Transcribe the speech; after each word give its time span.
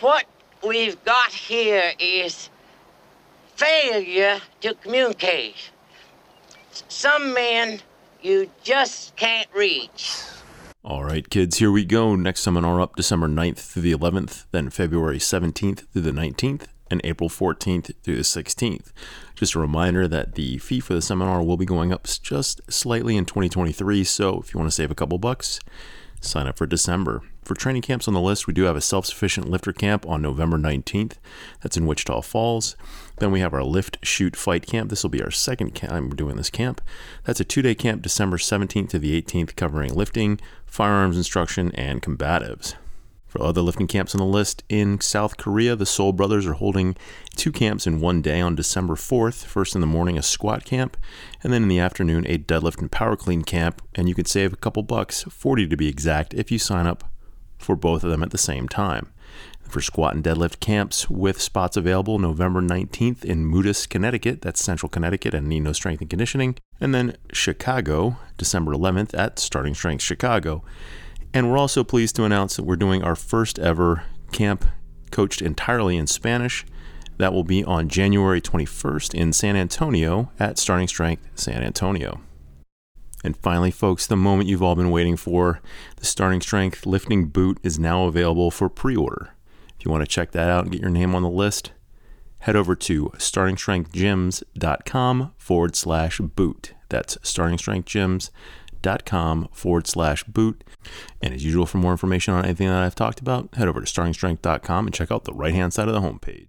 what 0.00 0.26
we've 0.66 1.02
got 1.04 1.32
here 1.32 1.92
is 1.98 2.50
failure 3.56 4.40
to 4.60 4.74
communicate. 4.74 5.70
Some 6.88 7.34
men 7.34 7.80
you 8.22 8.50
just 8.62 9.14
can't 9.16 9.48
reach. 9.54 10.16
All 10.82 11.04
right, 11.04 11.28
kids, 11.28 11.58
here 11.58 11.70
we 11.70 11.84
go. 11.84 12.14
Next 12.16 12.40
seminar 12.40 12.80
up 12.80 12.96
December 12.96 13.28
9th 13.28 13.58
through 13.58 13.82
the 13.82 13.92
11th, 13.92 14.44
then 14.50 14.70
February 14.70 15.18
17th 15.18 15.88
through 15.88 16.02
the 16.02 16.10
19th, 16.10 16.66
and 16.90 17.00
April 17.04 17.30
14th 17.30 17.92
through 18.02 18.16
the 18.16 18.22
16th. 18.22 18.92
Just 19.34 19.54
a 19.54 19.60
reminder 19.60 20.06
that 20.08 20.34
the 20.34 20.58
fee 20.58 20.80
for 20.80 20.94
the 20.94 21.00
seminar 21.00 21.42
will 21.42 21.56
be 21.56 21.64
going 21.64 21.92
up 21.92 22.06
just 22.22 22.60
slightly 22.70 23.16
in 23.16 23.24
2023, 23.24 24.04
so 24.04 24.40
if 24.40 24.52
you 24.52 24.58
want 24.58 24.68
to 24.68 24.74
save 24.74 24.90
a 24.90 24.94
couple 24.94 25.16
bucks, 25.18 25.58
sign 26.20 26.46
up 26.46 26.58
for 26.58 26.66
December. 26.66 27.22
For 27.44 27.54
training 27.54 27.82
camps 27.82 28.08
on 28.08 28.14
the 28.14 28.22
list, 28.22 28.46
we 28.46 28.54
do 28.54 28.62
have 28.62 28.76
a 28.76 28.80
self 28.80 29.04
sufficient 29.04 29.50
lifter 29.50 29.72
camp 29.72 30.06
on 30.08 30.22
November 30.22 30.56
19th. 30.56 31.16
That's 31.62 31.76
in 31.76 31.84
Wichita 31.84 32.22
Falls. 32.22 32.74
Then 33.18 33.32
we 33.32 33.40
have 33.40 33.52
our 33.52 33.62
lift, 33.62 33.98
shoot, 34.02 34.34
fight 34.34 34.66
camp. 34.66 34.88
This 34.88 35.02
will 35.02 35.10
be 35.10 35.22
our 35.22 35.30
second 35.30 35.74
time 35.74 36.08
we're 36.08 36.16
doing 36.16 36.36
this 36.36 36.48
camp. 36.48 36.80
That's 37.24 37.40
a 37.40 37.44
two 37.44 37.60
day 37.60 37.74
camp, 37.74 38.00
December 38.00 38.38
17th 38.38 38.88
to 38.90 38.98
the 38.98 39.20
18th, 39.20 39.56
covering 39.56 39.94
lifting, 39.94 40.40
firearms 40.64 41.18
instruction, 41.18 41.70
and 41.74 42.00
combatives. 42.00 42.76
For 43.26 43.42
other 43.42 43.60
lifting 43.60 43.88
camps 43.88 44.14
on 44.14 44.20
the 44.20 44.24
list, 44.24 44.62
in 44.70 45.00
South 45.00 45.36
Korea, 45.36 45.76
the 45.76 45.84
Soul 45.84 46.12
Brothers 46.12 46.46
are 46.46 46.54
holding 46.54 46.96
two 47.36 47.52
camps 47.52 47.86
in 47.86 48.00
one 48.00 48.22
day 48.22 48.40
on 48.40 48.54
December 48.54 48.94
4th. 48.94 49.44
First 49.44 49.74
in 49.74 49.82
the 49.82 49.86
morning, 49.86 50.16
a 50.16 50.22
squat 50.22 50.64
camp, 50.64 50.96
and 51.42 51.52
then 51.52 51.64
in 51.64 51.68
the 51.68 51.80
afternoon, 51.80 52.24
a 52.26 52.38
deadlift 52.38 52.78
and 52.78 52.90
power 52.90 53.16
clean 53.16 53.42
camp. 53.42 53.82
And 53.96 54.08
you 54.08 54.14
can 54.14 54.24
save 54.24 54.54
a 54.54 54.56
couple 54.56 54.82
bucks, 54.82 55.24
40 55.24 55.66
to 55.66 55.76
be 55.76 55.88
exact, 55.88 56.32
if 56.32 56.50
you 56.50 56.58
sign 56.58 56.86
up 56.86 57.10
for 57.58 57.76
both 57.76 58.04
of 58.04 58.10
them 58.10 58.22
at 58.22 58.30
the 58.30 58.38
same 58.38 58.68
time. 58.68 59.12
For 59.68 59.80
squat 59.80 60.14
and 60.14 60.22
deadlift 60.22 60.60
camps 60.60 61.10
with 61.10 61.40
spots 61.40 61.76
available 61.76 62.18
November 62.18 62.60
19th 62.60 63.24
in 63.24 63.46
Moodus, 63.46 63.86
Connecticut, 63.86 64.42
that's 64.42 64.62
Central 64.62 64.88
Connecticut 64.88 65.34
and 65.34 65.48
Nino 65.48 65.72
Strength 65.72 66.02
and 66.02 66.10
Conditioning, 66.10 66.56
and 66.80 66.94
then 66.94 67.16
Chicago, 67.32 68.18
December 68.36 68.72
11th 68.72 69.18
at 69.18 69.38
Starting 69.38 69.74
Strength 69.74 70.02
Chicago. 70.02 70.62
And 71.32 71.50
we're 71.50 71.58
also 71.58 71.82
pleased 71.82 72.14
to 72.16 72.24
announce 72.24 72.56
that 72.56 72.64
we're 72.64 72.76
doing 72.76 73.02
our 73.02 73.16
first 73.16 73.58
ever 73.58 74.04
camp 74.30 74.64
coached 75.10 75.42
entirely 75.42 75.96
in 75.96 76.06
Spanish. 76.06 76.64
That 77.16 77.32
will 77.32 77.44
be 77.44 77.64
on 77.64 77.88
January 77.88 78.40
21st 78.40 79.14
in 79.14 79.32
San 79.32 79.56
Antonio 79.56 80.30
at 80.38 80.58
Starting 80.58 80.88
Strength 80.88 81.26
San 81.34 81.62
Antonio. 81.62 82.20
And 83.24 83.36
finally, 83.36 83.72
folks, 83.72 84.06
the 84.06 84.16
moment 84.16 84.48
you've 84.48 84.62
all 84.62 84.76
been 84.76 84.92
waiting 84.92 85.16
for 85.16 85.60
the 85.96 86.06
Starting 86.06 86.40
Strength 86.40 86.86
lifting 86.86 87.26
boot 87.26 87.58
is 87.62 87.78
now 87.78 88.04
available 88.04 88.52
for 88.52 88.68
pre 88.68 88.94
order. 88.94 89.32
If 89.78 89.84
you 89.84 89.90
want 89.90 90.02
to 90.02 90.10
check 90.10 90.30
that 90.32 90.48
out 90.48 90.64
and 90.64 90.72
get 90.72 90.80
your 90.80 90.90
name 90.90 91.14
on 91.14 91.22
the 91.22 91.28
list, 91.28 91.72
head 92.38 92.54
over 92.54 92.76
to 92.76 93.10
startingstrengthgyms.com 93.16 95.32
forward 95.36 95.74
slash 95.74 96.20
boot. 96.20 96.74
That's 96.88 97.16
startingstrengthgyms.com 97.16 98.30
com 99.04 99.48
forward 99.52 99.86
slash 99.86 100.24
boot. 100.24 100.64
And 101.22 101.34
as 101.34 101.44
usual, 101.44 101.66
for 101.66 101.78
more 101.78 101.92
information 101.92 102.34
on 102.34 102.44
anything 102.44 102.68
that 102.68 102.82
I've 102.82 102.94
talked 102.94 103.20
about, 103.20 103.54
head 103.54 103.68
over 103.68 103.80
to 103.80 103.86
startingstrength.com 103.86 104.86
and 104.86 104.94
check 104.94 105.10
out 105.10 105.24
the 105.24 105.32
right 105.32 105.54
hand 105.54 105.72
side 105.72 105.88
of 105.88 105.94
the 105.94 106.00
homepage. 106.00 106.48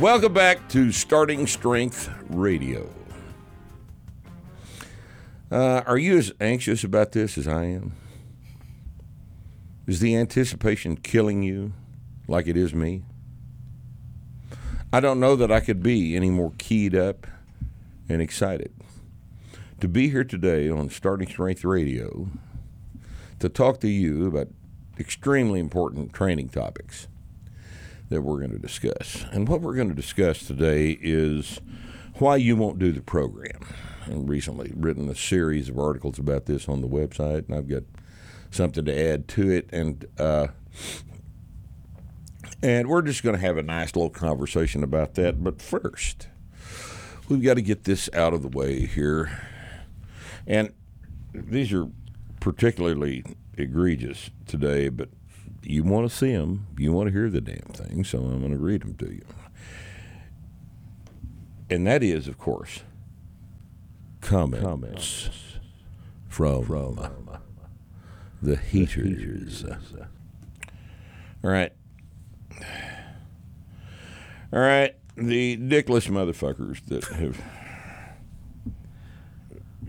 Welcome 0.00 0.34
back 0.34 0.68
to 0.70 0.90
Starting 0.90 1.46
Strength 1.46 2.10
Radio. 2.28 2.92
Uh, 5.52 5.82
are 5.86 5.96
you 5.96 6.18
as 6.18 6.32
anxious 6.40 6.82
about 6.82 7.12
this 7.12 7.38
as 7.38 7.46
I 7.46 7.66
am? 7.66 7.92
Is 9.86 10.00
the 10.00 10.16
anticipation 10.16 10.96
killing 10.96 11.44
you 11.44 11.74
like 12.26 12.48
it 12.48 12.56
is 12.56 12.74
me? 12.74 13.04
I 14.92 14.98
don't 14.98 15.20
know 15.20 15.36
that 15.36 15.52
I 15.52 15.60
could 15.60 15.80
be 15.80 16.16
any 16.16 16.28
more 16.28 16.52
keyed 16.58 16.96
up 16.96 17.28
and 18.08 18.20
excited 18.20 18.72
to 19.80 19.86
be 19.86 20.10
here 20.10 20.24
today 20.24 20.68
on 20.68 20.90
Starting 20.90 21.28
Strength 21.28 21.64
Radio 21.64 22.28
to 23.38 23.48
talk 23.48 23.78
to 23.80 23.88
you 23.88 24.26
about 24.26 24.48
extremely 24.98 25.60
important 25.60 26.12
training 26.12 26.48
topics 26.48 27.06
that 28.08 28.22
we're 28.22 28.38
going 28.38 28.52
to 28.52 28.58
discuss. 28.58 29.24
And 29.32 29.48
what 29.48 29.60
we're 29.60 29.74
going 29.74 29.88
to 29.88 29.94
discuss 29.94 30.46
today 30.46 30.98
is 31.00 31.60
why 32.18 32.36
you 32.36 32.56
won't 32.56 32.78
do 32.78 32.92
the 32.92 33.00
program. 33.00 33.66
And 34.06 34.28
recently 34.28 34.72
written 34.76 35.08
a 35.08 35.14
series 35.14 35.68
of 35.68 35.78
articles 35.78 36.18
about 36.18 36.44
this 36.46 36.68
on 36.68 36.82
the 36.82 36.88
website, 36.88 37.48
and 37.48 37.56
I've 37.56 37.68
got 37.68 37.84
something 38.50 38.84
to 38.84 39.12
add 39.12 39.28
to 39.28 39.50
it. 39.50 39.68
And 39.72 40.04
uh, 40.18 40.48
and 42.62 42.88
we're 42.88 43.02
just 43.02 43.22
going 43.22 43.34
to 43.34 43.40
have 43.40 43.56
a 43.56 43.62
nice 43.62 43.94
little 43.96 44.10
conversation 44.10 44.82
about 44.82 45.14
that. 45.14 45.42
But 45.42 45.60
first, 45.60 46.28
we've 47.28 47.42
got 47.42 47.54
to 47.54 47.62
get 47.62 47.84
this 47.84 48.10
out 48.12 48.34
of 48.34 48.42
the 48.42 48.48
way 48.48 48.86
here. 48.86 49.42
And 50.46 50.72
these 51.32 51.72
are 51.72 51.88
particularly 52.40 53.24
egregious 53.56 54.30
today, 54.46 54.88
but 54.88 55.08
you 55.66 55.82
want 55.82 56.08
to 56.08 56.14
see 56.14 56.32
them, 56.32 56.66
you 56.78 56.92
want 56.92 57.08
to 57.08 57.12
hear 57.12 57.30
the 57.30 57.40
damn 57.40 57.58
thing, 57.72 58.04
so 58.04 58.18
I'm 58.18 58.40
going 58.40 58.52
to 58.52 58.58
read 58.58 58.82
them 58.82 58.94
to 58.96 59.12
you. 59.12 59.24
And 61.70 61.86
that 61.86 62.02
is, 62.02 62.28
of 62.28 62.38
course, 62.38 62.80
comments, 64.20 64.64
comments 64.64 65.30
from, 66.28 66.64
from 66.64 67.38
the 68.42 68.56
heaters. 68.56 69.64
All 69.64 71.50
right. 71.50 71.72
All 74.52 74.60
right 74.60 74.94
the 75.16 75.56
dickless 75.56 76.08
motherfuckers 76.08 76.84
that 76.86 77.04
have 77.04 77.40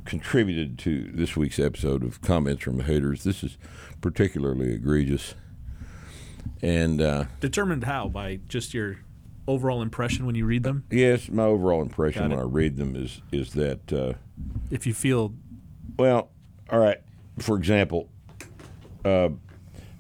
contributed 0.06 0.78
to 0.78 1.12
this 1.14 1.36
week's 1.36 1.58
episode 1.58 2.04
of 2.04 2.22
comments 2.22 2.64
from 2.64 2.78
the 2.78 2.84
haters. 2.84 3.24
This 3.24 3.44
is 3.44 3.58
particularly 4.02 4.74
egregious. 4.74 5.34
And 6.62 7.02
uh, 7.02 7.26
determined 7.40 7.84
how 7.84 8.08
by 8.08 8.40
just 8.48 8.74
your 8.74 8.98
overall 9.48 9.82
impression 9.82 10.26
when 10.26 10.36
you 10.36 10.46
read 10.46 10.64
them. 10.64 10.86
Yes, 10.90 11.30
my 11.30 11.44
overall 11.44 11.82
impression 11.82 12.30
when 12.30 12.40
I 12.40 12.44
read 12.44 12.78
them 12.78 12.96
is 12.96 13.22
is 13.32 13.54
that 13.54 13.94
uh, 13.94 14.14
if 14.72 14.88
you 14.88 14.94
feel 14.94 15.34
well, 15.98 16.30
all 16.70 16.80
right. 16.80 17.02
For 17.40 17.58
example, 17.58 18.10
uh, 19.04 19.30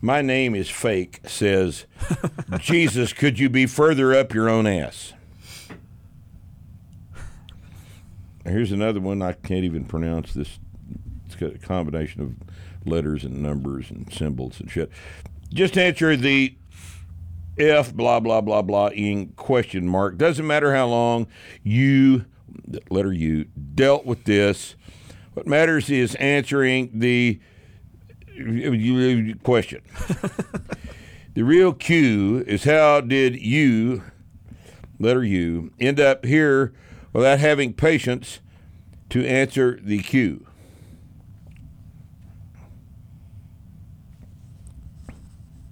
my 0.01 0.22
name 0.22 0.55
is 0.55 0.69
fake. 0.69 1.19
Says 1.25 1.85
Jesus, 2.59 3.13
could 3.13 3.39
you 3.39 3.50
be 3.50 3.66
further 3.66 4.13
up 4.13 4.34
your 4.34 4.50
own 4.50 4.66
ass? 4.67 5.13
Here's 8.45 8.72
another 8.72 9.00
one 9.00 9.22
I 9.22 9.34
can't 9.34 9.66
even 9.66 9.85
pronounce 9.85 10.34
this. 10.34 10.59
It's 11.25 11.35
got 11.35 11.55
a 11.55 11.57
combination 11.57 12.22
of 12.22 12.35
letters 12.88 13.23
and 13.23 13.41
numbers 13.41 13.89
and 13.89 14.11
symbols 14.13 14.59
and 14.59 14.69
shit. 14.69 14.91
Just 15.53 15.78
answer 15.78 16.16
the 16.16 16.56
F 17.58 17.94
blah 17.94 18.20
blah 18.20 18.42
blah 18.42 18.62
blah 18.62 18.88
in 18.88 19.30
question 19.30 19.88
mark. 19.88 20.18
Doesn't 20.18 20.46
matter 20.46 20.74
how 20.74 20.88
long 20.88 21.28
you 21.64 22.26
letter 22.90 23.14
U 23.14 23.46
dealt 23.74 24.06
with 24.06 24.26
this. 24.26 24.76
What 25.34 25.47
matters 25.47 25.90
is 25.90 26.16
answering 26.16 26.92
the 26.94 27.40
question. 29.44 29.82
the 31.34 31.44
real 31.44 31.74
cue 31.74 32.44
is 32.47 32.64
how 32.66 33.02
did 33.02 33.36
you 33.42 34.03
letter 35.00 35.24
U 35.24 35.72
end 35.80 36.00
up 36.00 36.26
here 36.26 36.74
without 37.14 37.40
having 37.40 37.74
patience 37.74 38.40
to 39.09 39.26
answer 39.26 39.80
the 39.82 40.00
Q. 40.00 40.46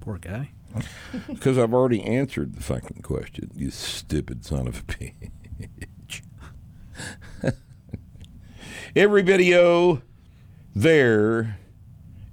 Poor 0.03 0.17
guy. 0.17 0.51
Because 1.29 1.57
I've 1.57 1.73
already 1.73 2.03
answered 2.03 2.55
the 2.55 2.61
fucking 2.61 3.03
question, 3.03 3.49
you 3.55 3.71
stupid 3.71 4.43
son 4.43 4.67
of 4.67 4.79
a 4.79 4.81
bitch. 4.81 6.23
Every 8.97 9.21
video 9.21 10.01
there 10.75 11.57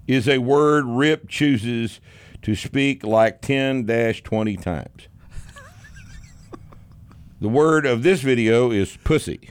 is 0.09 0.29
a 0.29 0.39
word 0.39 0.85
Rip 0.85 1.29
chooses 1.29 2.01
to 2.43 2.57
speak 2.57 3.05
like 3.05 3.41
10 3.41 3.87
20 3.87 4.57
times. 4.57 5.07
The 7.41 7.49
word 7.49 7.87
of 7.87 8.03
this 8.03 8.21
video 8.21 8.73
is 8.73 8.97
pussy. 9.05 9.49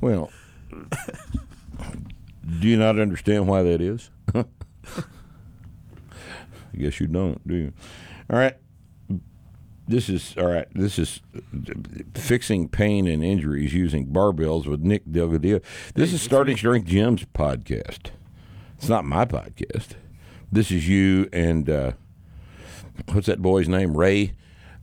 Well, 0.00 0.32
do 2.60 2.66
you 2.66 2.76
not 2.76 2.98
understand 2.98 3.46
why 3.46 3.62
that 3.62 3.80
is? 3.80 4.10
I 6.74 6.76
guess 6.76 6.98
you 6.98 7.06
don't, 7.06 7.46
do 7.46 7.54
you? 7.54 7.72
All 8.28 8.38
right. 8.38 8.56
This 9.86 10.08
is 10.08 10.34
all 10.38 10.46
right. 10.46 10.66
This 10.74 10.98
is 10.98 11.20
fixing 12.14 12.68
pain 12.68 13.06
and 13.06 13.22
injuries 13.22 13.74
using 13.74 14.06
barbells 14.06 14.66
with 14.66 14.80
Nick 14.80 15.04
Delgadillo. 15.04 15.62
This 15.94 16.12
is 16.12 16.22
starting 16.22 16.56
Strength 16.56 16.88
Jim's 16.88 17.24
podcast. 17.26 18.10
It's 18.78 18.88
not 18.88 19.04
my 19.04 19.24
podcast. 19.26 19.90
This 20.50 20.70
is 20.70 20.88
you 20.88 21.28
and 21.32 21.68
uh, 21.68 21.92
what's 23.12 23.26
that 23.26 23.42
boy's 23.42 23.68
name? 23.68 23.96
Ray. 23.96 24.34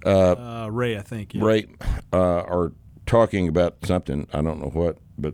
Uh, 0.06 0.70
Ray, 0.72 0.98
I 0.98 1.02
think. 1.02 1.34
Yeah. 1.34 1.44
Ray 1.44 1.68
uh, 2.14 2.18
are 2.18 2.72
talking 3.08 3.48
about 3.48 3.78
something. 3.84 4.28
I 4.32 4.42
don't 4.42 4.62
know 4.62 4.70
what, 4.70 4.98
but 5.18 5.34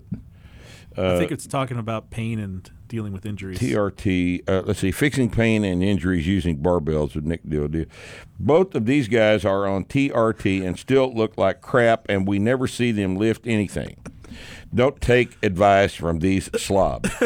I 0.98 1.18
think 1.18 1.32
it's 1.32 1.46
talking 1.46 1.78
about 1.78 2.10
pain 2.10 2.40
and 2.40 2.72
dealing 2.88 3.14
with 3.14 3.26
injuries. 3.26 3.60
TRT. 3.60 4.48
Uh, 4.48 4.64
let's 4.66 4.80
see, 4.80 4.92
fixing 4.92 5.30
pain 5.30 5.64
and 5.64 5.84
injuries 5.84 6.28
using 6.28 6.60
barbells 6.60 7.16
with 7.16 7.26
Nick 7.26 7.44
Dildo. 7.44 7.88
Both 8.40 8.76
of 8.76 8.86
these 8.86 9.08
guys 9.08 9.46
are 9.46 9.68
on 9.68 9.86
TRT 9.86 10.66
and 10.66 10.78
still 10.78 11.14
look 11.14 11.38
like 11.38 11.62
crap, 11.62 12.06
and 12.10 12.28
we 12.28 12.40
never 12.40 12.68
see 12.68 12.92
them 12.92 13.16
lift 13.16 13.46
anything. 13.48 13.98
Don't 14.74 15.00
take 15.02 15.38
advice 15.44 15.94
from 15.94 16.20
these 16.20 16.50
slobs. 16.60 17.10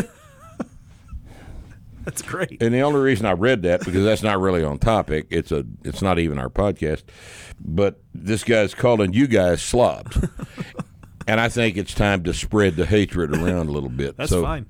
That's 2.06 2.22
great. 2.22 2.62
And 2.62 2.74
the 2.74 2.81
only 2.81 3.00
reason 3.00 3.25
I 3.25 3.34
read 3.34 3.62
that 3.64 3.86
because 3.86 4.04
that's 4.04 4.24
not 4.24 4.40
really 4.40 4.64
on 4.64 4.80
topic. 4.80 5.28
It's 5.30 5.52
a. 5.52 5.66
It's 5.84 6.02
not 6.02 6.18
even 6.18 6.40
our 6.40 6.50
podcast. 6.50 7.04
But 7.60 8.00
this 8.14 8.44
guy's 8.44 8.74
calling 8.74 9.14
you 9.14 9.28
guys 9.28 9.62
slobs, 9.62 10.18
and 11.28 11.40
I 11.40 11.48
think 11.48 11.78
it's 11.78 11.94
time 11.94 12.24
to 12.24 12.34
spread 12.34 12.75
the 12.75 12.88
hatred 12.88 13.36
around 13.36 13.69
a 13.69 13.72
little 13.72 13.90
bit. 13.90 14.18
That's 14.18 14.31
so 14.31 14.42
fine. 14.42 14.66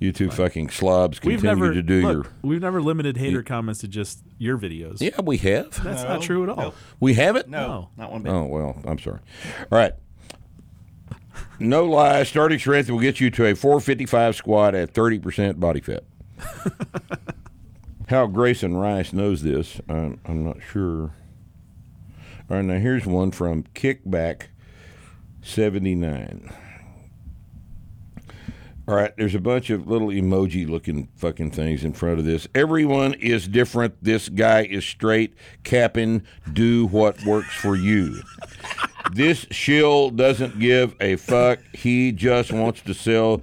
You 0.00 0.12
two 0.12 0.30
fucking 0.30 0.70
slobs 0.70 1.18
continue 1.18 1.36
We've 1.36 1.44
never 1.44 1.72
to 1.72 1.82
do 1.82 2.02
look, 2.02 2.12
your. 2.12 2.32
We've 2.42 2.60
never 2.60 2.82
limited 2.82 3.16
hater 3.16 3.42
comments 3.42 3.80
to 3.80 3.88
just 3.88 4.22
your 4.38 4.58
videos. 4.58 5.00
Yeah, 5.00 5.20
we 5.22 5.38
have. 5.38 5.82
That's 5.82 6.02
not 6.02 6.22
true 6.22 6.42
at 6.42 6.48
all. 6.48 6.56
No. 6.56 6.74
We 7.00 7.14
have 7.14 7.36
it. 7.36 7.48
No, 7.48 7.66
No. 7.66 7.88
not 7.96 8.12
one 8.12 8.22
bit. 8.22 8.32
Oh 8.32 8.44
well, 8.44 8.80
I'm 8.84 8.98
sorry. 8.98 9.20
All 9.70 9.78
right. 9.78 9.92
No 11.58 11.84
lie. 11.84 12.22
Starting 12.24 12.58
strength 12.58 12.90
will 12.90 12.98
get 13.00 13.20
you 13.20 13.30
to 13.30 13.46
a 13.46 13.54
455 13.54 14.36
squat 14.36 14.74
at 14.74 14.92
30% 14.92 15.58
body 15.60 15.80
fat. 15.80 16.04
How 18.08 18.26
Grayson 18.26 18.76
Rice 18.76 19.12
knows 19.12 19.42
this, 19.42 19.80
I'm, 19.88 20.20
I'm 20.26 20.44
not 20.44 20.58
sure. 20.62 21.14
All 22.50 22.56
right, 22.58 22.64
now 22.64 22.78
here's 22.78 23.06
one 23.06 23.30
from 23.30 23.62
Kickback 23.74 24.48
79. 25.42 26.52
All 28.86 28.94
right, 28.94 29.16
there's 29.16 29.34
a 29.34 29.40
bunch 29.40 29.70
of 29.70 29.86
little 29.86 30.08
emoji 30.08 30.68
looking 30.68 31.08
fucking 31.16 31.52
things 31.52 31.84
in 31.84 31.94
front 31.94 32.18
of 32.18 32.26
this. 32.26 32.46
Everyone 32.54 33.14
is 33.14 33.48
different. 33.48 33.94
This 34.02 34.28
guy 34.28 34.64
is 34.64 34.84
straight, 34.84 35.34
capping, 35.62 36.22
do 36.52 36.86
what 36.88 37.24
works 37.24 37.54
for 37.54 37.76
you. 37.76 38.20
This 39.12 39.46
shill 39.50 40.10
doesn't 40.10 40.58
give 40.58 40.94
a 41.00 41.16
fuck. 41.16 41.60
He 41.72 42.12
just 42.12 42.52
wants 42.52 42.82
to 42.82 42.92
sell 42.92 43.42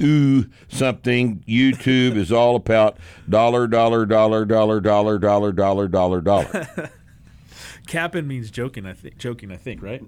ooh 0.00 0.46
something. 0.68 1.44
YouTube 1.46 2.16
is 2.16 2.32
all 2.32 2.56
about 2.56 2.98
dollar, 3.28 3.68
dollar, 3.68 4.06
dollar, 4.06 4.44
dollar, 4.44 4.80
dollar, 4.80 5.18
dollar, 5.18 5.52
dollar, 5.52 5.88
dollar, 5.88 6.20
dollar. 6.20 6.90
Capping 7.86 8.26
means 8.26 8.50
joking. 8.50 8.86
I 8.86 8.92
think. 8.94 9.18
Joking. 9.18 9.52
I 9.52 9.56
think. 9.56 9.82
Right. 9.82 10.02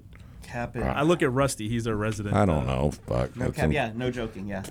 Cap. 0.57 0.77
I 0.77 1.03
look 1.03 1.23
at 1.23 1.31
Rusty. 1.33 1.69
He's 1.69 1.87
our 1.87 1.95
resident. 1.95 2.35
I 2.35 2.45
don't 2.47 2.69
uh, 2.69 2.75
know. 2.75 2.91
Fuck. 2.91 3.37
no 3.37 3.45
That's 3.47 3.57
cap. 3.57 3.65
some 3.65 3.73
Yeah, 3.73 3.93
no 3.95 4.11
joking. 4.11 4.47
Yeah, 4.47 4.63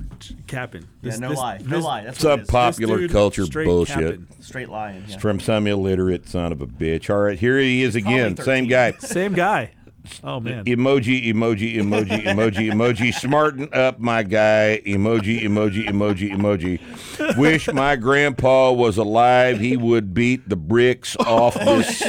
Capping. 0.47 0.87
yeah. 1.01 1.15
No 1.17 1.31
lie. 1.31 1.59
No 1.65 1.79
lie. 1.79 2.03
That's 2.03 2.19
Some 2.19 2.29
what 2.31 2.39
it 2.39 2.41
is. 2.43 2.47
pop- 2.49 2.73
popular 2.73 2.97
dude, 2.97 3.11
culture 3.11 3.45
straight 3.45 3.65
bullshit. 3.65 3.95
capping. 3.95 4.27
Straight 4.41 4.69
lying. 4.69 5.03
Yeah. 5.07 5.17
From 5.17 5.39
some 5.39 5.67
illiterate 5.67 6.27
son 6.27 6.51
of 6.51 6.61
a 6.61 6.67
bitch. 6.67 7.09
All 7.09 7.21
right, 7.21 7.37
here 7.37 7.59
he 7.59 7.83
is 7.83 7.95
again. 7.95 8.35
Probably 8.35 8.45
Same 8.53 8.63
13. 8.65 8.69
guy. 8.69 8.91
Same 8.99 9.33
guy. 9.33 9.71
Oh 10.23 10.39
man. 10.39 10.65
Emoji, 10.65 11.25
emoji, 11.33 11.77
emoji, 11.77 12.23
emoji, 12.25 12.71
emoji. 12.71 13.11
Smarten 13.11 13.67
up, 13.73 13.97
my 13.99 14.21
guy. 14.21 14.79
Emoji, 14.85 15.41
emoji, 15.41 15.87
emoji, 15.87 16.29
emoji. 16.31 17.35
Wish 17.37 17.67
my 17.73 17.95
grandpa 17.95 18.71
was 18.71 18.97
alive. 18.97 19.59
He 19.59 19.75
would 19.75 20.13
beat 20.13 20.47
the 20.47 20.55
bricks 20.55 21.15
off 21.19 21.55
this 21.55 22.03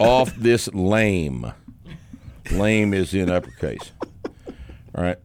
off 0.00 0.34
this 0.34 0.66
lame. 0.74 1.52
Lame 2.52 2.94
is 2.94 3.12
in 3.14 3.30
uppercase. 3.30 3.92
All 4.94 5.04
right. 5.04 5.18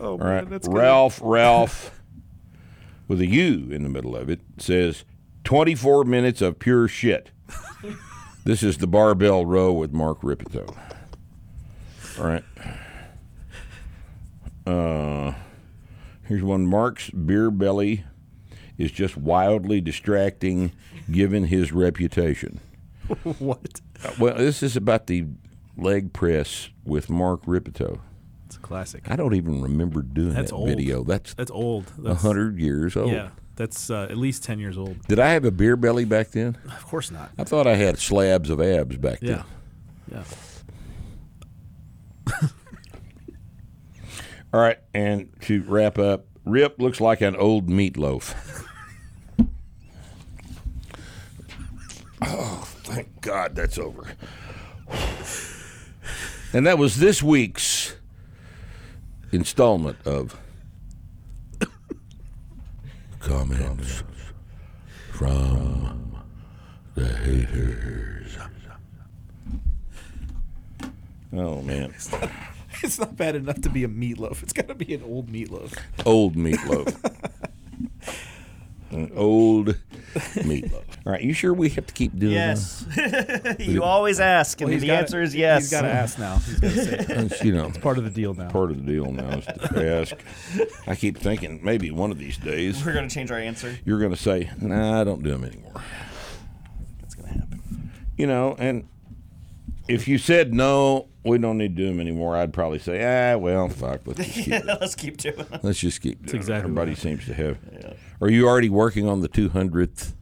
Oh 0.00 0.10
All 0.12 0.18
right. 0.18 0.48
that's 0.48 0.68
good. 0.68 0.76
Ralph, 0.76 1.20
Ralph, 1.22 1.90
with 3.08 3.20
a 3.20 3.26
U 3.26 3.68
in 3.70 3.82
the 3.82 3.88
middle 3.88 4.14
of 4.16 4.30
it, 4.30 4.40
says 4.58 5.04
24 5.44 6.04
minutes 6.04 6.40
of 6.40 6.58
pure 6.58 6.86
shit. 6.88 7.30
this 8.44 8.62
is 8.62 8.78
the 8.78 8.86
barbell 8.86 9.44
row 9.44 9.72
with 9.72 9.92
Mark 9.92 10.18
Rippetoe. 10.22 10.74
All 12.18 12.24
right. 12.26 12.44
Uh, 14.66 15.32
here's 16.26 16.42
one 16.42 16.66
Mark's 16.66 17.10
beer 17.10 17.50
belly 17.50 18.04
is 18.76 18.92
just 18.92 19.16
wildly 19.16 19.80
distracting 19.80 20.72
given 21.10 21.44
his 21.44 21.72
reputation. 21.72 22.60
what? 23.38 23.80
Uh, 24.04 24.10
Well, 24.18 24.36
this 24.36 24.62
is 24.62 24.76
about 24.76 25.06
the 25.06 25.24
leg 25.78 26.12
press 26.12 26.68
with 26.84 27.08
Mark 27.08 27.40
Rippetoe. 27.46 28.00
It's 28.46 28.56
a 28.56 28.60
classic. 28.60 29.10
I 29.10 29.16
don't 29.16 29.34
even 29.34 29.62
remember 29.62 30.02
doing 30.02 30.32
That's 30.34 30.50
that 30.50 30.56
old. 30.56 30.68
video. 30.68 31.04
That's 31.04 31.34
That's 31.34 31.50
old. 31.50 31.92
a 31.98 32.00
That's, 32.00 32.22
hundred 32.22 32.58
years 32.58 32.96
old. 32.96 33.12
Yeah. 33.12 33.30
That's 33.56 33.90
uh, 33.90 34.06
at 34.10 34.16
least 34.16 34.44
ten 34.44 34.58
years 34.58 34.78
old. 34.78 35.02
Did 35.08 35.18
I 35.18 35.30
have 35.30 35.44
a 35.44 35.50
beer 35.50 35.76
belly 35.76 36.04
back 36.04 36.28
then? 36.30 36.56
Of 36.66 36.86
course 36.86 37.10
not. 37.10 37.30
I 37.38 37.44
thought 37.44 37.66
I 37.66 37.74
had 37.74 37.98
slabs 37.98 38.50
of 38.50 38.60
abs 38.60 38.96
back 38.96 39.18
Yeah. 39.20 39.42
then. 40.08 40.24
Yeah. 42.30 42.38
All 44.54 44.60
right, 44.60 44.78
and 44.94 45.28
to 45.42 45.62
wrap 45.64 45.98
up, 45.98 46.24
Rip 46.46 46.78
looks 46.80 47.00
like 47.02 47.20
an 47.20 47.36
old 47.36 47.68
meatloaf. 47.68 48.34
oh, 52.22 52.64
thank 52.84 53.20
God 53.20 53.54
that's 53.54 53.78
over. 53.78 54.04
And 56.52 56.66
that 56.66 56.78
was 56.78 56.96
this 56.98 57.22
week's 57.22 57.96
installment 59.32 59.98
of 60.06 60.38
comments 63.20 64.02
from 65.12 66.16
the 66.94 67.06
haters. 67.06 68.38
Oh 71.34 71.60
man, 71.60 71.92
It's 72.82 72.98
not 72.98 73.16
bad 73.16 73.36
enough 73.36 73.60
to 73.60 73.68
be 73.68 73.84
a 73.84 73.88
meatloaf. 73.88 74.42
It's 74.42 74.54
got 74.54 74.68
to 74.68 74.74
be 74.74 74.94
an 74.94 75.02
old 75.02 75.30
meatloaf. 75.30 75.76
old 76.06 76.34
meatloaf. 76.36 76.96
An 78.90 79.12
old 79.14 79.76
meatloaf. 80.14 80.87
All 81.06 81.12
right, 81.12 81.22
you 81.22 81.32
sure 81.32 81.54
we 81.54 81.70
have 81.70 81.86
to 81.86 81.94
keep 81.94 82.18
doing 82.18 82.34
this? 82.34 82.84
Yes. 82.96 83.56
you 83.60 83.82
always 83.82 84.20
ask, 84.20 84.60
and 84.60 84.68
Well, 84.68 84.72
he's 84.74 84.82
the 84.82 84.88
gotta- 84.88 84.98
answer 85.00 85.22
is 85.22 85.34
yes. 85.34 85.62
He's 85.62 85.70
got 85.70 85.82
to 85.82 85.88
ask 85.90 86.18
now. 86.18 86.36
He's 86.38 86.58
got 86.60 86.68
to 86.70 86.84
say. 86.84 86.92
it. 86.98 87.08
that? 87.08 87.18
It's, 87.32 87.44
you 87.44 87.52
know, 87.52 87.70
Part 87.80 87.96
of 87.98 88.04
the 88.04 88.10
deal 88.10 88.34
now. 88.34 88.50
part 88.50 88.70
of 88.70 88.84
the 88.84 88.92
deal 88.92 89.10
now 89.10 89.38
is 89.38 89.46
to 89.46 90.00
ask. 90.00 90.14
I 90.86 90.94
keep 90.96 91.16
thinking 91.18 91.60
maybe 91.64 91.90
one 91.90 92.10
of 92.10 92.18
these 92.18 92.36
days 92.36 92.84
We're 92.84 92.92
gonna 92.94 93.08
change 93.08 93.30
our 93.30 93.38
answer. 93.38 93.78
you're 93.86 93.98
going 94.00 94.10
to 94.10 94.16
say, 94.20 94.50
"Nah, 94.60 95.00
I 95.00 95.04
don't 95.04 95.22
do 95.22 95.30
them 95.30 95.44
anymore." 95.44 95.82
That's 97.00 97.14
gonna 97.14 97.28
happen. 97.28 97.90
You 98.18 98.26
know, 98.26 98.54
and 98.58 98.86
if 99.88 100.08
you 100.08 100.18
said 100.18 100.52
no, 100.52 101.08
we 101.24 101.38
don't 101.38 101.56
need 101.56 101.74
to 101.76 101.82
do 101.82 101.88
them 101.88 102.00
anymore, 102.00 102.36
I'd 102.36 102.52
probably 102.52 102.78
say, 102.80 103.02
"Ah, 103.02 103.38
well, 103.38 103.68
fuck, 103.68 104.00
let's 104.06 104.18
just 104.20 104.34
keep 104.34 104.46
yeah, 104.48 104.76
let's 104.80 104.94
keep 104.94 105.16
doing 105.16 105.38
it. 105.38 105.60
Let's 105.64 105.78
just 105.78 106.00
keep 106.02 106.26
doing 106.26 106.36
exactly 106.36 106.54
it." 106.54 106.64
Everybody 106.64 106.90
what 106.92 106.98
seems 106.98 107.24
to 107.26 107.34
have. 107.34 107.58
Are 108.20 108.28
you 108.28 108.46
already 108.48 108.68
working 108.68 109.06
on 109.08 109.20
the 109.20 109.28
200th 109.28 110.12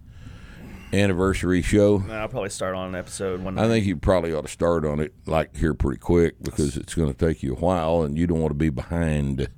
anniversary 0.96 1.62
show? 1.62 2.02
I'll 2.10 2.28
probably 2.28 2.50
start 2.50 2.74
on 2.74 2.88
an 2.88 2.94
episode 2.94 3.40
one. 3.42 3.58
I 3.58 3.66
think 3.68 3.84
you 3.86 3.96
probably 3.96 4.32
ought 4.34 4.42
to 4.42 4.48
start 4.48 4.84
on 4.84 5.00
it 5.00 5.12
like 5.26 5.56
here 5.56 5.74
pretty 5.74 5.98
quick 6.00 6.42
because 6.42 6.76
it's 6.76 6.94
going 6.94 7.12
to 7.12 7.18
take 7.26 7.42
you 7.42 7.52
a 7.54 7.58
while, 7.58 8.02
and 8.02 8.16
you 8.18 8.26
don't 8.26 8.40
want 8.40 8.50
to 8.50 8.54
be 8.58 8.70
behind 8.70 9.48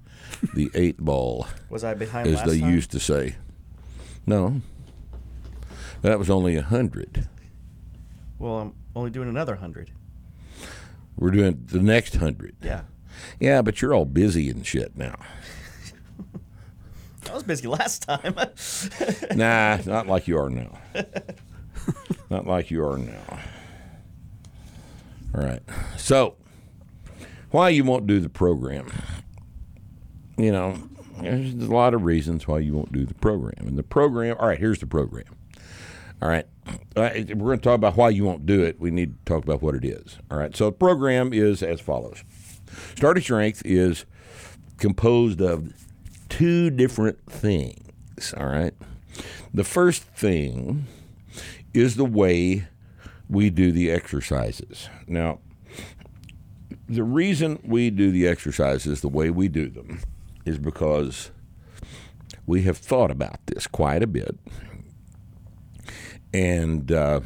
the 0.55 0.71
eight 0.75 0.99
ball, 0.99 1.47
was 1.71 1.85
I 1.85 1.95
behind 1.95 2.29
as 2.29 2.43
they 2.45 2.61
time? 2.61 2.71
used 2.71 2.91
to 2.93 3.01
say. 3.01 3.37
No, 4.27 4.61
that 6.03 6.19
was 6.19 6.29
only 6.31 6.57
a 6.57 6.63
hundred. 6.63 7.29
Well, 8.39 8.59
I'm 8.59 8.75
only 8.95 9.11
doing 9.11 9.29
another 9.29 9.57
hundred. 9.57 9.91
We're 11.17 11.31
doing 11.31 11.65
the 11.67 11.81
next 11.81 12.17
hundred. 12.17 12.57
Yeah. 12.63 12.83
Yeah, 13.41 13.63
but 13.63 13.83
you're 13.83 13.93
all 13.95 14.05
busy 14.05 14.49
and 14.49 14.65
shit 14.65 14.97
now. 14.97 15.17
That 17.29 17.35
was 17.35 17.43
busy 17.43 17.69
last 17.69 18.03
time. 18.03 18.35
Nah, 19.37 19.79
not 19.85 20.07
like 20.07 20.27
you 20.27 20.39
are 20.39 20.49
now. 20.49 20.79
not 22.31 22.47
like 22.47 22.71
you 22.71 22.83
are 22.85 22.97
now. 22.97 23.39
All 25.35 25.43
right. 25.43 25.61
So, 25.99 26.37
why 27.51 27.69
you 27.69 27.85
won't 27.85 28.07
do 28.07 28.19
the 28.19 28.31
program? 28.31 28.91
You 30.39 30.53
know, 30.53 30.79
there's 31.21 31.53
a 31.53 31.73
lot 31.73 31.93
of 31.93 32.05
reasons 32.05 32.49
why 32.49 32.61
you 32.61 32.73
won't 32.73 32.93
do 32.93 33.05
the 33.05 33.15
program. 33.15 33.67
And 33.69 33.77
the 33.79 33.83
program, 33.83 34.37
all 34.41 34.49
right, 34.49 34.59
here's 34.59 34.79
the 34.79 34.87
program. 34.87 35.27
All 36.23 36.29
right. 36.31 36.47
All 36.97 37.03
right, 37.03 37.29
We're 37.29 37.47
going 37.47 37.59
to 37.59 37.65
talk 37.65 37.75
about 37.75 37.97
why 37.97 38.09
you 38.09 38.25
won't 38.25 38.47
do 38.47 38.63
it. 38.63 38.81
We 38.81 38.91
need 38.91 39.19
to 39.19 39.25
talk 39.35 39.45
about 39.45 39.61
what 39.61 39.75
it 39.75 39.85
is. 39.85 40.19
All 40.31 40.39
right. 40.39 40.57
So, 40.57 40.67
the 40.67 40.73
program 40.73 41.35
is 41.35 41.63
as 41.63 41.81
follows 41.81 42.25
Starting 42.97 43.23
Strength 43.23 43.63
is 43.67 44.07
composed 44.79 45.43
of 45.43 45.75
two 46.29 46.71
different 46.71 47.25
things. 47.31 48.35
All 48.37 48.47
right. 48.47 48.75
The 49.53 49.65
first 49.65 50.03
thing 50.03 50.87
is 51.75 51.97
the 51.97 52.05
way 52.05 52.69
we 53.29 53.51
do 53.51 53.73
the 53.73 53.91
exercises. 53.91 54.89
Now, 55.07 55.41
the 56.89 57.03
reason 57.03 57.61
we 57.65 57.91
do 57.91 58.11
the 58.11 58.27
exercises 58.27 59.01
the 59.01 59.09
way 59.09 59.31
we 59.31 59.49
do 59.49 59.69
them 59.69 60.01
is 60.45 60.59
because 60.59 61.31
we 62.47 62.63
have 62.63 62.79
thought 62.79 63.11
about 63.11 63.47
this 63.47 63.67
quite 63.67 64.03
a 64.03 64.07
bit. 64.07 64.37
And, 66.33 66.91
uh, 66.91 67.21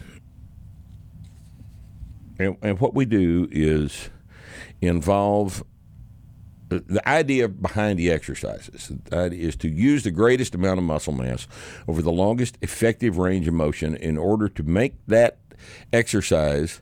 and, 2.38 2.56
and 2.60 2.80
what 2.80 2.94
we 2.94 3.04
do 3.04 3.48
is 3.50 4.10
involve 4.80 5.62
the- 6.78 7.08
idea 7.08 7.48
behind 7.48 7.98
the 7.98 8.10
exercises 8.10 8.92
idea 9.12 9.46
is 9.48 9.56
to 9.56 9.68
use 9.68 10.02
the 10.02 10.10
greatest 10.10 10.54
amount 10.54 10.78
of 10.78 10.84
muscle 10.84 11.12
mass 11.12 11.46
over 11.88 12.02
the 12.02 12.12
longest 12.12 12.58
effective 12.62 13.18
range 13.18 13.48
of 13.48 13.54
motion 13.54 13.96
in 13.96 14.16
order 14.16 14.48
to 14.48 14.62
make 14.62 14.94
that 15.06 15.38
exercise 15.92 16.80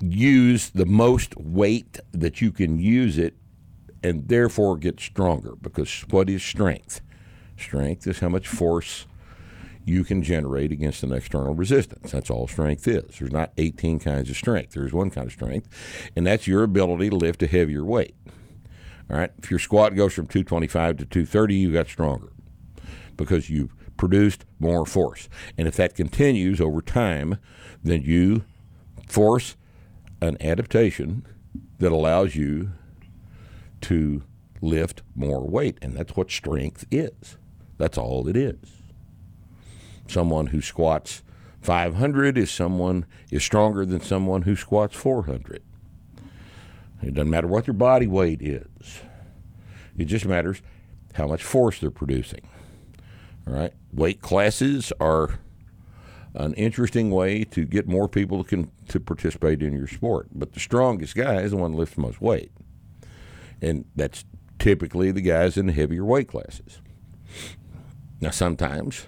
use 0.00 0.70
the 0.70 0.86
most 0.86 1.36
weight 1.36 1.98
that 2.12 2.40
you 2.40 2.50
can 2.50 2.78
use 2.78 3.18
it 3.18 3.34
and 4.02 4.28
therefore 4.28 4.76
get 4.76 4.98
stronger 4.98 5.54
because 5.60 6.04
what 6.10 6.30
is 6.30 6.42
strength? 6.42 7.00
Strength 7.56 8.06
is 8.06 8.20
how 8.20 8.28
much 8.28 8.48
force 8.48 9.06
you 9.84 10.04
can 10.04 10.22
generate 10.22 10.72
against 10.72 11.02
an 11.02 11.12
external 11.12 11.54
resistance. 11.54 12.12
That's 12.12 12.30
all 12.30 12.46
strength 12.46 12.86
is. 12.86 13.18
There's 13.18 13.32
not 13.32 13.52
18 13.58 13.98
kinds 13.98 14.30
of 14.30 14.36
strength. 14.36 14.74
There's 14.74 14.92
one 14.92 15.10
kind 15.10 15.26
of 15.26 15.32
strength, 15.32 15.68
and 16.14 16.26
that's 16.26 16.46
your 16.46 16.62
ability 16.62 17.10
to 17.10 17.16
lift 17.16 17.42
a 17.42 17.46
heavier 17.46 17.84
weight. 17.84 18.14
All 19.10 19.16
right. 19.16 19.32
If 19.38 19.50
your 19.50 19.58
squat 19.58 19.96
goes 19.96 20.12
from 20.12 20.26
225 20.26 20.98
to 20.98 21.04
230, 21.04 21.54
you 21.54 21.72
got 21.72 21.88
stronger 21.88 22.32
because 23.16 23.50
you've 23.50 23.74
produced 23.96 24.44
more 24.58 24.86
force. 24.86 25.28
And 25.58 25.66
if 25.66 25.76
that 25.76 25.94
continues 25.94 26.60
over 26.60 26.80
time, 26.80 27.38
then 27.82 28.02
you 28.02 28.44
force 29.08 29.56
an 30.22 30.36
adaptation 30.40 31.26
that 31.78 31.90
allows 31.90 32.36
you 32.36 32.70
to 33.82 34.22
lift 34.60 35.02
more 35.14 35.46
weight. 35.46 35.78
And 35.82 35.96
that's 35.96 36.14
what 36.14 36.30
strength 36.30 36.86
is. 36.90 37.36
That's 37.78 37.98
all 37.98 38.28
it 38.28 38.36
is. 38.36 38.79
Someone 40.10 40.48
who 40.48 40.60
squats 40.60 41.22
500 41.60 42.36
is 42.36 42.50
someone 42.50 43.06
is 43.30 43.44
stronger 43.44 43.86
than 43.86 44.00
someone 44.00 44.42
who 44.42 44.56
squats 44.56 44.96
400. 44.96 45.62
It 47.00 47.14
doesn't 47.14 47.30
matter 47.30 47.46
what 47.46 47.66
their 47.66 47.74
body 47.74 48.08
weight 48.08 48.42
is. 48.42 49.02
It 49.96 50.06
just 50.06 50.26
matters 50.26 50.62
how 51.14 51.28
much 51.28 51.44
force 51.44 51.78
they're 51.78 51.92
producing. 51.92 52.40
All 53.46 53.54
right. 53.54 53.72
Weight 53.92 54.20
classes 54.20 54.92
are 54.98 55.38
an 56.34 56.54
interesting 56.54 57.12
way 57.12 57.44
to 57.44 57.64
get 57.64 57.86
more 57.86 58.08
people 58.08 58.42
to, 58.42 58.68
to 58.88 58.98
participate 58.98 59.62
in 59.62 59.74
your 59.74 59.86
sport. 59.86 60.26
But 60.34 60.54
the 60.54 60.60
strongest 60.60 61.14
guy 61.14 61.36
is 61.42 61.52
the 61.52 61.56
one 61.56 61.70
that 61.70 61.78
lifts 61.78 61.94
the 61.94 62.00
most 62.00 62.20
weight. 62.20 62.50
And 63.62 63.84
that's 63.94 64.24
typically 64.58 65.12
the 65.12 65.20
guys 65.20 65.56
in 65.56 65.66
the 65.66 65.72
heavier 65.72 66.04
weight 66.04 66.26
classes. 66.26 66.80
Now, 68.20 68.30
sometimes 68.30 69.06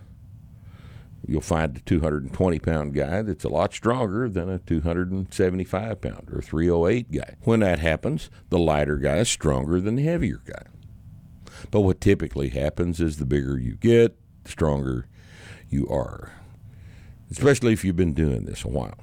you'll 1.26 1.40
find 1.40 1.76
a 1.76 1.80
220 1.80 2.58
pound 2.58 2.94
guy 2.94 3.22
that's 3.22 3.44
a 3.44 3.48
lot 3.48 3.72
stronger 3.72 4.28
than 4.28 4.48
a 4.48 4.58
275 4.58 6.00
pound 6.00 6.28
or 6.32 6.40
308 6.40 7.12
guy. 7.12 7.36
When 7.42 7.60
that 7.60 7.78
happens, 7.78 8.30
the 8.50 8.58
lighter 8.58 8.96
guy 8.96 9.18
is 9.18 9.28
stronger 9.28 9.80
than 9.80 9.96
the 9.96 10.04
heavier 10.04 10.42
guy. 10.44 10.64
But 11.70 11.82
what 11.82 12.00
typically 12.00 12.48
happens 12.48 13.00
is 13.00 13.16
the 13.16 13.26
bigger 13.26 13.58
you 13.58 13.74
get, 13.74 14.16
the 14.44 14.50
stronger 14.50 15.06
you 15.68 15.88
are, 15.88 16.32
especially 17.30 17.72
if 17.72 17.84
you've 17.84 17.96
been 17.96 18.14
doing 18.14 18.44
this 18.44 18.64
a 18.64 18.68
while. 18.68 18.98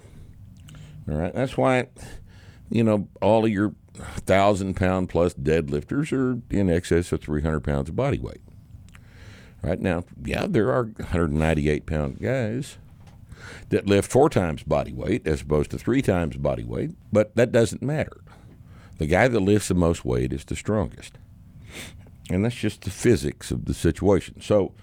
All 1.10 1.16
right, 1.16 1.34
that's 1.34 1.58
why, 1.58 1.88
you 2.70 2.84
know, 2.84 3.08
all 3.22 3.46
of 3.46 3.52
your 3.52 3.74
thousand 3.96 4.76
pound 4.76 5.10
plus 5.10 5.34
deadlifters 5.34 6.12
are 6.14 6.42
in 6.56 6.70
excess 6.70 7.12
of 7.12 7.22
300 7.22 7.62
pounds 7.62 7.90
of 7.90 7.96
body 7.96 8.20
weight. 8.20 8.42
Right 9.62 9.80
now, 9.80 10.06
yeah, 10.24 10.46
there 10.48 10.72
are 10.72 10.84
198 10.84 11.86
pound 11.86 12.20
guys 12.20 12.78
that 13.70 13.86
lift 13.86 14.12
four 14.12 14.30
times 14.30 14.64
body 14.64 14.94
weight 14.94 15.28
as 15.28 15.42
opposed 15.42 15.72
to 15.72 15.78
three 15.78 16.02
times 16.02 16.38
body 16.38 16.64
weight, 16.64 16.92
but 17.12 17.36
that 17.36 17.52
doesn't 17.52 17.82
matter. 17.82 18.22
The 18.98 19.06
guy 19.06 19.28
that 19.28 19.40
lifts 19.40 19.70
the 19.70 19.76
most 19.76 20.04
weight 20.06 20.34
is 20.34 20.46
the 20.46 20.56
strongest. 20.56 21.18
And 22.30 22.46
that's 22.46 22.56
just 22.56 22.82
the 22.82 22.90
physics 22.90 23.52
of 23.52 23.66
the 23.66 23.74
situation. 23.74 24.42
So, 24.42 24.74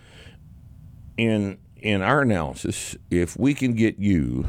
in 1.16 1.58
in 1.76 2.02
our 2.02 2.22
analysis, 2.22 2.96
if 3.10 3.38
we 3.38 3.54
can 3.54 3.74
get 3.74 3.98
you 3.98 4.46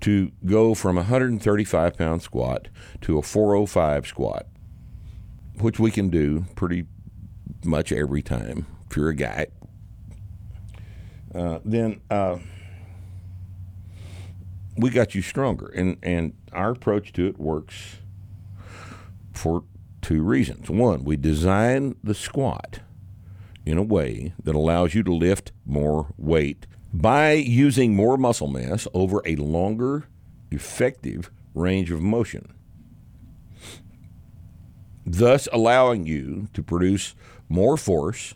to 0.00 0.32
go 0.44 0.74
from 0.74 0.96
a 0.96 1.02
135 1.02 1.96
pound 1.96 2.22
squat 2.22 2.68
to 3.02 3.18
a 3.18 3.22
405 3.22 4.06
squat, 4.06 4.46
which 5.60 5.78
we 5.78 5.90
can 5.90 6.08
do 6.08 6.46
pretty 6.56 6.86
much 7.64 7.92
every 7.92 8.22
time 8.22 8.66
if 8.92 8.96
you're 8.98 9.08
a 9.08 9.14
guy, 9.14 9.46
uh, 11.34 11.60
then 11.64 12.02
uh, 12.10 12.36
we 14.76 14.90
got 14.90 15.14
you 15.14 15.22
stronger. 15.22 15.68
And, 15.68 15.96
and 16.02 16.34
our 16.52 16.72
approach 16.72 17.14
to 17.14 17.26
it 17.26 17.38
works 17.38 17.96
for 19.32 19.64
two 20.02 20.22
reasons. 20.22 20.68
One, 20.68 21.04
we 21.04 21.16
design 21.16 21.96
the 22.04 22.12
squat 22.12 22.80
in 23.64 23.78
a 23.78 23.82
way 23.82 24.34
that 24.44 24.54
allows 24.54 24.94
you 24.94 25.02
to 25.04 25.14
lift 25.14 25.52
more 25.64 26.12
weight 26.18 26.66
by 26.92 27.32
using 27.32 27.96
more 27.96 28.18
muscle 28.18 28.48
mass 28.48 28.86
over 28.92 29.22
a 29.24 29.36
longer, 29.36 30.06
effective 30.50 31.30
range 31.54 31.90
of 31.90 32.02
motion, 32.02 32.52
thus 35.06 35.48
allowing 35.50 36.04
you 36.04 36.48
to 36.52 36.62
produce 36.62 37.14
more 37.48 37.78
force 37.78 38.34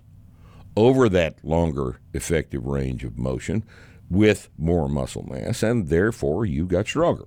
over 0.77 1.09
that 1.09 1.43
longer, 1.45 2.01
effective 2.13 2.67
range 2.67 3.03
of 3.03 3.19
motion 3.19 3.65
with 4.11 4.49
more 4.59 4.89
muscle 4.89 5.25
mass, 5.25 5.63
and 5.63 5.89
therefore 5.89 6.45
you 6.45 6.67
got 6.67 6.87
stronger. 6.87 7.27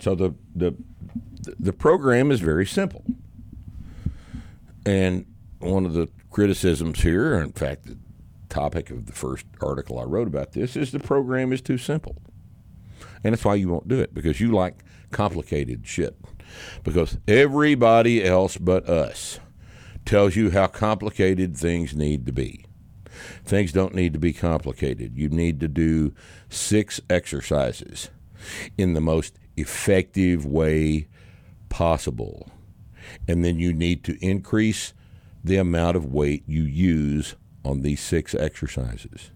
So 0.00 0.14
the 0.14 0.34
the 0.54 0.74
the 1.58 1.72
program 1.72 2.30
is 2.30 2.40
very 2.40 2.66
simple, 2.66 3.04
and 4.86 5.26
one 5.58 5.84
of 5.84 5.94
the 5.94 6.08
criticisms 6.30 7.02
here, 7.02 7.34
in 7.34 7.52
fact, 7.52 7.86
the 7.86 7.98
topic 8.48 8.90
of 8.90 9.06
the 9.06 9.12
first 9.12 9.46
article 9.60 9.98
I 9.98 10.04
wrote 10.04 10.28
about 10.28 10.52
this 10.52 10.76
is 10.76 10.92
the 10.92 11.00
program 11.00 11.52
is 11.52 11.60
too 11.60 11.78
simple, 11.78 12.16
and 13.22 13.32
that's 13.32 13.44
why 13.44 13.56
you 13.56 13.68
won't 13.68 13.88
do 13.88 14.00
it 14.00 14.14
because 14.14 14.40
you 14.40 14.52
like 14.52 14.82
complicated 15.10 15.86
shit. 15.86 16.16
Because 16.82 17.16
everybody 17.28 18.24
else 18.24 18.56
but 18.56 18.88
us 18.88 19.38
tells 20.10 20.34
you 20.34 20.50
how 20.50 20.66
complicated 20.66 21.56
things 21.56 21.94
need 21.94 22.26
to 22.26 22.32
be. 22.32 22.64
Things 23.44 23.70
don't 23.70 23.94
need 23.94 24.12
to 24.12 24.18
be 24.18 24.32
complicated. 24.32 25.16
You 25.16 25.28
need 25.28 25.60
to 25.60 25.68
do 25.68 26.12
six 26.48 27.00
exercises 27.08 28.10
in 28.76 28.94
the 28.94 29.00
most 29.00 29.38
effective 29.56 30.44
way 30.44 31.06
possible. 31.68 32.50
And 33.28 33.44
then 33.44 33.60
you 33.60 33.72
need 33.72 34.02
to 34.02 34.18
increase 34.20 34.94
the 35.44 35.58
amount 35.58 35.96
of 35.96 36.12
weight 36.12 36.42
you 36.44 36.64
use 36.64 37.36
on 37.64 37.82
these 37.82 38.00
six 38.00 38.34
exercises 38.34 39.30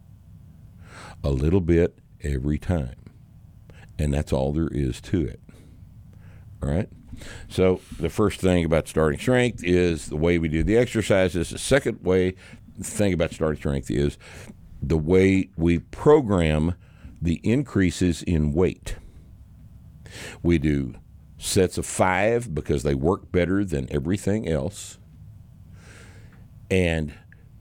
a 1.22 1.30
little 1.30 1.60
bit 1.60 2.00
every 2.20 2.58
time. 2.58 2.96
And 3.96 4.12
that's 4.12 4.32
all 4.32 4.52
there 4.52 4.66
is 4.72 5.00
to 5.02 5.24
it. 5.24 5.43
All 6.64 6.74
right? 6.74 6.88
So, 7.48 7.80
the 8.00 8.10
first 8.10 8.40
thing 8.40 8.64
about 8.64 8.88
starting 8.88 9.20
strength 9.20 9.62
is 9.62 10.08
the 10.08 10.16
way 10.16 10.38
we 10.38 10.48
do 10.48 10.62
the 10.62 10.76
exercises. 10.76 11.50
The 11.50 11.58
second 11.58 12.02
way 12.02 12.34
thing 12.80 13.12
about 13.12 13.32
starting 13.32 13.58
strength 13.58 13.90
is 13.90 14.18
the 14.82 14.98
way 14.98 15.50
we 15.56 15.78
program 15.78 16.74
the 17.22 17.40
increases 17.44 18.22
in 18.22 18.52
weight. 18.52 18.96
We 20.42 20.58
do 20.58 20.94
sets 21.38 21.78
of 21.78 21.86
five 21.86 22.54
because 22.54 22.82
they 22.82 22.94
work 22.94 23.30
better 23.30 23.64
than 23.64 23.86
everything 23.92 24.48
else. 24.48 24.98
and 26.70 27.14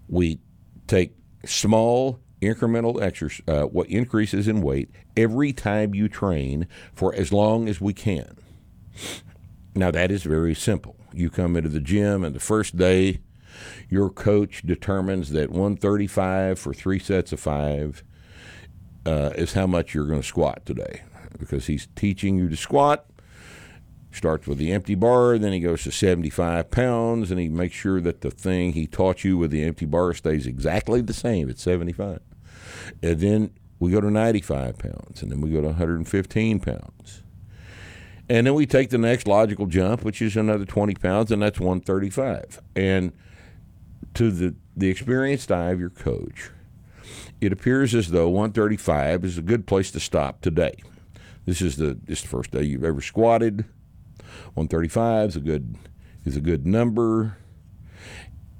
we 0.08 0.40
take 0.88 1.14
small 1.46 2.20
incremental 2.42 3.02
exercise, 3.02 3.44
uh, 3.48 3.64
what 3.64 3.88
increases 3.90 4.48
in 4.48 4.62
weight 4.62 4.90
every 5.16 5.54
time 5.54 5.94
you 5.94 6.08
train 6.10 6.68
for 6.94 7.14
as 7.16 7.32
long 7.32 7.68
as 7.70 7.80
we 7.82 7.94
can. 7.94 8.38
Now 9.76 9.92
that 9.92 10.12
is 10.12 10.24
very 10.24 10.56
simple. 10.56 10.96
You 11.14 11.30
come 11.30 11.56
into 11.56 11.70
the 11.70 11.80
gym, 11.80 12.24
and 12.24 12.36
the 12.36 12.40
first 12.40 12.78
day, 12.78 13.22
your 13.90 14.10
coach 14.10 14.64
determines 14.66 15.32
that 15.32 15.52
135 15.52 16.58
for 16.58 16.74
three 16.74 17.00
sets 17.00 17.32
of 17.32 17.40
five 17.40 18.04
uh, 19.06 19.32
is 19.36 19.54
how 19.54 19.68
much 19.68 19.94
you're 19.94 20.08
going 20.08 20.22
to 20.22 20.28
squat 20.28 20.66
today, 20.66 21.04
because 21.38 21.68
he's 21.68 21.88
teaching 21.96 22.38
you 22.38 22.50
to 22.50 22.56
squat 22.56 23.06
starts 24.16 24.48
with 24.48 24.58
the 24.58 24.72
empty 24.72 24.96
bar, 24.96 25.38
then 25.38 25.54
he 25.54 25.60
goes 25.60 25.84
to 25.84 25.92
75 25.92 26.72
pounds, 26.72 27.32
and 27.32 27.40
he 27.40 27.50
makes 27.50 27.76
sure 27.76 28.00
that 28.02 28.22
the 28.22 28.32
thing 28.32 28.74
he 28.74 28.88
taught 28.88 29.24
you 29.24 29.38
with 29.38 29.52
the 29.52 29.64
empty 29.64 29.86
bar 29.86 30.14
stays 30.14 30.48
exactly 30.48 31.02
the 31.02 31.14
same 31.14 31.50
at 31.50 31.60
75. 31.60 32.20
And 33.02 33.20
then 33.20 33.52
we 33.80 33.92
go 33.92 34.02
to 34.02 34.12
95 34.12 34.78
pounds, 34.78 35.22
and 35.22 35.32
then 35.32 35.42
we 35.42 35.50
go 35.50 35.62
to 35.62 35.68
115 35.68 36.60
pounds. 36.60 37.24
And 38.30 38.48
then 38.48 38.54
we 38.54 38.66
take 38.66 38.90
the 38.90 38.98
next 38.98 39.28
logical 39.28 39.66
jump, 39.66 40.04
which 40.04 40.22
is 40.22 40.38
another 40.38 40.66
20 40.66 40.96
pounds, 40.96 41.32
and 41.32 41.42
that's 41.42 41.60
135. 41.60 42.62
And 42.76 43.12
to 44.14 44.32
the, 44.32 44.56
the 44.76 44.90
experienced 44.90 45.52
eye 45.52 45.72
of 45.72 45.80
your 45.80 45.90
coach, 45.90 46.52
it 47.42 47.52
appears 47.52 47.94
as 47.94 48.12
though 48.12 48.30
135 48.30 49.26
is 49.26 49.38
a 49.38 49.42
good 49.42 49.68
place 49.68 49.92
to 49.92 50.00
stop 50.00 50.42
today. 50.42 50.76
This 51.46 51.62
is 51.62 51.76
the 51.76 52.00
this 52.06 52.20
is 52.20 52.24
the 52.24 52.30
first 52.30 52.52
day 52.52 52.64
you've 52.64 52.86
ever 52.86 53.02
squatted. 53.02 53.66
135 54.54 55.30
is 55.30 55.36
a 55.36 55.40
good 55.42 55.76
is 56.24 56.38
a 56.38 56.42
good 56.42 56.66
number. 56.66 57.38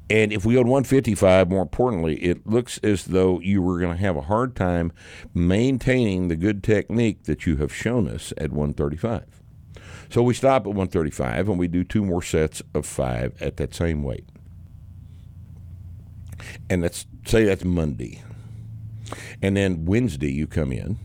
And 0.10 0.34
if 0.34 0.46
we 0.46 0.54
go 0.54 0.64
to 0.64 0.70
155, 0.70 1.50
more 1.50 1.62
importantly, 1.62 2.18
it 2.18 2.46
looks 2.46 2.78
as 2.80 3.06
though 3.06 3.40
you 3.40 3.62
were 3.62 3.80
going 3.80 3.96
to 3.96 4.04
have 4.04 4.18
a 4.18 4.22
hard 4.22 4.54
time 4.56 4.92
maintaining 5.34 6.28
the 6.28 6.36
good 6.36 6.62
technique 6.62 7.24
that 7.24 7.48
you 7.48 7.56
have 7.58 7.74
shown 7.74 8.10
us 8.10 8.34
at 8.38 8.52
135. 8.52 9.43
So 10.14 10.22
we 10.22 10.36
stop 10.36 10.68
at 10.68 10.68
135 10.68 11.50
and 11.50 11.58
we 11.58 11.68
do 11.68 11.84
two 11.84 12.06
more 12.06 12.22
sets 12.22 12.62
of 12.76 12.86
five 12.86 13.34
at 13.42 13.58
that 13.58 13.74
same 13.74 14.04
weight. 14.04 14.30
And 16.70 16.84
let's 16.84 17.08
say 17.26 17.46
that's 17.46 17.66
Monday. 17.66 18.22
And 19.42 19.58
then 19.58 19.86
Wednesday 19.86 20.32
you 20.32 20.46
come 20.46 20.72
in 20.72 21.00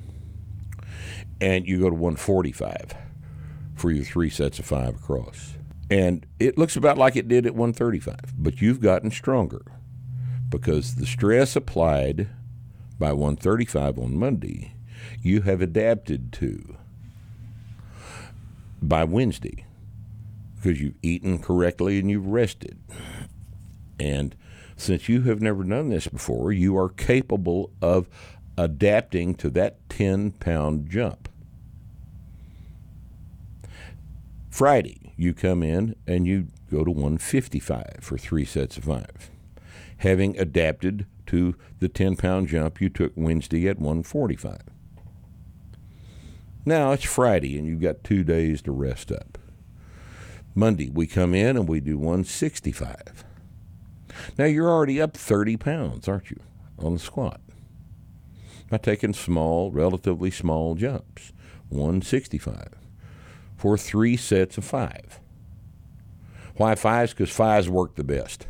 and 1.41 1.67
you 1.67 1.79
go 1.81 1.89
to 1.89 1.95
145 1.95 2.95
for 3.77 3.91
your 3.91 4.05
three 4.05 4.29
sets 4.29 4.59
of 4.59 4.67
five 4.67 4.97
across. 4.97 5.55
And 5.91 6.27
it 6.39 6.59
looks 6.59 6.77
about 6.77 6.99
like 6.99 7.17
it 7.17 7.29
did 7.29 7.47
at 7.47 7.55
135, 7.55 8.35
but 8.37 8.61
you've 8.61 8.83
gotten 8.83 9.11
stronger 9.11 9.63
because 10.51 10.97
the 10.97 11.07
stress 11.07 11.57
applied 11.57 12.29
by 12.99 13.15
135 13.15 13.99
on 13.99 14.19
Monday, 14.19 14.75
you 15.23 15.41
have 15.41 15.63
adapted 15.63 16.31
to 16.35 16.77
by 18.81 19.05
Wednesday 19.05 19.65
because 20.57 20.81
you've 20.81 20.99
eaten 21.03 21.39
correctly 21.39 21.99
and 21.99 22.11
you've 22.11 22.27
rested. 22.27 22.79
And 23.99 24.35
since 24.77 25.09
you 25.09 25.23
have 25.23 25.41
never 25.41 25.65
done 25.65 25.89
this 25.89 26.07
before, 26.09 26.53
you 26.53 26.77
are 26.77 26.89
capable 26.89 27.71
of 27.81 28.09
adapting 28.57 29.35
to 29.37 29.51
that 29.51 29.89
10 29.89 30.33
pound 30.33 30.91
jump. 30.91 31.29
Friday, 34.51 35.13
you 35.17 35.35
come 35.35 35.63
in 35.63 35.95
and 36.07 36.27
you 36.27 36.49
go 36.71 36.85
to 36.85 36.91
155 36.91 37.99
for 38.01 38.19
three 38.19 38.45
sets 38.45 38.77
of 38.77 38.85
five, 38.85 39.31
having 39.99 40.39
adapted 40.39 41.07
to 41.27 41.55
the 41.79 41.89
10 41.89 42.17
pound 42.17 42.49
jump 42.49 42.81
you 42.81 42.89
took 42.89 43.13
Wednesday 43.15 43.69
at 43.69 43.79
145. 43.79 44.59
Now 46.65 46.93
it's 46.93 47.05
Friday 47.05 47.59
and 47.59 47.67
you've 47.67 47.81
got 47.81 48.05
two 48.05 48.25
days 48.25 48.63
to 48.63 48.73
rest 48.73 49.11
up. 49.11 49.39
Monday, 50.55 50.91
we 50.91 51.07
come 51.07 51.35
in 51.35 51.57
and 51.57 51.69
we 51.69 51.81
do 51.81 51.97
165. 51.97 53.25
Now 54.37 54.45
you're 54.45 54.71
already 54.71 55.01
up 55.01 55.17
30 55.17 55.57
pounds, 55.57 56.09
aren't 56.09 56.31
you, 56.31 56.41
on 56.79 56.95
the 56.95 56.99
squat? 56.99 57.41
By 58.69 58.79
taking 58.79 59.15
small, 59.15 59.71
relatively 59.71 60.31
small 60.31 60.75
jumps. 60.75 61.33
165 61.71 62.75
for 63.57 63.77
three 63.77 64.17
sets 64.17 64.57
of 64.57 64.65
five. 64.65 65.21
Why 66.57 66.75
fives? 66.75 67.13
Because 67.13 67.31
fives 67.31 67.69
work 67.69 67.97
the 67.97 68.05
best. 68.05 68.47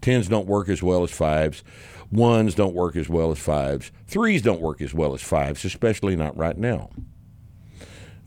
Tens 0.00 0.28
don't 0.28 0.46
work 0.46 0.68
as 0.68 0.82
well 0.82 1.02
as 1.02 1.10
fives. 1.10 1.64
Ones 2.12 2.54
don't 2.54 2.74
work 2.74 2.94
as 2.96 3.08
well 3.08 3.30
as 3.30 3.38
fives. 3.38 3.90
Threes 4.06 4.42
don't 4.42 4.60
work 4.60 4.80
as 4.80 4.94
well 4.94 5.14
as 5.14 5.22
fives, 5.22 5.64
especially 5.64 6.14
not 6.14 6.36
right 6.36 6.56
now. 6.56 6.90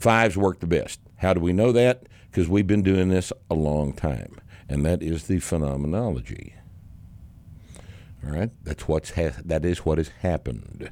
Fives 0.02 0.36
work 0.36 0.60
the 0.60 0.68
best. 0.68 1.00
How 1.18 1.36
do 1.36 1.40
we 1.40 1.54
know 1.54 1.72
that? 1.72 2.08
Because 2.30 2.50
we've 2.50 2.66
been 2.66 2.82
doing 2.82 3.10
this 3.10 3.32
a 3.52 3.54
long 3.54 3.94
time, 3.94 4.42
and 4.68 4.84
that 4.84 5.04
is 5.04 5.28
the 5.28 5.40
phenomenology. 5.40 6.56
All 8.26 8.32
right, 8.32 8.50
that's 8.64 8.88
what's 8.88 9.12
ha- 9.12 9.40
that 9.46 9.64
is 9.64 9.86
what 9.86 10.00
has 10.00 10.10
happened 10.22 10.90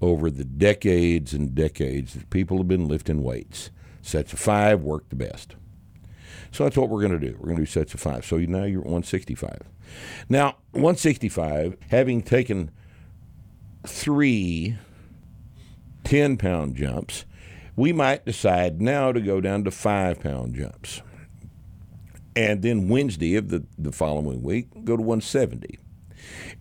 over 0.00 0.30
the 0.30 0.44
decades 0.44 1.34
and 1.34 1.56
decades 1.56 2.14
that 2.14 2.30
people 2.30 2.58
have 2.58 2.68
been 2.68 2.86
lifting 2.86 3.24
weights. 3.24 3.70
Sets 4.00 4.32
of 4.32 4.38
five 4.38 4.82
work 4.82 5.08
the 5.08 5.16
best. 5.16 5.56
So 6.52 6.62
that's 6.62 6.76
what 6.76 6.88
we're 6.88 7.00
going 7.00 7.18
to 7.18 7.26
do. 7.26 7.36
We're 7.40 7.46
going 7.46 7.56
to 7.56 7.62
do 7.62 7.66
sets 7.66 7.94
of 7.94 8.00
five. 8.00 8.24
So 8.24 8.36
now 8.36 8.62
you're 8.62 8.82
at 8.82 8.86
165. 8.86 9.62
Now, 10.28 10.58
165, 10.70 11.76
having 11.90 12.22
taken 12.22 12.70
three 13.84 14.76
10 16.04 16.36
pound 16.36 16.76
jumps, 16.76 17.24
we 17.76 17.92
might 17.92 18.24
decide 18.24 18.80
now 18.80 19.12
to 19.12 19.20
go 19.20 19.40
down 19.40 19.64
to 19.64 19.70
five 19.70 20.20
pound 20.20 20.54
jumps. 20.54 21.02
And 22.34 22.62
then 22.62 22.88
Wednesday 22.88 23.36
of 23.36 23.48
the, 23.48 23.64
the 23.78 23.92
following 23.92 24.42
week, 24.42 24.68
go 24.84 24.96
to 24.96 25.02
170. 25.02 25.78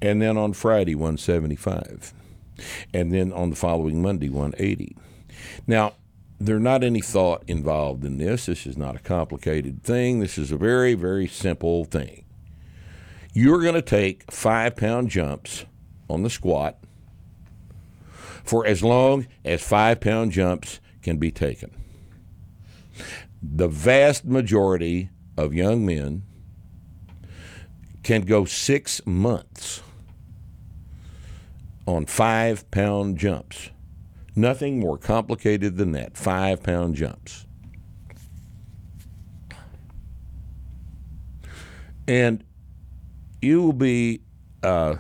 And 0.02 0.22
then 0.22 0.38
on 0.38 0.54
Friday, 0.54 0.96
175. 0.96 2.14
And 2.94 3.14
then 3.14 3.34
on 3.34 3.50
the 3.50 3.56
following 3.56 4.02
Monday, 4.02 4.30
180. 4.30 4.96
Now, 5.68 5.94
there's 6.40 6.62
not 6.62 6.84
any 6.84 7.02
thought 7.02 7.44
involved 7.48 8.04
in 8.04 8.18
this. 8.18 8.46
This 8.46 8.66
is 8.66 8.78
not 8.78 8.96
a 8.96 9.00
complicated 9.00 9.84
thing. 9.84 10.20
This 10.20 10.38
is 10.38 10.52
a 10.52 10.58
very, 10.58 10.94
very 10.94 11.28
simple 11.28 11.86
thing. 11.86 12.26
You're 13.34 13.62
going 13.62 13.76
to 13.76 13.82
take 13.82 14.32
five 14.32 14.76
pound 14.76 15.10
jumps 15.10 15.66
on 16.10 16.24
the 16.24 16.30
squat 16.30 16.78
for 18.44 18.66
as 18.66 18.84
long 18.84 19.28
as 19.44 19.62
five 19.62 20.00
pound 20.00 20.32
jumps 20.32 20.80
can 21.06 21.18
be 21.18 21.32
taken. 21.32 21.70
The 23.42 23.68
vast 23.68 24.26
majority 24.26 25.12
of 25.38 25.54
young 25.54 25.86
men 25.86 26.24
can 28.02 28.24
go 28.24 28.46
six 28.46 29.06
months 29.06 29.84
on 31.86 32.08
five 32.08 32.70
pound 32.72 33.20
jumps. 33.20 33.70
Nothing 34.36 34.80
more 34.80 34.98
complicated 34.98 35.78
than 35.78 35.92
that 35.92 36.18
five 36.18 36.64
pound 36.64 36.96
jumps. 36.96 37.46
And 42.08 42.44
you 43.44 43.62
will 43.62 43.74
be 43.74 44.22
uh, 44.64 44.96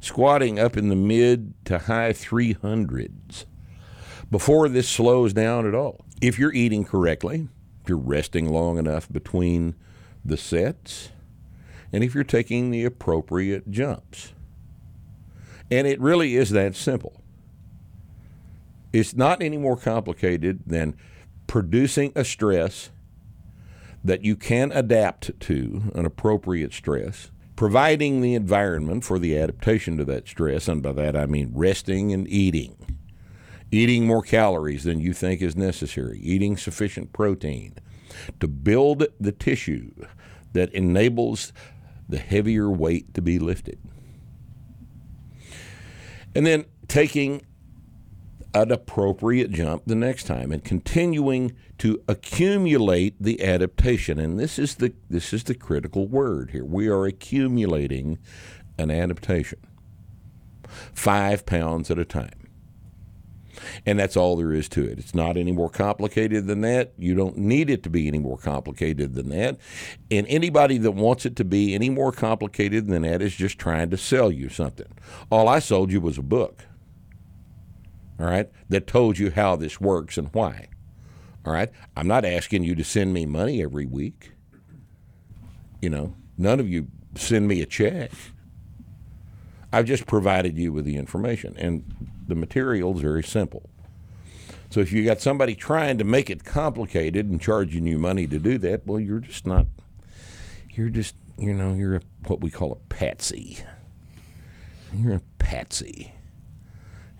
squatting 0.00 0.58
up 0.58 0.76
in 0.76 0.90
the 0.90 0.96
mid 0.96 1.54
to 1.64 1.78
high 1.78 2.12
300s 2.12 3.46
before 4.30 4.68
this 4.68 4.88
slows 4.88 5.32
down 5.32 5.66
at 5.66 5.74
all. 5.74 6.04
If 6.20 6.38
you're 6.38 6.52
eating 6.52 6.84
correctly, 6.84 7.48
if 7.82 7.88
you're 7.88 7.98
resting 7.98 8.50
long 8.50 8.78
enough 8.78 9.10
between 9.10 9.74
the 10.24 10.36
sets, 10.36 11.10
and 11.92 12.04
if 12.04 12.14
you're 12.14 12.24
taking 12.24 12.70
the 12.70 12.84
appropriate 12.84 13.70
jumps. 13.70 14.32
And 15.70 15.86
it 15.86 16.00
really 16.00 16.36
is 16.36 16.50
that 16.50 16.76
simple. 16.76 17.22
It's 18.92 19.14
not 19.14 19.42
any 19.42 19.58
more 19.58 19.76
complicated 19.76 20.60
than 20.66 20.96
producing 21.46 22.12
a 22.14 22.24
stress 22.24 22.90
that 24.04 24.24
you 24.24 24.36
can 24.36 24.72
adapt 24.72 25.38
to, 25.40 25.82
an 25.94 26.06
appropriate 26.06 26.72
stress, 26.72 27.30
providing 27.56 28.20
the 28.20 28.34
environment 28.34 29.04
for 29.04 29.18
the 29.18 29.36
adaptation 29.36 29.96
to 29.98 30.04
that 30.04 30.28
stress, 30.28 30.68
and 30.68 30.82
by 30.82 30.92
that 30.92 31.16
I 31.16 31.26
mean 31.26 31.52
resting 31.54 32.12
and 32.12 32.28
eating. 32.28 32.77
Eating 33.70 34.06
more 34.06 34.22
calories 34.22 34.84
than 34.84 34.98
you 34.98 35.12
think 35.12 35.42
is 35.42 35.54
necessary, 35.54 36.18
eating 36.20 36.56
sufficient 36.56 37.12
protein 37.12 37.74
to 38.40 38.48
build 38.48 39.04
the 39.20 39.32
tissue 39.32 39.90
that 40.52 40.72
enables 40.72 41.52
the 42.08 42.18
heavier 42.18 42.70
weight 42.70 43.12
to 43.14 43.20
be 43.20 43.38
lifted. 43.38 43.78
And 46.34 46.46
then 46.46 46.64
taking 46.88 47.44
an 48.54 48.72
appropriate 48.72 49.50
jump 49.50 49.82
the 49.86 49.94
next 49.94 50.24
time 50.24 50.50
and 50.50 50.64
continuing 50.64 51.54
to 51.78 52.02
accumulate 52.08 53.14
the 53.20 53.42
adaptation. 53.44 54.18
And 54.18 54.38
this 54.38 54.58
is 54.58 54.76
the 54.76 54.94
this 55.10 55.32
is 55.32 55.44
the 55.44 55.54
critical 55.54 56.08
word 56.08 56.50
here. 56.52 56.64
We 56.64 56.88
are 56.88 57.04
accumulating 57.04 58.18
an 58.78 58.90
adaptation. 58.90 59.60
5 60.94 61.46
pounds 61.46 61.90
at 61.90 61.98
a 61.98 62.04
time 62.04 62.37
and 63.86 63.98
that's 63.98 64.16
all 64.16 64.36
there 64.36 64.52
is 64.52 64.68
to 64.70 64.84
it. 64.84 64.98
It's 64.98 65.14
not 65.14 65.36
any 65.36 65.52
more 65.52 65.70
complicated 65.70 66.46
than 66.46 66.60
that. 66.62 66.92
You 66.98 67.14
don't 67.14 67.36
need 67.36 67.70
it 67.70 67.82
to 67.84 67.90
be 67.90 68.08
any 68.08 68.18
more 68.18 68.38
complicated 68.38 69.14
than 69.14 69.28
that. 69.30 69.58
And 70.10 70.26
anybody 70.28 70.78
that 70.78 70.92
wants 70.92 71.26
it 71.26 71.36
to 71.36 71.44
be 71.44 71.74
any 71.74 71.90
more 71.90 72.12
complicated 72.12 72.86
than 72.86 73.02
that 73.02 73.22
is 73.22 73.34
just 73.34 73.58
trying 73.58 73.90
to 73.90 73.96
sell 73.96 74.30
you 74.30 74.48
something. 74.48 74.88
All 75.30 75.48
I 75.48 75.58
sold 75.58 75.92
you 75.92 76.00
was 76.00 76.18
a 76.18 76.22
book, 76.22 76.64
all 78.18 78.26
right, 78.26 78.50
that 78.68 78.86
told 78.86 79.18
you 79.18 79.30
how 79.30 79.56
this 79.56 79.80
works 79.80 80.18
and 80.18 80.28
why. 80.32 80.68
All 81.46 81.52
right? 81.52 81.70
I'm 81.96 82.08
not 82.08 82.24
asking 82.24 82.64
you 82.64 82.74
to 82.74 82.84
send 82.84 83.14
me 83.14 83.24
money 83.24 83.62
every 83.62 83.86
week. 83.86 84.32
You 85.80 85.90
know, 85.90 86.14
none 86.36 86.60
of 86.60 86.68
you 86.68 86.88
send 87.14 87.46
me 87.46 87.62
a 87.62 87.66
check. 87.66 88.10
I've 89.72 89.84
just 89.84 90.06
provided 90.06 90.58
you 90.58 90.72
with 90.72 90.84
the 90.84 90.96
information, 90.96 91.54
and 91.58 91.84
the 92.28 92.34
material 92.34 92.94
is 92.94 93.00
very 93.00 93.24
simple. 93.24 93.68
So 94.70 94.80
if 94.80 94.92
you 94.92 95.04
got 95.04 95.20
somebody 95.20 95.54
trying 95.54 95.98
to 95.98 96.04
make 96.04 96.28
it 96.28 96.44
complicated 96.44 97.26
and 97.26 97.40
charging 97.40 97.86
you 97.86 97.98
money 97.98 98.26
to 98.26 98.38
do 98.38 98.58
that, 98.58 98.86
well, 98.86 99.00
you're 99.00 99.20
just 99.20 99.46
not. 99.46 99.66
You're 100.70 100.90
just, 100.90 101.16
you 101.38 101.54
know, 101.54 101.72
you're 101.72 101.96
a, 101.96 102.00
what 102.26 102.40
we 102.40 102.50
call 102.50 102.72
a 102.72 102.94
patsy. 102.94 103.58
You're 104.94 105.14
a 105.14 105.22
patsy. 105.38 106.12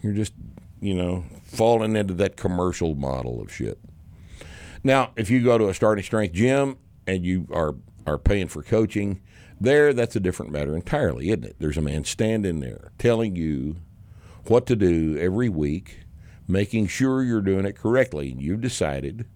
You're 0.02 0.12
just, 0.12 0.34
you 0.80 0.94
know, 0.94 1.24
falling 1.42 1.96
into 1.96 2.14
that 2.14 2.36
commercial 2.36 2.94
model 2.94 3.40
of 3.40 3.52
shit. 3.52 3.78
Now, 4.84 5.10
if 5.16 5.30
you 5.30 5.42
go 5.42 5.58
to 5.58 5.68
a 5.68 5.74
starting 5.74 6.04
strength 6.04 6.34
gym 6.34 6.76
and 7.06 7.24
you 7.24 7.48
are 7.52 7.74
are 8.06 8.18
paying 8.18 8.48
for 8.48 8.62
coaching, 8.62 9.20
there, 9.60 9.92
that's 9.92 10.16
a 10.16 10.20
different 10.20 10.52
matter 10.52 10.74
entirely, 10.74 11.28
isn't 11.28 11.44
it? 11.44 11.56
There's 11.58 11.76
a 11.76 11.82
man 11.82 12.04
standing 12.04 12.60
there 12.60 12.92
telling 12.96 13.36
you 13.36 13.76
what 14.50 14.66
to 14.66 14.76
do 14.76 15.16
every 15.18 15.48
week, 15.48 16.00
making 16.46 16.86
sure 16.86 17.22
you're 17.22 17.40
doing 17.40 17.64
it 17.64 17.76
correctly, 17.76 18.30
and 18.30 18.40
you've 18.40 18.60
decided 18.60 19.26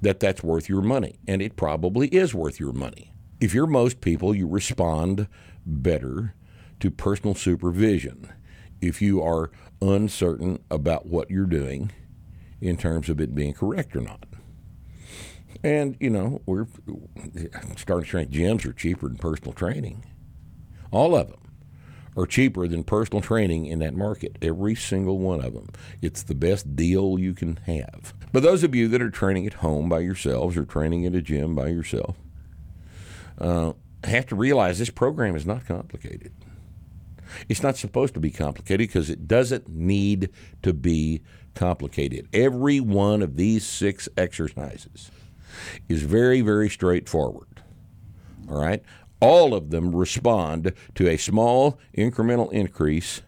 that 0.00 0.20
that's 0.20 0.42
worth 0.42 0.68
your 0.68 0.82
money, 0.82 1.18
and 1.28 1.40
it 1.40 1.56
probably 1.56 2.08
is 2.08 2.34
worth 2.34 2.58
your 2.58 2.72
money. 2.72 3.12
If 3.40 3.54
you're 3.54 3.66
most 3.66 4.00
people, 4.00 4.34
you 4.34 4.46
respond 4.46 5.28
better 5.64 6.34
to 6.80 6.90
personal 6.90 7.34
supervision. 7.34 8.32
If 8.80 9.00
you 9.00 9.22
are 9.22 9.50
uncertain 9.82 10.62
about 10.70 11.06
what 11.06 11.30
you're 11.30 11.46
doing 11.46 11.92
in 12.60 12.76
terms 12.76 13.08
of 13.08 13.20
it 13.20 13.34
being 13.34 13.54
correct 13.54 13.96
or 13.96 14.00
not. 14.00 14.26
And, 15.62 15.96
you 16.00 16.10
know, 16.10 16.40
we're 16.46 16.66
starting 17.76 18.06
strength 18.06 18.32
gyms 18.32 18.64
are 18.66 18.72
cheaper 18.72 19.08
than 19.08 19.18
personal 19.18 19.52
training. 19.52 20.04
All 20.90 21.14
of 21.14 21.28
them 21.28 21.39
are 22.20 22.26
cheaper 22.26 22.68
than 22.68 22.84
personal 22.84 23.22
training 23.22 23.66
in 23.66 23.78
that 23.78 23.94
market. 23.94 24.36
Every 24.42 24.74
single 24.74 25.18
one 25.18 25.42
of 25.42 25.54
them. 25.54 25.70
It's 26.02 26.22
the 26.22 26.34
best 26.34 26.76
deal 26.76 27.18
you 27.18 27.32
can 27.34 27.56
have. 27.66 28.12
But 28.32 28.42
those 28.42 28.62
of 28.62 28.74
you 28.74 28.88
that 28.88 29.02
are 29.02 29.10
training 29.10 29.46
at 29.46 29.54
home 29.54 29.88
by 29.88 30.00
yourselves 30.00 30.56
or 30.56 30.64
training 30.64 31.04
in 31.04 31.14
a 31.14 31.22
gym 31.22 31.54
by 31.54 31.68
yourself 31.68 32.16
uh, 33.38 33.72
have 34.04 34.26
to 34.26 34.36
realize 34.36 34.78
this 34.78 34.90
program 34.90 35.34
is 35.34 35.46
not 35.46 35.66
complicated. 35.66 36.32
It's 37.48 37.62
not 37.62 37.76
supposed 37.76 38.14
to 38.14 38.20
be 38.20 38.30
complicated 38.30 38.88
because 38.88 39.08
it 39.08 39.26
doesn't 39.26 39.68
need 39.68 40.30
to 40.62 40.74
be 40.74 41.22
complicated. 41.54 42.28
Every 42.32 42.80
one 42.80 43.22
of 43.22 43.36
these 43.36 43.64
six 43.64 44.08
exercises 44.16 45.10
is 45.88 46.02
very, 46.02 46.40
very 46.40 46.68
straightforward. 46.68 47.62
All 48.48 48.60
right? 48.60 48.82
All 49.20 49.54
of 49.54 49.70
them 49.70 49.94
respond 49.94 50.72
to 50.94 51.08
a 51.08 51.16
small 51.16 51.78
incremental 51.96 52.50
increase, 52.52 53.22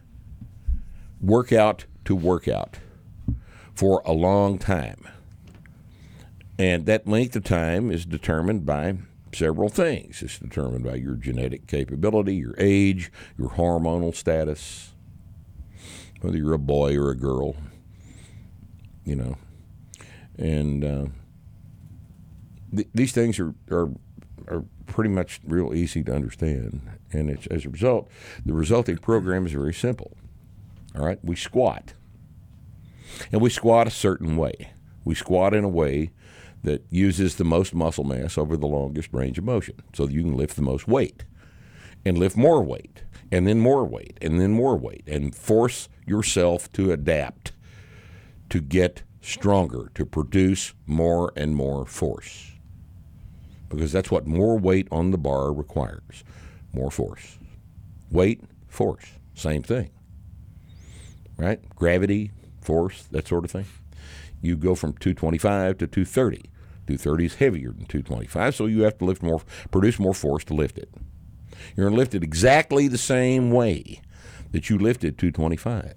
workout 1.21 1.85
to 2.05 2.15
workout, 2.15 2.79
for 3.73 4.01
a 4.05 4.11
long 4.11 4.57
time. 4.57 5.07
And 6.57 6.85
that 6.85 7.07
length 7.07 7.35
of 7.35 7.43
time 7.43 7.91
is 7.91 8.05
determined 8.05 8.65
by 8.65 8.97
several 9.33 9.69
things. 9.69 10.21
It's 10.21 10.39
determined 10.39 10.83
by 10.83 10.95
your 10.95 11.15
genetic 11.15 11.67
capability, 11.67 12.35
your 12.35 12.55
age, 12.57 13.11
your 13.37 13.49
hormonal 13.49 14.15
status, 14.15 14.93
whether 16.21 16.37
you're 16.37 16.53
a 16.53 16.59
boy 16.59 16.97
or 16.97 17.11
a 17.11 17.17
girl, 17.17 17.55
you 19.03 19.15
know. 19.15 19.37
And 20.37 20.83
uh, 20.83 21.05
th- 22.75 22.87
these 22.93 23.11
things 23.11 23.39
are, 23.39 23.53
are 23.71 23.89
are 24.47 24.63
pretty 24.85 25.09
much 25.09 25.39
real 25.45 25.73
easy 25.73 26.03
to 26.03 26.13
understand, 26.13 26.81
and 27.11 27.29
it's 27.29 27.47
as 27.47 27.65
a 27.65 27.69
result, 27.69 28.09
the 28.45 28.53
resulting 28.53 28.97
program 28.97 29.45
is 29.45 29.51
very 29.51 29.73
simple. 29.73 30.15
All 30.95 31.05
right, 31.05 31.19
we 31.23 31.35
squat, 31.35 31.93
and 33.31 33.41
we 33.41 33.49
squat 33.49 33.87
a 33.87 33.91
certain 33.91 34.37
way. 34.37 34.71
We 35.03 35.15
squat 35.15 35.53
in 35.53 35.63
a 35.63 35.69
way 35.69 36.11
that 36.63 36.85
uses 36.89 37.35
the 37.35 37.43
most 37.43 37.73
muscle 37.73 38.03
mass 38.03 38.37
over 38.37 38.55
the 38.55 38.67
longest 38.67 39.09
range 39.11 39.37
of 39.37 39.43
motion, 39.43 39.81
so 39.93 40.07
you 40.07 40.21
can 40.21 40.37
lift 40.37 40.55
the 40.55 40.61
most 40.61 40.87
weight, 40.87 41.25
and 42.05 42.17
lift 42.17 42.37
more 42.37 42.63
weight, 42.63 43.03
and 43.31 43.47
then 43.47 43.59
more 43.59 43.85
weight, 43.85 44.17
and 44.21 44.39
then 44.39 44.51
more 44.51 44.77
weight, 44.77 45.03
and 45.07 45.35
force 45.35 45.89
yourself 46.05 46.71
to 46.73 46.91
adapt 46.91 47.51
to 48.49 48.61
get 48.61 49.03
stronger, 49.21 49.89
to 49.95 50.05
produce 50.05 50.73
more 50.85 51.33
and 51.35 51.55
more 51.55 51.85
force 51.85 52.52
because 53.73 53.91
that's 53.91 54.11
what 54.11 54.27
more 54.27 54.57
weight 54.57 54.87
on 54.91 55.11
the 55.11 55.17
bar 55.17 55.51
requires 55.51 56.23
more 56.73 56.91
force. 56.91 57.37
Weight, 58.11 58.41
force, 58.67 59.05
same 59.33 59.63
thing. 59.63 59.89
Right? 61.37 61.59
Gravity, 61.75 62.31
force, 62.61 63.03
that 63.11 63.27
sort 63.27 63.45
of 63.45 63.51
thing. 63.51 63.65
You 64.41 64.55
go 64.55 64.75
from 64.75 64.93
225 64.93 65.77
to 65.79 65.87
230. 65.87 66.49
230 66.85 67.25
is 67.25 67.35
heavier 67.35 67.69
than 67.69 67.85
225, 67.85 68.55
so 68.55 68.65
you 68.65 68.83
have 68.83 68.97
to 68.97 69.05
lift 69.05 69.23
more, 69.23 69.41
produce 69.71 69.99
more 69.99 70.13
force 70.13 70.43
to 70.43 70.53
lift 70.53 70.77
it. 70.77 70.89
You're 71.75 71.85
going 71.85 71.95
to 71.95 71.99
lift 71.99 72.13
it 72.13 72.23
exactly 72.23 72.87
the 72.87 72.97
same 72.97 73.51
way 73.51 74.01
that 74.51 74.69
you 74.69 74.77
lifted 74.77 75.17
225. 75.17 75.95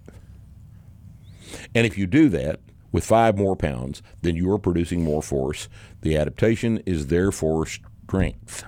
And 1.74 1.86
if 1.86 1.98
you 1.98 2.06
do 2.06 2.28
that, 2.28 2.60
with 2.92 3.04
five 3.04 3.36
more 3.36 3.56
pounds, 3.56 4.02
then 4.22 4.36
you 4.36 4.50
are 4.52 4.58
producing 4.58 5.02
more 5.02 5.22
force. 5.22 5.68
The 6.02 6.16
adaptation 6.16 6.82
is 6.86 7.08
therefore 7.08 7.66
strength. 7.66 8.64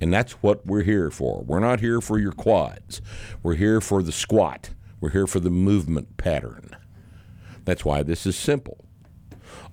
And 0.00 0.12
that's 0.12 0.32
what 0.42 0.66
we're 0.66 0.82
here 0.82 1.10
for. 1.10 1.42
We're 1.42 1.60
not 1.60 1.80
here 1.80 2.00
for 2.00 2.18
your 2.18 2.32
quads. 2.32 3.02
We're 3.42 3.54
here 3.54 3.80
for 3.80 4.02
the 4.02 4.12
squat. 4.12 4.70
We're 5.00 5.10
here 5.10 5.26
for 5.26 5.40
the 5.40 5.50
movement 5.50 6.16
pattern. 6.16 6.76
That's 7.64 7.84
why 7.84 8.02
this 8.02 8.26
is 8.26 8.36
simple. 8.36 8.84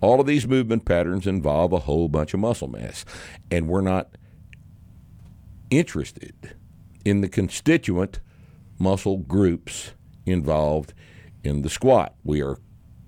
All 0.02 0.20
of 0.20 0.28
these 0.28 0.48
movement 0.48 0.86
patterns 0.86 1.26
involve 1.26 1.74
a 1.74 1.80
whole 1.80 2.08
bunch 2.08 2.34
of 2.34 2.40
muscle 2.40 2.68
mass, 2.68 3.06
and 3.50 3.68
we're 3.68 3.82
not 3.82 4.18
interested 5.70 6.56
in 7.04 7.22
the 7.22 7.30
constituent 7.30 8.20
muscle 8.80 9.18
groups 9.18 9.92
involved 10.26 10.94
in 11.44 11.62
the 11.62 11.70
squat. 11.70 12.16
We 12.24 12.42
are 12.42 12.58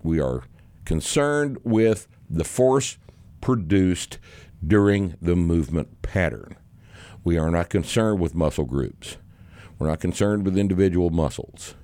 we 0.04 0.20
are 0.20 0.44
concerned 0.86 1.58
with 1.64 2.08
the 2.30 2.44
force 2.44 2.98
produced 3.42 4.18
during 4.66 5.16
the 5.22 5.36
movement 5.36 6.02
pattern. 6.02 6.56
We 7.24 7.38
are 7.38 7.52
not 7.52 7.70
concerned 7.70 8.20
with 8.20 8.36
muscle 8.36 8.66
groups. 8.66 9.18
We're 9.78 9.88
not 9.88 10.00
concerned 10.00 10.46
with 10.46 10.58
individual 10.58 11.10
muscles. 11.10 11.76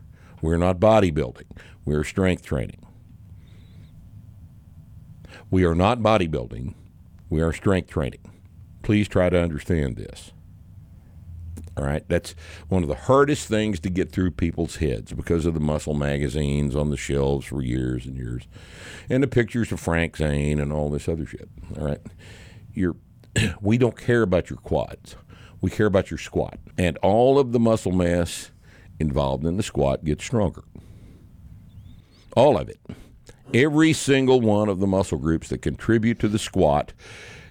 We're 0.42 0.58
not 0.58 0.80
bodybuilding. 0.80 1.50
We're 1.86 2.04
strength 2.04 2.44
training. 2.44 2.86
We 5.50 5.64
are 5.64 5.76
not 5.76 6.00
bodybuilding. 6.00 6.74
We 7.30 7.42
are 7.42 7.54
strength 7.54 7.90
training. 7.90 8.32
Please 8.84 9.08
try 9.08 9.30
to 9.30 9.40
understand 9.40 9.96
this. 9.98 10.32
All 11.78 11.84
right, 11.84 12.08
that's 12.08 12.36
one 12.70 12.84
of 12.84 12.90
the 12.90 12.96
hardest 12.96 13.48
things 13.50 13.82
to 13.82 13.90
get 13.90 14.12
through 14.12 14.32
people's 14.32 14.78
heads 14.78 15.12
because 15.12 15.46
of 15.46 15.54
the 15.54 15.60
muscle 15.60 15.94
magazines 15.94 16.74
on 16.74 16.90
the 16.90 16.96
shelves 16.96 17.46
for 17.46 17.62
years 17.62 18.06
and 18.06 18.16
years, 18.16 18.48
and 19.10 19.22
the 19.22 19.28
pictures 19.28 19.74
of 19.74 19.80
Frank 19.82 20.16
Zane 20.16 20.60
and 20.60 20.72
all 20.72 20.90
this 20.90 21.10
other 21.10 21.26
shit. 21.26 21.50
All 21.78 21.86
right, 21.86 22.02
you're, 22.74 22.96
we 23.62 23.78
don't 23.78 23.98
care 23.98 24.22
about 24.22 24.50
your 24.50 24.60
quads, 24.60 25.18
we 25.60 25.70
care 25.70 25.88
about 25.88 26.10
your 26.10 26.18
squat, 26.18 26.60
and 26.78 26.98
all 27.00 27.38
of 27.38 27.52
the 27.52 27.60
muscle 27.60 27.92
mass 27.92 28.52
involved 28.98 29.46
in 29.46 29.58
the 29.58 29.64
squat 29.64 30.06
gets 30.06 30.24
stronger. 30.24 30.64
All 32.38 32.58
of 32.58 32.70
it, 32.70 32.80
every 33.54 33.92
single 33.92 34.40
one 34.40 34.70
of 34.70 34.80
the 34.80 34.88
muscle 34.88 35.18
groups 35.18 35.50
that 35.50 35.62
contribute 35.62 36.20
to 36.20 36.30
the 36.30 36.40
squat 36.40 36.94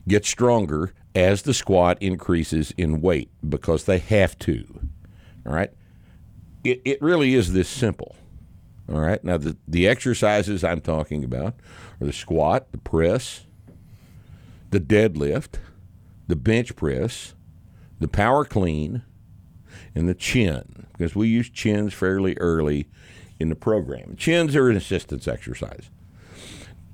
gets 0.08 0.30
stronger 0.30 0.94
as 1.14 1.42
the 1.42 1.54
squat 1.54 1.96
increases 2.00 2.72
in 2.76 3.00
weight 3.00 3.30
because 3.48 3.84
they 3.84 3.98
have 3.98 4.38
to. 4.40 4.66
All 5.46 5.52
right? 5.52 5.70
It, 6.64 6.80
it 6.84 7.02
really 7.02 7.34
is 7.34 7.52
this 7.52 7.68
simple. 7.68 8.16
All 8.88 9.00
right. 9.00 9.22
Now, 9.24 9.38
the, 9.38 9.56
the 9.66 9.88
exercises 9.88 10.62
I'm 10.64 10.80
talking 10.80 11.24
about 11.24 11.54
are 12.00 12.06
the 12.06 12.12
squat, 12.12 12.72
the 12.72 12.78
press, 12.78 13.46
the 14.70 14.80
deadlift, 14.80 15.54
the 16.26 16.36
bench 16.36 16.74
press, 16.76 17.34
the 18.00 18.08
power 18.08 18.44
clean, 18.44 19.02
and 19.94 20.08
the 20.08 20.14
chin, 20.14 20.86
because 20.92 21.14
we 21.14 21.28
use 21.28 21.48
chins 21.48 21.94
fairly 21.94 22.36
early 22.38 22.88
in 23.38 23.48
the 23.48 23.54
program. 23.54 24.16
Chins 24.16 24.54
are 24.56 24.68
an 24.68 24.76
assistance 24.76 25.28
exercise. 25.28 25.90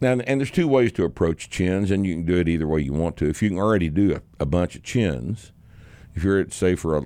Now, 0.00 0.12
and 0.12 0.40
there's 0.40 0.50
two 0.50 0.68
ways 0.68 0.92
to 0.92 1.04
approach 1.04 1.50
chins, 1.50 1.90
and 1.90 2.06
you 2.06 2.14
can 2.14 2.24
do 2.24 2.38
it 2.38 2.48
either 2.48 2.66
way 2.66 2.80
you 2.80 2.92
want 2.92 3.16
to. 3.18 3.28
If 3.28 3.42
you 3.42 3.50
can 3.50 3.58
already 3.58 3.90
do 3.90 4.14
a, 4.14 4.22
a 4.42 4.46
bunch 4.46 4.74
of 4.74 4.82
chins, 4.82 5.52
if 6.14 6.24
you're 6.24 6.40
at 6.40 6.52
say 6.52 6.74
for 6.74 6.96
a 6.96 7.02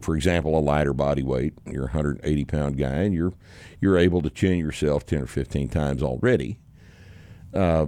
for 0.00 0.16
example 0.16 0.58
a 0.58 0.60
lighter 0.60 0.94
body 0.94 1.22
weight, 1.22 1.54
you're 1.66 1.84
a 1.84 1.92
180 1.92 2.44
pound 2.46 2.78
guy, 2.78 3.02
and 3.02 3.14
you're 3.14 3.34
you're 3.80 3.98
able 3.98 4.22
to 4.22 4.30
chin 4.30 4.58
yourself 4.58 5.04
10 5.04 5.22
or 5.22 5.26
15 5.26 5.68
times 5.68 6.02
already. 6.02 6.58
Uh, 7.52 7.86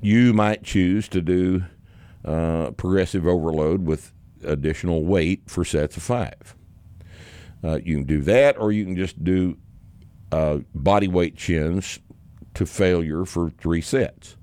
you 0.00 0.32
might 0.32 0.62
choose 0.62 1.08
to 1.08 1.20
do 1.20 1.64
uh, 2.24 2.70
progressive 2.72 3.26
overload 3.26 3.86
with 3.86 4.12
additional 4.44 5.04
weight 5.04 5.42
for 5.46 5.64
sets 5.64 5.96
of 5.96 6.02
five. 6.02 6.56
Uh, 7.62 7.78
you 7.84 7.96
can 7.96 8.04
do 8.04 8.20
that, 8.22 8.56
or 8.58 8.72
you 8.72 8.84
can 8.84 8.96
just 8.96 9.22
do 9.22 9.58
uh, 10.32 10.58
body 10.74 11.08
weight 11.08 11.36
chins 11.36 11.98
to 12.58 12.66
failure 12.66 13.24
for 13.24 13.50
three 13.50 13.80
sets. 13.80 14.36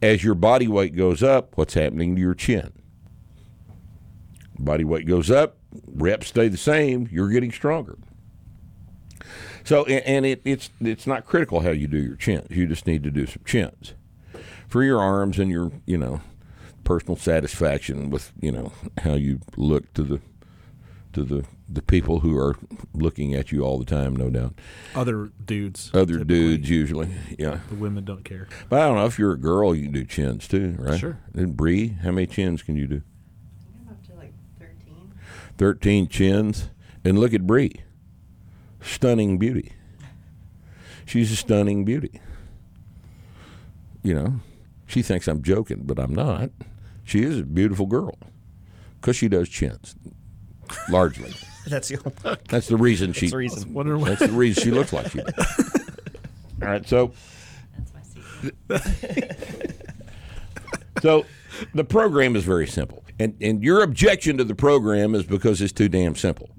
As 0.00 0.22
your 0.22 0.36
body 0.36 0.68
weight 0.68 0.94
goes 0.94 1.24
up, 1.24 1.56
what's 1.56 1.74
happening 1.74 2.14
to 2.14 2.20
your 2.20 2.34
chin? 2.34 2.72
Body 4.56 4.84
weight 4.84 5.06
goes 5.06 5.28
up, 5.28 5.56
reps 5.86 6.28
stay 6.28 6.46
the 6.46 6.56
same, 6.56 7.08
you're 7.10 7.28
getting 7.28 7.50
stronger. 7.50 7.98
So, 9.64 9.84
and 9.86 10.24
it, 10.24 10.40
it's 10.44 10.70
it's 10.80 11.08
not 11.08 11.26
critical 11.26 11.60
how 11.60 11.70
you 11.70 11.88
do 11.88 11.98
your 11.98 12.14
chins. 12.14 12.46
You 12.50 12.68
just 12.68 12.86
need 12.86 13.02
to 13.02 13.10
do 13.10 13.26
some 13.26 13.42
chins 13.44 13.94
for 14.68 14.84
your 14.84 15.00
arms 15.00 15.40
and 15.40 15.50
your 15.50 15.72
you 15.84 15.98
know 15.98 16.20
personal 16.84 17.16
satisfaction 17.16 18.08
with 18.08 18.32
you 18.40 18.52
know 18.52 18.72
how 18.98 19.14
you 19.14 19.40
look 19.56 19.92
to 19.94 20.04
the 20.04 20.20
to 21.16 21.24
the 21.24 21.44
the 21.66 21.80
people 21.80 22.20
who 22.20 22.36
are 22.36 22.54
looking 22.92 23.34
at 23.34 23.50
you 23.50 23.62
all 23.62 23.78
the 23.78 23.86
time, 23.86 24.14
no 24.14 24.28
doubt. 24.28 24.54
Other 24.94 25.30
dudes. 25.44 25.90
Other 25.94 26.18
typically. 26.18 26.58
dudes 26.58 26.70
usually, 26.70 27.08
yeah. 27.38 27.60
The 27.70 27.74
women 27.74 28.04
don't 28.04 28.22
care. 28.22 28.46
But 28.68 28.80
I 28.80 28.86
don't 28.86 28.96
know 28.96 29.06
if 29.06 29.18
you're 29.18 29.32
a 29.32 29.38
girl, 29.38 29.74
you 29.74 29.84
can 29.84 29.92
do 29.92 30.04
chins 30.04 30.46
too, 30.46 30.76
right? 30.78 31.00
Sure. 31.00 31.18
And 31.34 31.56
Bree, 31.56 31.88
how 32.02 32.10
many 32.12 32.26
chins 32.26 32.62
can 32.62 32.76
you 32.76 32.86
do? 32.86 33.02
I'm 33.80 33.88
up 33.88 34.06
to 34.06 34.14
like 34.14 34.34
13. 34.60 35.12
Thirteen 35.56 36.06
chins. 36.06 36.68
And 37.02 37.18
look 37.18 37.32
at 37.32 37.46
Bree, 37.46 37.82
stunning 38.82 39.38
beauty. 39.38 39.72
She's 41.06 41.32
a 41.32 41.36
stunning 41.36 41.84
beauty. 41.84 42.20
You 44.02 44.14
know, 44.14 44.34
she 44.86 45.02
thinks 45.02 45.28
I'm 45.28 45.42
joking, 45.42 45.82
but 45.84 45.98
I'm 45.98 46.14
not. 46.14 46.50
She 47.04 47.22
is 47.22 47.40
a 47.40 47.44
beautiful 47.44 47.86
girl 47.86 48.18
because 49.00 49.16
she 49.16 49.28
does 49.28 49.48
chins, 49.48 49.94
largely. 50.88 51.32
That's 51.66 51.88
the 51.88 51.98
only 51.98 52.38
That's 52.48 52.68
the 52.68 52.76
reason 52.76 53.12
she. 53.12 53.22
that's 53.26 53.32
the 53.32 53.36
reason. 53.38 53.74
Wonder 53.74 53.98
what. 53.98 54.10
That's 54.10 54.30
the 54.30 54.36
reason 54.38 54.62
she 54.62 54.70
looks 54.70 54.92
like 54.92 55.10
she 55.10 55.18
does. 55.18 55.70
All 56.62 56.68
right, 56.68 56.86
so 56.88 57.12
That's 57.76 57.92
my 57.92 58.78
secret. 58.78 59.76
so 61.02 61.26
the 61.74 61.82
program 61.82 62.36
is 62.36 62.44
very 62.44 62.68
simple, 62.68 63.02
and 63.18 63.36
and 63.40 63.64
your 63.64 63.82
objection 63.82 64.36
to 64.38 64.44
the 64.44 64.54
program 64.54 65.14
is 65.16 65.24
because 65.24 65.60
it's 65.60 65.72
too 65.72 65.88
damn 65.88 66.14
simple. 66.14 66.50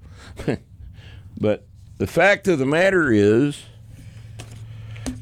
but 1.39 1.65
the 1.99 2.07
fact 2.07 2.47
of 2.49 2.59
the 2.59 2.65
matter 2.65 3.09
is, 3.09 3.63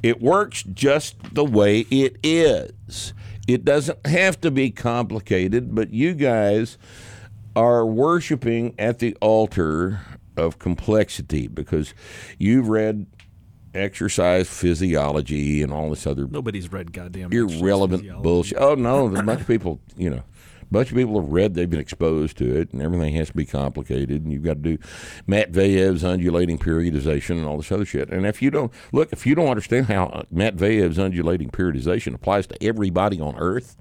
it 0.01 0.19
works 0.19 0.63
just 0.63 1.15
the 1.35 1.45
way 1.45 1.81
it 1.91 2.17
is. 2.23 3.13
It 3.47 3.63
doesn't 3.63 4.05
have 4.07 4.41
to 4.41 4.49
be 4.49 4.71
complicated, 4.71 5.75
but 5.75 5.93
you 5.93 6.15
guys 6.15 6.79
are 7.55 7.85
worshiping 7.85 8.75
at 8.77 8.99
the 8.99 9.15
altar 9.21 10.01
of 10.37 10.59
complexity 10.59 11.47
because 11.47 11.93
you've 12.37 12.67
read 12.67 13.05
exercise 13.73 14.49
physiology 14.49 15.61
and 15.61 15.71
all 15.71 15.89
this 15.89 16.07
other 16.07 16.27
Nobody's 16.27 16.71
read 16.71 16.93
goddamn 16.93 17.31
irrelevant 17.31 18.21
bullshit. 18.21 18.57
Oh 18.57 18.75
no, 18.75 19.13
a 19.15 19.23
bunch 19.23 19.41
of 19.41 19.47
people, 19.47 19.79
you 19.97 20.09
know, 20.09 20.23
a 20.61 20.65
bunch 20.71 20.89
of 20.89 20.97
people 20.97 21.19
have 21.21 21.31
read, 21.31 21.53
they've 21.53 21.69
been 21.69 21.79
exposed 21.79 22.37
to 22.37 22.59
it, 22.59 22.73
and 22.73 22.81
everything 22.81 23.13
has 23.15 23.27
to 23.27 23.33
be 23.33 23.45
complicated, 23.45 24.23
and 24.23 24.31
you've 24.31 24.43
got 24.43 24.63
to 24.63 24.77
do 24.77 24.77
Matveyev's 25.27 26.03
undulating 26.03 26.57
periodization 26.57 27.31
and 27.31 27.45
all 27.45 27.57
this 27.57 27.71
other 27.71 27.85
shit. 27.85 28.09
And 28.09 28.25
if 28.25 28.41
you 28.41 28.49
don't 28.49 28.71
look, 28.91 29.11
if 29.11 29.25
you 29.25 29.35
don't 29.35 29.49
understand 29.49 29.87
how 29.87 30.05
uh, 30.07 30.23
Matveyev's 30.33 30.97
undulating 30.97 31.49
periodization 31.49 32.15
applies 32.15 32.47
to 32.47 32.63
everybody 32.63 33.19
on 33.19 33.35
Earth, 33.37 33.77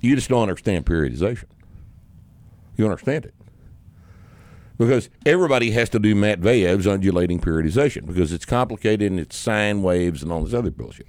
you 0.00 0.14
just 0.14 0.28
don't 0.28 0.42
understand 0.42 0.86
periodization. 0.86 1.44
You 2.78 2.84
understand 2.86 3.26
it. 3.26 3.34
Because 4.78 5.10
everybody 5.26 5.72
has 5.72 5.88
to 5.90 5.98
do 5.98 6.14
Matveyev's 6.14 6.86
undulating 6.86 7.40
periodization 7.40 8.06
because 8.06 8.32
it's 8.32 8.44
complicated 8.44 9.10
and 9.10 9.18
it's 9.20 9.36
sine 9.36 9.82
waves 9.82 10.22
and 10.22 10.30
all 10.30 10.44
this 10.44 10.54
other 10.54 10.70
bullshit, 10.70 11.08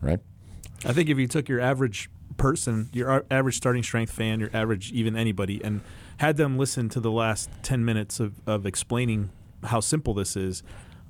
right? 0.00 0.18
I 0.86 0.94
think 0.94 1.10
if 1.10 1.18
you 1.18 1.28
took 1.28 1.46
your 1.46 1.60
average 1.60 2.08
person, 2.38 2.88
your 2.94 3.26
average 3.30 3.58
starting 3.58 3.82
strength 3.82 4.10
fan, 4.10 4.40
your 4.40 4.48
average 4.54 4.90
even 4.92 5.14
anybody, 5.16 5.62
and 5.62 5.82
had 6.16 6.38
them 6.38 6.56
listen 6.56 6.88
to 6.88 7.00
the 7.00 7.10
last 7.10 7.50
ten 7.62 7.84
minutes 7.84 8.18
of, 8.20 8.40
of 8.46 8.64
explaining 8.64 9.28
how 9.64 9.80
simple 9.80 10.14
this 10.14 10.34
is, 10.36 10.62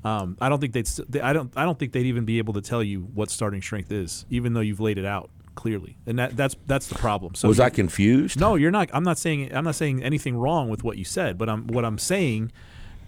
um, 0.03 0.37
I 0.41 0.49
don't 0.49 0.61
think 0.61 0.73
they'd. 0.73 0.89
st- 0.89 1.09
they- 1.13 1.21
I 1.21 1.33
don't. 1.33 1.53
I 1.57 1.65
don't 1.65 1.79
think 1.79 1.93
they'd 1.93 2.07
even 2.07 2.25
be 2.25 2.39
able 2.39 2.55
to 2.55 2.61
tell 2.61 2.83
you 2.83 3.03
what 3.03 3.31
starting 3.31 3.63
strength 3.63 3.93
is, 3.93 4.27
even 4.31 4.55
though 4.55 4.61
you've 4.61 4.81
laid 4.81 4.99
it 4.99 5.05
out 5.05 5.31
clearly. 5.61 5.97
And 6.07 6.19
that, 6.19 6.37
that's 6.37 6.57
that's 6.67 6.87
the 6.89 6.95
problem. 6.95 7.35
So 7.35 7.49
Was 7.49 7.61
I 7.61 7.69
confused? 7.71 8.41
no, 8.41 8.55
you're 8.55 8.71
not. 8.71 8.89
I'm 8.95 9.05
not 9.05 9.19
saying. 9.19 9.55
I'm 9.55 9.65
not 9.65 9.75
saying 9.75 10.03
anything 10.03 10.37
wrong 10.37 10.69
with 10.71 10.83
what 10.83 10.97
you 10.97 11.05
said. 11.05 11.37
But 11.37 11.49
I'm. 11.49 11.67
What 11.67 11.85
I'm 11.85 11.99
saying 11.99 12.51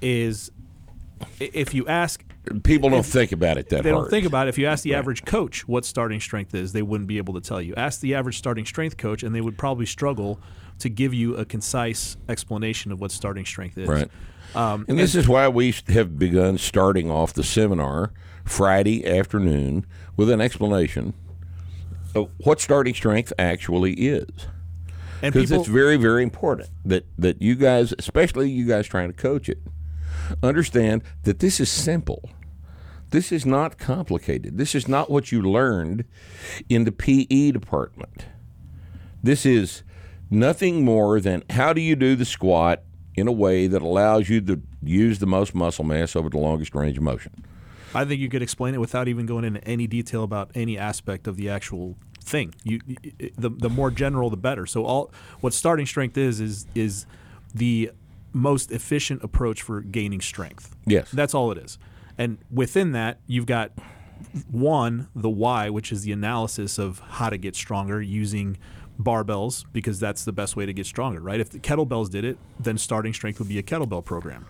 is, 0.02 0.50
if 1.40 1.72
you 1.74 1.86
ask 1.86 2.22
People 2.64 2.90
don't 2.90 3.06
think 3.06 3.30
about 3.30 3.56
it 3.56 3.68
that 3.68 3.84
they 3.84 3.90
hard. 3.90 4.02
don't 4.04 4.10
think 4.10 4.26
about 4.26 4.48
it. 4.48 4.50
If 4.50 4.58
you 4.58 4.66
ask 4.66 4.82
the 4.82 4.94
average 4.94 5.24
coach 5.24 5.66
what 5.68 5.84
starting 5.84 6.20
strength 6.20 6.54
is, 6.54 6.72
they 6.72 6.82
wouldn't 6.82 7.06
be 7.06 7.18
able 7.18 7.34
to 7.34 7.40
tell 7.40 7.62
you. 7.62 7.72
Ask 7.76 8.00
the 8.00 8.16
average 8.16 8.36
starting 8.36 8.66
strength 8.66 8.96
coach, 8.96 9.22
and 9.22 9.32
they 9.34 9.40
would 9.40 9.56
probably 9.56 9.86
struggle 9.86 10.40
to 10.80 10.88
give 10.88 11.14
you 11.14 11.36
a 11.36 11.44
concise 11.44 12.16
explanation 12.28 12.90
of 12.90 13.00
what 13.00 13.12
starting 13.12 13.44
strength 13.44 13.78
is. 13.78 13.88
Right. 13.88 14.10
Um, 14.56 14.84
And 14.88 14.98
this 14.98 15.14
is 15.14 15.28
why 15.28 15.46
we 15.48 15.72
have 15.88 16.18
begun 16.18 16.58
starting 16.58 17.10
off 17.10 17.32
the 17.32 17.44
seminar 17.44 18.12
Friday 18.44 19.06
afternoon 19.06 19.86
with 20.16 20.28
an 20.28 20.40
explanation 20.40 21.14
what 22.14 22.60
starting 22.60 22.94
strength 22.94 23.32
actually 23.38 23.92
is. 23.94 24.28
and 25.22 25.32
Because 25.32 25.50
it's 25.50 25.68
very, 25.68 25.96
very 25.96 26.22
important 26.22 26.68
that, 26.84 27.06
that 27.18 27.40
you 27.40 27.54
guys, 27.54 27.94
especially 27.98 28.50
you 28.50 28.66
guys 28.66 28.86
trying 28.86 29.08
to 29.08 29.16
coach 29.16 29.48
it, 29.48 29.58
understand 30.42 31.02
that 31.24 31.38
this 31.38 31.60
is 31.60 31.70
simple. 31.70 32.30
This 33.10 33.30
is 33.30 33.44
not 33.44 33.78
complicated. 33.78 34.56
This 34.56 34.74
is 34.74 34.88
not 34.88 35.10
what 35.10 35.30
you 35.30 35.42
learned 35.42 36.04
in 36.68 36.84
the 36.84 36.92
PE 36.92 37.50
department. 37.50 38.26
This 39.22 39.44
is 39.44 39.82
nothing 40.30 40.84
more 40.84 41.20
than 41.20 41.44
how 41.50 41.72
do 41.72 41.80
you 41.80 41.94
do 41.94 42.16
the 42.16 42.24
squat 42.24 42.82
in 43.14 43.28
a 43.28 43.32
way 43.32 43.66
that 43.66 43.82
allows 43.82 44.28
you 44.28 44.40
to 44.40 44.62
use 44.82 45.18
the 45.18 45.26
most 45.26 45.54
muscle 45.54 45.84
mass 45.84 46.16
over 46.16 46.30
the 46.30 46.38
longest 46.38 46.74
range 46.74 46.96
of 46.96 47.02
motion. 47.02 47.44
I 47.94 48.04
think 48.04 48.20
you 48.20 48.28
could 48.28 48.42
explain 48.42 48.74
it 48.74 48.80
without 48.80 49.08
even 49.08 49.26
going 49.26 49.44
into 49.44 49.62
any 49.64 49.86
detail 49.86 50.22
about 50.22 50.50
any 50.54 50.78
aspect 50.78 51.26
of 51.26 51.36
the 51.36 51.48
actual 51.48 51.96
thing. 52.20 52.54
You, 52.64 52.80
the 53.36 53.50
the 53.50 53.68
more 53.68 53.90
general, 53.90 54.30
the 54.30 54.36
better. 54.36 54.66
So 54.66 54.84
all 54.84 55.10
what 55.40 55.52
starting 55.52 55.86
strength 55.86 56.16
is 56.16 56.40
is 56.40 56.66
is 56.74 57.06
the 57.54 57.90
most 58.32 58.72
efficient 58.72 59.22
approach 59.22 59.62
for 59.62 59.80
gaining 59.80 60.20
strength. 60.20 60.74
Yes. 60.86 61.10
That's 61.10 61.34
all 61.34 61.52
it 61.52 61.58
is. 61.58 61.78
And 62.16 62.38
within 62.50 62.92
that, 62.92 63.20
you've 63.26 63.46
got 63.46 63.72
one, 64.50 65.08
the 65.14 65.28
why, 65.30 65.68
which 65.70 65.92
is 65.92 66.02
the 66.02 66.12
analysis 66.12 66.78
of 66.78 67.00
how 67.00 67.28
to 67.28 67.36
get 67.36 67.54
stronger 67.56 68.00
using 68.00 68.56
barbells 69.00 69.64
because 69.72 69.98
that's 69.98 70.24
the 70.24 70.32
best 70.32 70.54
way 70.54 70.66
to 70.66 70.72
get 70.72 70.86
stronger, 70.86 71.20
right? 71.20 71.40
If 71.40 71.50
the 71.50 71.58
kettlebells 71.58 72.10
did 72.10 72.24
it, 72.24 72.38
then 72.60 72.78
starting 72.78 73.12
strength 73.12 73.38
would 73.38 73.48
be 73.48 73.58
a 73.58 73.62
kettlebell 73.62 74.04
program. 74.04 74.46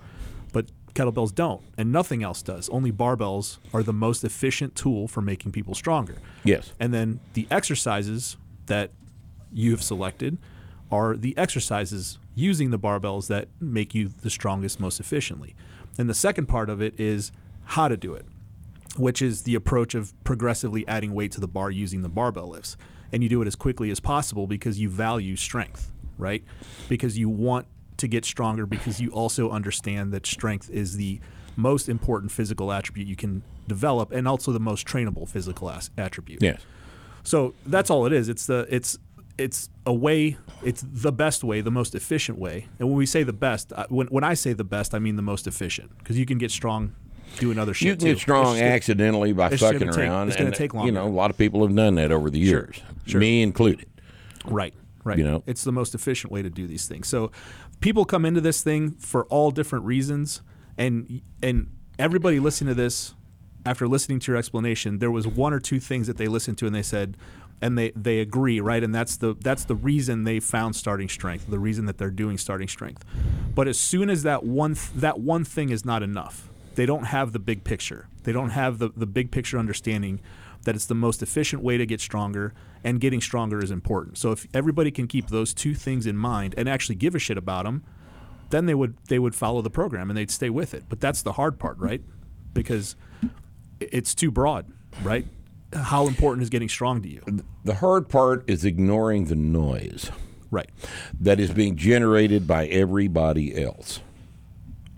But 0.53 0.67
kettlebells 0.95 1.35
don't, 1.35 1.63
and 1.77 1.91
nothing 1.93 2.23
else 2.23 2.43
does. 2.43 2.69
Only 2.69 2.93
barbells 2.93 3.59
are 3.73 3.83
the 3.83 3.93
most 3.93 4.25
efficient 4.25 4.75
tool 4.75 5.09
for 5.09 5.21
making 5.21 5.53
people 5.53 5.75
stronger. 5.75 6.17
Yes. 6.45 6.73
And 6.79 6.93
then 6.93 7.21
the 7.35 7.47
exercises 7.51 8.37
that 8.67 8.91
you 9.53 9.71
have 9.71 9.83
selected 9.83 10.39
are 10.91 11.17
the 11.17 11.37
exercises 11.39 12.19
using 12.35 12.71
the 12.71 12.79
barbells 12.79 13.27
that 13.29 13.49
make 13.61 13.95
you 13.95 14.09
the 14.09 14.31
strongest 14.31 14.81
most 14.81 15.01
efficiently. 15.01 15.55
And 15.99 16.09
the 16.09 16.15
second 16.15 16.47
part 16.47 16.71
of 16.71 16.81
it 16.81 16.99
is 16.99 17.33
how 17.65 17.89
to 17.89 17.97
do 17.97 18.15
it, 18.15 18.27
which 18.97 19.23
is 19.23 19.43
the 19.43 19.55
approach 19.55 19.95
of 19.95 20.13
progressively 20.25 20.87
adding 20.89 21.15
weight 21.15 21.33
to 21.33 21.41
the 21.41 21.49
bar 21.49 21.71
using 21.71 22.03
the 22.03 22.09
barbell 22.09 22.49
lifts. 22.49 22.77
And 23.13 23.23
you 23.23 23.29
do 23.29 23.43
it 23.43 23.47
as 23.47 23.57
quickly 23.57 23.91
as 23.91 24.01
possible 24.01 24.47
because 24.47 24.81
you 24.81 24.89
value 24.89 25.37
strength, 25.37 25.93
right? 26.17 26.43
Because 26.89 27.19
you 27.19 27.29
want 27.29 27.67
to 27.99 28.09
get 28.09 28.25
stronger 28.25 28.67
because 28.67 29.01
you 29.01 29.11
also 29.11 29.51
understand 29.51 30.13
that 30.13 30.27
strength 30.27 30.69
is 30.71 30.97
the 30.97 31.21
most 31.57 31.89
important 31.89 32.33
physical 32.33 32.73
attribute 32.73 33.07
you 33.07 33.17
can 33.17 33.43
develop, 33.69 34.11
and 34.13 34.27
also 34.27 34.53
the 34.53 34.61
most 34.61 34.87
trainable 34.87 35.29
physical 35.29 35.71
as- 35.71 35.91
attribute. 35.99 36.43
Yes. 36.43 36.61
So 37.23 37.55
that's 37.67 37.91
all 37.91 38.07
it 38.07 38.13
is. 38.13 38.29
It's 38.29 38.47
the 38.47 38.67
it's 38.71 38.99
it's 39.39 39.69
a 39.87 39.93
way. 39.95 40.37
It's 40.65 40.85
the 40.87 41.13
best 41.13 41.43
way, 41.45 41.61
the 41.61 41.71
most 41.71 41.95
efficient 41.95 42.39
way. 42.39 42.67
And 42.79 42.89
when 42.89 42.97
we 42.99 43.07
say 43.07 43.23
the 43.23 43.33
best, 43.33 43.73
I- 43.75 43.87
when 43.89 44.07
when 44.09 44.25
I 44.25 44.35
say 44.35 44.53
the 44.53 44.65
best, 44.65 44.95
I 44.95 44.99
mean 44.99 45.17
the 45.17 45.23
most 45.23 45.47
efficient 45.47 45.97
because 45.99 46.19
you 46.19 46.27
can 46.27 46.39
get 46.39 46.51
strong 46.51 46.95
doing 47.39 47.59
other 47.59 47.73
shit. 47.75 47.87
You 47.87 47.93
can 47.93 48.01
too. 48.01 48.07
get 48.15 48.19
strong 48.19 48.53
It's 48.57 48.61
just- 48.61 48.73
accidentally 48.75 49.33
by 49.33 49.47
it's 49.47 49.61
just 49.61 49.65
fucking 49.65 49.79
gonna 49.79 49.93
take- 49.93 50.05
around. 50.09 50.29
it's 50.29 50.37
gonna 50.37 50.49
and, 50.49 50.57
take 50.57 50.73
You 50.75 50.91
know, 50.93 51.07
a 51.07 51.09
lot 51.09 51.31
of 51.31 51.39
people 51.39 51.67
have 51.67 51.75
done 51.77 51.95
that 51.95 52.13
over 52.13 52.29
the 52.31 52.39
years, 52.39 52.81
Sure. 53.07 53.21
me 53.21 53.43
included. 53.43 53.87
Right. 54.45 54.75
Right. 55.05 55.19
You 55.19 55.25
know? 55.25 55.43
it's 55.47 55.65
the 55.65 55.73
most 55.73 55.95
efficient 55.95 56.33
way 56.33 56.43
to 56.43 56.51
do 56.51 56.67
these 56.67 56.87
things. 56.87 57.09
So 57.09 57.33
people 57.81 58.05
come 58.05 58.25
into 58.25 58.41
this 58.41 58.63
thing 58.63 58.93
for 58.93 59.25
all 59.25 59.51
different 59.51 59.85
reasons, 59.85 60.43
and 60.79 61.23
and 61.43 61.69
everybody 61.99 62.39
listening 62.39 62.75
to 62.75 62.81
this, 62.81 63.15
after 63.67 63.89
listening 63.89 64.21
to 64.21 64.33
your 64.33 64.39
explanation, 64.39 64.99
there 64.99 65.11
was 65.11 65.27
one 65.27 65.53
or 65.53 65.61
two 65.61 65.81
things 65.81 66.07
that 66.07 66.17
they 66.17 66.29
listened 66.29 66.59
to 66.59 66.67
and 66.67 66.75
they 66.75 66.83
said, 66.83 67.17
and 67.61 67.79
they 67.79 67.91
they 67.91 68.19
agree, 68.19 68.61
right? 68.61 68.83
And 68.83 68.95
that's 68.95 69.17
the 69.17 69.35
that's 69.41 69.65
the 69.65 69.77
reason 69.77 70.25
they 70.25 70.41
found 70.41 70.77
starting 70.77 71.09
strength, 71.09 71.49
the 71.49 71.61
reason 71.61 71.87
that 71.87 71.97
they're 71.97 72.11
doing 72.11 72.37
starting 72.37 72.69
strength. 72.69 73.05
But 73.55 73.69
as 73.69 73.79
soon 73.79 74.11
as 74.11 74.25
that 74.25 74.45
one 74.45 74.75
th- 74.75 74.91
that 74.97 75.21
one 75.21 75.45
thing 75.45 75.71
is 75.71 75.85
not 75.85 76.03
enough, 76.03 76.51
they 76.75 76.87
don't 76.87 77.05
have 77.05 77.33
the 77.33 77.39
big 77.39 77.63
picture. 77.65 78.09
They 78.25 78.33
don't 78.33 78.51
have 78.51 78.79
the 78.79 78.91
the 78.97 79.07
big 79.07 79.31
picture 79.31 79.59
understanding 79.59 80.21
that 80.65 80.75
it's 80.75 80.87
the 80.87 80.95
most 80.95 81.23
efficient 81.23 81.63
way 81.63 81.77
to 81.77 81.87
get 81.87 82.01
stronger 82.01 82.55
and 82.85 83.01
getting 83.01 83.21
stronger 83.21 83.63
is 83.63 83.71
important. 83.71 84.19
So 84.19 84.33
if 84.33 84.47
everybody 84.55 84.91
can 84.91 85.07
keep 85.07 85.29
those 85.29 85.53
two 85.55 85.75
things 85.75 86.07
in 86.07 86.17
mind 86.17 86.55
and 86.57 86.69
actually 86.69 86.95
give 86.97 87.15
a 87.15 87.19
shit 87.19 87.37
about 87.39 87.65
them, 87.65 87.85
then 88.51 88.67
they 88.67 88.75
would 88.75 88.97
they 89.09 89.19
would 89.19 89.35
follow 89.35 89.63
the 89.63 89.71
program 89.71 90.11
and 90.11 90.17
they'd 90.17 90.31
stay 90.31 90.51
with 90.51 90.75
it. 90.75 90.85
But 90.89 91.01
that's 91.01 91.23
the 91.23 91.33
hard 91.33 91.59
part, 91.59 91.79
right? 91.79 92.03
Because 92.53 92.97
it's 93.81 94.15
too 94.15 94.31
broad, 94.31 94.67
right? 95.03 95.27
How 95.75 96.07
important 96.07 96.43
is 96.43 96.51
getting 96.51 96.69
strong 96.69 97.01
to 97.03 97.09
you? 97.09 97.23
The 97.65 97.75
hard 97.77 98.09
part 98.09 98.45
is 98.49 98.65
ignoring 98.65 99.25
the 99.27 99.37
noise 99.37 100.11
Right. 100.51 100.69
that 101.19 101.41
is 101.41 101.51
being 101.51 101.77
generated 101.77 102.47
by 102.47 102.67
everybody 102.67 103.61
else. 103.63 104.01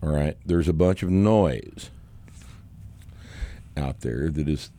All 0.03 0.11
right, 0.11 0.37
there's 0.45 0.67
a 0.69 0.73
bunch 0.73 1.05
of 1.05 1.11
noise 1.11 1.91
out 3.77 4.01
there 4.01 4.29
that 4.31 4.49
is 4.49 4.71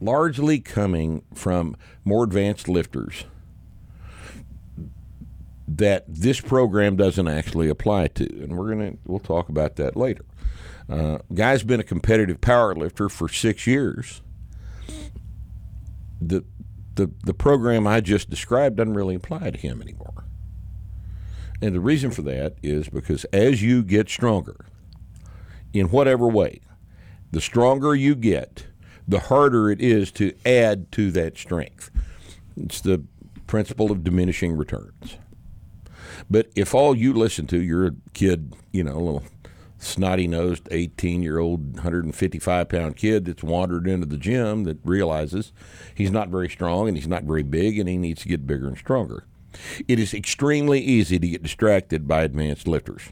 largely 0.00 0.60
coming 0.60 1.22
from 1.34 1.76
more 2.04 2.24
advanced 2.24 2.68
lifters 2.68 3.24
that 5.68 6.04
this 6.08 6.40
program 6.40 6.96
doesn't 6.96 7.28
actually 7.28 7.68
apply 7.68 8.08
to, 8.08 8.24
and 8.42 8.58
we're 8.58 8.70
gonna 8.70 8.94
we'll 9.06 9.20
talk 9.20 9.48
about 9.48 9.76
that 9.76 9.96
later. 9.96 10.24
Uh, 10.88 11.18
guy's 11.32 11.62
been 11.62 11.78
a 11.78 11.84
competitive 11.84 12.40
power 12.40 12.74
lifter 12.74 13.08
for 13.08 13.28
six 13.28 13.66
years. 13.66 14.20
The 16.20 16.44
the 16.96 17.10
the 17.24 17.34
program 17.34 17.86
I 17.86 18.00
just 18.00 18.28
described 18.28 18.76
doesn't 18.76 18.94
really 18.94 19.14
apply 19.14 19.50
to 19.50 19.58
him 19.58 19.80
anymore. 19.80 20.24
And 21.62 21.74
the 21.74 21.80
reason 21.80 22.10
for 22.10 22.22
that 22.22 22.56
is 22.62 22.88
because 22.88 23.24
as 23.26 23.62
you 23.62 23.82
get 23.82 24.08
stronger, 24.08 24.66
in 25.72 25.90
whatever 25.90 26.26
way, 26.26 26.60
the 27.30 27.40
stronger 27.40 27.94
you 27.94 28.14
get, 28.14 28.66
the 29.10 29.18
harder 29.18 29.70
it 29.70 29.80
is 29.80 30.12
to 30.12 30.32
add 30.46 30.90
to 30.92 31.10
that 31.10 31.36
strength. 31.36 31.90
It's 32.56 32.80
the 32.80 33.02
principle 33.48 33.90
of 33.90 34.04
diminishing 34.04 34.56
returns. 34.56 35.16
But 36.30 36.48
if 36.54 36.74
all 36.74 36.94
you 36.94 37.12
listen 37.12 37.48
to, 37.48 37.60
you're 37.60 37.88
a 37.88 37.94
kid, 38.14 38.54
you 38.70 38.84
know, 38.84 38.92
a 38.92 39.02
little 39.02 39.24
snotty 39.78 40.28
nosed 40.28 40.68
18 40.70 41.22
year 41.22 41.38
old, 41.38 41.74
155 41.74 42.68
pound 42.68 42.96
kid 42.96 43.24
that's 43.24 43.42
wandered 43.42 43.88
into 43.88 44.06
the 44.06 44.16
gym 44.16 44.62
that 44.64 44.78
realizes 44.84 45.52
he's 45.92 46.12
not 46.12 46.28
very 46.28 46.48
strong 46.48 46.86
and 46.86 46.96
he's 46.96 47.08
not 47.08 47.24
very 47.24 47.42
big 47.42 47.78
and 47.78 47.88
he 47.88 47.96
needs 47.96 48.22
to 48.22 48.28
get 48.28 48.46
bigger 48.46 48.68
and 48.68 48.78
stronger. 48.78 49.24
It 49.88 49.98
is 49.98 50.14
extremely 50.14 50.80
easy 50.80 51.18
to 51.18 51.28
get 51.28 51.42
distracted 51.42 52.06
by 52.06 52.22
advanced 52.22 52.68
lifters. 52.68 53.10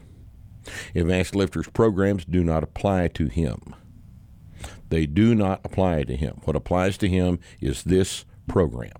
Advanced 0.95 1.35
lifters 1.35 1.67
programs 1.67 2.23
do 2.23 2.41
not 2.41 2.63
apply 2.63 3.09
to 3.09 3.25
him. 3.25 3.75
They 4.89 5.05
do 5.05 5.35
not 5.35 5.61
apply 5.63 6.03
to 6.03 6.15
him. 6.15 6.41
What 6.43 6.55
applies 6.55 6.97
to 6.99 7.07
him 7.07 7.39
is 7.61 7.83
this 7.83 8.25
program 8.47 8.91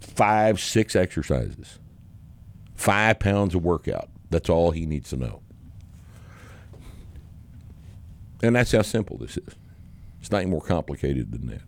five, 0.00 0.60
six 0.60 0.94
exercises, 0.94 1.78
five 2.74 3.18
pounds 3.18 3.54
of 3.54 3.64
workout. 3.64 4.08
That's 4.30 4.48
all 4.48 4.70
he 4.70 4.86
needs 4.86 5.10
to 5.10 5.16
know. 5.16 5.40
And 8.42 8.56
that's 8.56 8.72
how 8.72 8.82
simple 8.82 9.16
this 9.16 9.36
is. 9.36 9.54
It's 10.20 10.30
not 10.30 10.46
more 10.46 10.60
complicated 10.60 11.32
than 11.32 11.46
that. 11.46 11.62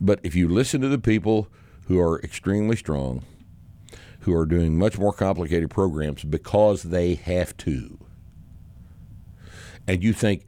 But 0.00 0.20
if 0.22 0.34
you 0.34 0.48
listen 0.48 0.80
to 0.80 0.88
the 0.88 0.98
people 0.98 1.48
who 1.86 2.00
are 2.00 2.20
extremely 2.20 2.76
strong, 2.76 3.24
who 4.20 4.34
are 4.34 4.46
doing 4.46 4.78
much 4.78 4.98
more 4.98 5.12
complicated 5.12 5.70
programs 5.70 6.24
because 6.24 6.84
they 6.84 7.14
have 7.14 7.56
to, 7.58 7.98
and 9.86 10.02
you 10.02 10.12
think, 10.12 10.46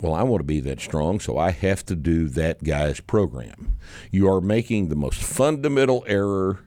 well, 0.00 0.14
I 0.14 0.22
want 0.22 0.40
to 0.40 0.44
be 0.44 0.60
that 0.60 0.80
strong, 0.80 1.18
so 1.18 1.38
I 1.38 1.50
have 1.50 1.84
to 1.86 1.96
do 1.96 2.28
that 2.28 2.62
guy's 2.62 3.00
program. 3.00 3.76
You 4.12 4.30
are 4.30 4.40
making 4.40 4.88
the 4.88 4.96
most 4.96 5.22
fundamental 5.22 6.04
error 6.06 6.60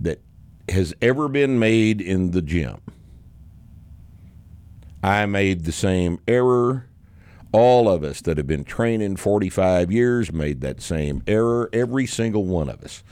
that 0.00 0.20
has 0.68 0.94
ever 1.00 1.28
been 1.28 1.58
made 1.58 2.00
in 2.00 2.32
the 2.32 2.42
gym. 2.42 2.80
I 5.02 5.26
made 5.26 5.64
the 5.64 5.72
same 5.72 6.18
error. 6.26 6.86
All 7.52 7.88
of 7.88 8.04
us 8.04 8.20
that 8.22 8.36
have 8.36 8.46
been 8.46 8.64
training 8.64 9.16
45 9.16 9.90
years 9.90 10.32
made 10.32 10.60
that 10.60 10.80
same 10.80 11.22
error. 11.26 11.68
Every 11.72 12.06
single 12.06 12.44
one 12.44 12.68
of 12.68 12.82
us 12.82 13.02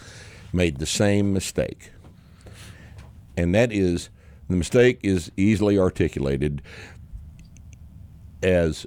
made 0.52 0.78
the 0.78 0.86
same 0.86 1.32
mistake. 1.32 1.90
And 3.36 3.54
that 3.54 3.72
is 3.72 4.10
the 4.48 4.56
mistake 4.56 5.00
is 5.02 5.30
easily 5.36 5.78
articulated 5.78 6.62
as 8.42 8.86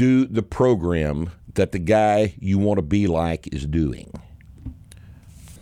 do 0.00 0.24
the 0.24 0.42
program 0.42 1.30
that 1.56 1.72
the 1.72 1.78
guy 1.78 2.34
you 2.38 2.58
want 2.58 2.78
to 2.78 2.82
be 2.82 3.06
like 3.06 3.46
is 3.52 3.66
doing. 3.66 4.10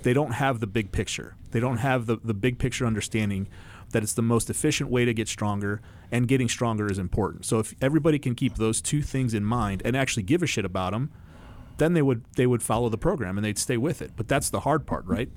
They 0.04 0.12
don't 0.12 0.30
have 0.30 0.60
the 0.60 0.66
big 0.68 0.92
picture. 0.92 1.34
They 1.50 1.58
don't 1.58 1.78
have 1.78 2.06
the, 2.06 2.18
the 2.22 2.34
big 2.34 2.60
picture 2.60 2.86
understanding 2.86 3.48
that 3.90 4.04
it's 4.04 4.12
the 4.12 4.22
most 4.22 4.48
efficient 4.48 4.90
way 4.90 5.04
to 5.04 5.12
get 5.12 5.26
stronger 5.26 5.80
and 6.12 6.28
getting 6.28 6.48
stronger 6.48 6.88
is 6.88 7.00
important. 7.00 7.46
So 7.46 7.58
if 7.58 7.74
everybody 7.82 8.20
can 8.20 8.36
keep 8.36 8.54
those 8.54 8.80
two 8.80 9.02
things 9.02 9.34
in 9.34 9.44
mind 9.44 9.82
and 9.84 9.96
actually 9.96 10.22
give 10.22 10.40
a 10.40 10.46
shit 10.46 10.64
about 10.64 10.92
them, 10.92 11.10
then 11.78 11.94
they 11.94 12.02
would 12.02 12.22
they 12.36 12.46
would 12.46 12.62
follow 12.62 12.88
the 12.88 12.98
program 12.98 13.38
and 13.38 13.44
they'd 13.44 13.58
stay 13.58 13.76
with 13.76 14.00
it. 14.00 14.12
But 14.14 14.28
that's 14.28 14.50
the 14.50 14.60
hard 14.60 14.86
part, 14.86 15.04
right? 15.06 15.30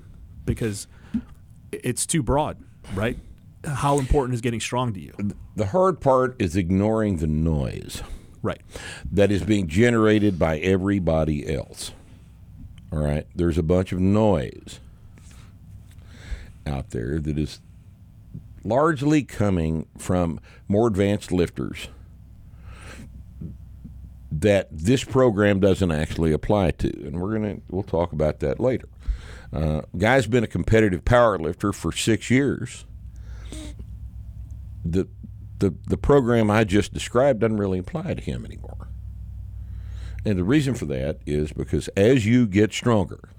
Because 0.44 0.86
it's 1.72 2.06
too 2.06 2.22
broad, 2.22 2.56
right? 2.94 3.18
How 3.64 3.98
important 3.98 4.34
is 4.34 4.40
getting 4.40 4.60
strong 4.60 4.92
to 4.92 5.00
you? 5.00 5.12
The 5.56 5.66
hard 5.66 6.00
part 6.00 6.36
is 6.38 6.54
ignoring 6.54 7.16
the 7.16 7.26
noise 7.26 8.00
Right. 8.42 8.60
that 9.12 9.30
is 9.30 9.44
being 9.44 9.68
generated 9.68 10.38
by 10.38 10.58
everybody 10.58 11.54
else. 11.54 11.92
All 12.92 12.98
right, 12.98 13.26
there's 13.34 13.56
a 13.56 13.62
bunch 13.62 13.92
of 13.92 14.00
noise 14.00 14.80
out 16.66 16.90
there 16.90 17.18
that 17.20 17.38
is 17.38 17.60
largely 18.64 19.22
coming 19.22 19.86
from 19.96 20.40
more 20.68 20.88
advanced 20.88 21.32
lifters 21.32 21.88
that 24.30 24.68
this 24.70 25.04
program 25.04 25.60
doesn't 25.60 25.90
actually 25.90 26.32
apply 26.32 26.70
to, 26.72 26.88
and 27.06 27.20
we're 27.20 27.32
gonna 27.32 27.58
we'll 27.68 27.82
talk 27.82 28.12
about 28.12 28.40
that 28.40 28.58
later. 28.58 28.88
Uh, 29.52 29.82
guy's 29.96 30.26
been 30.26 30.42
a 30.42 30.48
competitive 30.48 31.04
power 31.04 31.38
lifter 31.38 31.72
for 31.72 31.92
six 31.92 32.30
years. 32.30 32.86
The 34.84 35.06
the 35.62 35.74
the 35.86 35.96
program 35.96 36.50
I 36.50 36.64
just 36.64 36.92
described 36.92 37.40
doesn't 37.40 37.56
really 37.56 37.78
apply 37.78 38.14
to 38.14 38.20
him 38.20 38.44
anymore. 38.44 38.88
And 40.24 40.38
the 40.38 40.44
reason 40.44 40.74
for 40.74 40.86
that 40.86 41.20
is 41.24 41.52
because 41.52 41.88
as 41.96 42.26
you 42.26 42.46
get 42.46 42.72
stronger, 42.72 43.30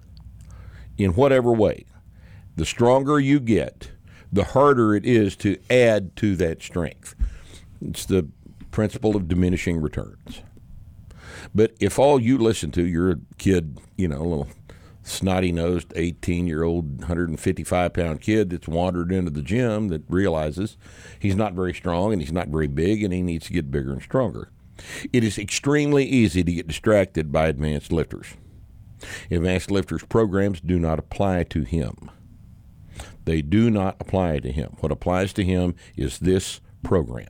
in 0.97 1.11
whatever 1.11 1.51
way, 1.51 1.85
the 2.55 2.65
stronger 2.65 3.19
you 3.19 3.39
get, 3.39 3.91
the 4.31 4.43
harder 4.43 4.95
it 4.95 5.05
is 5.05 5.35
to 5.37 5.57
add 5.69 6.15
to 6.17 6.35
that 6.37 6.61
strength. 6.61 7.13
It's 7.81 8.05
the 8.05 8.27
principle 8.71 9.15
of 9.15 9.27
diminishing 9.27 9.81
returns. 9.81 10.41
But 11.53 11.73
if 11.79 11.99
all 11.99 12.19
you 12.19 12.37
listen 12.37 12.71
to, 12.71 12.85
you're 12.85 13.11
a 13.11 13.19
kid, 13.37 13.79
you 13.97 14.07
know, 14.07 14.21
a 14.21 14.23
little 14.23 14.47
snotty 15.03 15.51
nosed 15.51 15.93
18 15.95 16.47
year 16.47 16.63
old, 16.63 16.99
155 16.99 17.93
pound 17.93 18.21
kid 18.21 18.49
that's 18.49 18.67
wandered 18.67 19.11
into 19.11 19.31
the 19.31 19.41
gym 19.41 19.89
that 19.89 20.03
realizes 20.09 20.77
he's 21.19 21.35
not 21.35 21.53
very 21.53 21.73
strong 21.73 22.13
and 22.13 22.21
he's 22.21 22.31
not 22.31 22.47
very 22.47 22.67
big 22.67 23.03
and 23.03 23.13
he 23.13 23.21
needs 23.21 23.47
to 23.47 23.53
get 23.53 23.71
bigger 23.71 23.91
and 23.93 24.01
stronger. 24.01 24.49
It 25.11 25.23
is 25.23 25.37
extremely 25.37 26.05
easy 26.05 26.43
to 26.43 26.53
get 26.53 26.67
distracted 26.67 27.31
by 27.31 27.47
advanced 27.47 27.91
lifters. 27.91 28.35
Advanced 29.29 29.69
lifters 29.71 30.03
programs 30.05 30.61
do 30.61 30.79
not 30.79 30.99
apply 30.99 31.43
to 31.43 31.63
him. 31.63 32.09
They 33.25 33.41
do 33.41 33.69
not 33.69 33.97
apply 33.99 34.39
to 34.39 34.51
him. 34.51 34.77
What 34.79 34.91
applies 34.91 35.33
to 35.33 35.43
him 35.43 35.75
is 35.95 36.19
this 36.19 36.61
program. 36.83 37.27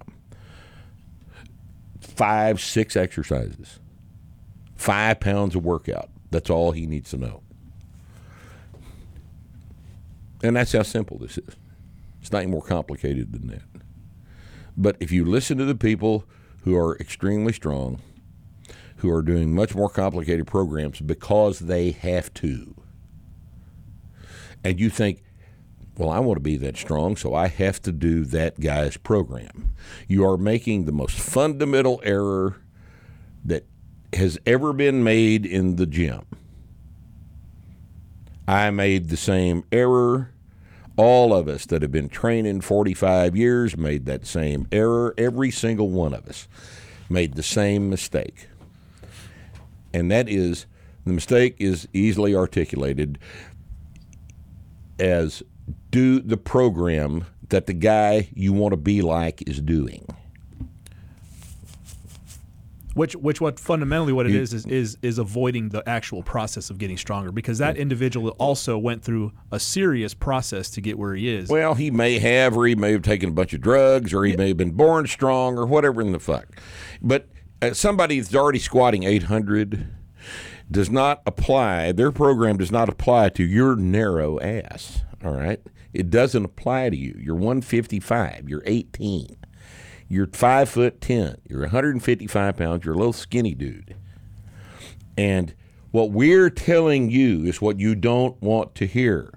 five, 1.99 2.61
six 2.61 2.95
exercises, 2.95 3.79
five 4.75 5.19
pounds 5.19 5.55
of 5.55 5.65
workout. 5.65 6.09
That's 6.31 6.49
all 6.49 6.71
he 6.71 6.85
needs 6.85 7.09
to 7.11 7.17
know. 7.17 7.41
And 10.43 10.57
that's 10.57 10.73
how 10.73 10.83
simple 10.83 11.17
this 11.17 11.37
is. 11.37 11.55
It's 12.21 12.31
not 12.31 12.43
any 12.43 12.51
more 12.51 12.61
complicated 12.61 13.31
than 13.31 13.47
that. 13.47 13.63
But 14.75 14.97
if 14.99 15.11
you 15.11 15.23
listen 15.23 15.57
to 15.57 15.65
the 15.65 15.75
people 15.75 16.25
who 16.63 16.75
are 16.75 16.97
extremely 16.97 17.53
strong, 17.53 18.01
who 18.97 19.09
are 19.09 19.21
doing 19.21 19.55
much 19.55 19.73
more 19.73 19.89
complicated 19.89 20.45
programs 20.45 20.99
because 20.99 21.59
they 21.59 21.91
have 21.91 22.33
to, 22.35 22.75
and 24.63 24.79
you 24.79 24.89
think, 24.89 25.23
well, 25.97 26.09
I 26.09 26.19
want 26.19 26.37
to 26.37 26.41
be 26.41 26.57
that 26.57 26.77
strong, 26.77 27.15
so 27.15 27.33
I 27.35 27.47
have 27.47 27.81
to 27.83 27.91
do 27.91 28.25
that 28.25 28.59
guy's 28.59 28.97
program. 28.97 29.73
You 30.07 30.25
are 30.25 30.37
making 30.37 30.85
the 30.85 30.91
most 30.91 31.19
fundamental 31.19 32.01
error 32.03 32.61
that 33.45 33.65
has 34.13 34.37
ever 34.45 34.73
been 34.73 35.03
made 35.03 35.45
in 35.45 35.75
the 35.75 35.85
gym. 35.85 36.25
I 38.47 38.71
made 38.71 39.09
the 39.09 39.17
same 39.17 39.63
error. 39.71 40.31
All 40.95 41.33
of 41.33 41.47
us 41.47 41.65
that 41.67 41.81
have 41.81 41.91
been 41.91 42.09
training 42.09 42.61
45 42.61 43.35
years 43.35 43.77
made 43.77 44.05
that 44.05 44.25
same 44.25 44.67
error. 44.71 45.13
Every 45.17 45.49
single 45.49 45.89
one 45.89 46.13
of 46.13 46.27
us 46.27 46.47
made 47.09 47.35
the 47.35 47.43
same 47.43 47.89
mistake. 47.89 48.47
And 49.93 50.11
that 50.11 50.27
is 50.27 50.65
the 51.05 51.13
mistake 51.13 51.55
is 51.59 51.87
easily 51.93 52.35
articulated 52.35 53.17
as 54.99 55.43
do 55.91 56.19
the 56.19 56.37
program 56.37 57.25
that 57.49 57.67
the 57.67 57.73
guy 57.73 58.29
you 58.33 58.53
want 58.53 58.71
to 58.73 58.77
be 58.77 59.01
like 59.01 59.47
is 59.47 59.61
doing. 59.61 60.05
Which, 62.93 63.15
which, 63.15 63.41
what 63.41 63.59
fundamentally 63.59 64.13
what 64.13 64.27
it 64.27 64.35
is 64.35 64.53
is 64.53 64.65
is 64.67 64.97
is 65.01 65.17
avoiding 65.17 65.69
the 65.69 65.87
actual 65.89 66.21
process 66.21 66.69
of 66.69 66.77
getting 66.77 66.97
stronger 66.97 67.31
because 67.31 67.57
that 67.57 67.75
individual 67.75 68.29
also 68.37 68.77
went 68.77 69.03
through 69.03 69.31
a 69.51 69.59
serious 69.59 70.13
process 70.13 70.69
to 70.71 70.81
get 70.81 70.99
where 70.99 71.15
he 71.15 71.27
is. 71.27 71.49
Well, 71.49 71.73
he 71.73 71.89
may 71.89 72.19
have, 72.19 72.55
or 72.55 72.67
he 72.67 72.75
may 72.75 72.91
have 72.91 73.01
taken 73.01 73.29
a 73.29 73.31
bunch 73.33 73.53
of 73.53 73.61
drugs, 73.61 74.13
or 74.13 74.23
he 74.25 74.35
may 74.35 74.49
have 74.49 74.57
been 74.57 74.71
born 74.71 75.07
strong, 75.07 75.57
or 75.57 75.65
whatever 75.65 76.01
in 76.01 76.11
the 76.11 76.19
fuck. 76.19 76.47
But 77.01 77.27
uh, 77.63 77.73
somebody 77.73 78.19
that's 78.19 78.35
already 78.35 78.59
squatting 78.59 79.03
800 79.03 79.87
does 80.69 80.89
not 80.89 81.21
apply, 81.25 81.91
their 81.93 82.11
program 82.11 82.57
does 82.57 82.71
not 82.71 82.89
apply 82.89 83.29
to 83.29 83.43
your 83.43 83.75
narrow 83.75 84.39
ass, 84.39 85.01
all 85.23 85.33
right? 85.33 85.61
It 85.93 86.09
doesn't 86.09 86.43
apply 86.43 86.89
to 86.89 86.97
you. 86.97 87.15
You're 87.19 87.35
155, 87.35 88.49
you're 88.49 88.63
18, 88.65 89.37
you're 90.13 90.27
5 90.27 90.69
foot 90.69 91.01
10, 91.01 91.37
you're 91.49 91.61
155 91.61 92.55
pounds, 92.57 92.85
you're 92.85 92.93
a 92.93 92.97
little 92.97 93.13
skinny 93.13 93.55
dude. 93.55 93.95
And 95.17 95.53
what 95.91 96.11
we're 96.11 96.49
telling 96.49 97.09
you 97.09 97.45
is 97.45 97.61
what 97.61 97.79
you 97.79 97.95
don't 97.95 98.41
want 98.41 98.75
to 98.75 98.85
hear. 98.85 99.33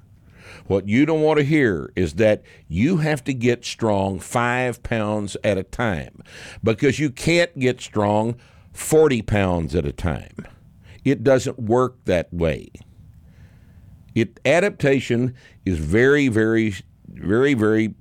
What 0.66 0.88
you 0.88 1.06
don't 1.06 1.22
want 1.22 1.38
to 1.38 1.44
hear 1.44 1.92
is 1.96 2.14
that 2.14 2.42
you 2.68 2.98
have 2.98 3.22
to 3.24 3.34
get 3.34 3.64
strong 3.64 4.18
five 4.18 4.82
pounds 4.82 5.36
at 5.44 5.58
a 5.58 5.62
time 5.62 6.22
because 6.62 6.98
you 6.98 7.10
can't 7.10 7.56
get 7.58 7.80
strong 7.80 8.36
40 8.72 9.22
pounds 9.22 9.74
at 9.74 9.86
a 9.86 9.92
time. 9.92 10.46
It 11.04 11.22
doesn't 11.22 11.58
work 11.58 12.04
that 12.04 12.32
way. 12.32 12.68
It 14.14 14.40
adaptation 14.44 15.34
is 15.64 15.78
very, 15.78 16.28
very, 16.28 16.74
very, 17.08 17.54
very 17.54 17.94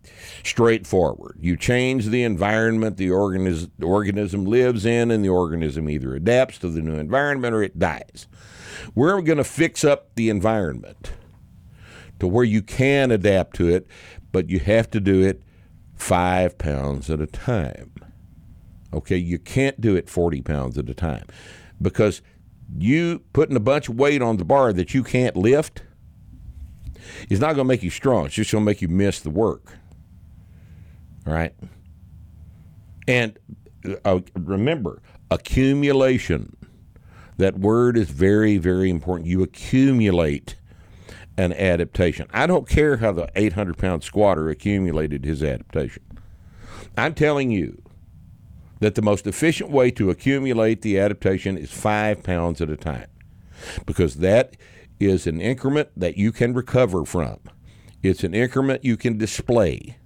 straightforward. 0.43 1.37
You 1.39 1.57
change 1.57 2.07
the 2.07 2.23
environment 2.23 2.97
the 2.97 3.09
organis- 3.09 3.69
organism 3.83 4.45
lives 4.45 4.85
in, 4.85 5.11
and 5.11 5.23
the 5.23 5.29
organism 5.29 5.89
either 5.89 6.15
adapts 6.15 6.57
to 6.59 6.69
the 6.69 6.81
new 6.81 6.95
environment 6.95 7.53
or 7.53 7.63
it 7.63 7.79
dies. 7.79 8.27
We're 8.93 9.21
going 9.21 9.37
to 9.37 9.43
fix 9.43 9.83
up 9.83 10.15
the 10.15 10.29
environment 10.29 11.13
to 12.19 12.27
where 12.27 12.43
you 12.43 12.61
can 12.61 13.11
adapt 13.11 13.55
to 13.57 13.69
it, 13.69 13.87
but 14.31 14.49
you 14.49 14.59
have 14.59 14.89
to 14.91 14.99
do 14.99 15.21
it 15.21 15.41
five 15.95 16.57
pounds 16.57 17.09
at 17.09 17.21
a 17.21 17.27
time. 17.27 17.91
Okay, 18.93 19.17
you 19.17 19.39
can't 19.39 19.79
do 19.81 19.95
it 19.95 20.09
40 20.09 20.41
pounds 20.41 20.77
at 20.77 20.89
a 20.89 20.93
time 20.93 21.25
because 21.81 22.21
you 22.77 23.21
putting 23.33 23.55
a 23.55 23.61
bunch 23.61 23.89
of 23.89 23.95
weight 23.95 24.21
on 24.21 24.37
the 24.37 24.45
bar 24.45 24.73
that 24.73 24.93
you 24.93 25.03
can't 25.03 25.35
lift 25.35 25.83
is 27.29 27.39
not 27.39 27.55
going 27.55 27.65
to 27.65 27.73
make 27.73 27.83
you 27.83 27.89
strong. 27.89 28.25
It's 28.25 28.35
just 28.35 28.51
going 28.51 28.63
to 28.63 28.65
make 28.65 28.81
you 28.81 28.87
miss 28.87 29.19
the 29.19 29.29
work. 29.29 29.73
All 31.27 31.33
right? 31.33 31.53
And 33.07 33.37
uh, 34.03 34.19
remember, 34.35 35.01
accumulation. 35.31 36.55
That 37.37 37.59
word 37.59 37.97
is 37.97 38.09
very, 38.09 38.57
very 38.57 38.89
important. 38.89 39.27
You 39.27 39.43
accumulate 39.43 40.55
an 41.37 41.51
adaptation. 41.51 42.27
I 42.31 42.47
don't 42.47 42.67
care 42.67 42.97
how 42.97 43.11
the 43.11 43.29
800 43.35 43.77
pound 43.77 44.03
squatter 44.03 44.49
accumulated 44.49 45.25
his 45.25 45.43
adaptation. 45.43 46.03
I'm 46.97 47.13
telling 47.13 47.51
you 47.51 47.81
that 48.79 48.95
the 48.95 49.01
most 49.01 49.27
efficient 49.27 49.69
way 49.69 49.91
to 49.91 50.09
accumulate 50.09 50.81
the 50.81 50.99
adaptation 50.99 51.57
is 51.57 51.71
five 51.71 52.23
pounds 52.23 52.61
at 52.61 52.69
a 52.69 52.77
time 52.77 53.07
because 53.85 54.15
that 54.15 54.55
is 54.99 55.27
an 55.27 55.41
increment 55.41 55.89
that 55.95 56.17
you 56.17 56.31
can 56.31 56.53
recover 56.53 57.05
from. 57.05 57.39
It's 58.01 58.23
an 58.23 58.33
increment 58.33 58.85
you 58.85 58.97
can 58.97 59.17
display. 59.17 59.97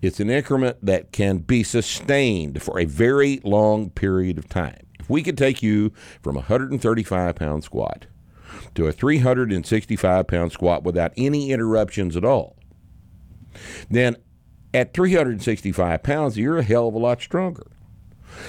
It's 0.00 0.20
an 0.20 0.30
increment 0.30 0.78
that 0.84 1.12
can 1.12 1.38
be 1.38 1.62
sustained 1.62 2.62
for 2.62 2.78
a 2.78 2.84
very 2.84 3.40
long 3.44 3.90
period 3.90 4.38
of 4.38 4.48
time. 4.48 4.86
If 5.00 5.10
we 5.10 5.22
could 5.22 5.36
take 5.36 5.62
you 5.62 5.92
from 6.22 6.36
a 6.36 6.40
135 6.40 7.34
pound 7.34 7.64
squat 7.64 8.06
to 8.74 8.86
a 8.86 8.92
365 8.92 10.26
pound 10.26 10.52
squat 10.52 10.84
without 10.84 11.12
any 11.16 11.50
interruptions 11.50 12.16
at 12.16 12.24
all, 12.24 12.56
then 13.90 14.16
at 14.72 14.94
365 14.94 16.02
pounds, 16.02 16.38
you're 16.38 16.58
a 16.58 16.62
hell 16.62 16.88
of 16.88 16.94
a 16.94 16.98
lot 16.98 17.20
stronger. 17.20 17.71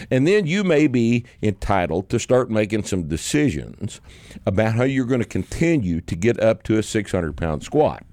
And 0.10 0.28
then 0.28 0.46
you 0.46 0.64
may 0.64 0.88
be 0.88 1.26
entitled 1.42 2.10
to 2.10 2.20
start 2.20 2.50
making 2.50 2.84
some 2.84 3.08
decisions 3.08 4.02
about 4.46 4.76
how 4.76 4.84
you're 4.84 5.06
going 5.06 5.22
to 5.22 5.28
continue 5.28 6.02
to 6.02 6.16
get 6.16 6.40
up 6.40 6.64
to 6.64 6.78
a 6.78 6.84
600 6.84 7.38
pound 7.38 7.64
squat. 7.64 8.04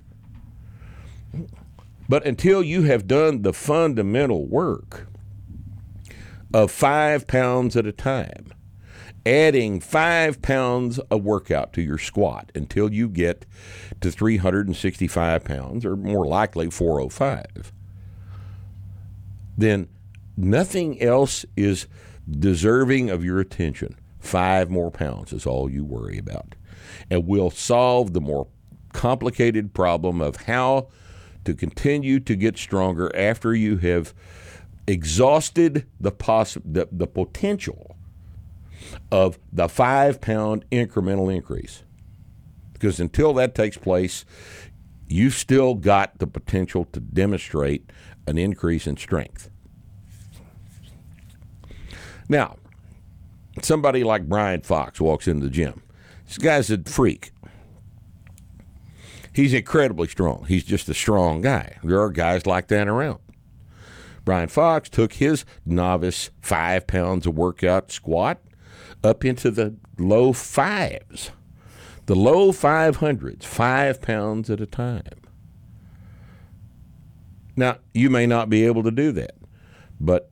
But 2.08 2.26
until 2.26 2.62
you 2.62 2.82
have 2.82 3.06
done 3.06 3.42
the 3.42 3.52
fundamental 3.52 4.46
work 4.46 5.06
of 6.52 6.70
five 6.70 7.26
pounds 7.26 7.76
at 7.76 7.86
a 7.86 7.92
time, 7.92 8.52
adding 9.24 9.80
five 9.80 10.42
pounds 10.42 10.98
of 10.98 11.22
workout 11.22 11.72
to 11.74 11.82
your 11.82 11.98
squat 11.98 12.50
until 12.54 12.92
you 12.92 13.08
get 13.08 13.46
to 14.00 14.10
365 14.10 15.44
pounds, 15.44 15.84
or 15.84 15.96
more 15.96 16.26
likely 16.26 16.70
405, 16.70 17.72
then 19.56 19.88
nothing 20.36 21.00
else 21.02 21.44
is 21.56 21.86
deserving 22.28 23.10
of 23.10 23.24
your 23.24 23.40
attention. 23.40 23.96
Five 24.18 24.70
more 24.70 24.90
pounds 24.90 25.32
is 25.32 25.46
all 25.46 25.70
you 25.70 25.84
worry 25.84 26.18
about. 26.18 26.54
And 27.10 27.26
we'll 27.26 27.50
solve 27.50 28.12
the 28.12 28.20
more 28.20 28.48
complicated 28.92 29.72
problem 29.72 30.20
of 30.20 30.36
how 30.36 30.88
to 31.44 31.54
continue 31.54 32.20
to 32.20 32.36
get 32.36 32.58
stronger 32.58 33.14
after 33.16 33.54
you 33.54 33.78
have 33.78 34.14
exhausted 34.86 35.86
the, 35.98 36.10
poss- 36.10 36.58
the, 36.64 36.88
the 36.90 37.06
potential 37.06 37.96
of 39.10 39.38
the 39.52 39.68
five 39.68 40.20
pound 40.20 40.64
incremental 40.70 41.32
increase. 41.34 41.84
Because 42.72 42.98
until 43.00 43.32
that 43.34 43.54
takes 43.54 43.76
place, 43.76 44.24
you've 45.08 45.34
still 45.34 45.74
got 45.74 46.18
the 46.18 46.26
potential 46.26 46.86
to 46.92 47.00
demonstrate 47.00 47.90
an 48.26 48.38
increase 48.38 48.86
in 48.86 48.96
strength. 48.96 49.50
Now, 52.30 52.58
somebody 53.60 54.04
like 54.04 54.28
Brian 54.28 54.60
Fox 54.60 55.00
walks 55.00 55.26
into 55.26 55.46
the 55.46 55.50
gym. 55.50 55.82
This 56.28 56.38
guy's 56.38 56.70
a 56.70 56.78
freak. 56.78 57.32
He's 59.32 59.52
incredibly 59.52 60.06
strong. 60.06 60.44
He's 60.46 60.62
just 60.62 60.88
a 60.88 60.94
strong 60.94 61.40
guy. 61.40 61.78
There 61.82 62.00
are 62.00 62.08
guys 62.08 62.46
like 62.46 62.68
that 62.68 62.86
around. 62.86 63.18
Brian 64.24 64.48
Fox 64.48 64.88
took 64.88 65.14
his 65.14 65.44
novice 65.66 66.30
five 66.40 66.86
pounds 66.86 67.26
of 67.26 67.36
workout 67.36 67.90
squat 67.90 68.40
up 69.02 69.24
into 69.24 69.50
the 69.50 69.74
low 69.98 70.32
fives, 70.32 71.32
the 72.06 72.14
low 72.14 72.52
500s, 72.52 73.42
five 73.42 74.00
pounds 74.00 74.48
at 74.50 74.60
a 74.60 74.66
time. 74.66 75.02
Now, 77.56 77.78
you 77.92 78.08
may 78.08 78.26
not 78.26 78.48
be 78.48 78.64
able 78.66 78.84
to 78.84 78.92
do 78.92 79.10
that, 79.12 79.34
but 79.98 80.29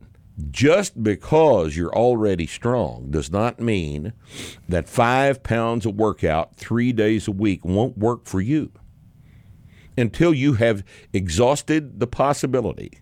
just 0.51 1.03
because 1.03 1.77
you're 1.77 1.95
already 1.95 2.47
strong 2.47 3.11
does 3.11 3.31
not 3.33 3.59
mean 3.61 4.13
that 4.69 4.89
five 4.89 5.43
pounds 5.43 5.85
of 5.85 5.97
workout 5.97 6.55
three 6.57 6.93
days 6.93 7.27
a 7.27 7.33
week 7.33 7.65
won't 7.65 7.99
work 7.99 8.25
for 8.27 8.41
you 8.41 8.71
until 9.97 10.33
you 10.33 10.55
have 10.55 10.85
exhausted 11.13 11.99
the 11.99 12.07
possibility 12.07 13.01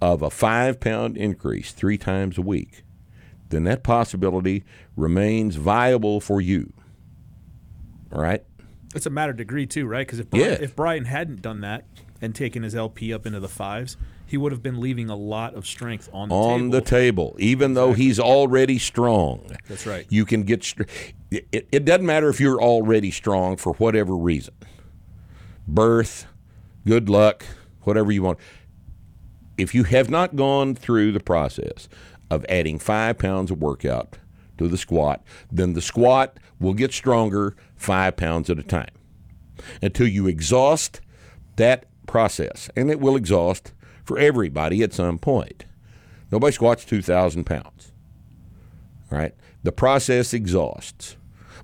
of 0.00 0.22
a 0.22 0.30
five 0.30 0.78
pound 0.78 1.16
increase 1.16 1.72
three 1.72 1.98
times 1.98 2.38
a 2.38 2.42
week, 2.42 2.84
then 3.48 3.64
that 3.64 3.82
possibility 3.82 4.62
remains 4.96 5.56
viable 5.56 6.20
for 6.20 6.40
you. 6.40 6.72
All 8.12 8.22
right? 8.22 8.44
It's 8.94 9.06
a 9.06 9.10
matter 9.10 9.32
of 9.32 9.36
degree 9.38 9.66
too, 9.66 9.86
right? 9.86 10.06
Because 10.06 10.20
if 10.20 10.30
Brian, 10.30 10.46
Yeah. 10.46 10.58
if 10.60 10.76
Brian 10.76 11.04
hadn't 11.06 11.42
done 11.42 11.62
that 11.62 11.84
and 12.20 12.32
taken 12.32 12.62
his 12.62 12.76
LP 12.76 13.12
up 13.12 13.26
into 13.26 13.40
the 13.40 13.48
fives, 13.48 13.96
he 14.26 14.36
would 14.36 14.52
have 14.52 14.62
been 14.62 14.80
leaving 14.80 15.10
a 15.10 15.16
lot 15.16 15.54
of 15.54 15.66
strength 15.66 16.08
on 16.12 16.28
the 16.28 16.34
on 16.34 16.58
table. 16.58 16.70
the 16.70 16.80
table, 16.80 17.36
even 17.38 17.74
though 17.74 17.92
he's 17.92 18.18
already 18.18 18.78
strong. 18.78 19.56
That's 19.68 19.86
right. 19.86 20.06
You 20.08 20.24
can 20.24 20.42
get. 20.42 20.64
Str- 20.64 20.84
it, 21.30 21.68
it 21.70 21.84
doesn't 21.84 22.06
matter 22.06 22.28
if 22.28 22.40
you're 22.40 22.60
already 22.60 23.10
strong 23.10 23.56
for 23.56 23.74
whatever 23.74 24.16
reason, 24.16 24.54
birth, 25.66 26.26
good 26.86 27.08
luck, 27.08 27.44
whatever 27.82 28.12
you 28.12 28.22
want. 28.22 28.38
If 29.56 29.74
you 29.74 29.84
have 29.84 30.10
not 30.10 30.36
gone 30.36 30.74
through 30.74 31.12
the 31.12 31.20
process 31.20 31.88
of 32.30 32.44
adding 32.48 32.78
five 32.78 33.18
pounds 33.18 33.50
of 33.50 33.60
workout 33.60 34.18
to 34.58 34.68
the 34.68 34.78
squat, 34.78 35.22
then 35.50 35.74
the 35.74 35.82
squat 35.82 36.38
will 36.58 36.74
get 36.74 36.92
stronger 36.92 37.54
five 37.76 38.16
pounds 38.16 38.48
at 38.48 38.58
a 38.58 38.62
time 38.62 38.90
until 39.82 40.06
you 40.06 40.26
exhaust 40.26 41.00
that 41.56 41.86
process, 42.06 42.70
and 42.76 42.90
it 42.90 43.00
will 43.00 43.16
exhaust 43.16 43.72
for 44.04 44.18
everybody 44.18 44.82
at 44.82 44.92
some 44.92 45.18
point. 45.18 45.64
Nobody 46.30 46.52
squats 46.52 46.84
2,000 46.84 47.44
pounds. 47.44 47.92
Right? 49.10 49.34
The 49.62 49.72
process 49.72 50.34
exhausts. 50.34 51.16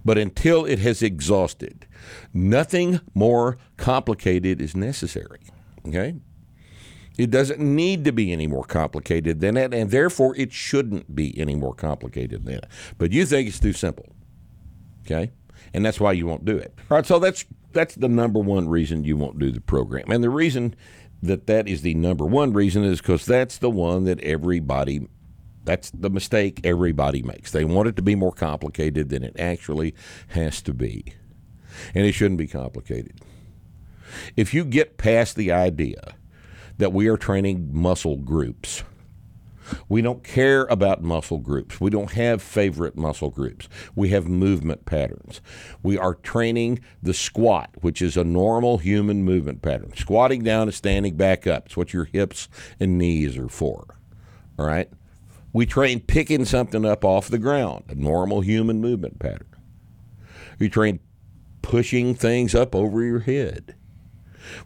But 0.04 0.16
until 0.16 0.64
it 0.64 0.78
has 0.78 1.02
exhausted, 1.02 1.86
nothing 2.32 3.00
more 3.14 3.58
complicated 3.76 4.60
is 4.60 4.74
necessary. 4.74 5.40
Okay? 5.86 6.14
It 7.18 7.30
doesn't 7.30 7.60
need 7.60 8.04
to 8.04 8.12
be 8.12 8.32
any 8.32 8.46
more 8.46 8.64
complicated 8.64 9.40
than 9.40 9.56
that, 9.56 9.74
and 9.74 9.90
therefore 9.90 10.34
it 10.36 10.52
shouldn't 10.52 11.14
be 11.14 11.38
any 11.38 11.54
more 11.54 11.74
complicated 11.74 12.44
than 12.44 12.54
that. 12.54 12.70
But 12.96 13.12
you 13.12 13.26
think 13.26 13.48
it's 13.48 13.60
too 13.60 13.74
simple. 13.74 14.06
Okay? 15.04 15.32
And 15.74 15.84
that's 15.84 16.00
why 16.00 16.12
you 16.12 16.26
won't 16.26 16.44
do 16.44 16.56
it. 16.56 16.72
All 16.90 16.96
right, 16.96 17.06
so 17.06 17.18
that's 17.18 17.44
that's 17.72 17.94
the 17.94 18.08
number 18.08 18.40
one 18.40 18.68
reason 18.68 19.04
you 19.04 19.16
won't 19.16 19.38
do 19.38 19.52
the 19.52 19.60
program. 19.60 20.10
And 20.10 20.24
the 20.24 20.30
reason 20.30 20.74
that 21.22 21.46
that 21.46 21.68
is 21.68 21.82
the 21.82 21.94
number 21.94 22.24
one 22.24 22.52
reason 22.52 22.84
is 22.84 23.00
because 23.00 23.26
that's 23.26 23.58
the 23.58 23.70
one 23.70 24.04
that 24.04 24.20
everybody 24.20 25.06
that's 25.64 25.90
the 25.90 26.10
mistake 26.10 26.60
everybody 26.64 27.22
makes. 27.22 27.52
They 27.52 27.64
want 27.64 27.88
it 27.88 27.96
to 27.96 28.02
be 28.02 28.14
more 28.14 28.32
complicated 28.32 29.10
than 29.10 29.22
it 29.22 29.38
actually 29.38 29.94
has 30.28 30.62
to 30.62 30.72
be. 30.72 31.04
And 31.94 32.06
it 32.06 32.12
shouldn't 32.12 32.38
be 32.38 32.46
complicated. 32.46 33.20
If 34.36 34.54
you 34.54 34.64
get 34.64 34.96
past 34.96 35.36
the 35.36 35.52
idea 35.52 36.14
that 36.78 36.92
we 36.92 37.08
are 37.08 37.16
training 37.16 37.68
muscle 37.72 38.16
groups, 38.16 38.82
we 39.88 40.02
don't 40.02 40.24
care 40.24 40.64
about 40.66 41.02
muscle 41.02 41.38
groups. 41.38 41.80
We 41.80 41.90
don't 41.90 42.12
have 42.12 42.42
favorite 42.42 42.96
muscle 42.96 43.30
groups. 43.30 43.68
We 43.94 44.10
have 44.10 44.28
movement 44.28 44.86
patterns. 44.86 45.40
We 45.82 45.98
are 45.98 46.14
training 46.14 46.80
the 47.02 47.14
squat, 47.14 47.70
which 47.80 48.02
is 48.02 48.16
a 48.16 48.24
normal 48.24 48.78
human 48.78 49.24
movement 49.24 49.62
pattern. 49.62 49.92
Squatting 49.96 50.42
down 50.42 50.62
and 50.62 50.74
standing 50.74 51.16
back 51.16 51.46
up. 51.46 51.66
It's 51.66 51.76
what 51.76 51.92
your 51.92 52.04
hips 52.04 52.48
and 52.78 52.98
knees 52.98 53.36
are 53.36 53.48
for. 53.48 53.96
All 54.58 54.66
right? 54.66 54.90
We 55.52 55.66
train 55.66 56.00
picking 56.00 56.44
something 56.44 56.84
up 56.84 57.04
off 57.04 57.28
the 57.28 57.38
ground, 57.38 57.84
a 57.88 57.94
normal 57.94 58.40
human 58.40 58.80
movement 58.80 59.18
pattern. 59.18 59.48
We 60.58 60.68
train 60.68 61.00
pushing 61.62 62.14
things 62.14 62.54
up 62.54 62.74
over 62.74 63.02
your 63.02 63.20
head. 63.20 63.74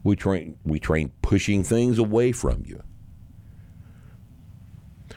We 0.02 0.16
train 0.16 0.58
we 0.64 0.78
train 0.78 1.12
pushing 1.22 1.64
things 1.64 1.98
away 1.98 2.32
from 2.32 2.62
you. 2.64 2.82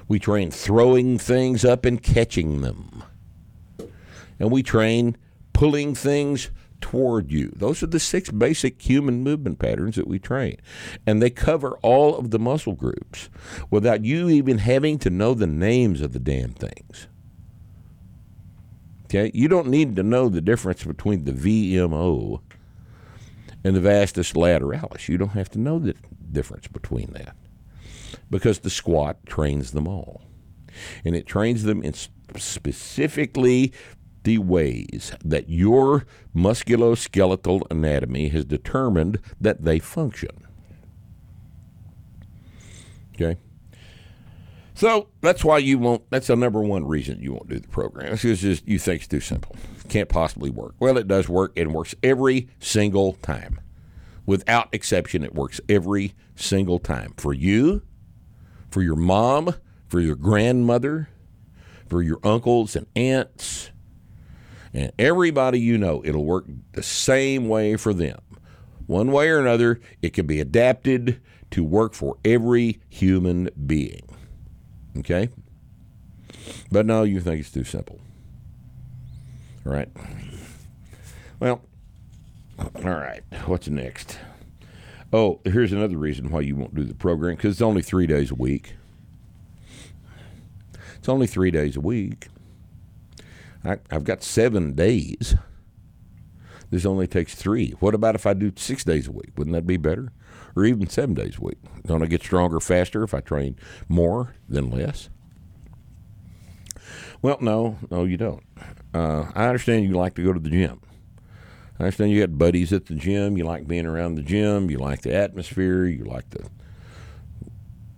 We 0.07 0.19
train 0.19 0.51
throwing 0.51 1.17
things 1.17 1.65
up 1.65 1.85
and 1.85 2.01
catching 2.01 2.61
them. 2.61 3.03
And 4.39 4.51
we 4.51 4.63
train 4.63 5.17
pulling 5.53 5.95
things 5.95 6.49
toward 6.79 7.31
you. 7.31 7.51
Those 7.55 7.81
are 7.83 7.87
the 7.87 7.99
six 7.99 8.29
basic 8.29 8.81
human 8.81 9.23
movement 9.23 9.59
patterns 9.59 9.95
that 9.95 10.07
we 10.07 10.19
train. 10.19 10.57
And 11.05 11.21
they 11.21 11.29
cover 11.29 11.77
all 11.81 12.15
of 12.15 12.31
the 12.31 12.39
muscle 12.39 12.73
groups 12.73 13.29
without 13.69 14.05
you 14.05 14.29
even 14.29 14.59
having 14.59 14.99
to 14.99 15.09
know 15.09 15.33
the 15.33 15.47
names 15.47 16.01
of 16.01 16.13
the 16.13 16.19
damn 16.19 16.51
things. 16.51 17.07
Okay? 19.05 19.31
You 19.33 19.47
don't 19.47 19.67
need 19.67 19.95
to 19.95 20.03
know 20.03 20.29
the 20.29 20.41
difference 20.41 20.83
between 20.83 21.25
the 21.25 21.31
VMO 21.31 22.41
and 23.63 23.75
the 23.75 23.81
vastus 23.81 24.33
lateralis. 24.33 25.09
You 25.09 25.17
don't 25.17 25.29
have 25.29 25.49
to 25.51 25.59
know 25.59 25.79
the 25.79 25.95
difference 26.31 26.67
between 26.67 27.11
that 27.13 27.35
because 28.29 28.59
the 28.59 28.69
squat 28.69 29.25
trains 29.25 29.71
them 29.71 29.87
all. 29.87 30.21
And 31.03 31.15
it 31.15 31.25
trains 31.25 31.63
them 31.63 31.81
in 31.81 31.93
specifically 31.93 33.73
the 34.23 34.37
ways 34.37 35.13
that 35.23 35.49
your 35.49 36.05
musculoskeletal 36.35 37.61
anatomy 37.71 38.27
has 38.29 38.45
determined 38.45 39.19
that 39.39 39.63
they 39.63 39.79
function. 39.79 40.45
Okay? 43.15 43.37
So 44.73 45.07
that's 45.21 45.43
why 45.43 45.57
you 45.57 45.79
won't. 45.79 46.07
That's 46.11 46.27
the 46.27 46.35
number 46.35 46.61
one 46.61 46.85
reason 46.85 47.19
you 47.19 47.33
won't 47.33 47.49
do 47.49 47.59
the 47.59 47.67
program. 47.67 48.13
It's 48.13 48.21
just 48.21 48.67
you 48.67 48.77
think 48.77 49.01
it's 49.01 49.07
too 49.07 49.19
simple. 49.19 49.55
Can't 49.89 50.07
possibly 50.07 50.51
work. 50.51 50.75
Well, 50.77 50.97
it 50.97 51.07
does 51.07 51.27
work. 51.27 51.51
It 51.55 51.71
works 51.71 51.95
every 52.03 52.49
single 52.59 53.13
time, 53.13 53.59
without 54.27 54.69
exception. 54.73 55.23
It 55.23 55.33
works 55.33 55.59
every 55.67 56.13
single 56.35 56.77
time 56.77 57.13
for 57.17 57.33
you, 57.33 57.81
for 58.69 58.81
your 58.81 58.95
mom, 58.95 59.55
for 59.87 59.99
your 59.99 60.15
grandmother, 60.15 61.09
for 61.87 62.01
your 62.01 62.19
uncles 62.23 62.75
and 62.75 62.87
aunts, 62.95 63.71
and 64.73 64.91
everybody 64.99 65.59
you 65.59 65.77
know. 65.77 66.01
It'll 66.05 66.25
work 66.25 66.45
the 66.73 66.83
same 66.83 67.47
way 67.47 67.75
for 67.77 67.93
them. 67.93 68.19
One 68.85 69.11
way 69.11 69.29
or 69.29 69.39
another, 69.39 69.79
it 70.01 70.13
can 70.13 70.27
be 70.27 70.39
adapted 70.39 71.21
to 71.51 71.63
work 71.63 71.93
for 71.93 72.17
every 72.23 72.79
human 72.89 73.49
being. 73.65 74.07
Okay? 74.97 75.29
But 76.71 76.85
no, 76.85 77.03
you 77.03 77.19
think 77.19 77.39
it's 77.39 77.51
too 77.51 77.63
simple. 77.63 77.99
All 79.65 79.73
right. 79.73 79.89
Well, 81.39 81.61
all 82.57 82.81
right. 82.83 83.21
What's 83.45 83.67
next? 83.67 84.17
Oh, 85.13 85.39
here's 85.45 85.71
another 85.71 85.97
reason 85.97 86.29
why 86.29 86.41
you 86.41 86.55
won't 86.55 86.75
do 86.75 86.83
the 86.83 86.93
program 86.93 87.35
because 87.35 87.53
it's 87.53 87.61
only 87.61 87.81
three 87.81 88.07
days 88.07 88.29
a 88.29 88.35
week. 88.35 88.75
It's 90.97 91.07
only 91.07 91.27
three 91.27 91.51
days 91.51 91.77
a 91.77 91.81
week. 91.81 92.27
I, 93.63 93.77
I've 93.89 94.03
got 94.03 94.21
seven 94.21 94.73
days. 94.73 95.35
This 96.69 96.85
only 96.85 97.07
takes 97.07 97.35
three. 97.35 97.71
What 97.79 97.95
about 97.95 98.15
if 98.15 98.25
I 98.25 98.33
do 98.33 98.51
six 98.57 98.83
days 98.83 99.07
a 99.07 99.11
week? 99.11 99.31
Wouldn't 99.37 99.53
that 99.53 99.65
be 99.65 99.77
better? 99.77 100.11
Or 100.55 100.65
even 100.65 100.89
seven 100.89 101.15
days 101.15 101.37
a 101.37 101.41
week? 101.41 101.59
Don't 101.85 102.03
I 102.03 102.07
get 102.07 102.21
stronger 102.21 102.59
faster 102.59 103.03
if 103.03 103.13
I 103.13 103.21
train 103.21 103.55
more 103.87 104.35
than 104.49 104.69
less? 104.69 105.09
Well, 107.21 107.37
no, 107.39 107.77
no, 107.89 108.03
you 108.03 108.17
don't. 108.17 108.43
Uh, 108.93 109.31
I 109.33 109.45
understand 109.45 109.85
you 109.85 109.93
like 109.93 110.15
to 110.15 110.23
go 110.23 110.33
to 110.33 110.39
the 110.39 110.49
gym. 110.49 110.81
I 111.79 111.83
understand 111.83 112.11
you 112.11 112.21
got 112.21 112.37
buddies 112.37 112.73
at 112.73 112.87
the 112.87 112.95
gym. 112.95 113.37
You 113.37 113.45
like 113.45 113.67
being 113.67 113.85
around 113.85 114.15
the 114.15 114.23
gym. 114.23 114.69
You 114.69 114.79
like 114.79 115.01
the 115.01 115.13
atmosphere. 115.13 115.85
You 115.85 116.05
like 116.05 116.29
the, 116.31 116.49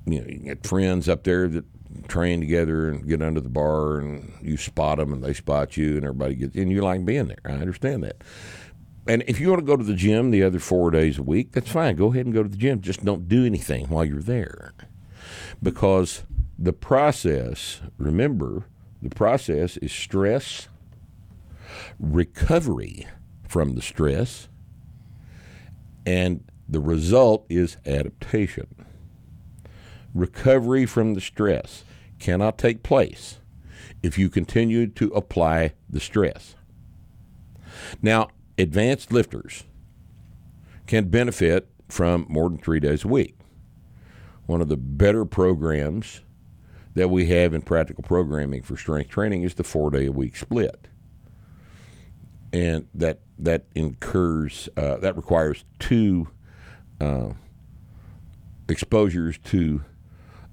you 0.05 0.21
know, 0.21 0.27
you 0.27 0.39
get 0.39 0.67
friends 0.67 1.07
up 1.07 1.23
there 1.23 1.47
that 1.47 1.65
train 2.07 2.39
together 2.41 2.89
and 2.89 3.07
get 3.07 3.21
under 3.21 3.39
the 3.39 3.49
bar 3.49 3.99
and 3.99 4.33
you 4.41 4.57
spot 4.57 4.97
them 4.97 5.13
and 5.13 5.23
they 5.23 5.33
spot 5.33 5.77
you 5.77 5.95
and 5.95 6.03
everybody 6.03 6.35
gets, 6.35 6.55
and 6.55 6.71
you 6.71 6.81
like 6.81 7.05
being 7.05 7.27
there. 7.27 7.39
I 7.45 7.53
understand 7.53 8.03
that. 8.03 8.17
And 9.07 9.23
if 9.27 9.39
you 9.39 9.49
want 9.49 9.61
to 9.61 9.65
go 9.65 9.77
to 9.77 9.83
the 9.83 9.95
gym 9.95 10.29
the 10.29 10.43
other 10.43 10.59
four 10.59 10.91
days 10.91 11.17
a 11.17 11.23
week, 11.23 11.53
that's 11.53 11.71
fine. 11.71 11.95
Go 11.95 12.11
ahead 12.11 12.25
and 12.25 12.35
go 12.35 12.43
to 12.43 12.49
the 12.49 12.57
gym. 12.57 12.81
Just 12.81 13.03
don't 13.03 13.27
do 13.27 13.45
anything 13.45 13.87
while 13.87 14.05
you're 14.05 14.21
there. 14.21 14.73
Because 15.63 16.23
the 16.57 16.73
process, 16.73 17.81
remember, 17.97 18.65
the 19.01 19.09
process 19.09 19.77
is 19.77 19.91
stress, 19.91 20.67
recovery 21.97 23.07
from 23.49 23.73
the 23.73 23.81
stress, 23.81 24.47
and 26.05 26.43
the 26.69 26.79
result 26.79 27.45
is 27.49 27.77
adaptation. 27.85 28.67
Recovery 30.13 30.85
from 30.85 31.15
the 31.15 31.21
stress 31.21 31.83
cannot 32.19 32.57
take 32.57 32.83
place 32.83 33.39
if 34.03 34.17
you 34.17 34.29
continue 34.29 34.87
to 34.87 35.07
apply 35.09 35.73
the 35.89 35.99
stress. 35.99 36.55
Now, 38.01 38.29
advanced 38.57 39.11
lifters 39.11 39.63
can 40.85 41.09
benefit 41.09 41.67
from 41.87 42.27
more 42.29 42.49
than 42.49 42.59
three 42.59 42.79
days 42.79 43.03
a 43.03 43.07
week. 43.07 43.35
One 44.45 44.61
of 44.61 44.67
the 44.67 44.77
better 44.77 45.25
programs 45.25 46.21
that 46.93 47.09
we 47.09 47.27
have 47.27 47.53
in 47.53 47.61
practical 47.61 48.03
programming 48.03 48.61
for 48.61 48.77
strength 48.77 49.09
training 49.09 49.41
is 49.43 49.55
the 49.55 49.63
four 49.63 49.89
day 49.89 50.05
a 50.05 50.11
week 50.11 50.35
split. 50.35 50.88
And 52.51 52.87
that 52.95 53.19
that 53.37 53.65
incurs 53.75 54.69
uh, 54.75 54.97
that 54.97 55.15
requires 55.15 55.63
two 55.77 56.29
uh, 56.99 57.29
exposures 58.67 59.37
to 59.45 59.83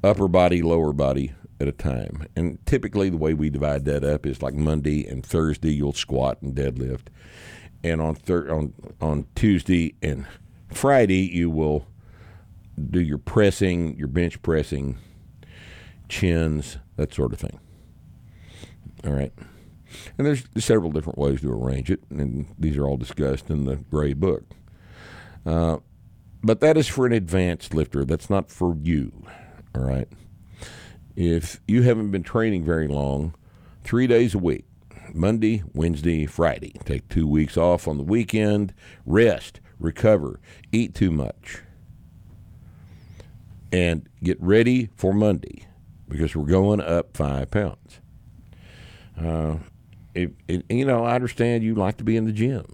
upper 0.05 0.28
body, 0.28 0.62
lower 0.62 0.92
body 0.92 1.32
at 1.61 1.68
a 1.68 1.72
time. 1.72 2.26
And 2.36 2.64
typically, 2.66 3.09
the 3.09 3.16
way 3.16 3.34
we 3.34 3.51
divide 3.51 3.84
that 3.86 4.05
up 4.05 4.26
is 4.26 4.42
like 4.42 4.55
Monday 4.55 5.07
and 5.07 5.24
Thursday, 5.24 5.72
you'll 5.72 5.94
squat 5.94 6.42
and 6.42 6.55
deadlift, 6.55 7.07
and 7.82 8.01
on 8.01 8.14
thir- 8.14 8.53
on 8.53 8.74
on 9.01 9.26
Tuesday 9.34 9.94
and 10.03 10.26
Friday, 10.72 11.26
you 11.32 11.49
will 11.51 11.86
do 12.90 13.01
your 13.01 13.18
pressing, 13.18 13.97
your 13.97 14.09
bench 14.09 14.42
pressing, 14.42 14.99
chins, 16.09 16.78
that 16.97 17.14
sort 17.14 17.32
of 17.32 17.38
thing. 17.38 17.59
All 19.05 19.12
right. 19.12 19.32
And 20.18 20.26
there's 20.26 20.45
several 20.59 20.91
different 20.91 21.18
ways 21.18 21.41
to 21.43 21.53
arrange 21.53 21.91
it, 21.91 22.01
and 22.11 22.47
these 22.59 22.76
are 22.76 22.87
all 22.87 22.97
discussed 22.97 23.51
in 23.51 23.64
the 23.64 23.76
gray 23.76 24.12
book. 24.12 24.45
Uh, 25.45 25.78
but 26.43 26.61
that 26.61 26.76
is 26.76 26.89
for 26.89 27.07
an 27.07 27.12
advanced 27.12 27.74
lifter. 27.74 28.05
That's 28.05 28.30
not 28.30 28.51
for 28.51 28.76
you. 28.76 29.26
All 29.74 29.82
right. 29.82 30.09
If 31.14 31.61
you 31.66 31.82
haven't 31.82 32.11
been 32.11 32.22
training 32.22 32.64
very 32.64 32.89
long, 32.89 33.34
three 33.84 34.07
days 34.07 34.34
a 34.34 34.39
week 34.39 34.64
Monday, 35.14 35.62
Wednesday, 35.72 36.26
Friday. 36.26 36.74
Take 36.84 37.09
two 37.09 37.26
weeks 37.26 37.57
off 37.57 37.89
on 37.89 37.97
the 37.97 38.05
weekend, 38.05 38.74
rest, 39.05 39.61
recover, 39.78 40.41
eat 40.72 40.95
too 40.95 41.11
much, 41.11 41.62
and 43.72 44.09
get 44.22 44.41
ready 44.41 44.91
for 44.97 45.12
Monday 45.12 45.66
because 46.09 46.34
we're 46.34 46.45
going 46.45 46.80
up 46.80 47.16
five 47.16 47.51
pounds. 47.51 48.01
Uh, 49.18 49.57
you 50.17 50.85
know, 50.85 51.05
I 51.05 51.14
understand 51.14 51.62
you 51.62 51.75
like 51.75 51.99
to 51.99 52.05
be 52.05 52.17
in 52.17 52.25
the 52.25 52.33
gym. 52.33 52.64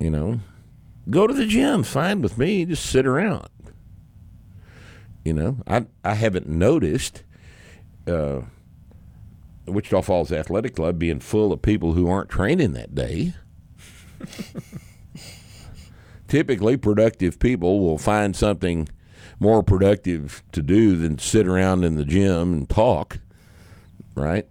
You 0.00 0.10
know, 0.10 0.40
go 1.10 1.26
to 1.26 1.34
the 1.34 1.46
gym, 1.46 1.82
fine 1.82 2.22
with 2.22 2.38
me. 2.38 2.64
Just 2.64 2.86
sit 2.86 3.06
around. 3.06 3.48
You 5.24 5.34
know, 5.34 5.58
I 5.66 5.86
I 6.02 6.14
haven't 6.14 6.48
noticed 6.48 7.22
uh, 8.08 8.40
Wichita 9.66 10.02
Falls 10.02 10.32
Athletic 10.32 10.74
Club 10.74 10.98
being 10.98 11.20
full 11.20 11.52
of 11.52 11.62
people 11.62 11.92
who 11.92 12.08
aren't 12.08 12.30
training 12.30 12.72
that 12.72 12.94
day. 12.94 13.34
Typically, 16.28 16.76
productive 16.76 17.38
people 17.38 17.80
will 17.80 17.98
find 17.98 18.34
something 18.34 18.88
more 19.38 19.62
productive 19.62 20.42
to 20.52 20.62
do 20.62 20.96
than 20.96 21.18
sit 21.18 21.46
around 21.46 21.84
in 21.84 21.96
the 21.96 22.04
gym 22.04 22.52
and 22.52 22.68
talk, 22.68 23.18
right? 24.14 24.48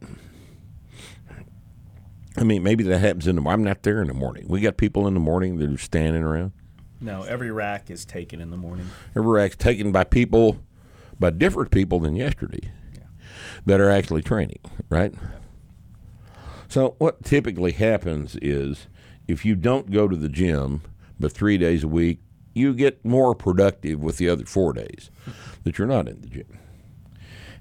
I 2.37 2.43
mean, 2.43 2.63
maybe 2.63 2.83
that 2.85 2.99
happens 2.99 3.27
in 3.27 3.35
the. 3.35 3.41
morning. 3.41 3.59
I'm 3.61 3.63
not 3.65 3.83
there 3.83 4.01
in 4.01 4.07
the 4.07 4.13
morning. 4.13 4.45
We 4.47 4.61
got 4.61 4.77
people 4.77 5.07
in 5.07 5.13
the 5.13 5.19
morning 5.19 5.57
that 5.57 5.69
are 5.69 5.77
standing 5.77 6.23
around. 6.23 6.53
No, 7.01 7.23
every 7.23 7.51
rack 7.51 7.89
is 7.89 8.05
taken 8.05 8.39
in 8.39 8.51
the 8.51 8.57
morning. 8.57 8.87
Every 9.15 9.31
rack's 9.31 9.55
taken 9.55 9.91
by 9.91 10.03
people, 10.03 10.59
by 11.19 11.31
different 11.31 11.71
people 11.71 11.99
than 11.99 12.15
yesterday, 12.15 12.71
that 13.65 13.81
are 13.81 13.89
actually 13.89 14.21
training, 14.21 14.59
right? 14.89 15.13
So 16.69 16.95
what 16.99 17.23
typically 17.25 17.73
happens 17.73 18.37
is, 18.41 18.87
if 19.27 19.43
you 19.43 19.55
don't 19.55 19.91
go 19.91 20.07
to 20.07 20.15
the 20.15 20.29
gym 20.29 20.81
but 21.19 21.31
three 21.31 21.57
days 21.57 21.83
a 21.83 21.87
week, 21.87 22.19
you 22.53 22.73
get 22.73 23.03
more 23.03 23.33
productive 23.33 23.99
with 23.99 24.17
the 24.17 24.29
other 24.29 24.45
four 24.45 24.71
days 24.73 25.09
that 25.63 25.77
you're 25.77 25.87
not 25.87 26.07
in 26.07 26.21
the 26.21 26.27
gym. 26.27 26.59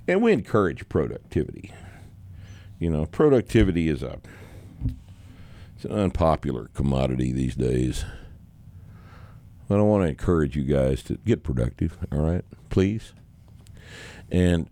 And 0.06 0.22
we 0.22 0.32
encourage 0.32 0.88
productivity. 0.88 1.72
You 2.78 2.90
know, 2.90 3.06
productivity 3.06 3.88
is 3.88 4.02
a 4.02 4.18
it's 5.81 5.91
an 5.91 5.99
unpopular 5.99 6.68
commodity 6.74 7.33
these 7.33 7.55
days. 7.55 8.05
But 9.66 9.78
I 9.78 9.83
want 9.83 10.05
to 10.05 10.11
encourage 10.11 10.55
you 10.55 10.64
guys 10.64 11.03
to 11.05 11.16
get 11.24 11.43
productive, 11.43 11.97
all 12.12 12.20
right? 12.20 12.45
Please. 12.68 13.14
And 14.31 14.68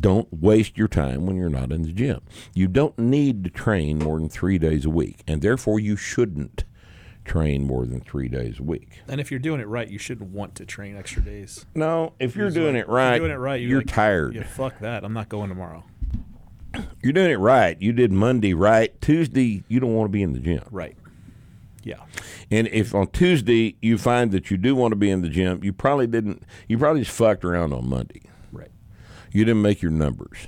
don't 0.00 0.32
waste 0.32 0.78
your 0.78 0.88
time 0.88 1.26
when 1.26 1.36
you're 1.36 1.50
not 1.50 1.70
in 1.70 1.82
the 1.82 1.92
gym. 1.92 2.22
You 2.54 2.66
don't 2.66 2.98
need 2.98 3.44
to 3.44 3.50
train 3.50 3.98
more 3.98 4.18
than 4.18 4.30
three 4.30 4.56
days 4.56 4.86
a 4.86 4.90
week, 4.90 5.22
and 5.26 5.42
therefore 5.42 5.78
you 5.78 5.96
shouldn't 5.96 6.64
train 7.26 7.66
more 7.66 7.84
than 7.84 8.00
three 8.00 8.28
days 8.28 8.58
a 8.58 8.62
week. 8.62 9.00
And 9.08 9.20
if 9.20 9.30
you're 9.30 9.38
doing 9.38 9.60
it 9.60 9.68
right, 9.68 9.88
you 9.88 9.98
shouldn't 9.98 10.30
want 10.30 10.54
to 10.54 10.64
train 10.64 10.96
extra 10.96 11.20
days. 11.20 11.66
No, 11.74 12.14
if 12.18 12.36
you're 12.36 12.50
doing 12.50 12.74
like, 12.74 12.84
it 12.84 12.88
right, 12.88 13.10
you're 13.10 13.18
doing 13.18 13.32
it 13.32 13.40
right, 13.40 13.60
you're 13.60 13.80
like, 13.80 13.86
tired. 13.88 14.34
Yeah, 14.34 14.44
fuck 14.44 14.78
that. 14.78 15.04
I'm 15.04 15.12
not 15.12 15.28
going 15.28 15.50
tomorrow. 15.50 15.84
You're 17.02 17.12
doing 17.12 17.30
it 17.30 17.38
right. 17.38 17.80
You 17.80 17.92
did 17.92 18.12
Monday 18.12 18.54
right. 18.54 18.98
Tuesday, 19.00 19.64
you 19.68 19.80
don't 19.80 19.94
want 19.94 20.08
to 20.08 20.12
be 20.12 20.22
in 20.22 20.32
the 20.32 20.38
gym. 20.38 20.62
Right. 20.70 20.96
Yeah. 21.82 22.00
And 22.50 22.68
if 22.68 22.94
on 22.94 23.08
Tuesday 23.08 23.76
you 23.82 23.98
find 23.98 24.30
that 24.32 24.50
you 24.50 24.56
do 24.56 24.74
want 24.76 24.92
to 24.92 24.96
be 24.96 25.10
in 25.10 25.22
the 25.22 25.28
gym, 25.28 25.62
you 25.64 25.72
probably 25.72 26.06
didn't. 26.06 26.42
You 26.68 26.78
probably 26.78 27.02
just 27.02 27.16
fucked 27.16 27.44
around 27.44 27.72
on 27.72 27.88
Monday. 27.88 28.22
Right. 28.52 28.70
You 29.32 29.44
didn't 29.44 29.62
make 29.62 29.82
your 29.82 29.90
numbers. 29.90 30.46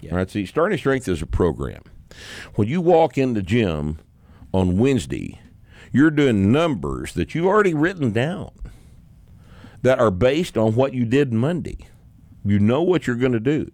Yeah. 0.00 0.12
All 0.12 0.16
right. 0.16 0.30
See, 0.30 0.46
starting 0.46 0.78
strength 0.78 1.08
is 1.08 1.22
a 1.22 1.26
program. 1.26 1.82
When 2.54 2.68
you 2.68 2.80
walk 2.80 3.16
in 3.16 3.34
the 3.34 3.42
gym 3.42 3.98
on 4.52 4.78
Wednesday, 4.78 5.38
you're 5.92 6.10
doing 6.10 6.50
numbers 6.50 7.14
that 7.14 7.34
you've 7.34 7.46
already 7.46 7.74
written 7.74 8.12
down 8.12 8.50
that 9.82 10.00
are 10.00 10.10
based 10.10 10.58
on 10.58 10.74
what 10.74 10.92
you 10.92 11.04
did 11.04 11.32
Monday. 11.32 11.86
You 12.44 12.58
know 12.58 12.82
what 12.82 13.06
you're 13.06 13.16
going 13.16 13.32
to 13.32 13.40
do. 13.40 13.70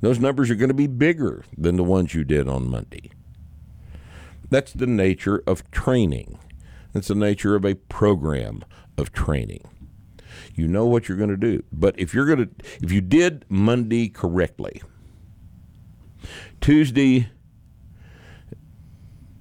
Those 0.00 0.18
numbers 0.18 0.50
are 0.50 0.54
going 0.54 0.68
to 0.68 0.74
be 0.74 0.86
bigger 0.86 1.44
than 1.56 1.76
the 1.76 1.84
ones 1.84 2.14
you 2.14 2.24
did 2.24 2.48
on 2.48 2.70
Monday. 2.70 3.10
That's 4.50 4.72
the 4.72 4.86
nature 4.86 5.42
of 5.46 5.70
training. 5.70 6.38
That's 6.92 7.08
the 7.08 7.14
nature 7.14 7.56
of 7.56 7.64
a 7.64 7.74
program 7.74 8.64
of 8.96 9.12
training. 9.12 9.68
You 10.54 10.68
know 10.68 10.86
what 10.86 11.08
you're 11.08 11.18
going 11.18 11.30
to 11.30 11.36
do. 11.36 11.64
But 11.72 11.98
if 11.98 12.14
you're 12.14 12.26
going 12.26 12.38
to 12.38 12.50
if 12.80 12.92
you 12.92 13.00
did 13.00 13.44
Monday 13.48 14.08
correctly, 14.08 14.82
Tuesday 16.60 17.28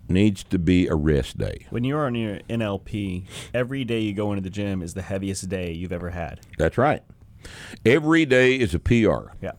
needs 0.10 0.44
to 0.46 0.60
be 0.60 0.88
a 0.88 0.96
rest 0.96 1.38
day. 1.38 1.66
When 1.70 1.84
you're 1.84 2.06
on 2.06 2.16
your 2.16 2.40
NLP, 2.50 3.26
every 3.54 3.84
day 3.84 4.00
you 4.00 4.14
go 4.14 4.32
into 4.32 4.42
the 4.42 4.50
gym 4.50 4.82
is 4.82 4.94
the 4.94 5.02
heaviest 5.02 5.50
day 5.50 5.72
you've 5.72 5.92
ever 5.92 6.10
had. 6.12 6.42
That's 6.58 6.78
right. 6.78 7.04
Every 7.86 8.26
day 8.26 8.56
is 8.56 8.74
a 8.74 8.80
PR. 8.80 9.32
Yeah. 9.42 9.54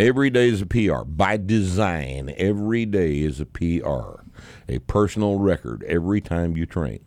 Every 0.00 0.30
day 0.30 0.48
is 0.48 0.62
a 0.62 0.66
PR. 0.66 1.04
By 1.04 1.36
design, 1.36 2.32
every 2.38 2.86
day 2.86 3.20
is 3.20 3.38
a 3.38 3.44
PR, 3.44 4.22
a 4.66 4.78
personal 4.86 5.38
record 5.38 5.84
every 5.86 6.22
time 6.22 6.56
you 6.56 6.64
train. 6.64 7.00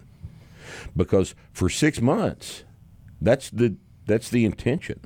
Because 0.96 1.34
for 1.52 1.70
six 1.70 2.00
months, 2.00 2.66
that's 3.20 3.50
the 3.50 3.78
that's 4.06 4.30
the 4.30 4.46
intention. 4.46 5.00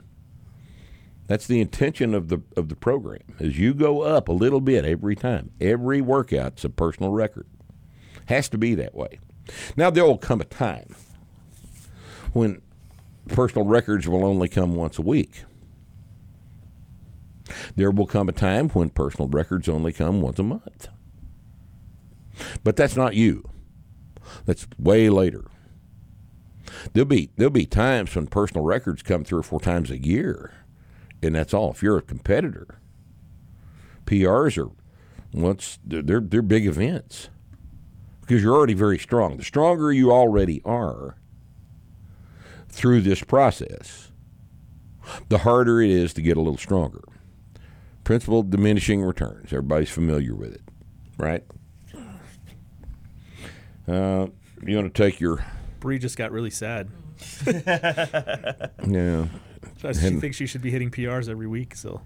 That's 1.27 1.47
the 1.47 1.61
intention 1.61 2.13
of 2.13 2.27
the 2.27 2.41
of 2.57 2.67
the 2.67 2.75
program. 2.75 3.23
Is 3.39 3.57
you 3.57 3.73
go 3.73 4.01
up 4.01 4.27
a 4.27 4.33
little 4.33 4.59
bit 4.59 4.83
every 4.83 5.15
time. 5.15 5.51
Every 5.61 6.01
workout's 6.01 6.65
a 6.65 6.69
personal 6.69 7.13
record. 7.13 7.47
Has 8.25 8.49
to 8.49 8.57
be 8.57 8.75
that 8.75 8.95
way. 8.95 9.19
Now 9.77 9.91
there 9.91 10.03
will 10.03 10.17
come 10.17 10.41
a 10.41 10.45
time 10.45 10.93
when 12.33 12.61
personal 13.29 13.65
records 13.65 14.09
will 14.09 14.25
only 14.25 14.49
come 14.49 14.75
once 14.75 14.97
a 14.97 15.03
week. 15.03 15.45
There 17.75 17.91
will 17.91 18.07
come 18.07 18.29
a 18.29 18.33
time 18.33 18.69
when 18.69 18.89
personal 18.89 19.29
records 19.29 19.69
only 19.69 19.93
come 19.93 20.21
once 20.21 20.39
a 20.39 20.43
month. 20.43 20.87
But 22.63 22.75
that's 22.75 22.95
not 22.95 23.15
you. 23.15 23.49
That's 24.45 24.67
way 24.77 25.09
later. 25.09 25.45
There'll 26.93 27.07
be 27.07 27.29
there'll 27.37 27.51
be 27.51 27.65
times 27.65 28.15
when 28.15 28.27
personal 28.27 28.63
records 28.63 29.01
come 29.01 29.23
three 29.23 29.39
or 29.39 29.43
four 29.43 29.59
times 29.59 29.89
a 29.89 29.97
year, 29.97 30.53
and 31.21 31.35
that's 31.35 31.53
all. 31.53 31.71
If 31.71 31.81
you're 31.81 31.97
a 31.97 32.01
competitor, 32.01 32.79
PRs 34.05 34.57
are 34.57 34.71
once 35.33 35.79
they're 35.83 36.19
they're 36.19 36.41
big 36.41 36.65
events 36.65 37.29
because 38.21 38.43
you're 38.43 38.55
already 38.55 38.73
very 38.73 38.99
strong. 38.99 39.37
The 39.37 39.43
stronger 39.43 39.91
you 39.91 40.11
already 40.11 40.61
are 40.65 41.17
through 42.69 43.01
this 43.01 43.23
process, 43.23 44.11
the 45.29 45.39
harder 45.39 45.81
it 45.81 45.89
is 45.89 46.13
to 46.13 46.21
get 46.21 46.37
a 46.37 46.41
little 46.41 46.57
stronger. 46.57 47.03
Principle 48.07 48.41
diminishing 48.41 49.01
returns. 49.01 49.51
Everybody's 49.51 49.89
familiar 49.89 50.33
with 50.33 50.53
it, 50.53 50.61
right? 51.17 51.43
Uh, 53.85 54.27
you 54.65 54.77
want 54.77 54.95
to 54.95 55.03
take 55.03 55.19
your 55.19 55.45
Bree 55.81 55.99
just 55.99 56.15
got 56.15 56.31
really 56.31 56.49
sad. 56.49 56.89
yeah. 57.45 59.25
She 59.81 60.19
thinks 60.21 60.37
she 60.37 60.47
should 60.47 60.61
be 60.61 60.71
hitting 60.71 60.89
PRs 60.89 61.27
every 61.27 61.47
week. 61.47 61.75
So 61.75 61.99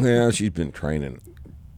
Yeah, 0.00 0.30
she's 0.30 0.48
been 0.48 0.72
training 0.72 1.20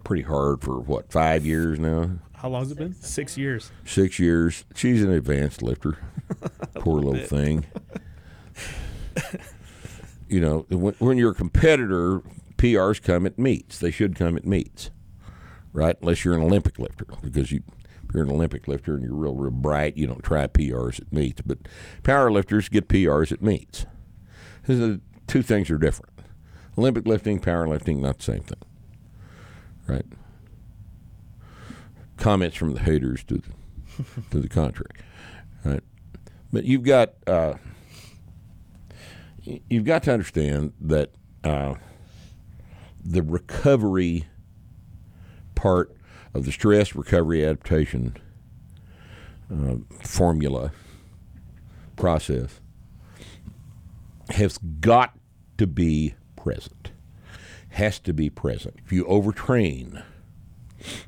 pretty 0.05 0.23
hard 0.23 0.63
for 0.63 0.79
what 0.79 1.11
five 1.11 1.45
years 1.45 1.81
now, 1.81 2.11
how 2.35 2.49
long 2.49 2.63
has 2.63 2.71
it 2.71 2.79
been? 2.79 2.95
Six 2.95 3.37
years. 3.37 3.73
six 3.85 4.21
years. 4.21 4.65
She's 4.77 5.03
an 5.03 5.11
advanced 5.11 5.63
lifter. 5.63 5.99
Poor 6.77 7.01
little 7.01 7.15
bit. 7.15 7.29
thing. 7.29 7.67
you 10.29 10.41
know, 10.41 10.65
when, 10.69 10.95
when 11.01 11.19
you're 11.19 11.33
a 11.33 11.35
competitor, 11.35 12.23
PRs 12.63 13.03
come 13.03 13.27
at 13.27 13.41
meets. 13.41 13.81
They 13.81 13.91
should 13.91 14.15
come 14.15 14.37
at 14.37 14.47
meets, 14.47 14.91
right? 15.73 15.97
Unless 16.01 16.25
you're 16.25 16.35
an 16.35 16.43
Olympic 16.43 16.79
lifter, 16.79 17.07
because 17.21 17.51
you. 17.51 17.63
If 18.05 18.15
you're 18.15 18.25
an 18.25 18.31
Olympic 18.31 18.69
lifter 18.69 18.95
and 18.95 19.03
you're 19.03 19.15
real, 19.15 19.35
real 19.35 19.51
bright, 19.51 19.97
you 19.97 20.07
don't 20.07 20.23
try 20.23 20.47
PRs 20.47 21.01
at 21.01 21.13
meets. 21.13 21.41
But 21.41 21.59
power 22.03 22.31
lifters 22.31 22.69
get 22.69 22.87
PRs 22.87 23.33
at 23.33 23.41
meets. 23.41 23.87
A 24.69 25.01
two 25.27 25.43
things 25.43 25.71
are 25.71 25.79
different. 25.79 26.13
Olympic 26.77 27.07
lifting, 27.07 27.41
powerlifting, 27.41 28.01
not 28.01 28.19
the 28.19 28.23
same 28.23 28.43
thing. 28.43 28.61
Right? 29.87 30.05
Comments 32.19 32.55
from 32.55 32.75
the 32.75 32.81
haters 32.81 33.25
to 33.25 33.39
the, 33.39 34.13
to 34.31 34.41
the 34.41 34.49
contrary. 34.49 34.93
Right? 35.65 35.83
But 36.53 36.65
you've 36.65 36.85
got 36.85 37.15
uh, 37.27 37.55
you've 39.43 39.85
got 39.85 40.03
to 40.03 40.13
understand 40.13 40.75
that 40.83 41.13
uh, 41.43 41.77
the 43.05 43.23
recovery 43.23 44.27
part 45.55 45.95
of 46.35 46.45
the 46.45 46.53
stress 46.53 46.95
recovery 46.95 47.45
adaptation 47.45 48.17
uh, 49.53 49.77
formula 50.03 50.73
process 51.97 52.61
has 54.31 54.59
got 54.59 55.15
to 55.59 55.67
be 55.67 56.15
present. 56.37 56.93
Has 57.71 57.99
to 58.01 58.13
be 58.13 58.31
present. 58.31 58.77
If 58.85 58.93
you 58.93 59.05
overtrain, 59.05 60.03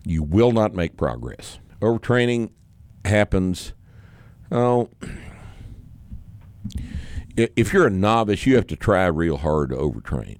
you 0.04 0.22
will 0.22 0.52
not 0.52 0.74
make 0.74 0.96
progress. 0.96 1.58
Overtraining 1.80 2.50
happens. 3.04 3.72
Oh, 4.50 4.88
if 7.36 7.72
you're 7.72 7.86
a 7.86 7.90
novice, 7.90 8.46
you 8.46 8.56
have 8.56 8.66
to 8.68 8.76
try 8.76 9.06
real 9.06 9.38
hard 9.38 9.70
to 9.70 9.76
overtrain. 9.76 10.38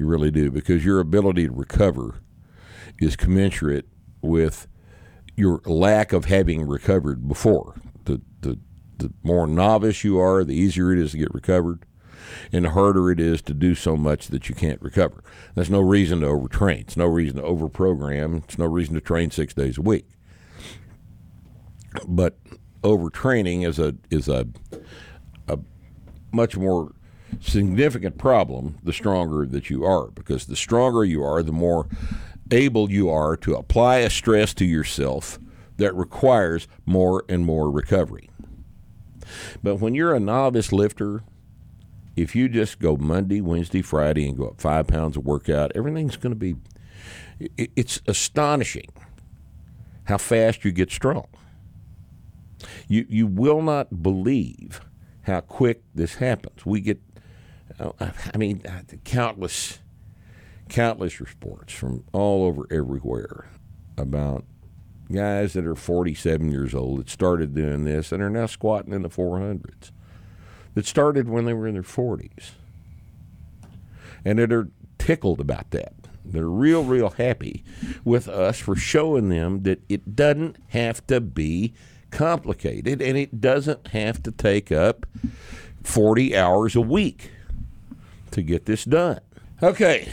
You 0.00 0.06
really 0.06 0.30
do 0.30 0.50
because 0.50 0.82
your 0.82 0.98
ability 0.98 1.46
to 1.46 1.52
recover 1.52 2.22
is 3.00 3.16
commensurate 3.16 3.86
with 4.22 4.66
your 5.36 5.60
lack 5.66 6.14
of 6.14 6.24
having 6.24 6.66
recovered 6.66 7.28
before. 7.28 7.78
The, 8.06 8.22
the, 8.40 8.58
the 8.96 9.12
more 9.22 9.46
novice 9.46 10.02
you 10.02 10.18
are, 10.18 10.42
the 10.42 10.54
easier 10.54 10.90
it 10.90 10.98
is 10.98 11.10
to 11.10 11.18
get 11.18 11.34
recovered, 11.34 11.84
and 12.50 12.64
the 12.64 12.70
harder 12.70 13.10
it 13.10 13.20
is 13.20 13.42
to 13.42 13.52
do 13.52 13.74
so 13.74 13.94
much 13.94 14.28
that 14.28 14.48
you 14.48 14.54
can't 14.54 14.80
recover. 14.80 15.22
There's 15.54 15.68
no 15.68 15.80
reason 15.80 16.20
to 16.20 16.28
overtrain. 16.28 16.80
It's 16.80 16.96
no 16.96 17.04
reason 17.04 17.36
to 17.36 17.42
overprogram. 17.42 18.44
It's 18.44 18.56
no 18.56 18.64
reason 18.64 18.94
to 18.94 19.02
train 19.02 19.30
six 19.30 19.52
days 19.52 19.76
a 19.76 19.82
week. 19.82 20.08
But 22.08 22.38
overtraining 22.82 23.66
is 23.66 23.78
a 23.78 23.96
is 24.10 24.28
a 24.28 24.48
a 25.46 25.58
much 26.32 26.56
more 26.56 26.94
significant 27.40 28.18
problem 28.18 28.78
the 28.82 28.92
stronger 28.92 29.46
that 29.46 29.70
you 29.70 29.84
are 29.84 30.08
because 30.08 30.46
the 30.46 30.56
stronger 30.56 31.04
you 31.04 31.22
are 31.22 31.42
the 31.42 31.52
more 31.52 31.86
able 32.50 32.90
you 32.90 33.08
are 33.08 33.36
to 33.36 33.54
apply 33.54 33.98
a 33.98 34.10
stress 34.10 34.52
to 34.54 34.64
yourself 34.64 35.38
that 35.76 35.94
requires 35.94 36.68
more 36.84 37.24
and 37.28 37.44
more 37.44 37.70
recovery. 37.70 38.28
But 39.62 39.76
when 39.76 39.94
you're 39.94 40.14
a 40.14 40.20
novice 40.20 40.72
lifter, 40.72 41.22
if 42.16 42.34
you 42.34 42.48
just 42.48 42.78
go 42.80 42.96
Monday, 42.96 43.40
Wednesday, 43.40 43.82
Friday 43.82 44.28
and 44.28 44.36
go 44.36 44.48
up 44.48 44.60
five 44.60 44.86
pounds 44.86 45.16
of 45.16 45.24
workout, 45.24 45.72
everything's 45.74 46.16
going 46.16 46.32
to 46.32 46.36
be. 46.36 46.56
It's 47.56 48.00
astonishing 48.06 48.90
how 50.04 50.18
fast 50.18 50.64
you 50.64 50.72
get 50.72 50.90
strong. 50.90 51.28
You 52.88 53.06
you 53.08 53.26
will 53.26 53.62
not 53.62 54.02
believe 54.02 54.82
how 55.22 55.40
quick 55.40 55.82
this 55.94 56.16
happens. 56.16 56.66
We 56.66 56.80
get, 56.80 57.00
I 57.78 58.36
mean, 58.36 58.62
uh, 58.66 58.82
countless 59.04 59.78
countless 60.68 61.20
reports 61.20 61.72
from 61.72 62.04
all 62.12 62.44
over 62.44 62.66
everywhere 62.70 63.50
about 63.98 64.44
guys 65.12 65.52
that 65.54 65.66
are 65.66 65.74
47 65.74 66.50
years 66.50 66.74
old 66.74 67.00
that 67.00 67.10
started 67.10 67.54
doing 67.54 67.84
this 67.84 68.12
and 68.12 68.22
are 68.22 68.30
now 68.30 68.46
squatting 68.46 68.92
in 68.92 69.02
the 69.02 69.08
400s 69.08 69.90
that 70.74 70.86
started 70.86 71.28
when 71.28 71.44
they 71.44 71.52
were 71.52 71.66
in 71.66 71.74
their 71.74 71.82
40s 71.82 72.52
and 74.24 74.38
that 74.38 74.52
are 74.52 74.68
tickled 74.98 75.40
about 75.40 75.70
that. 75.72 75.92
They're 76.24 76.46
real 76.46 76.84
real 76.84 77.10
happy 77.10 77.64
with 78.04 78.28
us 78.28 78.58
for 78.60 78.76
showing 78.76 79.28
them 79.30 79.64
that 79.64 79.82
it 79.88 80.14
doesn't 80.14 80.56
have 80.68 81.04
to 81.08 81.20
be 81.20 81.74
complicated 82.10 83.02
and 83.02 83.18
it 83.18 83.40
doesn't 83.40 83.88
have 83.88 84.22
to 84.22 84.30
take 84.30 84.70
up 84.70 85.06
40 85.82 86.36
hours 86.36 86.76
a 86.76 86.80
week 86.80 87.32
to 88.30 88.42
get 88.42 88.66
this 88.66 88.84
done 88.84 89.20
okay 89.62 90.08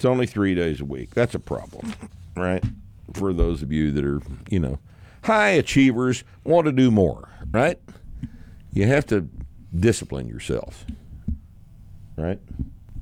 it's 0.00 0.06
only 0.06 0.24
three 0.24 0.54
days 0.54 0.80
a 0.80 0.84
week. 0.86 1.10
That's 1.14 1.34
a 1.34 1.38
problem, 1.38 1.92
right? 2.34 2.64
For 3.12 3.34
those 3.34 3.62
of 3.62 3.70
you 3.70 3.90
that 3.90 4.02
are, 4.02 4.22
you 4.48 4.58
know, 4.58 4.78
high 5.24 5.50
achievers, 5.50 6.24
want 6.42 6.64
to 6.64 6.72
do 6.72 6.90
more, 6.90 7.28
right? 7.50 7.78
You 8.72 8.86
have 8.86 9.04
to 9.08 9.28
discipline 9.78 10.26
yourself, 10.26 10.86
right? 12.16 12.40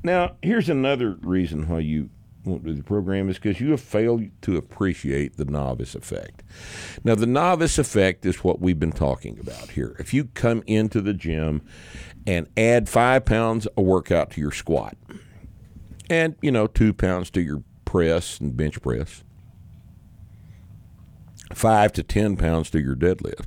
Now, 0.02 0.32
here's 0.42 0.68
another 0.68 1.12
reason 1.20 1.68
why 1.68 1.78
you 1.78 2.10
won't 2.44 2.64
do 2.64 2.72
the 2.72 2.82
program 2.82 3.28
is 3.28 3.36
because 3.36 3.60
you 3.60 3.72
have 3.72 3.80
failed 3.80 4.24
to 4.42 4.56
appreciate 4.56 5.36
the 5.36 5.44
novice 5.44 5.94
effect. 5.94 6.42
Now, 7.04 7.14
the 7.14 7.26
novice 7.26 7.78
effect 7.78 8.24
is 8.24 8.42
what 8.42 8.60
we've 8.60 8.78
been 8.78 8.92
talking 8.92 9.38
about 9.38 9.70
here. 9.70 9.96
If 9.98 10.14
you 10.14 10.26
come 10.26 10.62
into 10.66 11.00
the 11.00 11.14
gym 11.14 11.62
and 12.26 12.48
add 12.56 12.88
five 12.88 13.24
pounds 13.24 13.66
a 13.76 13.82
workout 13.82 14.30
to 14.30 14.40
your 14.40 14.52
squat, 14.52 14.96
and 16.10 16.36
you 16.42 16.50
know 16.50 16.66
two 16.66 16.92
pounds 16.92 17.30
to 17.30 17.40
your 17.40 17.62
press 17.84 18.40
and 18.40 18.56
bench 18.56 18.80
press 18.82 19.22
five 21.52 21.92
to 21.92 22.02
ten 22.02 22.36
pounds 22.36 22.70
to 22.70 22.80
your 22.80 22.96
deadlift 22.96 23.46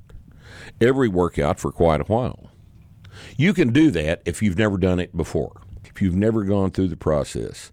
every 0.79 1.07
workout 1.07 1.59
for 1.59 1.71
quite 1.71 2.01
a 2.01 2.05
while 2.05 2.51
you 3.37 3.53
can 3.53 3.71
do 3.71 3.91
that 3.91 4.21
if 4.25 4.41
you've 4.41 4.57
never 4.57 4.77
done 4.77 4.99
it 4.99 5.15
before 5.15 5.61
if 5.85 6.01
you've 6.01 6.15
never 6.15 6.43
gone 6.43 6.71
through 6.71 6.87
the 6.87 6.97
process 6.97 7.71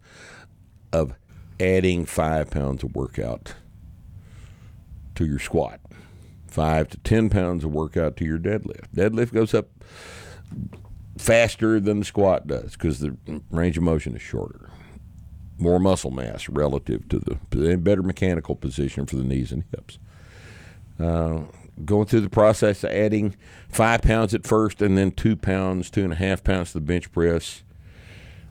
of 0.93 1.14
adding 1.61 2.07
five 2.07 2.51
pounds 2.51 2.82
of 2.82 2.95
workout 2.95 3.55
to 5.14 5.26
your 5.26 5.39
squat. 5.39 5.80
Five 6.47 6.89
to 6.89 6.99
ten 6.99 7.28
pounds 7.28 7.64
of 7.64 7.72
workout 7.72 8.16
to 8.18 8.24
your 8.24 8.39
deadlift. 8.39 8.89
Deadlift 8.95 9.32
goes 9.32 9.53
up 9.55 9.68
faster 11.18 11.80
than 11.80 11.99
the 11.99 12.05
squat 12.05 12.47
does 12.47 12.72
because 12.72 13.01
the 13.01 13.16
range 13.51 13.76
of 13.76 13.82
motion 13.82 14.14
is 14.14 14.22
shorter. 14.22 14.70
More 15.59 15.80
muscle 15.80 16.12
mass 16.12 16.49
relative 16.49 17.09
to 17.09 17.18
the 17.18 17.76
better 17.76 18.03
mechanical 18.03 18.55
position 18.55 19.07
for 19.07 19.16
the 19.16 19.24
knees 19.24 19.51
and 19.51 19.64
hips. 19.72 19.99
Uh, 20.99 21.43
going 21.84 22.07
through 22.07 22.20
the 22.20 22.30
process 22.30 22.82
of 22.84 22.91
adding 22.91 23.36
five 23.68 24.03
pounds 24.03 24.34
at 24.34 24.47
first 24.47 24.80
and 24.80 24.97
then 24.97 25.11
two 25.11 25.36
pounds, 25.36 25.91
two 25.91 26.05
and 26.05 26.12
a 26.12 26.16
half 26.16 26.43
pounds 26.43 26.72
to 26.72 26.78
the 26.78 26.84
bench 26.84 27.11
press, 27.12 27.62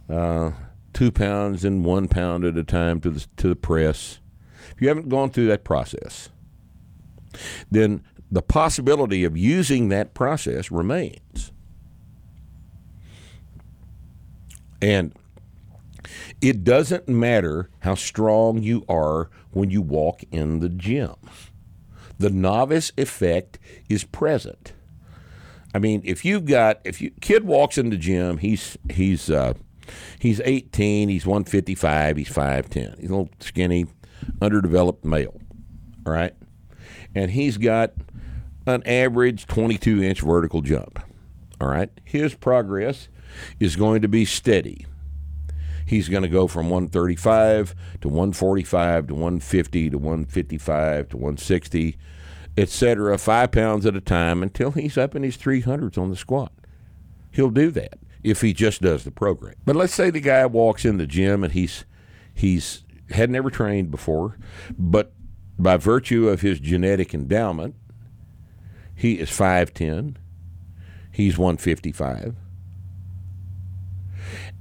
uh, 0.10 0.52
two 0.98 1.12
pounds 1.12 1.64
and 1.64 1.86
one 1.86 2.08
pound 2.08 2.44
at 2.44 2.58
a 2.58 2.64
time 2.64 3.00
to 3.00 3.12
the, 3.12 3.28
to 3.38 3.48
the 3.50 3.56
press. 3.56 4.20
If 4.72 4.82
you 4.82 4.88
haven't 4.88 5.10
gone 5.10 5.30
through 5.30 5.46
that 5.46 5.64
process, 5.64 6.30
then 7.70 8.04
the 8.32 8.42
possibility 8.42 9.24
of 9.24 9.38
using 9.38 9.90
that 9.90 10.16
process 10.16 10.72
remains. 10.72 11.52
And 14.82 15.14
it 16.42 16.64
doesn't 16.64 17.08
matter 17.08 17.70
how 17.82 17.94
strong 17.94 18.64
you 18.64 18.84
are 18.90 19.30
when 19.52 19.70
you 19.70 19.84
walk 19.84 20.24
in 20.32 20.62
the 20.62 20.70
gym. 20.70 21.14
The 22.18 22.32
novice 22.32 22.92
effect 22.98 23.60
is 23.88 24.04
present. 24.04 24.74
I 25.76 25.78
mean, 25.78 26.02
if 26.04 26.26
you've 26.26 26.46
got 26.46 26.82
if 26.84 27.02
you 27.02 27.12
kid 27.22 27.44
walks 27.44 27.78
in 27.78 27.92
the 27.92 27.98
gym, 27.98 28.40
he's 28.40 28.80
he's 28.90 29.30
uh, 29.30 29.54
he's 30.20 30.42
18, 30.42 31.10
he's 31.10 31.26
155, 31.26 32.18
he's 32.18 32.30
5'10. 32.30 33.00
He's 33.00 33.10
a 33.10 33.14
little 33.14 33.30
skinny, 33.40 33.86
underdeveloped 34.42 35.06
male. 35.06 35.40
All 36.06 36.14
right? 36.14 36.34
And 37.16 37.32
he's 37.32 37.58
got 37.58 37.94
an 38.66 38.84
average 38.86 39.48
22 39.48 40.04
inch 40.04 40.22
vertical 40.22 40.62
jump. 40.62 41.00
All 41.60 41.68
right? 41.68 41.90
His 42.04 42.36
progress 42.36 43.10
is 43.60 43.76
going 43.76 44.02
to 44.02 44.08
be 44.08 44.26
steady 44.26 44.86
he's 45.88 46.10
going 46.10 46.22
to 46.22 46.30
go 46.30 46.46
from 46.46 46.70
135 46.70 47.74
to 48.02 48.08
145 48.08 49.08
to 49.08 49.14
150 49.16 49.90
to 49.90 49.98
155 49.98 51.10
to 51.10 51.18
160, 51.18 51.98
etc., 52.58 53.18
five 53.18 53.52
pounds 53.52 53.86
at 53.86 53.96
a 53.96 54.02
time 54.02 54.44
until 54.44 54.72
he's 54.72 54.98
up 54.98 55.16
in 55.16 55.24
his 55.24 55.38
300s 55.38 55.98
on 55.98 56.10
the 56.10 56.16
squat. 56.16 56.52
He'll 57.32 57.50
do 57.50 57.72
that 57.72 57.98
if 58.30 58.42
he 58.42 58.54
just 58.54 58.82
does 58.82 59.04
the 59.04 59.12
program. 59.12 59.56
But 59.66 59.76
let's 59.76 59.94
say 59.94 60.10
the 60.10 60.20
guy 60.20 60.46
walks 60.46 60.86
in 60.86 60.98
the 60.98 61.08
gym 61.08 61.44
and 61.44 61.54
he's 61.54 61.86
he's 62.34 62.84
had 63.10 63.30
never 63.30 63.50
trained 63.50 63.92
before, 63.92 64.38
but 64.78 65.14
by 65.58 65.78
virtue 65.78 66.28
of 66.28 66.42
his 66.42 66.60
genetic 66.60 67.14
endowment, 67.14 67.76
he 68.94 69.14
is 69.14 69.30
5'10, 69.30 70.18
he's 71.12 71.38
155 71.38 72.36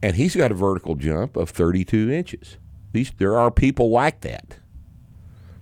and 0.02 0.16
he's 0.16 0.36
got 0.36 0.52
a 0.52 0.54
vertical 0.54 0.94
jump 0.94 1.36
of 1.36 1.50
32 1.50 2.10
inches. 2.10 2.58
These 2.92 3.12
there 3.18 3.36
are 3.36 3.50
people 3.50 3.90
like 3.90 4.20
that. 4.20 4.58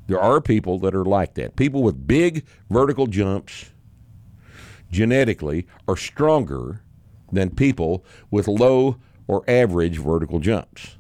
There 0.07 0.21
are 0.21 0.41
people 0.41 0.79
that 0.81 0.95
are 0.95 1.05
like 1.05 1.35
that. 1.35 1.57
People 1.57 1.83
with 1.83 2.07
big 2.07 2.45
vertical 2.69 3.07
jumps 3.07 3.73
genetically 4.91 5.67
are 5.89 5.97
stronger 5.97 6.83
than 7.35 7.51
people 7.51 8.05
with 8.30 8.49
low 8.49 8.97
or 9.26 9.45
average 9.49 9.99
vertical 9.99 10.39
jumps. 10.39 10.97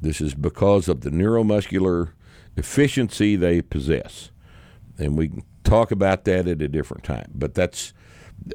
This 0.00 0.20
is 0.20 0.34
because 0.34 0.88
of 0.88 1.00
the 1.00 1.10
neuromuscular 1.10 2.12
efficiency 2.56 3.36
they 3.36 3.62
possess. 3.62 4.30
And 4.98 5.16
we 5.16 5.28
can 5.28 5.44
talk 5.64 5.90
about 5.90 6.24
that 6.24 6.48
at 6.48 6.62
a 6.62 6.68
different 6.68 7.04
time. 7.04 7.30
But 7.34 7.54
that's 7.54 7.92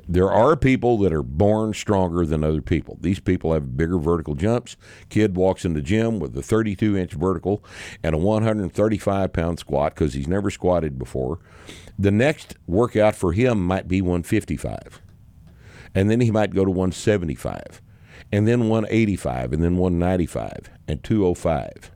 there 0.07 0.31
are 0.31 0.55
people 0.55 0.97
that 0.99 1.13
are 1.13 1.23
born 1.23 1.73
stronger 1.73 2.25
than 2.25 2.43
other 2.43 2.61
people. 2.61 2.97
These 3.01 3.19
people 3.19 3.53
have 3.53 3.75
bigger 3.75 3.97
vertical 3.97 4.33
jumps. 4.33 4.77
Kid 5.09 5.35
walks 5.35 5.65
in 5.65 5.73
the 5.73 5.81
gym 5.81 6.19
with 6.19 6.35
a 6.37 6.41
32 6.41 6.97
inch 6.97 7.13
vertical 7.13 7.63
and 8.01 8.15
a 8.15 8.17
135 8.17 9.33
pound 9.33 9.59
squat 9.59 9.93
because 9.93 10.13
he's 10.13 10.27
never 10.27 10.49
squatted 10.49 10.97
before. 10.97 11.39
The 11.99 12.11
next 12.11 12.55
workout 12.65 13.15
for 13.15 13.33
him 13.33 13.63
might 13.63 13.87
be 13.87 14.01
155. 14.01 15.02
And 15.95 16.09
then 16.09 16.21
he 16.21 16.31
might 16.31 16.53
go 16.53 16.65
to 16.65 16.71
175. 16.71 17.81
And 18.31 18.47
then 18.47 18.69
185. 18.69 19.53
And 19.53 19.63
then 19.63 19.77
195. 19.77 20.69
And 20.87 21.03
205. 21.03 21.91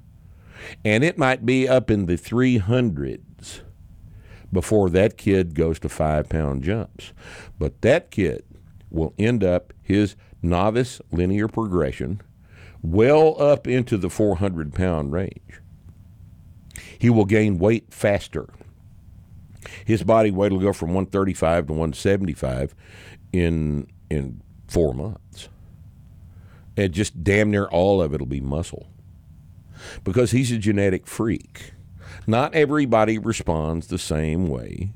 And 0.84 1.04
it 1.04 1.18
might 1.18 1.46
be 1.46 1.68
up 1.68 1.90
in 1.90 2.06
the 2.06 2.18
300s 2.18 3.62
before 4.52 4.90
that 4.90 5.18
kid 5.18 5.56
goes 5.56 5.80
to 5.80 5.90
five 5.90 6.30
pound 6.30 6.64
jumps. 6.64 7.14
But 7.60 7.82
that 7.82 8.12
kid 8.12 8.44
will 8.90 9.14
end 9.18 9.44
up 9.44 9.74
his 9.82 10.16
novice 10.42 11.02
linear 11.12 11.48
progression 11.48 12.22
well 12.82 13.42
up 13.42 13.68
into 13.68 13.98
the 13.98 14.10
400 14.10 14.74
pound 14.74 15.12
range. 15.12 15.62
He 17.00 17.10
will 17.10 17.26
gain 17.26 17.58
weight 17.58 17.94
faster. 17.94 18.48
His 19.86 20.04
body 20.04 20.32
weight 20.32 20.52
will 20.52 20.60
go 20.60 20.74
from 20.74 20.90
135 20.90 21.68
to 21.68 21.74
175 21.74 22.76
in 23.32 23.88
in 24.10 24.42
four 24.68 24.94
months. 24.94 25.50
And 26.76 26.94
just 26.94 27.24
damn 27.24 27.50
near 27.50 27.66
all 27.66 28.02
of 28.02 28.14
it 28.14 28.20
will 28.20 28.28
be 28.28 28.42
muscle. 28.42 28.88
Because 30.04 30.32
he's 30.32 30.52
a 30.52 30.58
genetic 30.58 31.08
freak. 31.08 31.74
Not 32.26 32.54
everybody 32.54 33.18
responds 33.18 33.88
the 33.88 33.98
same 33.98 34.48
way 34.48 34.94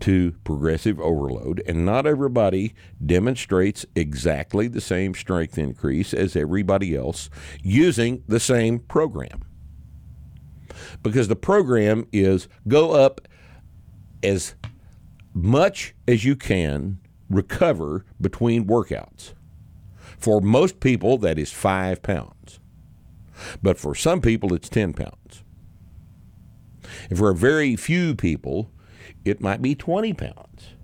to 0.00 0.32
progressive 0.44 1.00
overload, 1.00 1.62
and 1.66 1.86
not 1.86 2.06
everybody 2.06 2.74
demonstrates 3.04 3.86
exactly 3.94 4.68
the 4.68 4.80
same 4.80 5.14
strength 5.14 5.56
increase 5.56 6.12
as 6.12 6.34
everybody 6.34 6.96
else 6.96 7.30
using 7.62 8.22
the 8.26 8.40
same 8.40 8.80
program. 8.80 9.42
Because 11.02 11.28
the 11.28 11.36
program 11.36 12.06
is 12.12 12.48
go 12.66 12.92
up 12.92 13.20
as 14.22 14.54
much 15.32 15.94
as 16.08 16.24
you 16.24 16.36
can 16.36 16.98
recover 17.30 18.04
between 18.20 18.66
workouts. 18.66 19.32
For 20.18 20.40
most 20.40 20.80
people, 20.80 21.18
that 21.18 21.38
is 21.38 21.52
five 21.52 22.02
pounds. 22.02 22.60
But 23.62 23.78
for 23.78 23.94
some 23.94 24.20
people, 24.20 24.54
it's 24.54 24.68
10 24.68 24.92
pounds. 24.92 25.42
And 27.08 27.18
for 27.18 27.30
a 27.30 27.34
very 27.34 27.76
few 27.76 28.14
people, 28.14 28.70
it 29.24 29.40
might 29.40 29.62
be 29.62 29.74
20 29.74 30.12
pounds. 30.14 30.74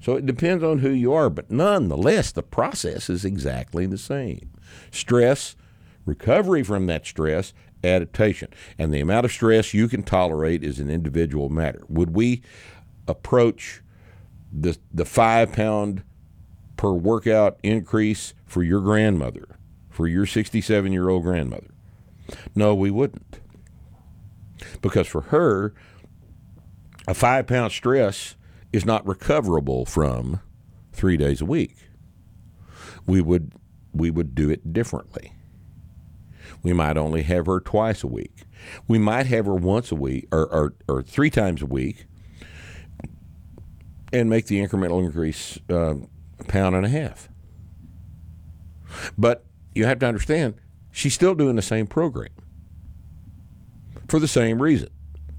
So 0.00 0.14
it 0.14 0.24
depends 0.24 0.62
on 0.62 0.78
who 0.78 0.90
you 0.90 1.12
are, 1.12 1.28
but 1.28 1.50
nonetheless, 1.50 2.30
the 2.30 2.42
process 2.42 3.10
is 3.10 3.24
exactly 3.24 3.86
the 3.86 3.98
same 3.98 4.50
stress, 4.90 5.56
recovery 6.04 6.62
from 6.62 6.86
that 6.86 7.06
stress, 7.06 7.52
adaptation. 7.82 8.48
And 8.78 8.92
the 8.92 9.00
amount 9.00 9.24
of 9.24 9.32
stress 9.32 9.74
you 9.74 9.88
can 9.88 10.02
tolerate 10.02 10.62
is 10.62 10.78
an 10.78 10.90
individual 10.90 11.48
matter. 11.48 11.82
Would 11.88 12.14
we 12.14 12.42
approach 13.08 13.82
the, 14.52 14.76
the 14.92 15.04
five 15.04 15.52
pound 15.52 16.02
per 16.76 16.92
workout 16.92 17.58
increase 17.62 18.34
for 18.46 18.62
your 18.62 18.80
grandmother, 18.80 19.58
for 19.90 20.06
your 20.06 20.26
67 20.26 20.92
year 20.92 21.08
old 21.08 21.22
grandmother? 21.22 21.74
No, 22.54 22.74
we 22.74 22.90
wouldn't. 22.90 23.40
Because 24.80 25.06
for 25.06 25.22
her, 25.22 25.74
a 27.06 27.14
five 27.14 27.46
pound 27.46 27.72
stress 27.72 28.36
is 28.72 28.84
not 28.84 29.06
recoverable 29.06 29.84
from 29.84 30.40
three 30.92 31.16
days 31.16 31.40
a 31.40 31.44
week. 31.44 31.76
We 33.06 33.20
would 33.20 33.52
we 33.92 34.10
would 34.10 34.34
do 34.34 34.50
it 34.50 34.72
differently. 34.72 35.32
We 36.62 36.72
might 36.72 36.96
only 36.96 37.22
have 37.22 37.46
her 37.46 37.60
twice 37.60 38.02
a 38.02 38.08
week. 38.08 38.44
We 38.88 38.98
might 38.98 39.26
have 39.26 39.46
her 39.46 39.54
once 39.54 39.90
a 39.90 39.94
week 39.94 40.26
or, 40.32 40.46
or, 40.52 40.74
or 40.88 41.02
three 41.02 41.30
times 41.30 41.62
a 41.62 41.66
week 41.66 42.06
and 44.12 44.30
make 44.30 44.46
the 44.46 44.60
incremental 44.64 45.04
increase 45.04 45.58
uh, 45.70 45.94
a 46.38 46.44
pound 46.44 46.74
and 46.76 46.84
a 46.84 46.88
half. 46.88 47.28
But 49.18 49.44
you 49.74 49.84
have 49.84 49.98
to 50.00 50.06
understand, 50.06 50.54
she's 50.90 51.14
still 51.14 51.34
doing 51.34 51.56
the 51.56 51.62
same 51.62 51.86
program 51.86 52.30
for 54.08 54.18
the 54.18 54.28
same 54.28 54.62
reason 54.62 54.88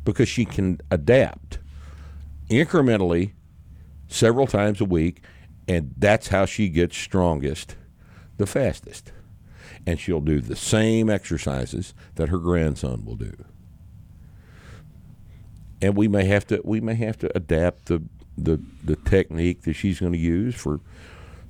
because 0.03 0.29
she 0.29 0.45
can 0.45 0.79
adapt 0.91 1.59
incrementally 2.49 3.33
several 4.07 4.47
times 4.47 4.79
a 4.79 4.85
week, 4.85 5.21
and 5.67 5.93
that's 5.97 6.29
how 6.29 6.45
she 6.45 6.69
gets 6.69 6.97
strongest 6.97 7.75
the 8.37 8.45
fastest. 8.45 9.11
And 9.85 9.99
she'll 9.99 10.21
do 10.21 10.41
the 10.41 10.55
same 10.55 11.09
exercises 11.09 11.93
that 12.15 12.29
her 12.29 12.39
grandson 12.39 13.05
will 13.05 13.15
do. 13.15 13.33
And 15.81 15.95
we 15.95 16.07
may 16.07 16.25
have 16.25 16.45
to 16.47 16.61
we 16.63 16.81
may 16.81 16.95
have 16.95 17.17
to 17.19 17.35
adapt 17.35 17.85
the 17.85 18.03
the, 18.37 18.61
the 18.83 18.95
technique 18.95 19.63
that 19.63 19.73
she's 19.73 19.99
going 19.99 20.13
to 20.13 20.17
use 20.19 20.55
for 20.55 20.79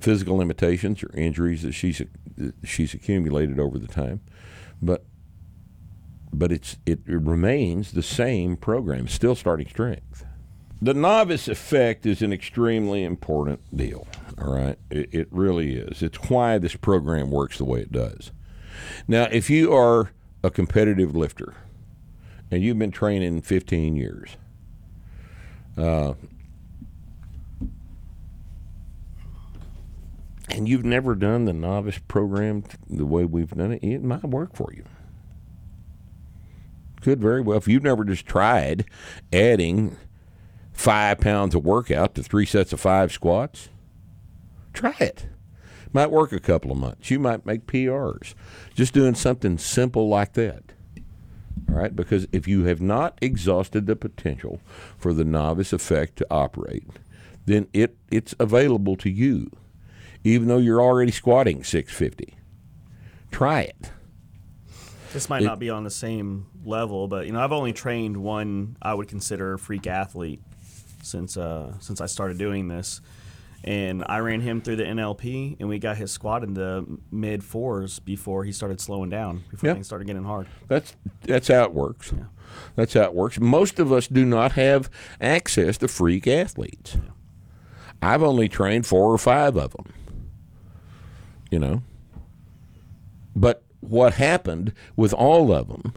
physical 0.00 0.36
limitations 0.36 1.02
or 1.02 1.10
injuries 1.14 1.62
that 1.62 1.72
she's 1.72 2.00
she's 2.64 2.94
accumulated 2.94 3.58
over 3.58 3.78
the 3.78 3.88
time. 3.88 4.20
But 4.80 5.04
but 6.32 6.52
it's 6.52 6.76
it 6.86 7.00
remains 7.06 7.92
the 7.92 8.02
same 8.02 8.56
program, 8.56 9.08
still 9.08 9.34
starting 9.34 9.68
strength. 9.68 10.24
The 10.80 10.94
novice 10.94 11.48
effect 11.48 12.06
is 12.06 12.22
an 12.22 12.32
extremely 12.32 13.02
important 13.02 13.60
deal. 13.76 14.06
All 14.40 14.54
right, 14.54 14.78
it, 14.90 15.08
it 15.12 15.28
really 15.32 15.74
is. 15.74 16.02
It's 16.02 16.18
why 16.30 16.58
this 16.58 16.76
program 16.76 17.30
works 17.30 17.58
the 17.58 17.64
way 17.64 17.80
it 17.80 17.90
does. 17.90 18.30
Now, 19.08 19.24
if 19.24 19.50
you 19.50 19.74
are 19.74 20.12
a 20.44 20.50
competitive 20.50 21.16
lifter 21.16 21.54
and 22.50 22.62
you've 22.62 22.78
been 22.78 22.92
training 22.92 23.42
15 23.42 23.96
years, 23.96 24.36
uh, 25.76 26.14
and 30.50 30.68
you've 30.68 30.84
never 30.84 31.14
done 31.14 31.44
the 31.44 31.52
novice 31.52 31.98
program 32.08 32.64
the 32.88 33.06
way 33.06 33.24
we've 33.24 33.50
done 33.50 33.72
it, 33.72 33.82
it 33.82 34.02
might 34.02 34.24
work 34.24 34.54
for 34.54 34.72
you 34.74 34.84
could 37.00 37.20
very 37.20 37.40
well. 37.40 37.58
If 37.58 37.68
you've 37.68 37.82
never 37.82 38.04
just 38.04 38.26
tried 38.26 38.84
adding 39.32 39.96
five 40.72 41.18
pounds 41.18 41.54
of 41.54 41.64
workout 41.64 42.14
to 42.14 42.22
three 42.22 42.46
sets 42.46 42.72
of 42.72 42.80
five 42.80 43.12
squats, 43.12 43.68
try 44.72 44.94
it. 45.00 45.26
Might 45.92 46.10
work 46.10 46.32
a 46.32 46.40
couple 46.40 46.70
of 46.70 46.76
months. 46.76 47.10
You 47.10 47.18
might 47.18 47.46
make 47.46 47.66
PRs 47.66 48.34
just 48.74 48.92
doing 48.92 49.14
something 49.14 49.58
simple 49.58 50.08
like 50.08 50.34
that. 50.34 50.74
All 51.68 51.74
right, 51.74 51.94
because 51.94 52.26
if 52.32 52.46
you 52.46 52.64
have 52.64 52.80
not 52.80 53.18
exhausted 53.20 53.86
the 53.86 53.96
potential 53.96 54.60
for 54.96 55.12
the 55.12 55.24
novice 55.24 55.72
effect 55.72 56.16
to 56.16 56.26
operate, 56.30 56.84
then 57.46 57.68
it, 57.72 57.96
it's 58.10 58.34
available 58.38 58.96
to 58.96 59.10
you, 59.10 59.50
even 60.28 60.48
though 60.48 60.58
you're 60.58 60.80
already 60.80 61.12
squatting 61.12 61.64
650. 61.64 62.34
Try 63.30 63.62
it. 63.62 63.90
This 65.12 65.28
might 65.30 65.42
not 65.42 65.58
be 65.58 65.70
on 65.70 65.84
the 65.84 65.90
same 65.90 66.46
level, 66.64 67.08
but 67.08 67.26
you 67.26 67.32
know, 67.32 67.40
I've 67.40 67.52
only 67.52 67.72
trained 67.72 68.16
one 68.18 68.76
I 68.82 68.92
would 68.94 69.08
consider 69.08 69.54
a 69.54 69.58
freak 69.58 69.86
athlete 69.86 70.40
since 71.02 71.36
uh, 71.36 71.78
since 71.80 72.00
I 72.00 72.06
started 72.06 72.36
doing 72.36 72.68
this, 72.68 73.00
and 73.64 74.04
I 74.06 74.18
ran 74.18 74.42
him 74.42 74.60
through 74.60 74.76
the 74.76 74.84
NLP, 74.84 75.56
and 75.60 75.68
we 75.68 75.78
got 75.78 75.96
his 75.96 76.10
squat 76.12 76.44
in 76.44 76.52
the 76.54 76.84
mid 77.10 77.42
fours 77.42 77.98
before 78.00 78.44
he 78.44 78.52
started 78.52 78.80
slowing 78.82 79.08
down, 79.08 79.44
before 79.50 79.68
Yeah. 79.68 79.74
things 79.74 79.86
started 79.86 80.06
getting 80.06 80.24
hard. 80.24 80.46
That's 80.68 80.94
that's 81.22 81.48
how 81.48 81.64
it 81.64 81.72
works. 81.72 82.12
That's 82.76 82.92
how 82.94 83.02
it 83.04 83.14
works. 83.14 83.40
Most 83.40 83.78
of 83.78 83.90
us 83.92 84.08
do 84.08 84.26
not 84.26 84.52
have 84.52 84.90
access 85.20 85.78
to 85.78 85.88
freak 85.88 86.26
athletes. 86.26 86.98
I've 88.02 88.22
only 88.22 88.48
trained 88.48 88.86
four 88.86 89.12
or 89.12 89.18
five 89.18 89.56
of 89.56 89.72
them. 89.72 89.86
You 91.50 91.58
know. 91.58 91.82
But 93.34 93.62
what 93.80 94.14
happened 94.14 94.72
with 94.96 95.12
all 95.12 95.52
of 95.52 95.68
them 95.68 95.94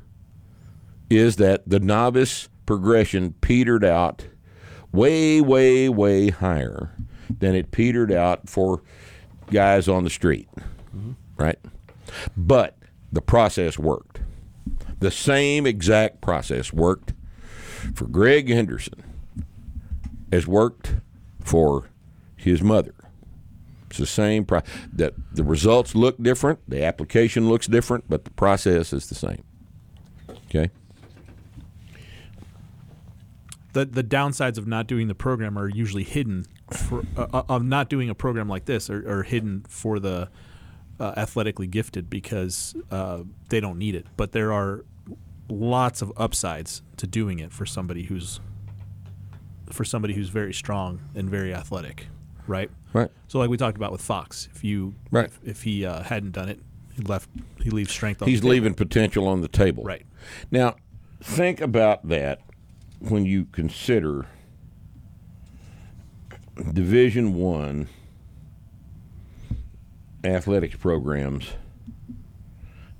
is 1.09 1.37
that 1.37 1.67
the 1.67 1.79
novice 1.79 2.47
progression 2.65 3.33
petered 3.41 3.83
out 3.83 4.27
way, 4.91 5.41
way, 5.41 5.89
way 5.89 6.29
higher 6.29 6.91
than 7.39 7.55
it 7.55 7.71
petered 7.71 8.11
out 8.11 8.49
for 8.49 8.81
guys 9.47 9.87
on 9.87 10.03
the 10.03 10.09
street. 10.09 10.47
Right? 11.37 11.59
But 12.37 12.77
the 13.11 13.21
process 13.21 13.79
worked. 13.79 14.21
The 14.99 15.11
same 15.11 15.65
exact 15.65 16.21
process 16.21 16.71
worked 16.71 17.13
for 17.95 18.05
Greg 18.05 18.49
Henderson 18.49 19.03
as 20.31 20.45
worked 20.45 20.95
for 21.39 21.89
his 22.35 22.61
mother. 22.61 22.93
It's 23.91 23.99
the 23.99 24.05
same. 24.05 24.45
Pro- 24.45 24.61
that 24.93 25.13
the 25.33 25.43
results 25.43 25.95
look 25.95 26.21
different, 26.21 26.59
the 26.67 26.83
application 26.83 27.47
looks 27.49 27.67
different, 27.67 28.05
but 28.09 28.25
the 28.25 28.31
process 28.31 28.93
is 28.93 29.07
the 29.07 29.15
same. 29.15 29.43
Okay. 30.47 30.69
the 33.73 33.85
the 33.85 34.03
downsides 34.03 34.57
of 34.57 34.67
not 34.67 34.87
doing 34.87 35.07
the 35.07 35.15
program 35.15 35.57
are 35.57 35.67
usually 35.69 36.03
hidden 36.03 36.45
for 36.71 37.03
uh, 37.17 37.27
uh, 37.33 37.43
of 37.49 37.63
not 37.63 37.89
doing 37.89 38.09
a 38.09 38.15
program 38.15 38.47
like 38.49 38.65
this 38.65 38.89
are, 38.89 39.07
are 39.09 39.23
hidden 39.23 39.63
for 39.67 39.99
the 39.99 40.29
uh, 40.99 41.13
athletically 41.17 41.67
gifted 41.67 42.09
because 42.09 42.75
uh, 42.91 43.23
they 43.49 43.59
don't 43.59 43.77
need 43.77 43.95
it. 43.95 44.05
But 44.17 44.33
there 44.33 44.53
are 44.53 44.85
lots 45.49 46.01
of 46.01 46.13
upsides 46.17 46.81
to 46.97 47.07
doing 47.07 47.39
it 47.39 47.51
for 47.51 47.65
somebody 47.65 48.03
who's 48.03 48.39
for 49.69 49.85
somebody 49.85 50.13
who's 50.13 50.29
very 50.29 50.53
strong 50.53 51.01
and 51.15 51.29
very 51.29 51.53
athletic, 51.53 52.07
right? 52.47 52.69
Right. 52.93 53.09
So 53.27 53.39
like 53.39 53.49
we 53.49 53.57
talked 53.57 53.77
about 53.77 53.91
with 53.91 54.01
Fox, 54.01 54.49
if 54.53 54.63
you 54.63 54.95
Right. 55.11 55.25
if, 55.25 55.39
if 55.43 55.63
he 55.63 55.85
uh, 55.85 56.03
hadn't 56.03 56.31
done 56.31 56.49
it, 56.49 56.59
he 56.93 57.03
left 57.03 57.29
he 57.61 57.69
leaves 57.69 57.91
strength 57.91 58.21
on 58.21 58.27
He's 58.27 58.39
the 58.41 58.45
table. 58.45 58.51
leaving 58.53 58.73
potential 58.73 59.27
on 59.27 59.41
the 59.41 59.47
table. 59.47 59.83
Right. 59.83 60.05
Now, 60.51 60.75
think 61.21 61.61
about 61.61 62.07
that 62.09 62.41
when 62.99 63.25
you 63.25 63.45
consider 63.45 64.27
Division 66.73 67.33
One 67.35 67.87
athletics 70.23 70.75
programs 70.75 71.47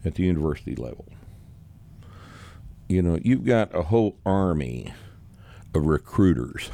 at 0.04 0.16
the 0.16 0.24
university 0.24 0.76
level. 0.76 1.06
You 2.90 3.02
know, 3.02 3.20
you've 3.22 3.46
got 3.46 3.74
a 3.76 3.84
whole 3.84 4.18
army 4.26 4.94
of 5.74 5.86
recruiters 5.86 6.70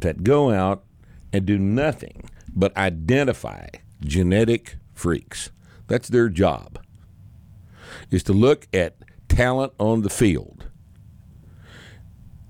that 0.00 0.24
go 0.24 0.50
out 0.50 0.84
and 1.32 1.46
do 1.46 1.58
nothing 1.58 2.28
but 2.54 2.76
identify 2.76 3.66
genetic 4.00 4.76
freaks. 4.94 5.50
That's 5.86 6.08
their 6.08 6.28
job. 6.28 6.78
Is 8.10 8.22
to 8.24 8.32
look 8.32 8.66
at 8.72 8.96
talent 9.28 9.72
on 9.78 10.02
the 10.02 10.10
field. 10.10 10.66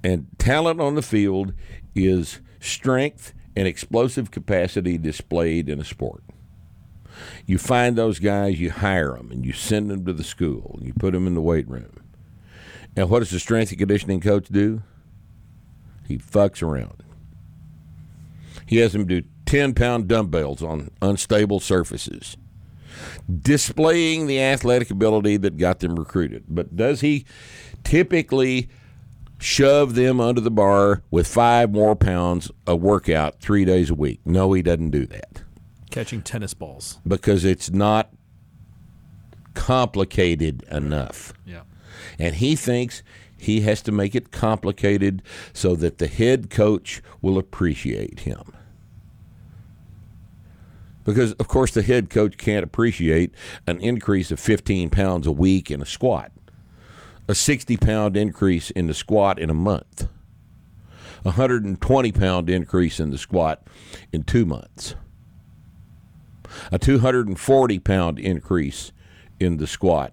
And 0.05 0.28
talent 0.38 0.80
on 0.80 0.94
the 0.94 1.03
field 1.03 1.53
is 1.94 2.40
strength 2.61 3.32
and 3.57 3.66
explosive 3.66 4.30
capacity 4.30 4.99
displayed 4.99 5.68
in 5.68 5.80
a 5.80 5.84
sport. 5.84 6.22
You 7.47 7.59
find 7.59 7.97
those 7.97 8.18
guys, 8.18 8.61
you 8.61 8.70
hire 8.70 9.14
them, 9.16 9.30
and 9.30 9.44
you 9.44 9.53
send 9.53 9.90
them 9.90 10.05
to 10.05 10.12
the 10.12 10.24
school. 10.24 10.76
And 10.78 10.86
you 10.86 10.92
put 10.92 11.12
them 11.12 11.26
in 11.26 11.34
the 11.34 11.40
weight 11.40 11.68
room. 11.68 12.01
And 12.94 13.09
what 13.11 13.20
does 13.20 13.30
the 13.30 13.40
strength 13.40 13.70
and 13.70 13.78
conditioning 13.78 14.20
coach 14.20 14.49
do? 14.49 14.82
He 16.07 16.18
fucks 16.18 16.62
around. 16.62 17.03
He 18.67 18.79
has 18.79 18.93
them 18.93 19.07
do 19.07 19.23
10 19.47 19.75
pound 19.75 20.09
dumbbells 20.09 20.62
on 20.62 20.91
unstable 21.01 21.61
surfaces, 21.61 22.37
displaying 23.43 24.27
the 24.27 24.41
athletic 24.41 24.91
ability 24.91 25.37
that 25.39 25.57
got 25.57 25.81
them 25.81 25.95
recruited. 25.95 26.45
But 26.49 26.77
does 26.77 27.01
he 27.01 27.25
typically 27.85 28.69
shove 29.39 29.95
them 29.95 30.21
under 30.21 30.41
the 30.41 30.51
bar 30.51 31.03
with 31.11 31.27
five 31.27 31.71
more 31.71 31.95
pounds 31.95 32.51
of 32.67 32.81
workout 32.83 33.41
three 33.41 33.64
days 33.64 33.91
a 33.91 33.95
week? 33.95 34.21
No, 34.25 34.53
he 34.53 34.62
doesn't 34.62 34.91
do 34.91 35.07
that 35.07 35.43
catching 35.97 36.21
tennis 36.21 36.53
balls. 36.53 36.99
because 37.09 37.43
it's 37.43 37.71
not 37.71 38.11
complicated 39.55 40.62
enough. 40.71 41.33
Yeah. 41.47 41.62
And 42.19 42.35
he 42.35 42.55
thinks 42.55 43.03
he 43.39 43.61
has 43.62 43.82
to 43.82 43.93
make 43.93 44.14
it 44.14 44.30
complicated 44.30 45.22
so 45.53 45.74
that 45.76 45.99
the 45.99 46.07
head 46.07 46.51
coach 46.51 47.03
will 47.20 47.39
appreciate 47.39 48.20
him. 48.20 48.53
Because, 51.05 51.32
of 51.34 51.47
course, 51.47 51.72
the 51.72 51.82
head 51.82 52.11
coach 52.11 52.37
can't 52.37 52.64
appreciate 52.64 53.32
an 53.66 53.80
increase 53.80 54.32
of 54.32 54.41
15 54.41 54.91
pounds 54.91 55.26
a 55.26 55.32
week 55.32 55.70
in 55.70 55.80
a 55.80 55.87
squat, 55.87 56.32
a 57.28 57.34
60 57.34 57.76
pound 57.76 58.16
increase 58.16 58.70
in 58.70 58.89
the 58.89 58.95
squat 58.95 59.39
in 59.39 59.49
a 59.49 59.55
month, 59.55 60.09
a 61.24 61.30
120 61.30 62.12
pound 62.12 62.51
increase 62.51 62.99
in 62.99 63.11
the 63.11 63.18
squat 63.18 63.62
in 64.12 64.24
two 64.24 64.45
months, 64.45 64.97
a 66.72 66.78
240 66.78 67.78
pound 67.78 68.18
increase 68.18 68.91
in 69.39 69.59
the 69.59 69.66
squat 69.66 70.12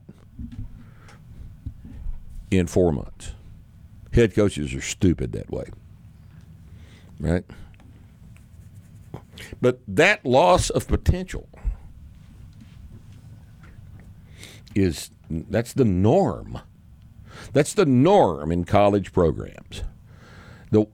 in 2.57 2.67
four 2.67 2.91
months. 2.91 3.31
Head 4.13 4.35
coaches 4.35 4.73
are 4.73 4.81
stupid 4.81 5.31
that 5.31 5.49
way. 5.49 5.65
Right? 7.19 7.43
But 9.61 9.79
that 9.87 10.25
loss 10.25 10.69
of 10.69 10.87
potential 10.87 11.47
is 14.75 15.09
that's 15.29 15.73
the 15.73 15.85
norm. 15.85 16.59
That's 17.53 17.73
the 17.73 17.85
norm 17.85 18.51
in 18.51 18.65
college 18.65 19.11
programs. 19.13 19.83
The, 20.71 20.87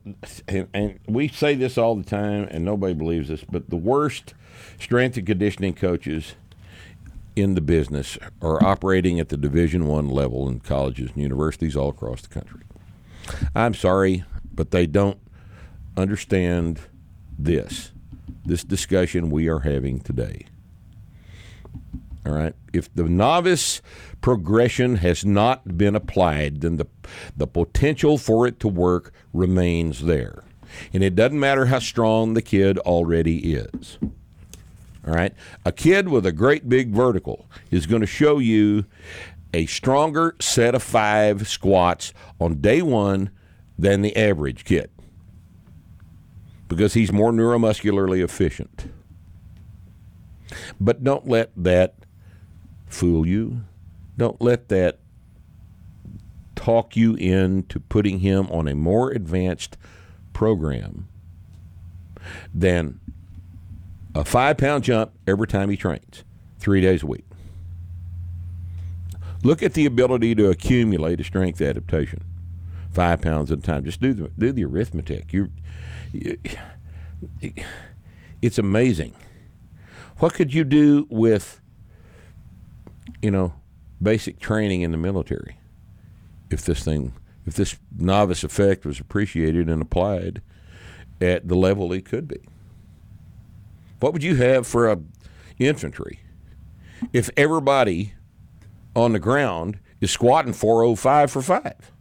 and, 0.47 0.67
and 0.73 0.99
we 1.07 1.29
say 1.29 1.55
this 1.55 1.77
all 1.77 1.95
the 1.95 2.03
time, 2.03 2.47
and 2.51 2.65
nobody 2.65 2.93
believes 2.93 3.29
this, 3.29 3.43
but 3.49 3.69
the 3.69 3.77
worst 3.77 4.33
strength 4.79 5.17
and 5.17 5.25
conditioning 5.25 5.73
coaches 5.73 6.35
in 7.41 7.55
the 7.55 7.61
business 7.61 8.17
are 8.41 8.63
operating 8.63 9.19
at 9.19 9.29
the 9.29 9.37
Division 9.37 9.87
One 9.87 10.09
level 10.09 10.47
in 10.47 10.59
colleges 10.59 11.11
and 11.11 11.21
universities 11.21 11.75
all 11.75 11.89
across 11.89 12.21
the 12.21 12.27
country. 12.29 12.61
I'm 13.55 13.73
sorry, 13.73 14.23
but 14.53 14.71
they 14.71 14.87
don't 14.87 15.19
understand 15.95 16.79
this. 17.37 17.91
This 18.45 18.63
discussion 18.63 19.29
we 19.29 19.47
are 19.47 19.59
having 19.59 19.99
today. 19.99 20.47
All 22.25 22.33
right. 22.33 22.53
If 22.73 22.93
the 22.93 23.03
novice 23.03 23.81
progression 24.21 24.97
has 24.97 25.23
not 25.23 25.77
been 25.77 25.95
applied, 25.95 26.61
then 26.61 26.77
the 26.77 26.87
the 27.35 27.47
potential 27.47 28.17
for 28.17 28.45
it 28.45 28.59
to 28.59 28.67
work 28.67 29.13
remains 29.33 30.03
there. 30.03 30.43
And 30.93 31.03
it 31.03 31.15
doesn't 31.15 31.39
matter 31.39 31.65
how 31.65 31.79
strong 31.79 32.33
the 32.33 32.41
kid 32.41 32.77
already 32.79 33.53
is. 33.53 33.97
All 35.09 35.15
right. 35.15 35.33
A 35.65 35.71
kid 35.71 36.09
with 36.09 36.23
a 36.27 36.31
great 36.31 36.69
big 36.69 36.91
vertical 36.91 37.47
is 37.71 37.87
going 37.87 38.01
to 38.01 38.07
show 38.07 38.37
you 38.37 38.85
a 39.55 39.65
stronger 39.65 40.35
set 40.39 40.75
of 40.75 40.83
five 40.83 41.47
squats 41.47 42.13
on 42.39 42.61
day 42.61 42.83
one 42.83 43.31
than 43.75 44.03
the 44.03 44.15
average 44.15 44.65
kid 44.65 44.91
because 46.67 46.93
he's 46.93 47.11
more 47.11 47.31
neuromuscularly 47.31 48.23
efficient. 48.23 48.91
But 50.79 51.03
don't 51.03 51.27
let 51.27 51.49
that 51.57 51.95
fool 52.85 53.25
you. 53.25 53.61
Don't 54.15 54.39
let 54.39 54.69
that 54.69 54.99
talk 56.55 56.95
you 56.95 57.15
into 57.15 57.79
putting 57.79 58.19
him 58.19 58.45
on 58.51 58.67
a 58.67 58.75
more 58.75 59.09
advanced 59.09 59.75
program 60.33 61.07
than 62.53 62.99
a 64.15 64.25
five 64.25 64.57
pound 64.57 64.83
jump 64.83 65.11
every 65.27 65.47
time 65.47 65.69
he 65.69 65.77
trains, 65.77 66.23
three 66.57 66.81
days 66.81 67.03
a 67.03 67.07
week. 67.07 67.25
Look 69.43 69.63
at 69.63 69.73
the 69.73 69.85
ability 69.85 70.35
to 70.35 70.49
accumulate 70.49 71.19
a 71.21 71.23
strength 71.23 71.61
adaptation, 71.61 72.23
five 72.91 73.21
pounds 73.21 73.51
at 73.51 73.59
a 73.59 73.61
time. 73.61 73.85
Just 73.85 74.01
do 74.01 74.13
the 74.13 74.31
do 74.37 74.51
the 74.51 74.65
arithmetic. 74.65 75.31
You, 75.31 75.49
it's 78.41 78.57
amazing. 78.57 79.13
What 80.17 80.33
could 80.33 80.53
you 80.53 80.65
do 80.65 81.07
with, 81.09 81.61
you 83.21 83.31
know, 83.31 83.53
basic 84.01 84.39
training 84.39 84.81
in 84.81 84.91
the 84.91 84.97
military 84.97 85.57
if 86.49 86.65
this 86.65 86.83
thing, 86.83 87.13
if 87.45 87.53
this 87.53 87.77
novice 87.97 88.43
effect 88.43 88.85
was 88.85 88.99
appreciated 88.99 89.69
and 89.69 89.81
applied 89.81 90.41
at 91.21 91.47
the 91.47 91.55
level 91.55 91.93
it 91.93 92.03
could 92.03 92.27
be? 92.27 92.39
What 93.99 94.13
would 94.13 94.23
you 94.23 94.35
have 94.35 94.65
for 94.65 94.89
a 94.89 94.99
infantry 95.57 96.19
if 97.13 97.29
everybody 97.35 98.13
on 98.95 99.13
the 99.13 99.19
ground 99.19 99.79
is 100.01 100.11
squatting 100.11 100.53
405 100.53 101.31
for 101.31 101.41
five? 101.41 101.91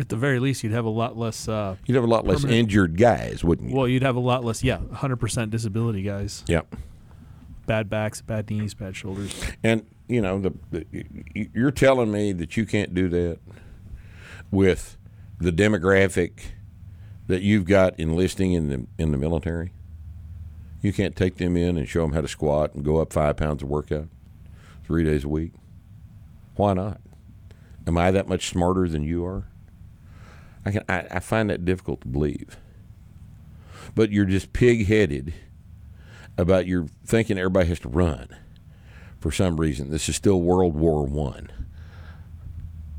At 0.00 0.08
the 0.08 0.16
very 0.16 0.40
least, 0.40 0.64
you'd 0.64 0.72
have 0.72 0.84
a 0.86 0.90
lot 0.90 1.16
less. 1.16 1.46
Uh, 1.48 1.76
You'd 1.86 1.94
have 1.94 2.02
a 2.04 2.08
lot 2.08 2.26
less 2.26 2.42
injured 2.44 2.96
guys, 2.96 3.44
wouldn't 3.44 3.70
you? 3.70 3.76
well, 3.76 3.86
you'd 3.86 4.02
have 4.02 4.16
a 4.16 4.20
lot 4.20 4.44
less. 4.44 4.64
Yeah, 4.64 4.78
100% 4.78 5.50
disability 5.50 6.02
guys. 6.02 6.42
yeah. 6.48 6.62
Bad 7.66 7.88
backs, 7.88 8.20
bad 8.20 8.50
knees, 8.50 8.74
bad 8.74 8.94
shoulders. 8.94 9.34
And 9.62 9.86
you 10.06 10.20
know, 10.20 10.38
the, 10.38 10.52
the 10.70 10.86
you're 11.54 11.70
telling 11.70 12.10
me 12.12 12.32
that 12.32 12.58
you 12.58 12.66
can't 12.66 12.92
do 12.92 13.08
that 13.08 13.38
with 14.50 14.98
the 15.38 15.50
demographic 15.50 16.32
that 17.26 17.40
you've 17.40 17.64
got 17.64 17.98
enlisting 17.98 18.52
in 18.52 18.68
the 18.68 18.86
in 18.98 19.12
the 19.12 19.16
military. 19.18 19.72
You 20.84 20.92
can't 20.92 21.16
take 21.16 21.38
them 21.38 21.56
in 21.56 21.78
and 21.78 21.88
show 21.88 22.02
them 22.02 22.12
how 22.12 22.20
to 22.20 22.28
squat 22.28 22.74
and 22.74 22.84
go 22.84 22.98
up 22.98 23.10
five 23.10 23.38
pounds 23.38 23.62
of 23.62 23.70
workout 23.70 24.08
three 24.84 25.02
days 25.02 25.24
a 25.24 25.28
week. 25.30 25.52
Why 26.56 26.74
not? 26.74 27.00
Am 27.86 27.96
I 27.96 28.10
that 28.10 28.28
much 28.28 28.48
smarter 28.48 28.86
than 28.86 29.02
you 29.02 29.24
are? 29.24 29.44
I 30.66 30.72
can. 30.72 30.84
I, 30.86 31.06
I 31.10 31.20
find 31.20 31.48
that 31.48 31.64
difficult 31.64 32.02
to 32.02 32.08
believe. 32.08 32.58
but 33.94 34.10
you're 34.10 34.26
just 34.26 34.52
pig 34.52 34.86
headed 34.86 35.32
about 36.36 36.66
your 36.66 36.86
thinking 37.06 37.38
everybody 37.38 37.68
has 37.68 37.80
to 37.80 37.88
run 37.88 38.28
for 39.18 39.32
some 39.32 39.58
reason. 39.58 39.90
This 39.90 40.08
is 40.08 40.16
still 40.16 40.42
World 40.42 40.74
War 40.74 41.04
One. 41.06 41.50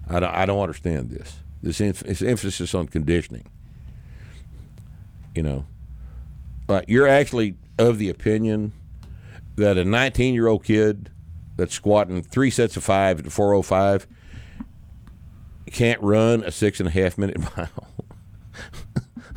I. 0.10 0.18
I 0.18 0.20
don't, 0.20 0.34
I 0.34 0.46
don't 0.48 0.62
understand 0.62 1.12
this. 1.12 1.38
This, 1.62 1.82
em- 1.82 1.94
this 2.06 2.22
emphasis 2.24 2.74
on 2.74 2.88
conditioning. 2.88 3.46
You 5.36 5.44
know, 5.44 5.66
but 6.68 6.90
you're 6.90 7.08
actually 7.08 7.56
of 7.78 7.98
the 7.98 8.10
opinion 8.10 8.74
that 9.56 9.78
a 9.78 9.86
19 9.86 10.34
year 10.34 10.48
old 10.48 10.64
kid 10.64 11.12
that's 11.56 11.74
squatting 11.74 12.22
three 12.22 12.50
sets 12.50 12.76
of 12.78 12.84
five 12.84 13.20
at 13.20 13.32
405 13.32 14.08
can't 15.76 16.02
run 16.02 16.42
a 16.44 16.52
six 16.52 16.80
and 16.80 16.88
a 16.88 16.92
half 16.92 17.18
minute 17.18 17.38
mile. 17.58 17.88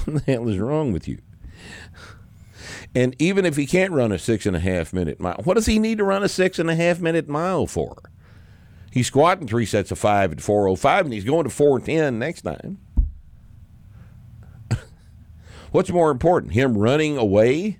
what 0.04 0.24
the 0.24 0.32
hell 0.32 0.48
is 0.48 0.58
wrong 0.58 0.92
with 0.92 1.08
you? 1.08 1.18
And 2.94 3.14
even 3.18 3.44
if 3.44 3.56
he 3.56 3.66
can't 3.66 3.92
run 3.92 4.12
a 4.12 4.18
six 4.18 4.46
and 4.46 4.56
a 4.56 4.60
half 4.60 4.92
minute 4.92 5.20
mile, 5.20 5.40
what 5.44 5.54
does 5.54 5.66
he 5.66 5.78
need 5.78 5.98
to 5.98 6.04
run 6.04 6.22
a 6.22 6.28
six 6.28 6.58
and 6.58 6.70
a 6.70 6.74
half 6.74 7.00
minute 7.00 7.28
mile 7.28 7.66
for? 7.66 8.10
He's 8.90 9.08
squatting 9.08 9.46
three 9.46 9.66
sets 9.66 9.90
of 9.90 9.98
five 9.98 10.32
at 10.32 10.40
405 10.40 11.06
and 11.06 11.12
he's 11.12 11.24
going 11.24 11.44
to 11.44 11.50
410 11.50 12.18
next 12.18 12.42
time. 12.42 12.78
What's 15.72 15.90
more 15.90 16.10
important, 16.10 16.54
him 16.54 16.78
running 16.78 17.18
away 17.18 17.78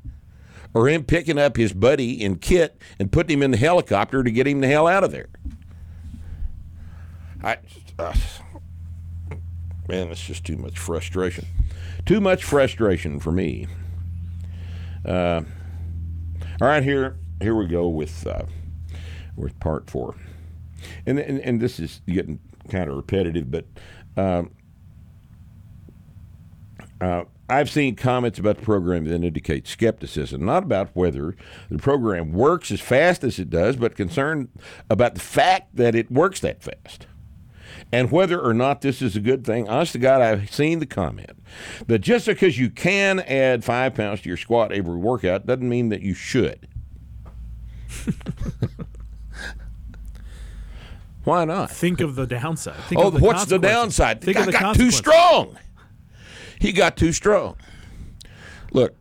or 0.75 0.89
him 0.89 1.05
picking 1.05 1.39
up 1.39 1.57
his 1.57 1.73
buddy 1.73 2.23
in 2.23 2.37
kit 2.37 2.81
and 2.99 3.11
putting 3.11 3.39
him 3.39 3.43
in 3.43 3.51
the 3.51 3.57
helicopter 3.57 4.23
to 4.23 4.31
get 4.31 4.47
him 4.47 4.61
the 4.61 4.69
hell 4.69 4.87
out 4.87 5.05
of 5.05 5.11
there? 5.11 5.29
I, 7.43 7.59
uh, 7.99 8.15
man, 9.89 10.09
it's 10.09 10.25
just 10.25 10.45
too 10.45 10.57
much 10.57 10.79
frustration. 10.79 11.47
Too 12.07 12.21
much 12.21 12.45
frustration 12.45 13.21
for 13.21 13.33
me. 13.33 13.67
Uh, 15.05 15.43
all 16.61 16.69
right, 16.69 16.83
here, 16.83 17.17
here 17.41 17.55
we 17.55 17.67
go 17.67 17.89
with 17.89 18.27
uh, 18.27 18.43
with 19.37 19.59
part 19.61 19.89
four, 19.89 20.17
and, 21.07 21.19
and 21.19 21.41
and 21.41 21.61
this 21.61 21.79
is 21.79 22.01
getting 22.09 22.41
kind 22.69 22.91
of 22.91 22.97
repetitive, 22.97 23.51
but 23.51 23.65
um, 24.17 24.51
uh, 27.01 27.25
I've 27.49 27.71
seen 27.71 27.97
comments 27.97 28.39
about 28.39 28.59
the 28.59 28.63
program 28.63 29.05
that 29.05 29.15
indicate 29.25 29.67
skepticism, 29.67 30.45
not 30.45 30.65
about 30.65 30.91
whether 30.95 31.35
the 31.71 31.79
program 31.79 32.33
works 32.33 32.71
as 32.71 32.81
fast 32.81 33.25
as 33.25 33.39
it 33.39 33.49
does, 33.49 33.77
but 33.77 33.95
concern 33.97 34.49
about 34.91 35.15
the 35.15 35.21
fact 35.21 35.75
that 35.77 35.95
it 35.95 36.11
works 36.11 36.41
that 36.41 36.63
fast. 36.63 37.07
And 37.91 38.11
whether 38.11 38.39
or 38.39 38.53
not 38.53 38.83
this 38.83 39.01
is 39.01 39.17
a 39.17 39.21
good 39.21 39.47
thing, 39.47 39.67
honest 39.67 39.93
to 39.93 39.99
God, 39.99 40.21
I've 40.21 40.53
seen 40.53 40.79
the 40.79 40.85
comment 40.87 41.31
that 41.87 42.01
just 42.01 42.27
because 42.27 42.59
you 42.59 42.69
can 42.69 43.21
add 43.21 43.65
five 43.65 43.95
pounds 43.95 44.21
to 44.23 44.29
your 44.29 44.37
squat 44.37 44.73
every 44.73 44.97
workout 44.97 45.47
doesn't 45.47 45.67
mean 45.67 45.89
that 45.89 46.03
you 46.03 46.13
should. 46.13 46.69
Why 51.25 51.45
not? 51.45 51.71
Think 51.71 52.01
of 52.01 52.15
the 52.15 52.27
downside. 52.27 52.77
Think 52.85 53.01
Oh, 53.01 53.09
of 53.09 53.15
the 53.15 53.21
what's 53.21 53.47
the 53.47 53.59
downside? 53.59 54.21
Think 54.23 54.37
the 54.37 54.43
of 54.45 54.53
guy 54.53 54.53
the 54.53 54.59
got 54.65 54.77
too 54.77 54.91
strong. 54.91 55.59
He 56.61 56.73
got 56.73 56.97
too 56.97 57.13
strong. 57.13 57.57
Look, 58.73 58.95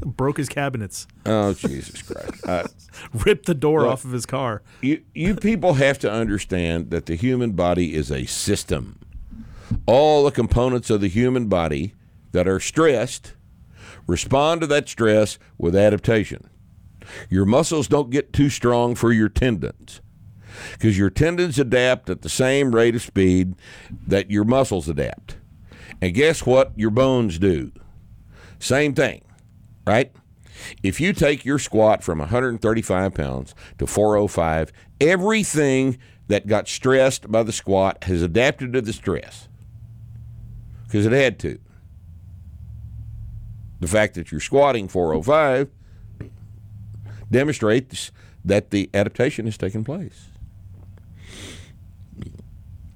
Broke 0.00 0.36
his 0.36 0.48
cabinets. 0.48 1.06
oh 1.26 1.54
Jesus 1.54 2.02
Christ! 2.02 2.30
Uh, 2.46 2.66
Ripped 3.24 3.46
the 3.46 3.54
door 3.54 3.82
Look. 3.82 3.92
off 3.92 4.04
of 4.04 4.12
his 4.12 4.26
car. 4.26 4.62
you 4.80 5.02
you 5.14 5.34
people 5.34 5.74
have 5.74 5.98
to 6.00 6.10
understand 6.10 6.90
that 6.90 7.06
the 7.06 7.14
human 7.16 7.52
body 7.52 7.94
is 7.94 8.10
a 8.10 8.26
system. 8.26 8.98
All 9.86 10.24
the 10.24 10.30
components 10.30 10.88
of 10.90 11.00
the 11.00 11.08
human 11.08 11.46
body 11.48 11.94
that 12.32 12.46
are 12.48 12.60
stressed 12.60 13.34
respond 14.06 14.60
to 14.62 14.66
that 14.68 14.88
stress 14.88 15.38
with 15.58 15.74
adaptation. 15.76 16.48
Your 17.28 17.44
muscles 17.44 17.88
don't 17.88 18.10
get 18.10 18.32
too 18.32 18.50
strong 18.50 18.94
for 18.94 19.12
your 19.12 19.28
tendons 19.28 20.00
because 20.72 20.96
your 20.98 21.10
tendons 21.10 21.58
adapt 21.58 22.08
at 22.10 22.22
the 22.22 22.28
same 22.28 22.74
rate 22.74 22.94
of 22.94 23.02
speed 23.02 23.54
that 24.06 24.30
your 24.30 24.44
muscles 24.44 24.88
adapt. 24.88 25.37
And 26.00 26.14
guess 26.14 26.46
what 26.46 26.72
your 26.76 26.90
bones 26.90 27.38
do? 27.38 27.72
Same 28.58 28.94
thing, 28.94 29.22
right? 29.86 30.12
If 30.82 31.00
you 31.00 31.12
take 31.12 31.44
your 31.44 31.58
squat 31.58 32.02
from 32.02 32.18
135 32.18 33.14
pounds 33.14 33.54
to 33.78 33.86
405, 33.86 34.72
everything 35.00 35.98
that 36.28 36.46
got 36.46 36.68
stressed 36.68 37.30
by 37.30 37.42
the 37.42 37.52
squat 37.52 38.04
has 38.04 38.22
adapted 38.22 38.72
to 38.72 38.80
the 38.80 38.92
stress 38.92 39.48
because 40.84 41.06
it 41.06 41.12
had 41.12 41.38
to. 41.40 41.58
The 43.80 43.86
fact 43.86 44.14
that 44.14 44.32
you're 44.32 44.40
squatting 44.40 44.88
405 44.88 45.70
demonstrates 47.30 48.10
that 48.44 48.70
the 48.70 48.90
adaptation 48.92 49.46
has 49.46 49.56
taken 49.56 49.84
place. 49.84 50.26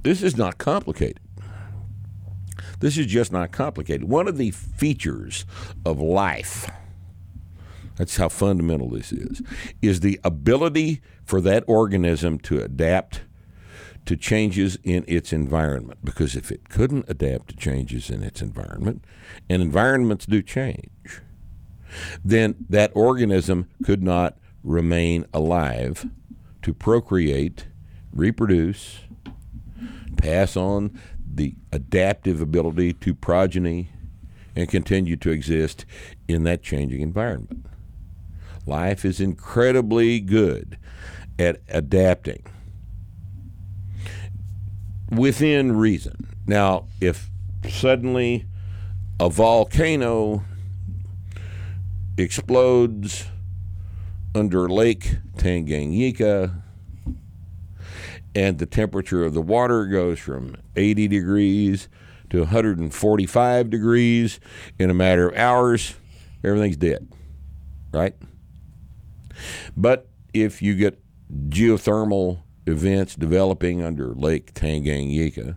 This 0.02 0.22
is 0.22 0.36
not 0.36 0.58
complicated. 0.58 1.21
This 2.82 2.98
is 2.98 3.06
just 3.06 3.30
not 3.30 3.52
complicated. 3.52 4.08
One 4.08 4.26
of 4.26 4.36
the 4.36 4.50
features 4.50 5.46
of 5.86 6.00
life, 6.00 6.68
that's 7.94 8.16
how 8.16 8.28
fundamental 8.28 8.90
this 8.90 9.12
is, 9.12 9.40
is 9.80 10.00
the 10.00 10.18
ability 10.24 11.00
for 11.24 11.40
that 11.42 11.62
organism 11.68 12.40
to 12.40 12.60
adapt 12.60 13.22
to 14.06 14.16
changes 14.16 14.78
in 14.82 15.04
its 15.06 15.32
environment. 15.32 16.00
Because 16.02 16.34
if 16.34 16.50
it 16.50 16.70
couldn't 16.70 17.04
adapt 17.08 17.50
to 17.50 17.56
changes 17.56 18.10
in 18.10 18.24
its 18.24 18.42
environment, 18.42 19.04
and 19.48 19.62
environments 19.62 20.26
do 20.26 20.42
change, 20.42 21.22
then 22.24 22.66
that 22.68 22.90
organism 22.96 23.68
could 23.84 24.02
not 24.02 24.38
remain 24.64 25.24
alive 25.32 26.04
to 26.62 26.74
procreate, 26.74 27.68
reproduce, 28.12 29.02
pass 30.16 30.56
on 30.56 30.98
the 31.34 31.54
adaptive 31.72 32.40
ability 32.40 32.92
to 32.92 33.14
progeny, 33.14 33.88
and 34.54 34.68
continue 34.68 35.16
to 35.16 35.30
exist 35.30 35.86
in 36.28 36.44
that 36.44 36.62
changing 36.62 37.00
environment. 37.00 37.66
Life 38.66 39.04
is 39.04 39.20
incredibly 39.20 40.20
good 40.20 40.76
at 41.38 41.60
adapting 41.68 42.44
within 45.10 45.76
reason. 45.76 46.28
Now, 46.46 46.86
if 47.00 47.30
suddenly 47.68 48.46
a 49.18 49.28
volcano 49.30 50.44
explodes 52.18 53.26
under 54.34 54.68
Lake 54.68 55.16
Tanganyika 55.36 56.61
and 58.34 58.58
the 58.58 58.66
temperature 58.66 59.24
of 59.24 59.34
the 59.34 59.42
water 59.42 59.86
goes 59.86 60.18
from 60.18 60.56
80 60.76 61.08
degrees 61.08 61.88
to 62.30 62.38
145 62.40 63.70
degrees 63.70 64.40
in 64.78 64.90
a 64.90 64.94
matter 64.94 65.28
of 65.28 65.36
hours, 65.36 65.94
everything's 66.42 66.76
dead, 66.76 67.08
right? 67.92 68.14
But 69.76 70.08
if 70.32 70.62
you 70.62 70.74
get 70.74 70.98
geothermal 71.48 72.42
events 72.66 73.16
developing 73.16 73.82
under 73.82 74.14
Lake 74.14 74.54
Tanganyika 74.54 75.56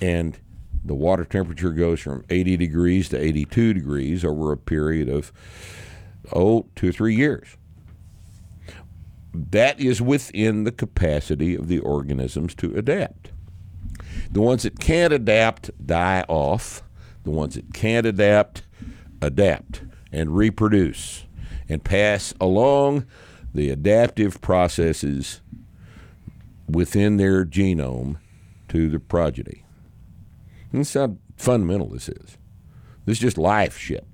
and 0.00 0.38
the 0.84 0.94
water 0.94 1.24
temperature 1.24 1.70
goes 1.70 2.00
from 2.00 2.24
80 2.28 2.56
degrees 2.56 3.08
to 3.10 3.18
82 3.18 3.74
degrees 3.74 4.24
over 4.24 4.52
a 4.52 4.56
period 4.56 5.08
of, 5.08 5.32
oh, 6.32 6.66
two 6.74 6.88
or 6.88 6.92
three 6.92 7.14
years. 7.14 7.56
That 9.34 9.80
is 9.80 10.02
within 10.02 10.64
the 10.64 10.72
capacity 10.72 11.54
of 11.54 11.68
the 11.68 11.78
organisms 11.78 12.54
to 12.56 12.74
adapt. 12.76 13.32
The 14.30 14.42
ones 14.42 14.62
that 14.64 14.78
can't 14.78 15.12
adapt 15.12 15.70
die 15.84 16.24
off. 16.28 16.82
The 17.24 17.30
ones 17.30 17.54
that 17.54 17.72
can't 17.72 18.06
adapt, 18.06 18.62
adapt 19.20 19.82
and 20.10 20.36
reproduce 20.36 21.24
and 21.68 21.82
pass 21.82 22.34
along 22.40 23.06
the 23.54 23.70
adaptive 23.70 24.40
processes 24.40 25.40
within 26.68 27.16
their 27.16 27.44
genome 27.44 28.16
to 28.68 28.88
the 28.88 28.98
progeny. 28.98 29.64
And 30.72 30.80
That's 30.80 30.94
how 30.94 31.16
fundamental 31.36 31.88
this 31.88 32.08
is. 32.08 32.38
This 33.04 33.16
is 33.16 33.20
just 33.20 33.38
life 33.38 33.76
shit. 33.76 34.06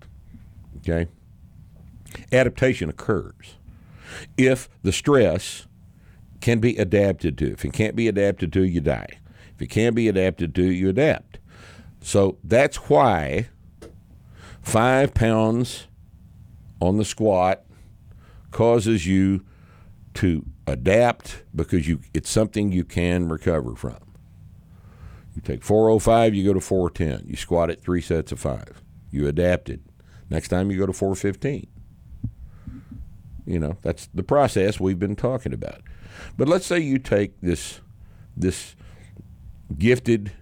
Okay? 0.78 1.08
Adaptation 2.32 2.88
occurs 2.88 3.57
if 4.36 4.68
the 4.82 4.92
stress 4.92 5.66
can 6.40 6.60
be 6.60 6.76
adapted 6.76 7.36
to. 7.38 7.52
If 7.52 7.64
it 7.64 7.72
can't 7.72 7.96
be 7.96 8.08
adapted 8.08 8.52
to, 8.54 8.62
you 8.62 8.80
die. 8.80 9.18
If 9.54 9.62
it 9.62 9.68
can 9.68 9.94
be 9.94 10.08
adapted 10.08 10.54
to, 10.54 10.64
you 10.64 10.88
adapt. 10.88 11.38
So 12.00 12.38
that's 12.44 12.76
why 12.88 13.48
five 14.62 15.14
pounds 15.14 15.88
on 16.80 16.96
the 16.96 17.04
squat 17.04 17.64
causes 18.50 19.06
you 19.06 19.44
to 20.14 20.44
adapt 20.66 21.42
because 21.54 21.88
you 21.88 22.00
it's 22.14 22.30
something 22.30 22.72
you 22.72 22.84
can 22.84 23.28
recover 23.28 23.74
from. 23.74 23.98
You 25.34 25.42
take 25.42 25.62
405, 25.62 26.34
you 26.34 26.44
go 26.44 26.52
to 26.52 26.60
410. 26.60 27.28
You 27.28 27.36
squat 27.36 27.70
it 27.70 27.80
three 27.80 28.00
sets 28.00 28.32
of 28.32 28.40
five. 28.40 28.82
You 29.10 29.28
adapt 29.28 29.70
it. 29.70 29.80
Next 30.30 30.48
time 30.48 30.70
you 30.70 30.78
go 30.78 30.86
to 30.86 30.92
415. 30.92 31.68
You 33.48 33.58
know, 33.58 33.78
that's 33.80 34.08
the 34.12 34.22
process 34.22 34.78
we've 34.78 34.98
been 34.98 35.16
talking 35.16 35.54
about. 35.54 35.80
But 36.36 36.48
let's 36.48 36.66
say 36.66 36.78
you 36.80 36.98
take 36.98 37.40
this 37.40 37.80
this 38.36 38.76
gifted 39.76 40.32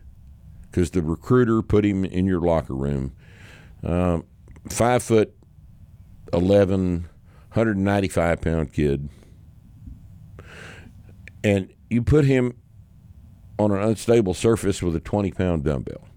because 0.63 0.91
the 0.91 1.03
recruiter 1.03 1.63
put 1.63 1.85
him 1.85 2.05
in 2.05 2.27
your 2.27 2.41
locker 2.41 2.75
room, 2.75 3.15
um, 3.85 4.25
five 4.69 5.05
foot 5.05 5.33
11, 6.33 7.03
195 7.53 8.41
pound 8.41 8.73
kid, 8.73 9.09
and 11.45 11.73
you 11.89 12.03
put 12.03 12.25
him 12.25 12.55
on 13.57 13.71
an 13.71 13.81
unstable 13.81 14.35
surface 14.35 14.83
with 14.83 14.97
a 14.97 15.01
20 15.01 15.31
pound 15.31 15.63
dumbbell. 15.63 16.09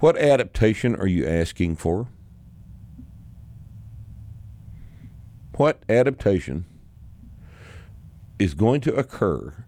What 0.00 0.16
adaptation 0.16 0.96
are 0.96 1.06
you 1.06 1.26
asking 1.26 1.76
for? 1.76 2.08
What 5.56 5.82
adaptation 5.88 6.64
is 8.38 8.54
going 8.54 8.80
to 8.82 8.94
occur 8.94 9.66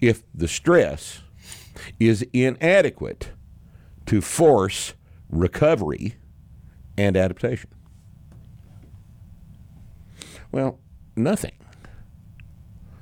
if 0.00 0.22
the 0.32 0.46
stress 0.46 1.22
is 1.98 2.24
inadequate 2.32 3.32
to 4.06 4.20
force 4.20 4.94
recovery 5.28 6.16
and 6.96 7.16
adaptation? 7.16 7.70
Well, 10.52 10.78
nothing. 11.16 11.56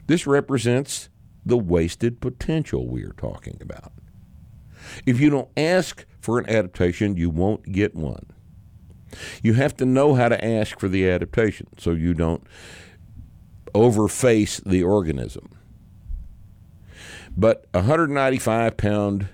This 0.07 0.27
represents 0.27 1.11
the 1.45 1.59
wasted 1.59 2.21
potential 2.21 2.89
we 2.89 3.05
are 3.05 3.15
talking 3.19 3.59
about. 3.61 3.93
If 5.05 5.21
you 5.21 5.29
don't 5.29 5.49
ask 5.57 6.07
for 6.21 6.39
an 6.39 6.49
adaptation, 6.49 7.17
you 7.17 7.29
won't 7.29 7.71
get 7.71 7.95
one. 7.95 8.27
You 9.43 9.55
have 9.55 9.77
to 9.79 9.87
know 9.87 10.15
how 10.15 10.29
to 10.29 10.45
ask 10.45 10.79
for 10.79 10.89
the 10.89 11.09
adaptation 11.09 11.69
so 11.79 11.93
you 11.93 12.15
don't 12.15 12.45
overface 13.75 14.63
the 14.65 14.83
organism. 14.83 15.51
But 17.37 17.67
a 17.73 17.79
195 17.79 18.77
pound, 18.77 19.29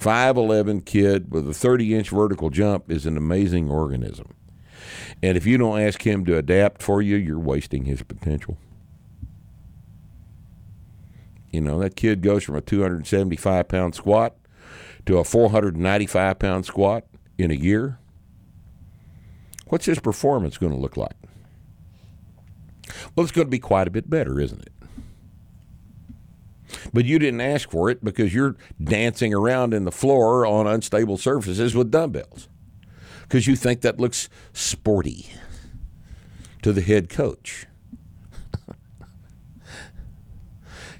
5'11 0.00 0.84
kid 0.84 1.30
with 1.32 1.48
a 1.48 1.54
30 1.54 1.94
inch 1.94 2.10
vertical 2.10 2.50
jump 2.50 2.90
is 2.90 3.06
an 3.06 3.16
amazing 3.16 3.70
organism. 3.70 4.34
And 5.22 5.36
if 5.36 5.46
you 5.46 5.58
don't 5.58 5.80
ask 5.80 6.06
him 6.06 6.24
to 6.26 6.36
adapt 6.36 6.82
for 6.82 7.00
you, 7.00 7.16
you're 7.16 7.38
wasting 7.38 7.84
his 7.84 8.02
potential. 8.02 8.58
You 11.50 11.60
know, 11.60 11.78
that 11.78 11.96
kid 11.96 12.20
goes 12.20 12.42
from 12.42 12.56
a 12.56 12.60
275 12.60 13.68
pound 13.68 13.94
squat 13.94 14.36
to 15.06 15.18
a 15.18 15.24
495 15.24 16.38
pound 16.38 16.66
squat 16.66 17.04
in 17.38 17.50
a 17.50 17.54
year. 17.54 17.98
What's 19.66 19.86
his 19.86 19.98
performance 19.98 20.58
going 20.58 20.72
to 20.72 20.78
look 20.78 20.96
like? 20.96 21.16
Well, 23.14 23.24
it's 23.24 23.32
going 23.32 23.46
to 23.46 23.50
be 23.50 23.58
quite 23.58 23.88
a 23.88 23.90
bit 23.90 24.10
better, 24.10 24.40
isn't 24.40 24.62
it? 24.62 24.72
But 26.92 27.04
you 27.04 27.18
didn't 27.18 27.40
ask 27.40 27.70
for 27.70 27.88
it 27.90 28.04
because 28.04 28.34
you're 28.34 28.56
dancing 28.82 29.32
around 29.32 29.74
in 29.74 29.84
the 29.84 29.92
floor 29.92 30.46
on 30.46 30.66
unstable 30.66 31.16
surfaces 31.16 31.74
with 31.74 31.90
dumbbells 31.90 32.48
because 33.22 33.46
you 33.46 33.56
think 33.56 33.80
that 33.80 33.98
looks 34.00 34.28
sporty 34.52 35.30
to 36.62 36.72
the 36.72 36.80
head 36.80 37.08
coach. 37.08 37.66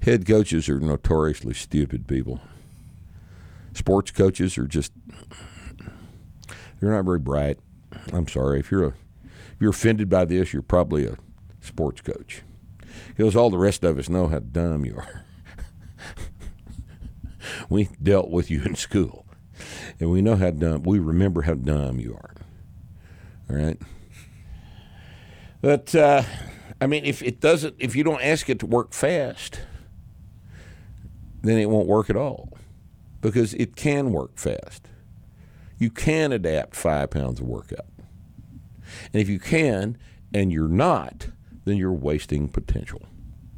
head 0.03 0.27
coaches 0.27 0.69
are 0.69 0.81
notoriously 0.81 1.55
stupid 1.55 2.07
people. 2.07 2.41
Sports 3.73 4.11
coaches 4.11 4.57
are 4.57 4.66
just 4.66 4.93
they're 6.81 6.93
not 6.93 7.05
very 7.05 7.19
bright. 7.19 7.59
I'm 8.12 8.29
sorry 8.29 8.61
if 8.61 8.71
you're 8.71 8.85
a 8.85 8.95
if 9.55 9.61
you're 9.61 9.71
offended 9.71 10.09
by 10.09 10.25
this, 10.25 10.53
you're 10.53 10.62
probably 10.62 11.07
a 11.07 11.16
sports 11.61 12.01
coach. 12.01 12.43
Because 13.09 13.37
all 13.37 13.51
the 13.51 13.59
rest 13.59 13.85
of 13.85 13.99
us 13.99 14.09
know 14.09 14.27
how 14.27 14.41
dumb 14.41 14.85
you 14.85 14.97
are. 14.97 15.25
we 17.69 17.89
dealt 18.03 18.31
with 18.31 18.51
you 18.51 18.62
in 18.65 18.75
school, 18.75 19.27
and 20.01 20.11
we 20.11 20.23
know 20.23 20.37
how 20.37 20.51
dumb. 20.51 20.83
We 20.83 20.99
remember 20.99 21.43
how 21.43 21.55
dumb 21.55 22.01
you 22.01 22.15
are. 22.15 22.35
All 23.49 23.57
right. 23.57 23.81
But 25.61 25.95
uh, 25.95 26.23
I 26.81 26.87
mean, 26.87 27.05
if 27.05 27.23
it 27.23 27.41
doesn't, 27.41 27.77
if 27.79 27.95
you 27.95 28.05
don't 28.05 28.23
ask 28.23 28.49
it 28.51 28.59
to 28.61 28.66
work 28.66 28.93
fast, 28.93 29.61
then 31.43 31.59
it 31.59 31.71
won't 31.71 31.87
work 31.87 32.11
at 32.11 32.16
all, 32.16 32.51
because 33.21 33.55
it 33.55 33.77
can 33.77 34.12
work 34.12 34.37
fast. 34.37 34.89
You 35.78 35.90
can 35.90 36.32
adapt 36.32 36.76
five 36.76 37.10
pounds 37.10 37.40
of 37.40 37.46
workout, 37.46 37.86
and 39.12 39.20
if 39.20 39.28
you 39.28 39.38
can, 39.38 39.98
and 40.32 40.52
you're 40.52 40.68
not, 40.68 41.28
then 41.64 41.76
you're 41.76 41.92
wasting 41.92 42.48
potential. 42.48 43.02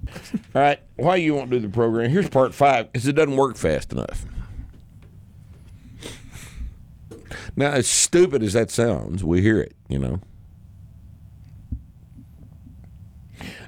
All 0.54 0.62
right, 0.62 0.80
why 0.96 1.16
you 1.16 1.34
won't 1.34 1.50
do 1.50 1.58
the 1.58 1.68
program? 1.68 2.10
Here's 2.10 2.28
part 2.28 2.54
five: 2.54 2.92
because 2.92 3.06
it 3.06 3.14
doesn't 3.14 3.36
work 3.36 3.56
fast 3.56 3.92
enough. 3.92 4.26
Now, 7.56 7.70
as 7.70 7.86
stupid 7.86 8.42
as 8.42 8.52
that 8.52 8.70
sounds, 8.70 9.24
we 9.24 9.40
hear 9.40 9.60
it, 9.60 9.74
you 9.88 9.98
know. 9.98 10.20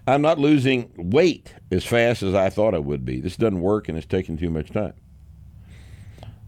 I'm 0.06 0.22
not 0.22 0.38
losing 0.38 0.90
weight 0.96 1.54
as 1.70 1.84
fast 1.84 2.22
as 2.22 2.34
I 2.34 2.48
thought 2.48 2.74
I 2.74 2.78
would 2.78 3.04
be. 3.04 3.20
This 3.20 3.36
doesn't 3.36 3.60
work 3.60 3.88
and 3.88 3.98
it's 3.98 4.06
taking 4.06 4.38
too 4.38 4.50
much 4.50 4.70
time. 4.70 4.94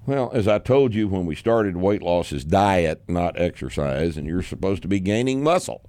Well, 0.06 0.30
as 0.32 0.48
I 0.48 0.58
told 0.58 0.94
you 0.94 1.08
when 1.08 1.26
we 1.26 1.34
started, 1.34 1.76
weight 1.76 2.02
loss 2.02 2.32
is 2.32 2.44
diet, 2.44 3.02
not 3.06 3.38
exercise, 3.38 4.16
and 4.16 4.26
you're 4.26 4.42
supposed 4.42 4.82
to 4.82 4.88
be 4.88 4.98
gaining 4.98 5.42
muscle. 5.42 5.82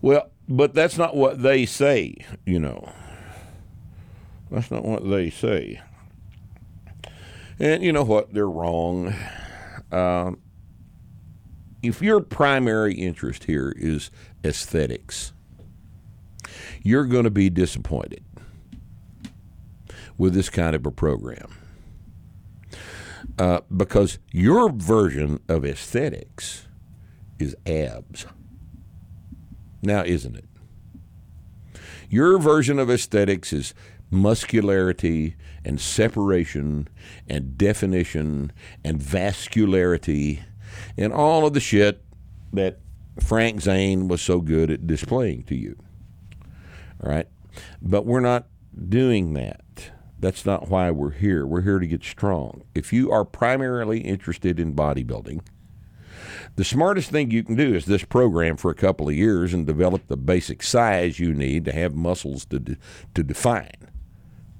Well, 0.00 0.30
but 0.48 0.74
that's 0.74 0.98
not 0.98 1.16
what 1.16 1.42
they 1.42 1.64
say, 1.64 2.16
you 2.44 2.58
know. 2.58 2.92
That's 4.50 4.70
not 4.70 4.84
what 4.84 5.08
they 5.08 5.30
say. 5.30 5.80
And 7.58 7.82
you 7.82 7.92
know 7.92 8.04
what? 8.04 8.34
They're 8.34 8.48
wrong. 8.48 9.14
Um, 9.90 10.40
if 11.82 12.02
your 12.02 12.20
primary 12.20 12.94
interest 12.94 13.44
here 13.44 13.74
is 13.76 14.10
aesthetics, 14.44 15.32
you're 16.82 17.06
going 17.06 17.24
to 17.24 17.30
be 17.30 17.48
disappointed 17.50 18.24
with 20.18 20.34
this 20.34 20.50
kind 20.50 20.76
of 20.76 20.84
a 20.86 20.90
program. 20.90 21.52
Uh, 23.42 23.60
because 23.76 24.20
your 24.30 24.70
version 24.70 25.40
of 25.48 25.64
aesthetics 25.64 26.68
is 27.40 27.56
abs. 27.66 28.24
Now, 29.82 30.04
isn't 30.04 30.36
it? 30.36 30.44
Your 32.08 32.38
version 32.38 32.78
of 32.78 32.88
aesthetics 32.88 33.52
is 33.52 33.74
muscularity 34.12 35.34
and 35.64 35.80
separation 35.80 36.86
and 37.28 37.58
definition 37.58 38.52
and 38.84 39.00
vascularity 39.00 40.44
and 40.96 41.12
all 41.12 41.44
of 41.44 41.52
the 41.52 41.58
shit 41.58 42.04
that 42.52 42.78
Frank 43.18 43.60
Zane 43.60 44.06
was 44.06 44.22
so 44.22 44.40
good 44.40 44.70
at 44.70 44.86
displaying 44.86 45.42
to 45.46 45.56
you. 45.56 45.76
All 47.02 47.10
right? 47.10 47.26
But 47.80 48.06
we're 48.06 48.20
not 48.20 48.46
doing 48.88 49.32
that. 49.32 49.90
That's 50.22 50.46
not 50.46 50.68
why 50.68 50.92
we're 50.92 51.10
here. 51.10 51.44
We're 51.44 51.62
here 51.62 51.80
to 51.80 51.86
get 51.86 52.04
strong. 52.04 52.62
If 52.76 52.92
you 52.92 53.10
are 53.10 53.24
primarily 53.24 54.02
interested 54.02 54.60
in 54.60 54.72
bodybuilding, 54.72 55.40
the 56.54 56.64
smartest 56.64 57.10
thing 57.10 57.32
you 57.32 57.42
can 57.42 57.56
do 57.56 57.74
is 57.74 57.86
this 57.86 58.04
program 58.04 58.56
for 58.56 58.70
a 58.70 58.74
couple 58.76 59.08
of 59.08 59.16
years 59.16 59.52
and 59.52 59.66
develop 59.66 60.06
the 60.06 60.16
basic 60.16 60.62
size 60.62 61.18
you 61.18 61.34
need 61.34 61.64
to 61.64 61.72
have 61.72 61.96
muscles 61.96 62.44
to 62.46 62.60
de- 62.60 62.76
to 63.16 63.24
define. 63.24 63.90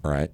Right? 0.03 0.33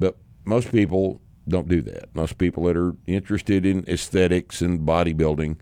But 0.00 0.16
most 0.44 0.72
people 0.72 1.20
don't 1.46 1.68
do 1.68 1.80
that. 1.82 2.12
Most 2.12 2.36
people 2.36 2.64
that 2.64 2.76
are 2.76 2.96
interested 3.06 3.64
in 3.64 3.84
aesthetics 3.86 4.60
and 4.60 4.80
bodybuilding 4.80 5.58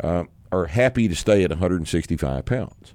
uh, 0.00 0.24
are 0.50 0.66
happy 0.66 1.08
to 1.08 1.14
stay 1.14 1.44
at 1.44 1.50
165 1.50 2.46
pounds. 2.46 2.94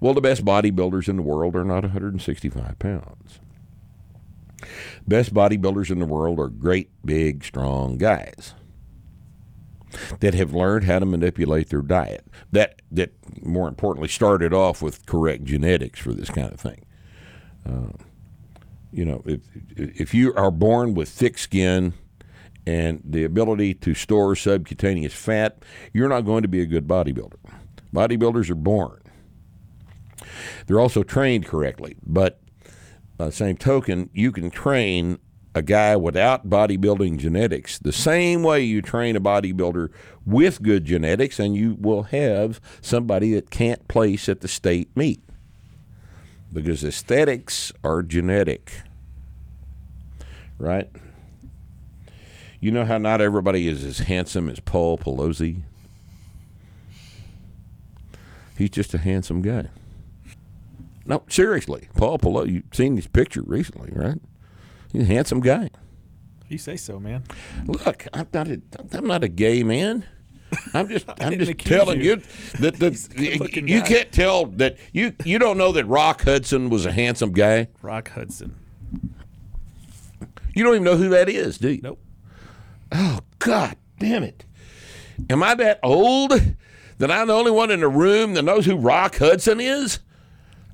Well, 0.00 0.14
the 0.14 0.22
best 0.22 0.46
bodybuilders 0.46 1.10
in 1.10 1.16
the 1.16 1.22
world 1.22 1.54
are 1.54 1.64
not 1.64 1.82
165 1.82 2.78
pounds. 2.78 3.40
Best 5.06 5.34
bodybuilders 5.34 5.90
in 5.90 5.98
the 5.98 6.06
world 6.06 6.38
are 6.38 6.48
great, 6.48 6.90
big, 7.04 7.44
strong 7.44 7.98
guys 7.98 8.54
that 10.20 10.34
have 10.34 10.54
learned 10.54 10.84
how 10.84 10.98
to 10.98 11.06
manipulate 11.06 11.70
their 11.70 11.82
diet. 11.82 12.26
That 12.52 12.82
that 12.90 13.12
more 13.44 13.68
importantly 13.68 14.08
started 14.08 14.52
off 14.52 14.82
with 14.82 15.06
correct 15.06 15.44
genetics 15.44 16.00
for 16.00 16.12
this 16.12 16.30
kind 16.30 16.52
of 16.52 16.60
thing. 16.60 16.84
Uh, 17.66 17.92
you 18.92 19.04
know, 19.04 19.22
if 19.26 19.40
if 19.76 20.14
you 20.14 20.34
are 20.34 20.50
born 20.50 20.94
with 20.94 21.08
thick 21.08 21.38
skin 21.38 21.94
and 22.66 23.00
the 23.04 23.24
ability 23.24 23.74
to 23.74 23.94
store 23.94 24.34
subcutaneous 24.34 25.14
fat, 25.14 25.62
you're 25.92 26.08
not 26.08 26.22
going 26.22 26.42
to 26.42 26.48
be 26.48 26.60
a 26.60 26.66
good 26.66 26.86
bodybuilder. 26.86 27.38
Bodybuilders 27.94 28.50
are 28.50 28.56
born. 28.56 29.02
They're 30.66 30.80
also 30.80 31.02
trained 31.02 31.46
correctly, 31.46 31.96
but 32.04 32.40
by 33.16 33.26
the 33.26 33.32
same 33.32 33.56
token, 33.56 34.10
you 34.12 34.32
can 34.32 34.50
train 34.50 35.18
a 35.54 35.62
guy 35.62 35.96
without 35.96 36.50
bodybuilding 36.50 37.16
genetics 37.16 37.78
the 37.78 37.92
same 37.92 38.42
way 38.42 38.62
you 38.62 38.82
train 38.82 39.16
a 39.16 39.20
bodybuilder 39.20 39.88
with 40.26 40.62
good 40.62 40.84
genetics, 40.84 41.38
and 41.38 41.56
you 41.56 41.76
will 41.80 42.04
have 42.04 42.60
somebody 42.82 43.32
that 43.32 43.48
can't 43.48 43.88
place 43.88 44.28
at 44.28 44.42
the 44.42 44.48
state 44.48 44.94
meet 44.94 45.22
because 46.52 46.84
aesthetics 46.84 47.72
are 47.82 48.02
genetic, 48.02 48.82
right? 50.58 50.90
You 52.60 52.70
know 52.70 52.84
how 52.84 52.98
not 52.98 53.20
everybody 53.20 53.68
is 53.68 53.84
as 53.84 54.00
handsome 54.00 54.48
as 54.48 54.60
Paul 54.60 54.98
Pelosi? 54.98 55.62
He's 58.58 58.70
just 58.70 58.92
a 58.94 58.98
handsome 58.98 59.42
guy. 59.42 59.68
No, 61.06 61.22
seriously, 61.28 61.88
Paul 61.96 62.18
Pelosi. 62.18 62.52
You've 62.52 62.64
seen 62.72 62.96
his 62.96 63.06
picture 63.06 63.42
recently, 63.46 63.90
right? 63.94 64.18
He's 64.92 65.02
a 65.02 65.06
handsome 65.06 65.40
guy. 65.40 65.70
You 66.48 66.58
say 66.58 66.76
so, 66.76 66.98
man. 67.00 67.24
Look, 67.66 68.06
I'm 68.12 68.28
not 68.32 68.48
a, 68.48 68.60
I'm 68.92 69.06
not 69.06 69.24
a 69.24 69.28
gay 69.28 69.62
man. 69.62 70.04
I'm 70.74 70.88
just 70.88 71.06
I'm 71.20 71.38
just 71.38 71.58
telling 71.58 72.00
you. 72.00 72.10
you, 72.16 72.16
that 72.60 72.76
that 72.78 73.08
good-looking 73.16 73.68
you 73.68 73.80
guy. 73.80 73.86
can't 73.88 74.12
tell 74.12 74.46
that 74.46 74.78
you 74.92 75.12
you 75.24 75.38
don't 75.38 75.58
know 75.58 75.72
that 75.72 75.86
Rock 75.86 76.22
Hudson 76.22 76.70
was 76.70 76.86
a 76.86 76.92
handsome 76.92 77.32
guy. 77.32 77.68
Rock 77.82 78.10
Hudson. 78.10 78.54
You 80.54 80.64
don't 80.64 80.74
even 80.74 80.84
know 80.84 80.96
who 80.96 81.10
that 81.10 81.28
is, 81.28 81.58
do 81.58 81.70
you? 81.70 81.80
Nope. 81.82 82.00
Oh 82.92 83.20
God, 83.40 83.76
damn 83.98 84.22
it! 84.22 84.44
Am 85.28 85.42
I 85.42 85.54
that 85.56 85.80
old 85.82 86.30
that 86.98 87.10
I'm 87.10 87.26
the 87.26 87.34
only 87.34 87.50
one 87.50 87.70
in 87.70 87.80
the 87.80 87.88
room 87.88 88.34
that 88.34 88.42
knows 88.42 88.64
who 88.66 88.76
Rock 88.76 89.16
Hudson 89.16 89.60
is? 89.60 89.98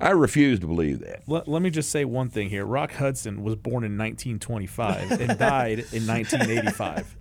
I 0.03 0.09
refuse 0.11 0.59
to 0.59 0.67
believe 0.67 0.99
that. 0.99 1.23
Let, 1.27 1.47
let 1.47 1.61
me 1.61 1.69
just 1.69 1.89
say 1.89 2.05
one 2.05 2.29
thing 2.29 2.49
here. 2.49 2.65
Rock 2.65 2.91
Hudson 2.93 3.43
was 3.43 3.55
born 3.55 3.83
in 3.83 3.97
1925 3.97 5.11
and 5.11 5.39
died 5.39 5.79
in 5.91 6.05
1985. 6.07 7.15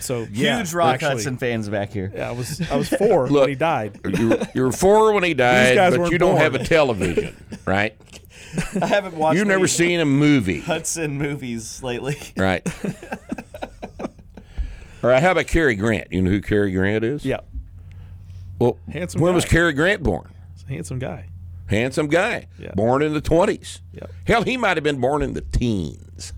So 0.00 0.26
yeah, 0.32 0.56
Huge 0.58 0.72
Rock 0.74 0.94
actually, 0.94 1.08
Hudson 1.10 1.36
fans 1.38 1.68
back 1.68 1.92
here. 1.92 2.10
Yeah, 2.14 2.28
I 2.28 2.32
was 2.32 2.60
I 2.70 2.74
was 2.76 2.88
four 2.88 3.28
Look, 3.28 3.42
when 3.42 3.48
he 3.50 3.54
died. 3.54 4.00
You 4.18 4.28
were, 4.30 4.38
you 4.54 4.62
were 4.62 4.72
four 4.72 5.12
when 5.12 5.22
he 5.22 5.32
died, 5.34 5.76
but 5.96 6.10
you 6.10 6.18
don't 6.18 6.32
born. 6.32 6.42
have 6.42 6.54
a 6.56 6.64
television, 6.64 7.36
right? 7.66 7.94
I 8.80 8.86
haven't 8.86 9.14
watched. 9.14 9.38
You've 9.38 9.46
never 9.46 9.68
seen 9.68 10.00
a 10.00 10.04
movie. 10.04 10.60
Hudson 10.60 11.18
movies 11.18 11.82
lately. 11.84 12.16
Right. 12.36 12.66
All 14.00 15.10
right. 15.10 15.22
How 15.22 15.32
about 15.32 15.46
Cary 15.46 15.74
Grant? 15.76 16.08
You 16.12 16.22
know 16.22 16.30
who 16.30 16.40
Cary 16.40 16.72
Grant 16.72 17.04
is? 17.04 17.24
Yeah, 17.24 17.40
Well, 18.58 18.78
Handsome 18.92 19.20
when 19.20 19.34
was 19.34 19.44
guy. 19.44 19.50
Cary 19.50 19.72
Grant 19.72 20.02
born? 20.02 20.28
he's 20.54 20.64
a 20.64 20.68
handsome 20.68 20.98
guy. 20.98 21.26
Handsome 21.68 22.08
guy. 22.08 22.48
Yeah. 22.58 22.72
Born 22.74 23.02
in 23.02 23.14
the 23.14 23.20
twenties. 23.20 23.80
Yep. 23.92 24.10
Hell, 24.26 24.42
he 24.42 24.56
might 24.56 24.76
have 24.76 24.84
been 24.84 25.00
born 25.00 25.22
in 25.22 25.32
the 25.34 25.40
teens. 25.40 26.32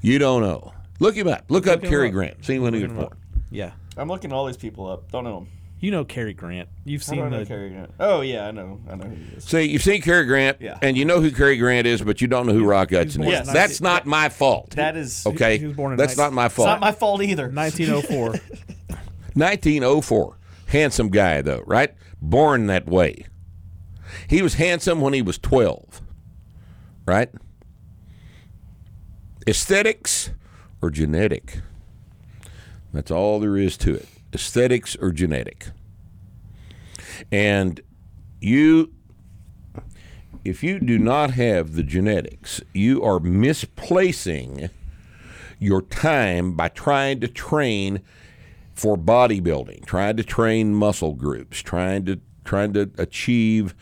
You 0.00 0.18
don't 0.18 0.42
know. 0.42 0.72
Look 1.00 1.16
him 1.16 1.26
up. 1.28 1.44
Look 1.48 1.66
up 1.66 1.82
him 1.82 1.90
Cary 1.90 2.08
up. 2.08 2.12
Grant. 2.14 2.44
See 2.44 2.58
when 2.58 2.74
he 2.74 2.82
was 2.82 2.90
Looking 2.92 2.96
him 2.96 3.08
born. 3.08 3.12
up. 3.12 3.18
Yeah, 3.50 3.72
I'm 3.96 4.08
looking 4.08 4.32
all 4.32 4.46
these 4.46 4.56
people 4.56 4.88
up. 4.88 5.10
Don't 5.10 5.24
know 5.24 5.40
them. 5.40 5.48
you 5.80 5.90
know 5.90 6.04
Cary 6.04 6.34
Grant. 6.34 6.68
You've 6.84 7.02
How 7.02 7.12
do 7.12 7.16
seen 7.16 7.24
I 7.24 7.28
know 7.30 7.38
the 7.40 7.46
Cary 7.46 7.70
Grant? 7.70 7.90
Oh 7.98 8.20
yeah, 8.20 8.46
I 8.46 8.50
know. 8.52 8.80
I 8.88 8.94
know 8.96 9.04
who 9.06 9.14
he 9.14 9.36
is. 9.36 9.44
See, 9.44 9.62
you've 9.64 9.82
seen 9.82 10.02
Cary 10.02 10.24
Grant, 10.24 10.60
Yeah. 10.60 10.78
and 10.82 10.96
you 10.96 11.04
know 11.04 11.20
who 11.20 11.30
Cary 11.32 11.56
Grant 11.56 11.86
is, 11.86 12.00
but 12.02 12.20
you 12.20 12.28
don't 12.28 12.46
know 12.46 12.52
who 12.52 12.64
Rock 12.64 12.90
Hudson 12.92 13.22
is. 13.24 13.48
in 13.48 13.54
That's 13.54 13.80
not 13.80 14.06
my 14.06 14.28
fault. 14.28 14.70
That 14.70 14.96
is. 14.96 15.26
okay, 15.26 15.58
he 15.58 15.66
was 15.66 15.76
born 15.76 15.92
in 15.92 15.98
that's 15.98 16.16
19 16.16 16.24
not 16.24 16.32
my 16.34 16.46
It's 16.46 16.54
fault. 16.54 16.66
not 16.68 16.80
my 16.80 16.92
fault 16.92 17.22
either. 17.22 17.48
1904. 17.48 18.34
1904. 19.34 20.36
Handsome 20.66 21.08
guy, 21.08 21.42
though, 21.42 21.62
right? 21.66 21.94
Born 22.20 22.66
that 22.66 22.86
way. 22.86 23.26
He 24.28 24.42
was 24.42 24.54
handsome 24.54 25.00
when 25.00 25.12
he 25.12 25.22
was 25.22 25.38
12, 25.38 26.00
right? 27.06 27.30
Aesthetics 29.46 30.30
or 30.80 30.90
genetic? 30.90 31.60
That's 32.92 33.10
all 33.10 33.40
there 33.40 33.56
is 33.56 33.76
to 33.78 33.94
it. 33.94 34.08
Aesthetics 34.32 34.96
or 34.96 35.10
genetic. 35.10 35.66
And 37.30 37.80
you, 38.40 38.92
if 40.44 40.62
you 40.62 40.78
do 40.78 40.98
not 40.98 41.32
have 41.32 41.74
the 41.74 41.82
genetics, 41.82 42.60
you 42.72 43.02
are 43.02 43.20
misplacing 43.20 44.70
your 45.58 45.82
time 45.82 46.52
by 46.52 46.68
trying 46.68 47.20
to 47.20 47.28
train 47.28 48.02
for 48.74 48.96
bodybuilding, 48.96 49.86
trying 49.86 50.16
to 50.16 50.24
train 50.24 50.74
muscle 50.74 51.14
groups, 51.14 51.62
trying 51.62 52.04
to 52.04 52.20
trying 52.44 52.72
to 52.74 52.90
achieve 52.98 53.74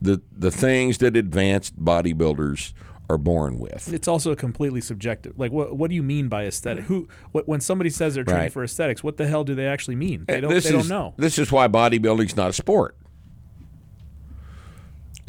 the 0.00 0.20
the 0.36 0.50
things 0.50 0.98
that 0.98 1.16
advanced 1.16 1.82
bodybuilders 1.82 2.72
are 3.08 3.18
born 3.18 3.58
with. 3.58 3.92
it's 3.92 4.06
also 4.06 4.36
completely 4.36 4.80
subjective. 4.80 5.36
Like, 5.36 5.50
what 5.50 5.76
what 5.76 5.88
do 5.90 5.96
you 5.96 6.02
mean 6.02 6.28
by 6.28 6.44
aesthetic? 6.46 6.84
Who 6.84 7.08
what, 7.32 7.48
when 7.48 7.60
somebody 7.60 7.90
says 7.90 8.14
they're 8.14 8.22
training 8.24 8.42
Right. 8.44 8.52
for 8.52 8.62
aesthetics, 8.62 9.02
what 9.02 9.16
the 9.16 9.26
hell 9.26 9.42
do 9.42 9.54
they 9.56 9.66
actually 9.66 9.96
mean? 9.96 10.24
They 10.28 10.40
don't. 10.40 10.52
this 10.54 10.64
they 10.64 10.76
is, 10.76 10.88
don't 10.88 10.88
know. 10.88 11.14
This 11.16 11.36
is 11.38 11.50
why 11.50 11.66
bodybuilding's 11.66 12.36
not 12.36 12.50
a 12.50 12.52
sport. 12.52 12.96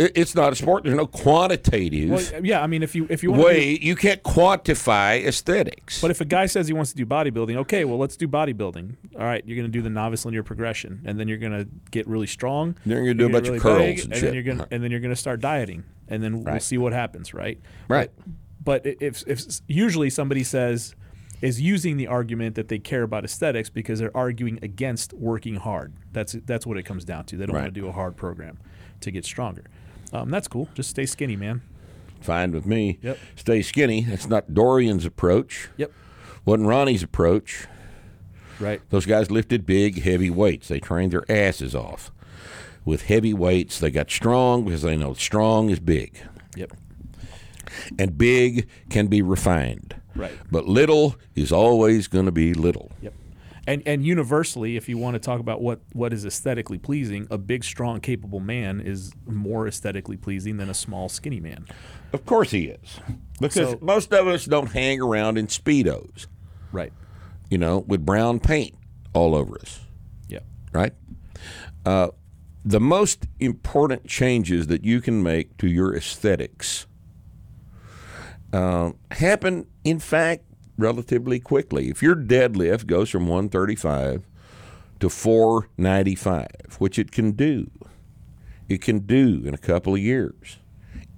It, 0.05 0.11
it's 0.15 0.35
not 0.35 0.51
a 0.53 0.55
sport. 0.55 0.83
There's 0.83 0.95
no 0.95 1.05
quantitative 1.07 2.09
Well, 2.09 2.45
yeah, 2.45 2.61
I 2.61 2.67
mean, 2.67 2.83
if 2.83 2.95
you 2.95 3.07
if 3.09 3.23
you 3.23 3.31
way. 3.31 3.77
You 3.81 3.95
can't 3.95 4.23
quantify 4.23 5.23
aesthetics. 5.25 6.01
But 6.01 6.11
if 6.11 6.21
a 6.21 6.25
guy 6.25 6.45
says 6.45 6.67
he 6.67 6.73
wants 6.73 6.91
to 6.91 6.97
do 6.97 7.05
bodybuilding, 7.05 7.55
okay, 7.57 7.85
well, 7.85 7.97
let's 7.97 8.17
do 8.17 8.27
bodybuilding. 8.27 8.95
All 9.17 9.25
right, 9.25 9.43
you're 9.45 9.55
going 9.57 9.67
to 9.67 9.71
do 9.71 9.81
the 9.81 9.89
novice 9.89 10.25
linear 10.25 10.43
progression, 10.43 11.01
and 11.05 11.19
then 11.19 11.27
you're 11.27 11.37
going 11.37 11.51
to 11.51 11.67
get 11.91 12.07
really 12.07 12.27
strong. 12.27 12.75
Then 12.85 12.97
you're 13.03 13.13
gonna 13.13 13.19
do 13.19 13.25
a 13.27 13.29
bunch 13.29 13.47
of 13.47 13.53
get 13.55 13.61
curls 13.61 13.77
big, 13.79 13.99
and 13.99 14.05
and 14.11 14.15
shit. 14.15 14.21
then 14.23 14.33
you're 14.33 14.43
going 14.43 14.57
to 14.59 14.67
and 14.71 14.83
then 14.83 14.91
you're 14.91 14.99
going 14.99 15.13
to 15.13 15.19
start 15.19 15.39
dieting, 15.41 15.83
and 16.07 16.23
then 16.23 16.43
we'll 16.43 16.59
see 16.59 16.77
what 16.77 16.93
happens, 16.93 17.33
right? 17.33 17.59
right. 17.87 18.09
But 18.63 18.85
i- 18.87 18.95
if 18.99 19.23
if 19.27 19.41
usually 19.67 20.09
somebody 20.09 20.43
says 20.43 20.95
is 21.41 21.59
using 21.59 21.97
the 21.97 22.05
argument 22.05 22.53
that 22.55 22.67
they 22.67 22.77
care 22.77 23.01
about 23.01 23.25
aesthetics 23.25 23.67
because 23.69 23.97
they're 23.97 24.15
arguing 24.15 24.59
against 24.61 25.11
working 25.13 25.55
hard. 25.55 25.93
That's 26.11 26.33
that's 26.45 26.67
what 26.67 26.77
it 26.77 26.83
comes 26.83 27.03
down 27.03 27.25
to. 27.25 27.37
They 27.37 27.45
don't 27.47 27.55
Right. 27.55 27.63
want 27.63 27.73
to 27.73 27.81
do 27.81 27.87
a 27.87 27.91
hard 27.91 28.15
program 28.15 28.59
to 28.99 29.09
get 29.11 29.25
stronger. 29.25 29.63
Um, 30.13 30.29
that's 30.29 30.47
cool. 30.47 30.67
Just 30.73 30.89
stay 30.89 31.05
skinny, 31.05 31.35
man. 31.35 31.61
Fine 32.21 32.51
with 32.51 32.65
me. 32.65 32.99
Yep. 33.01 33.17
Stay 33.35 33.61
skinny. 33.61 34.01
That's 34.03 34.27
not 34.27 34.53
Dorian's 34.53 35.05
approach. 35.05 35.69
Yep. 35.77 35.91
Wasn't 36.45 36.67
Ronnie's 36.67 37.03
approach. 37.03 37.67
Right. 38.59 38.81
Those 38.89 39.05
guys 39.07 39.31
lifted 39.31 39.65
big, 39.65 40.03
heavy 40.03 40.29
weights. 40.29 40.67
They 40.67 40.79
trained 40.79 41.13
their 41.13 41.29
asses 41.31 41.73
off 41.73 42.11
with 42.85 43.03
heavy 43.03 43.33
weights. 43.33 43.79
They 43.79 43.89
got 43.89 44.11
strong 44.11 44.65
because 44.65 44.83
they 44.83 44.95
know 44.97 45.13
strong 45.15 45.69
is 45.69 45.79
big, 45.79 46.15
Yep. 46.55 46.73
and 47.97 48.17
big 48.17 48.67
can 48.89 49.07
be 49.07 49.21
refined. 49.21 49.95
Right. 50.15 50.31
But 50.51 50.67
little 50.67 51.15
is 51.35 51.51
always 51.51 52.07
going 52.07 52.25
to 52.25 52.31
be 52.31 52.53
little. 52.53 52.91
Yep. 53.01 53.13
And 53.67 53.83
and 53.85 54.03
universally, 54.03 54.75
if 54.75 54.89
you 54.89 54.97
want 54.97 55.13
to 55.13 55.19
talk 55.19 55.39
about 55.39 55.61
what, 55.61 55.81
what 55.93 56.13
is 56.13 56.25
aesthetically 56.25 56.79
pleasing, 56.79 57.27
a 57.29 57.37
big, 57.37 57.63
strong, 57.63 57.99
capable 57.99 58.39
man 58.39 58.79
is 58.81 59.13
more 59.27 59.67
aesthetically 59.67 60.17
pleasing 60.17 60.57
than 60.57 60.67
a 60.69 60.73
small, 60.73 61.09
skinny 61.09 61.39
man. 61.39 61.67
Of 62.11 62.25
course 62.25 62.49
he 62.51 62.65
is, 62.69 62.99
because 63.39 63.71
So- 63.73 63.79
most 63.81 64.11
of 64.13 64.27
us 64.27 64.45
don't 64.45 64.71
hang 64.71 64.99
around 64.99 65.37
in 65.37 65.45
speedos, 65.47 66.25
Right. 66.71 66.91
you 67.51 67.57
know, 67.59 67.79
with 67.79 68.03
brown 68.05 68.39
paint 68.39 68.73
all 69.13 69.35
over 69.35 69.59
us. 69.59 69.81
Yep. 70.29 70.43
right? 70.73 70.93
Uh, 71.85 72.09
the 72.65 72.79
most 72.79 73.27
important 73.39 74.07
changes 74.07 74.67
that 74.67 74.83
you 74.83 75.01
can 75.01 75.21
make 75.21 75.57
to 75.57 75.67
your 75.67 75.95
aesthetics 75.95 76.85
uh, 78.53 78.91
happen, 79.11 79.65
in 79.83 79.99
fact, 79.99 80.43
relatively 80.81 81.39
quickly. 81.39 81.89
If 81.89 82.01
your 82.01 82.15
deadlift 82.15 82.87
goes 82.87 83.09
from 83.09 83.27
135 83.27 84.25
to 84.99 85.09
495, 85.09 86.47
which 86.79 86.99
it 86.99 87.11
can 87.11 87.31
do, 87.31 87.69
it 88.67 88.81
can 88.81 88.99
do 88.99 89.43
in 89.45 89.53
a 89.53 89.57
couple 89.57 89.93
of 89.93 89.99
years. 89.99 90.57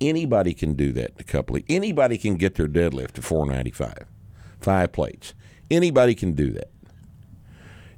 Anybody 0.02 0.53
can 0.53 0.73
do 0.73 0.91
that 0.94 1.11
in 1.11 1.19
a 1.19 1.23
couple 1.23 1.56
of. 1.56 1.64
Anybody 1.69 2.18
can 2.18 2.35
get 2.35 2.56
their 2.56 2.68
deadlift 2.68 3.11
to 3.14 3.22
495, 3.22 4.06
five 4.60 4.91
plates. 4.91 5.34
Anybody 5.72 6.14
can 6.15 6.34
do 6.34 6.52
that. 6.52 6.69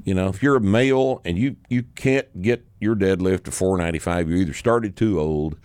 You 0.04 0.14
know, 0.14 0.28
if 0.28 0.44
you're 0.44 0.58
a 0.58 0.62
male 0.62 1.22
and 1.26 1.38
you, 1.38 1.56
you 1.68 1.84
can't 1.96 2.42
get 2.42 2.66
your 2.80 2.96
deadlift 2.96 3.44
to 3.46 3.52
495, 3.52 4.30
you 4.30 4.36
either 4.38 4.54
started 4.54 4.96
too 4.96 5.20
old 5.20 5.58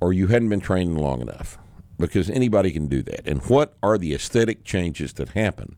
or 0.00 0.12
you 0.12 0.26
hadn't 0.26 0.50
been 0.50 0.60
training 0.60 0.96
long 0.96 1.22
enough 1.22 1.58
because 1.98 2.30
anybody 2.30 2.70
can 2.70 2.86
do 2.86 3.02
that. 3.02 3.26
And 3.26 3.42
what 3.48 3.76
are 3.82 3.98
the 3.98 4.14
aesthetic 4.14 4.64
changes 4.64 5.12
that 5.14 5.30
happen 5.30 5.76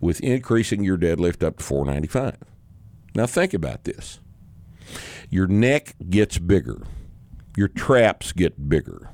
with 0.00 0.20
increasing 0.20 0.82
your 0.82 0.98
deadlift 0.98 1.42
up 1.44 1.58
to 1.58 1.64
495? 1.64 2.36
Now, 3.14 3.26
think 3.26 3.54
about 3.54 3.84
this 3.84 4.20
your 5.30 5.46
neck 5.46 5.94
gets 6.10 6.38
bigger, 6.38 6.82
your 7.56 7.68
traps 7.68 8.32
get 8.32 8.68
bigger, 8.68 9.10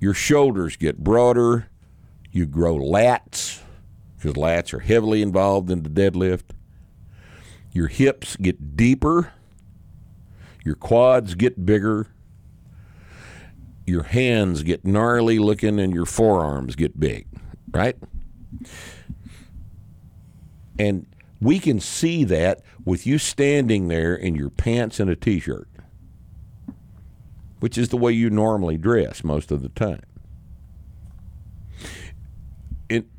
your 0.00 0.14
shoulders 0.14 0.76
get 0.76 0.98
broader, 0.98 1.68
you 2.32 2.46
grow 2.46 2.76
lats 2.76 3.60
because 4.18 4.34
lats 4.34 4.74
are 4.74 4.80
heavily 4.80 5.22
involved 5.22 5.70
in 5.70 5.82
the 5.82 5.88
deadlift. 5.88 6.50
Your 7.72 7.86
hips 7.86 8.36
get 8.36 8.76
deeper, 8.76 9.32
your 10.64 10.74
quads 10.74 11.34
get 11.34 11.64
bigger, 11.64 12.08
your 13.88 14.04
hands 14.04 14.62
get 14.62 14.84
gnarly 14.84 15.38
looking, 15.38 15.80
and 15.80 15.92
your 15.92 16.06
forearms 16.06 16.76
get 16.76 17.00
big. 17.00 17.26
right? 17.72 17.96
And 20.78 21.06
we 21.40 21.58
can 21.58 21.80
see 21.80 22.24
that 22.24 22.62
with 22.84 23.06
you 23.06 23.18
standing 23.18 23.88
there 23.88 24.14
in 24.14 24.34
your 24.34 24.50
pants 24.50 25.00
and 25.00 25.10
a 25.10 25.16
t 25.16 25.40
shirt, 25.40 25.68
which 27.60 27.76
is 27.76 27.88
the 27.88 27.96
way 27.96 28.12
you 28.12 28.30
normally 28.30 28.76
dress 28.76 29.24
most 29.24 29.50
of 29.50 29.62
the 29.62 29.68
time. 29.70 30.02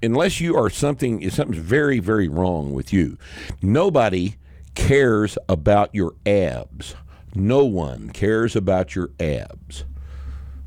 Unless 0.02 0.42
you 0.42 0.56
are 0.56 0.70
something, 0.70 1.30
something's 1.30 1.62
very, 1.62 2.00
very 2.00 2.28
wrong 2.28 2.74
with 2.74 2.92
you. 2.92 3.18
Nobody 3.62 4.36
cares 4.74 5.38
about 5.48 5.94
your 5.94 6.16
abs. 6.26 6.96
No 7.36 7.66
one 7.66 8.10
cares 8.10 8.56
about 8.56 8.96
your 8.96 9.12
abs. 9.20 9.86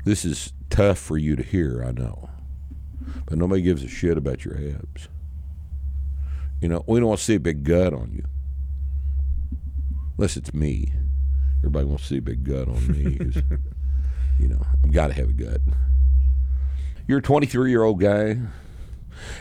This 0.03 0.25
is 0.25 0.51
tough 0.69 0.97
for 0.97 1.17
you 1.17 1.35
to 1.37 1.43
hear, 1.43 1.83
I 1.87 1.91
know. 1.91 2.29
But 3.25 3.37
nobody 3.37 3.61
gives 3.61 3.83
a 3.83 3.87
shit 3.87 4.17
about 4.17 4.43
your 4.43 4.55
abs. 4.55 5.07
You 6.61 6.67
know, 6.67 6.83
we 6.87 6.99
don't 6.99 7.07
want 7.07 7.19
to 7.19 7.25
see 7.25 7.35
a 7.35 7.39
big 7.39 7.63
gut 7.63 7.93
on 7.93 8.11
you. 8.11 8.25
Unless 10.17 10.37
it's 10.37 10.53
me. 10.53 10.91
Everybody 11.59 11.85
wants 11.85 12.03
to 12.03 12.09
see 12.09 12.17
a 12.17 12.21
big 12.21 12.43
gut 12.43 12.67
on 12.67 12.87
me. 12.87 13.17
you 14.39 14.47
know, 14.47 14.65
I've 14.83 14.91
got 14.91 15.07
to 15.07 15.13
have 15.13 15.29
a 15.29 15.33
gut. 15.33 15.61
You're 17.07 17.19
a 17.19 17.21
23 17.21 17.69
year 17.69 17.83
old 17.83 17.99
guy, 18.01 18.37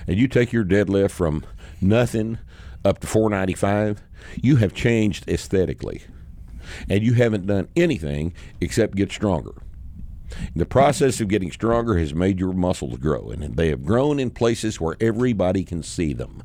and 0.06 0.16
you 0.16 0.28
take 0.28 0.52
your 0.52 0.64
deadlift 0.64 1.10
from 1.10 1.44
nothing 1.80 2.38
up 2.84 3.00
to 3.00 3.06
495. 3.06 4.02
You 4.40 4.56
have 4.56 4.74
changed 4.74 5.28
aesthetically, 5.28 6.02
and 6.88 7.02
you 7.02 7.14
haven't 7.14 7.46
done 7.46 7.68
anything 7.74 8.32
except 8.60 8.94
get 8.94 9.10
stronger. 9.10 9.54
The 10.54 10.66
process 10.66 11.20
of 11.20 11.28
getting 11.28 11.50
stronger 11.50 11.98
has 11.98 12.14
made 12.14 12.38
your 12.38 12.52
muscles 12.52 12.98
grow, 12.98 13.30
and 13.30 13.56
they 13.56 13.68
have 13.68 13.84
grown 13.84 14.18
in 14.18 14.30
places 14.30 14.80
where 14.80 14.96
everybody 15.00 15.64
can 15.64 15.82
see 15.82 16.12
them. 16.12 16.42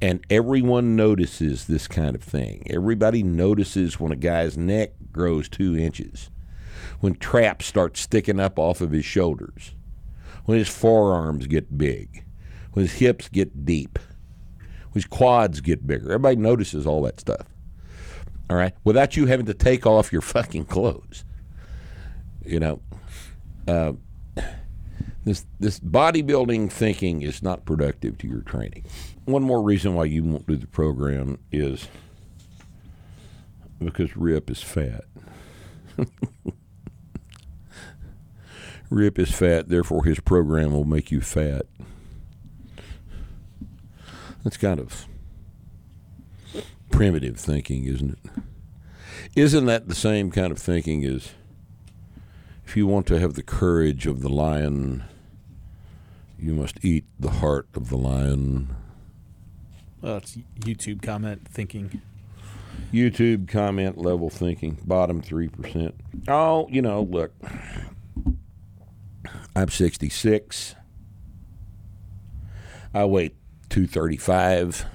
And 0.00 0.24
everyone 0.28 0.96
notices 0.96 1.66
this 1.66 1.88
kind 1.88 2.14
of 2.14 2.22
thing. 2.22 2.66
Everybody 2.68 3.22
notices 3.22 3.98
when 3.98 4.12
a 4.12 4.16
guy's 4.16 4.56
neck 4.56 4.92
grows 5.10 5.48
two 5.48 5.76
inches, 5.76 6.30
when 7.00 7.14
traps 7.14 7.66
start 7.66 7.96
sticking 7.96 8.40
up 8.40 8.58
off 8.58 8.80
of 8.80 8.92
his 8.92 9.04
shoulders, 9.04 9.74
when 10.44 10.58
his 10.58 10.68
forearms 10.68 11.46
get 11.46 11.78
big, 11.78 12.24
when 12.72 12.84
his 12.84 12.94
hips 12.94 13.28
get 13.28 13.64
deep, 13.64 13.98
when 14.58 14.94
his 14.94 15.06
quads 15.06 15.60
get 15.60 15.86
bigger. 15.86 16.12
Everybody 16.12 16.36
notices 16.36 16.86
all 16.86 17.02
that 17.02 17.20
stuff. 17.20 17.46
All 18.48 18.56
right? 18.56 18.74
Without 18.84 19.16
you 19.16 19.26
having 19.26 19.46
to 19.46 19.54
take 19.54 19.86
off 19.86 20.12
your 20.12 20.22
fucking 20.22 20.66
clothes 20.66 21.24
you 22.46 22.60
know, 22.60 22.80
uh, 23.68 23.92
this 25.24 25.44
this 25.58 25.80
bodybuilding 25.80 26.70
thinking 26.70 27.22
is 27.22 27.42
not 27.42 27.64
productive 27.64 28.16
to 28.18 28.28
your 28.28 28.42
training. 28.42 28.84
One 29.24 29.42
more 29.42 29.62
reason 29.62 29.94
why 29.94 30.04
you 30.04 30.22
won't 30.22 30.46
do 30.46 30.56
the 30.56 30.68
program 30.68 31.38
is 31.50 31.88
because 33.78 34.16
Rip 34.16 34.50
is 34.50 34.62
fat. 34.62 35.04
Rip 38.90 39.18
is 39.18 39.32
fat, 39.32 39.68
therefore 39.68 40.04
his 40.04 40.20
program 40.20 40.72
will 40.72 40.84
make 40.84 41.10
you 41.10 41.20
fat. 41.20 41.66
That's 44.44 44.56
kind 44.56 44.78
of 44.78 45.06
primitive 46.90 47.36
thinking, 47.36 47.84
isn't 47.86 48.10
it? 48.10 48.30
Isn't 49.34 49.66
that 49.66 49.88
the 49.88 49.94
same 49.94 50.30
kind 50.30 50.52
of 50.52 50.58
thinking 50.58 51.04
as 51.04 51.32
if 52.66 52.76
you 52.76 52.86
want 52.86 53.06
to 53.06 53.18
have 53.18 53.34
the 53.34 53.42
courage 53.42 54.06
of 54.06 54.20
the 54.22 54.28
lion, 54.28 55.04
you 56.38 56.52
must 56.52 56.84
eat 56.84 57.04
the 57.18 57.30
heart 57.30 57.68
of 57.74 57.88
the 57.88 57.96
lion. 57.96 58.74
Well, 60.02 60.16
it's 60.18 60.36
YouTube 60.60 61.00
comment 61.00 61.46
thinking. 61.48 62.02
YouTube 62.92 63.48
comment 63.48 63.98
level 63.98 64.30
thinking, 64.30 64.78
bottom 64.84 65.22
3%. 65.22 65.92
Oh, 66.28 66.68
you 66.68 66.82
know, 66.82 67.02
look, 67.02 67.32
I'm 69.54 69.68
66. 69.68 70.74
I 72.92 73.04
weigh 73.04 73.28
235. 73.68 74.86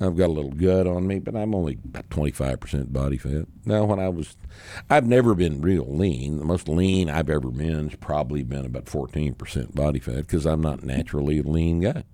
I've 0.00 0.16
got 0.16 0.26
a 0.26 0.32
little 0.32 0.50
gut 0.50 0.86
on 0.86 1.06
me, 1.06 1.20
but 1.20 1.34
I'm 1.34 1.54
only 1.54 1.78
about 1.84 2.10
25% 2.10 2.92
body 2.92 3.16
fat. 3.16 3.46
Now, 3.64 3.84
when 3.84 3.98
I 3.98 4.08
was, 4.08 4.36
I've 4.90 5.06
never 5.06 5.34
been 5.34 5.60
real 5.60 5.86
lean. 5.86 6.38
The 6.38 6.44
most 6.44 6.68
lean 6.68 7.08
I've 7.08 7.30
ever 7.30 7.50
been 7.50 7.88
has 7.88 7.98
probably 7.98 8.42
been 8.42 8.64
about 8.64 8.86
14% 8.86 9.74
body 9.74 9.98
fat 9.98 10.16
because 10.16 10.46
I'm 10.46 10.60
not 10.60 10.82
naturally 10.82 11.38
a 11.38 11.42
lean 11.42 11.80
guy. 11.80 12.04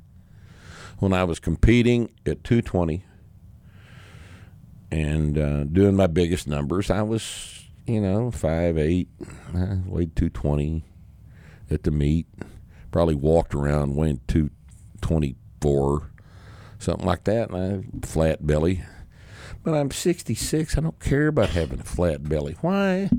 When 0.99 1.13
I 1.13 1.25
was 1.25 1.41
competing 1.41 2.11
at 2.27 2.45
220 2.45 3.05
and 4.91 5.39
uh, 5.39 5.65
doing 5.65 5.97
my 5.97 6.07
biggest 6.07 6.47
numbers, 6.47 6.91
I 6.91 7.03
was, 7.03 7.65
you 7.87 8.01
know, 8.01 8.31
5'8, 8.31 9.07
uh, 9.55 9.77
weighed 9.87 10.15
220 10.17 10.85
at 11.71 11.85
the 11.85 11.91
meet. 11.91 12.27
Probably 12.91 13.15
walked 13.15 13.55
around 13.55 13.97
weighing 13.97 14.21
224 14.29 16.11
something 16.81 17.07
like 17.07 17.25
that, 17.25 17.51
and 17.51 17.85
I 18.03 18.07
flat 18.07 18.45
belly. 18.45 18.83
But 19.63 19.75
I'm 19.75 19.91
66. 19.91 20.77
I 20.77 20.81
don't 20.81 20.99
care 21.01 21.29
about 21.29 21.51
having 21.51 21.81
a 21.81 21.85
flat 21.85 22.29
belly. 22.29 22.57
Why 22.61 23.11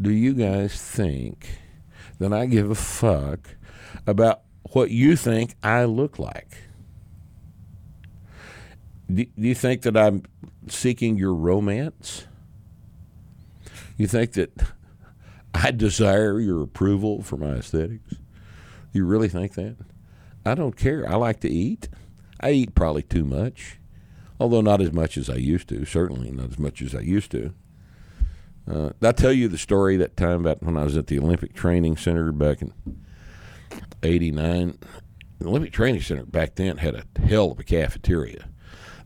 do 0.00 0.10
you 0.10 0.34
guys 0.34 0.80
think 0.80 1.58
that 2.18 2.32
I 2.32 2.46
give 2.46 2.70
a 2.70 2.74
fuck 2.74 3.56
about 4.06 4.42
what 4.72 4.90
you 4.90 5.16
think 5.16 5.54
I 5.62 5.84
look 5.84 6.18
like? 6.18 6.56
Do, 9.12 9.26
you 9.36 9.54
think 9.54 9.82
that 9.82 9.96
I'm 9.96 10.22
seeking 10.68 11.18
your 11.18 11.34
romance? 11.34 12.26
You 13.98 14.06
think 14.06 14.32
that 14.32 14.50
I 15.54 15.70
desire 15.70 16.40
your 16.40 16.62
approval 16.62 17.22
for 17.22 17.36
my 17.36 17.52
aesthetics? 17.52 18.14
You 18.92 19.04
really 19.04 19.28
think 19.28 19.54
that? 19.54 19.76
I 20.46 20.54
don't 20.54 20.76
care. 20.76 21.08
I 21.08 21.16
like 21.16 21.40
to 21.40 21.50
eat. 21.50 21.88
I 22.40 22.50
eat 22.50 22.74
probably 22.74 23.02
too 23.02 23.24
much, 23.24 23.78
although 24.38 24.60
not 24.60 24.80
as 24.80 24.92
much 24.92 25.16
as 25.16 25.30
I 25.30 25.36
used 25.36 25.68
to. 25.68 25.84
Certainly 25.84 26.30
not 26.32 26.50
as 26.50 26.58
much 26.58 26.82
as 26.82 26.94
I 26.94 27.00
used 27.00 27.30
to. 27.32 27.54
Uh, 28.70 28.90
did 29.00 29.04
I 29.04 29.12
tell 29.12 29.32
you 29.32 29.48
the 29.48 29.58
story 29.58 29.96
that 29.98 30.16
time 30.16 30.40
about 30.40 30.62
when 30.62 30.76
I 30.76 30.84
was 30.84 30.96
at 30.96 31.08
the 31.08 31.18
Olympic 31.18 31.54
Training 31.54 31.96
Center 31.96 32.32
back 32.32 32.62
in 32.62 32.72
'89? 34.02 34.78
The 35.38 35.46
Olympic 35.46 35.72
Training 35.72 36.00
Center 36.00 36.24
back 36.24 36.54
then 36.54 36.78
had 36.78 36.94
a 36.94 37.04
hell 37.20 37.52
of 37.52 37.58
a 37.58 37.64
cafeteria. 37.64 38.48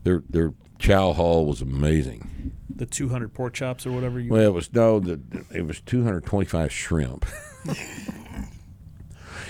Their 0.03 0.23
their 0.29 0.53
chow 0.77 1.13
hall 1.13 1.45
was 1.45 1.61
amazing. 1.61 2.53
The 2.73 2.85
200 2.85 3.33
pork 3.33 3.53
chops 3.53 3.85
or 3.85 3.91
whatever 3.91 4.19
you. 4.19 4.31
Well, 4.31 4.47
it 4.47 4.53
was 4.53 4.73
no, 4.73 4.99
the, 4.99 5.19
it 5.53 5.67
was 5.67 5.81
225 5.81 6.71
shrimp. 6.71 7.25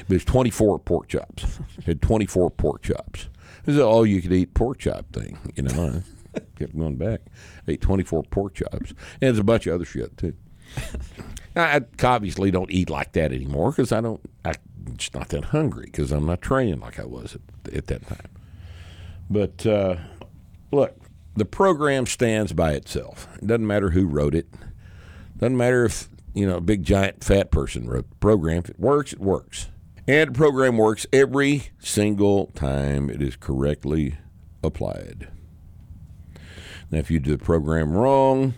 There's 0.08 0.26
24 0.26 0.80
pork 0.80 1.08
chops. 1.08 1.60
It 1.78 1.84
had 1.84 2.02
24 2.02 2.50
pork 2.50 2.82
chops. 2.82 3.30
This 3.70 3.76
is 3.76 3.84
all 3.84 4.04
you 4.04 4.20
could 4.20 4.34
eat 4.34 4.56
pork 4.56 4.80
chop 4.80 5.14
thing, 5.14 5.38
you 5.56 5.62
know. 5.62 6.02
I 6.36 6.40
kept 6.58 6.76
going 6.76 6.96
back. 6.96 7.22
ate 7.68 7.82
24 7.82 8.24
pork 8.24 8.56
chops. 8.56 8.90
And 8.90 8.98
there's 9.20 9.38
a 9.38 9.44
bunch 9.44 9.68
of 9.68 9.76
other 9.76 9.86
shit, 9.86 10.18
too. 10.18 10.34
I 11.56 11.82
obviously 12.02 12.50
don't 12.50 12.72
eat 12.72 12.90
like 12.90 13.12
that 13.12 13.32
anymore 13.32 13.70
because 13.70 13.92
I 13.92 14.02
don't, 14.02 14.20
I'm 14.44 14.56
just 14.98 15.14
not 15.14 15.30
that 15.30 15.46
hungry 15.46 15.86
because 15.86 16.12
I'm 16.12 16.26
not 16.26 16.42
training 16.42 16.80
like 16.80 17.00
I 17.00 17.06
was 17.06 17.36
at, 17.36 17.74
at 17.76 17.86
that 17.86 18.08
time. 18.08 18.32
But 19.30 19.64
uh, 19.68 19.98
look, 20.72 20.98
the 21.36 21.46
program 21.46 22.08
stands 22.08 22.54
by 22.54 22.72
itself. 22.72 23.28
It 23.36 23.46
doesn't 23.46 23.68
matter 23.68 23.92
who 23.92 24.08
wrote 24.08 24.34
it. 24.34 24.48
Doesn't 25.38 25.58
matter 25.58 25.86
if, 25.86 26.10
you 26.34 26.48
know, 26.48 26.58
a 26.58 26.62
big 26.62 26.84
giant 26.84 27.24
fat 27.24 27.52
person 27.52 27.88
wrote 27.88 28.10
the 28.10 28.16
program. 28.16 28.64
If 28.64 28.70
it 28.70 28.80
works, 28.80 29.14
it 29.14 29.20
works. 29.20 29.68
And 30.10 30.30
the 30.30 30.34
program 30.36 30.76
works 30.76 31.06
every 31.14 31.70
single 31.78 32.48
time 32.56 33.12
it 33.12 33.22
is 33.22 33.36
correctly 33.36 34.18
applied. 34.64 35.28
Now, 36.90 36.98
if 36.98 37.12
you 37.12 37.20
do 37.20 37.38
the 37.38 37.46
program 37.46 37.92
wrong, 37.92 38.56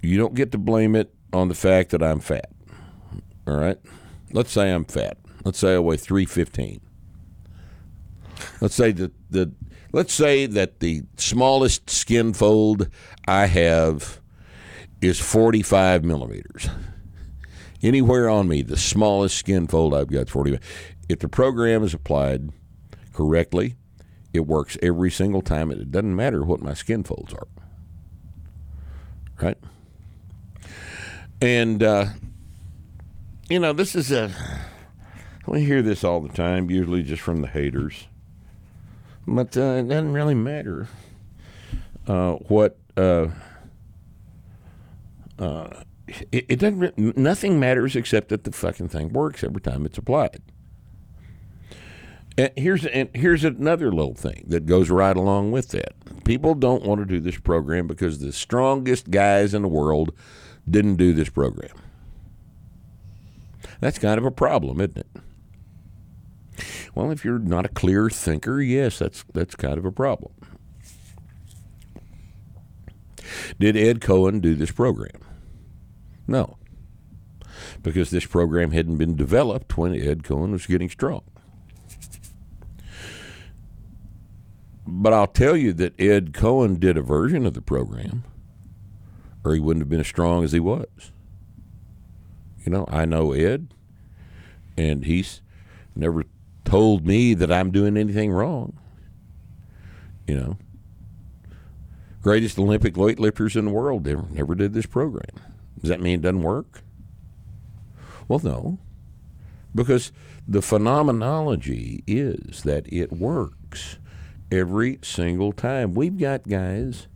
you 0.00 0.16
don't 0.16 0.36
get 0.36 0.52
to 0.52 0.58
blame 0.58 0.94
it 0.94 1.12
on 1.32 1.48
the 1.48 1.56
fact 1.56 1.90
that 1.90 2.00
I'm 2.00 2.20
fat. 2.20 2.52
All 3.48 3.56
right? 3.56 3.76
Let's 4.30 4.52
say 4.52 4.70
I'm 4.70 4.84
fat. 4.84 5.18
Let's 5.44 5.58
say 5.58 5.74
I 5.74 5.80
weigh 5.80 5.96
315. 5.96 6.80
Let's 8.60 8.76
say 8.76 8.92
that 8.92 9.12
the 9.28 9.52
let's 9.90 10.12
say 10.12 10.46
that 10.46 10.78
the 10.78 11.02
smallest 11.16 11.90
skin 11.90 12.32
fold 12.32 12.88
I 13.26 13.46
have 13.46 14.20
is 15.00 15.18
45 15.18 16.04
millimeters 16.04 16.68
anywhere 17.82 18.28
on 18.28 18.48
me, 18.48 18.62
the 18.62 18.76
smallest 18.76 19.36
skin 19.36 19.66
fold 19.66 19.94
I've 19.94 20.10
got 20.10 20.28
40. 20.28 20.58
If 21.08 21.20
the 21.20 21.28
program 21.28 21.82
is 21.82 21.94
applied 21.94 22.50
correctly, 23.12 23.76
it 24.32 24.40
works 24.40 24.76
every 24.82 25.10
single 25.10 25.42
time. 25.42 25.70
It 25.70 25.90
doesn't 25.90 26.14
matter 26.14 26.44
what 26.44 26.60
my 26.60 26.74
skin 26.74 27.04
folds 27.04 27.32
are. 27.32 27.46
Right? 29.40 29.58
And, 31.40 31.82
uh, 31.82 32.06
you 33.48 33.58
know, 33.58 33.72
this 33.72 33.94
is 33.94 34.10
a. 34.10 34.30
We 35.46 35.64
hear 35.64 35.80
this 35.80 36.02
all 36.02 36.20
the 36.20 36.28
time, 36.28 36.70
usually 36.70 37.04
just 37.04 37.22
from 37.22 37.40
the 37.40 37.46
haters. 37.46 38.08
But 39.28 39.56
uh, 39.56 39.76
it 39.78 39.88
doesn't 39.88 40.12
really 40.12 40.34
matter 40.34 40.88
uh, 42.06 42.32
what. 42.32 42.78
Uh, 42.96 43.28
uh, 45.38 45.82
it, 46.08 46.46
it 46.48 46.58
doesn't. 46.58 47.16
Nothing 47.16 47.58
matters 47.58 47.96
except 47.96 48.28
that 48.28 48.44
the 48.44 48.52
fucking 48.52 48.88
thing 48.88 49.12
works 49.12 49.42
every 49.42 49.60
time 49.60 49.84
it's 49.86 49.98
applied. 49.98 50.42
And 52.38 52.52
here's 52.56 52.84
and 52.86 53.08
here's 53.14 53.44
another 53.44 53.90
little 53.90 54.14
thing 54.14 54.44
that 54.48 54.66
goes 54.66 54.90
right 54.90 55.16
along 55.16 55.52
with 55.52 55.68
that. 55.70 55.94
People 56.24 56.54
don't 56.54 56.84
want 56.84 57.00
to 57.00 57.06
do 57.06 57.18
this 57.18 57.38
program 57.38 57.86
because 57.86 58.18
the 58.18 58.32
strongest 58.32 59.10
guys 59.10 59.54
in 59.54 59.62
the 59.62 59.68
world 59.68 60.12
didn't 60.68 60.96
do 60.96 61.12
this 61.14 61.30
program. 61.30 61.74
That's 63.80 63.98
kind 63.98 64.18
of 64.18 64.24
a 64.24 64.30
problem, 64.30 64.80
isn't 64.80 64.98
it? 64.98 65.06
Well, 66.94 67.10
if 67.10 67.24
you're 67.24 67.38
not 67.38 67.66
a 67.66 67.70
clear 67.70 68.10
thinker, 68.10 68.60
yes, 68.60 68.98
that's 68.98 69.24
that's 69.32 69.54
kind 69.54 69.78
of 69.78 69.84
a 69.84 69.92
problem. 69.92 70.32
Did 73.58 73.76
Ed 73.76 74.00
Coan 74.00 74.40
do 74.40 74.54
this 74.54 74.70
program? 74.70 75.25
No. 76.26 76.58
Because 77.82 78.10
this 78.10 78.26
program 78.26 78.72
hadn't 78.72 78.96
been 78.96 79.16
developed 79.16 79.76
when 79.78 79.94
Ed 79.94 80.22
Coan 80.22 80.52
was 80.52 80.66
getting 80.66 80.90
strong. 80.90 81.22
But 84.86 85.12
I'll 85.12 85.26
tell 85.26 85.56
you 85.56 85.72
that 85.74 86.00
Ed 86.00 86.32
Coan 86.32 86.78
did 86.78 86.96
a 86.96 87.02
version 87.02 87.44
of 87.44 87.54
the 87.54 87.62
program, 87.62 88.22
or 89.44 89.54
he 89.54 89.60
wouldn't 89.60 89.82
have 89.82 89.90
been 89.90 90.00
as 90.00 90.06
strong 90.06 90.44
as 90.44 90.52
he 90.52 90.60
was. 90.60 90.86
You 92.64 92.70
know, 92.70 92.84
I 92.88 93.04
know 93.04 93.32
Ed, 93.32 93.68
and 94.76 95.04
he's 95.04 95.40
never 95.94 96.24
told 96.64 97.06
me 97.06 97.34
that 97.34 97.50
I'm 97.50 97.70
doing 97.70 97.96
anything 97.96 98.30
wrong. 98.30 98.78
You 100.26 100.36
know, 100.36 100.58
greatest 102.22 102.58
Olympic 102.58 102.94
weightlifters 102.94 103.56
in 103.56 103.64
the 103.66 103.70
world 103.70 104.06
never, 104.06 104.24
never 104.30 104.54
did 104.54 104.72
this 104.72 104.86
program. 104.86 105.40
Does 105.80 105.90
that 105.90 106.00
mean 106.00 106.20
it 106.20 106.22
doesn't 106.22 106.42
work? 106.42 106.82
Well, 108.28 108.40
no, 108.42 108.78
because 109.74 110.10
the 110.48 110.62
phenomenology 110.62 112.02
is 112.06 112.62
that 112.62 112.90
it 112.92 113.12
works 113.12 113.98
every 114.50 114.98
single 115.02 115.52
time. 115.52 115.94
We've 115.94 116.18
got 116.18 116.48
guys 116.48 117.06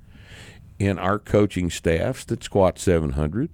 in 0.78 0.98
our 0.98 1.18
coaching 1.18 1.70
staffs 1.70 2.24
that 2.26 2.42
squat 2.42 2.78
700. 2.78 3.50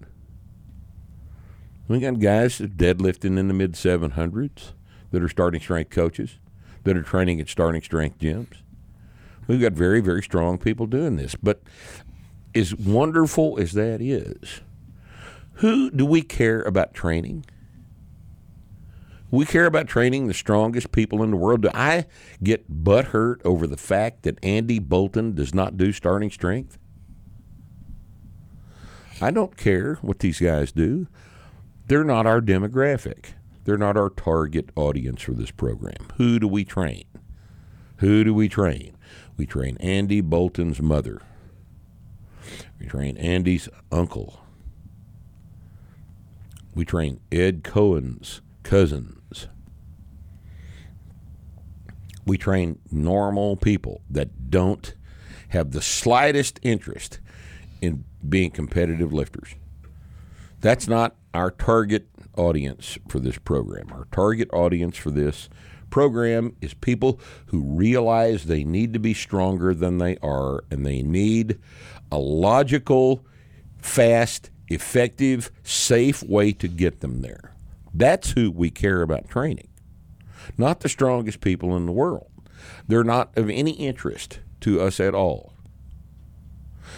We 1.89 2.01
got 2.01 2.19
guys 2.19 2.59
that 2.59 2.77
deadlifting 2.77 3.39
in 3.39 3.49
the 3.49 3.55
mid 3.55 3.73
700s 3.73 4.73
that 5.13 5.23
are 5.23 5.29
starting 5.29 5.61
strength 5.61 5.91
coaches 5.91 6.39
that 6.85 6.97
are 6.97 7.03
training 7.03 7.41
at 7.41 7.49
starting 7.49 7.83
strength 7.83 8.19
gyms. 8.19 8.57
We've 9.47 9.61
got 9.61 9.73
very, 9.73 10.01
very 10.01 10.23
strong 10.23 10.59
people 10.59 10.87
doing 10.87 11.17
this. 11.17 11.35
But 11.35 11.63
as 12.55 12.75
wonderful 12.75 13.59
as 13.61 13.73
that 13.73 14.01
is, 14.01 14.61
who 15.57 15.91
do 15.91 16.05
we 16.05 16.23
care 16.23 16.63
about 16.63 16.95
training? 16.95 17.45
We 19.31 19.45
care 19.45 19.67
about 19.67 19.89
training 19.89 20.27
the 20.27 20.35
strongest 20.35 20.93
people 20.93 21.23
in 21.23 21.31
the 21.31 21.37
world. 21.37 21.63
Do 21.63 21.71
I 21.75 22.07
get 22.43 22.71
butthurt 22.71 23.41
over 23.45 23.67
the 23.67 23.77
fact 23.77 24.23
that 24.23 24.39
Andy 24.43 24.79
Bolton 24.79 25.35
does 25.35 25.53
not 25.53 25.77
do 25.77 25.93
starting 25.93 26.31
strength? 26.31 26.79
I 29.21 29.31
don't 29.31 29.57
care 29.57 29.95
what 29.97 30.21
these 30.21 30.41
guys 30.41 30.73
do. 30.73 31.09
They're 31.87 32.05
not 32.05 32.27
our 32.27 32.41
demographic. 32.41 33.33
They're 33.65 33.79
not 33.79 33.97
our 33.97 34.11
target 34.11 34.71
audience 34.77 35.23
for 35.23 35.33
this 35.33 35.51
program. 35.51 36.09
Who 36.17 36.39
do 36.39 36.47
we 36.47 36.65
train? 36.65 37.05
Who 37.97 38.25
do 38.25 38.35
we 38.35 38.49
train? 38.49 38.97
We 39.37 39.47
train 39.47 39.77
Andy 39.81 40.21
Bolton's 40.21 40.81
mother. 40.81 41.23
We 42.79 42.87
train 42.87 43.17
Andy's 43.17 43.69
uncle. 43.91 44.46
We 46.77 46.85
train 46.85 47.21
Ed 47.33 47.65
Coan's 47.65 48.43
cousins. 48.63 49.49
We 52.27 52.37
train 52.37 52.81
normal 52.93 53.57
people 53.57 54.03
that 54.11 54.51
don't 54.51 54.95
have 55.49 55.71
the 55.71 55.81
slightest 55.81 56.61
interest 56.63 57.19
in 57.81 58.05
being 58.29 58.51
competitive 58.51 59.11
lifters. 59.11 59.55
That's 60.61 60.87
not 60.87 61.17
our 61.33 61.51
target 61.51 62.09
audience 62.37 62.99
for 63.09 63.21
this 63.21 63.39
program. 63.39 63.91
Our 63.91 64.07
target 64.13 64.51
audience 64.53 64.99
for 64.99 65.11
this 65.11 65.49
program 65.89 66.57
is 66.61 66.75
people 66.75 67.19
who 67.47 67.63
realize 67.63 68.45
they 68.45 68.65
need 68.65 68.93
to 68.93 68.99
be 68.99 69.15
stronger 69.15 69.73
than 69.73 69.97
they 69.97 70.19
are 70.19 70.63
and 70.71 70.85
they 70.85 71.01
need 71.01 71.59
a 72.13 72.19
logical, 72.19 73.25
fast, 73.79 74.51
effective, 74.69 75.51
safe 75.63 76.23
way 76.23 76.53
to 76.53 76.69
get 76.69 77.01
them 77.01 77.23
there. 77.23 77.53
That's 77.95 78.33
who 78.33 78.51
we 78.51 78.71
care 78.71 79.03
about 79.03 79.29
training, 79.29 79.69
not 80.59 80.81
the 80.81 80.89
strongest 80.89 81.41
people 81.41 81.77
in 81.77 81.87
the 81.87 81.93
world. 81.93 82.31
They're 82.87 83.05
not 83.05 83.37
of 83.37 83.49
any 83.49 83.73
interest 83.73 84.41
to 84.61 84.81
us 84.81 85.01
at 85.01 85.15
all. 85.15 85.53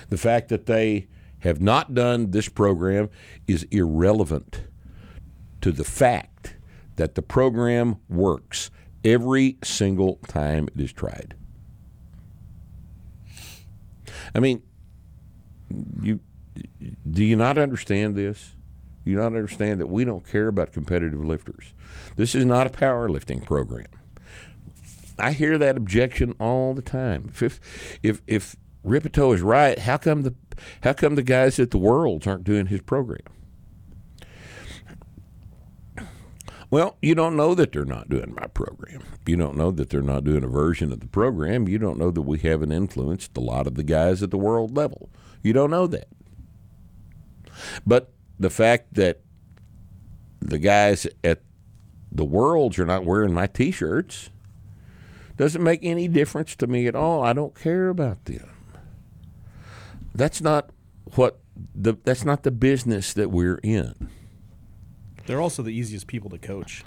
The 0.09 0.19
fact 0.19 0.49
that 0.49 0.67
they 0.67 1.09
have 1.41 1.61
not 1.61 1.95
done 1.95 2.31
this 2.31 2.49
program 2.49 3.11
is 3.47 3.65
irrelevant 3.71 4.63
to 5.61 5.73
the 5.73 5.85
fact 5.85 6.57
that 6.97 7.15
the 7.15 7.23
program 7.23 7.97
works 8.09 8.71
every 9.05 9.59
single 9.63 10.17
time 10.27 10.69
it 10.75 10.81
is 10.81 10.93
tried. 10.93 11.35
I 14.35 14.41
mean, 14.41 14.63
you 16.03 16.21
do 17.11 17.25
you 17.25 17.37
not 17.37 17.59
understand 17.59 18.15
this? 18.15 18.55
You 19.05 19.17
not 19.17 19.27
understand 19.27 19.81
that 19.81 19.87
we 19.87 20.05
don't 20.05 20.27
care 20.27 20.49
about 20.49 20.73
competitive 20.73 21.25
lifters. 21.25 21.73
This 22.17 22.35
is 22.35 22.45
not 22.45 22.67
a 22.67 22.71
powerlifting 22.71 23.45
program. 23.45 23.87
I 25.19 25.33
hear 25.33 25.59
that 25.59 25.77
objection 25.77 26.35
all 26.39 26.75
the 26.75 26.83
time. 26.83 27.33
If 27.41 27.99
if 28.03 28.23
if 28.27 28.57
Rippetoe 28.85 29.33
is 29.33 29.41
right, 29.41 29.79
how 29.79 29.97
come 29.97 30.23
the 30.23 30.35
how 30.83 30.93
come 30.93 31.15
the 31.15 31.23
guys 31.23 31.59
at 31.59 31.71
the 31.71 31.79
Worlds 31.79 32.27
aren't 32.27 32.45
doing 32.45 32.67
his 32.67 32.83
program? 32.83 33.21
Well, 36.71 36.99
you 37.01 37.15
don't 37.15 37.35
know 37.35 37.55
that 37.55 37.73
they're 37.73 37.87
not 37.87 38.11
doing 38.11 38.35
my 38.35 38.47
program. 38.47 39.03
You 39.27 39.37
don't 39.37 39.57
know 39.57 39.71
that 39.71 39.89
they're 39.89 40.03
not 40.03 40.25
doing 40.25 40.45
a 40.45 40.49
version 40.49 40.93
of 40.93 41.01
the 41.01 41.07
program. 41.07 41.67
You 41.67 41.79
don't 41.79 41.99
know 41.99 42.11
that 42.11 42.23
we 42.23 42.39
haven't 42.39 42.73
influenced 42.73 43.37
a 43.39 43.41
lot 43.41 43.67
of 43.67 43.75
the 43.75 43.83
guys 43.83 44.23
at 44.23 44.31
the 44.31 44.37
world 44.37 44.77
level. 44.77 45.09
You 45.43 45.55
don't 45.55 45.71
know 45.71 45.87
that. 45.87 46.09
But 47.87 48.13
the 48.39 48.51
fact 48.51 48.95
that 48.95 49.21
the 50.41 50.59
guys 50.59 51.07
at 51.25 51.43
the 52.11 52.25
worlds 52.25 52.79
are 52.79 52.87
not 52.87 53.05
wearing 53.05 53.33
my 53.33 53.47
t-shirts 53.47 54.31
doesn't 55.37 55.63
make 55.63 55.81
any 55.83 56.09
difference 56.09 56.57
to 56.57 56.67
me 56.67 56.87
at 56.87 56.95
all. 56.95 57.23
I 57.23 57.33
don't 57.33 57.55
care 57.55 57.89
about 57.89 58.25
them. 58.25 58.51
That's 60.15 60.41
not 60.41 60.71
what 61.15 61.39
the 61.75 61.95
that's 62.05 62.25
not 62.25 62.43
the 62.43 62.51
business 62.51 63.13
that 63.13 63.31
we're 63.31 63.61
in. 63.63 64.11
They're 65.27 65.41
also 65.41 65.63
the 65.63 65.71
easiest 65.71 66.07
people 66.07 66.31
to 66.31 66.39
coach. 66.39 66.83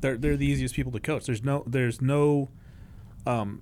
They're 0.00 0.16
they're 0.16 0.36
the 0.36 0.46
easiest 0.46 0.74
people 0.74 0.92
to 0.92 1.00
coach. 1.00 1.26
There's 1.26 1.42
no 1.42 1.62
there's 1.66 2.00
no 2.00 2.48
um 3.26 3.60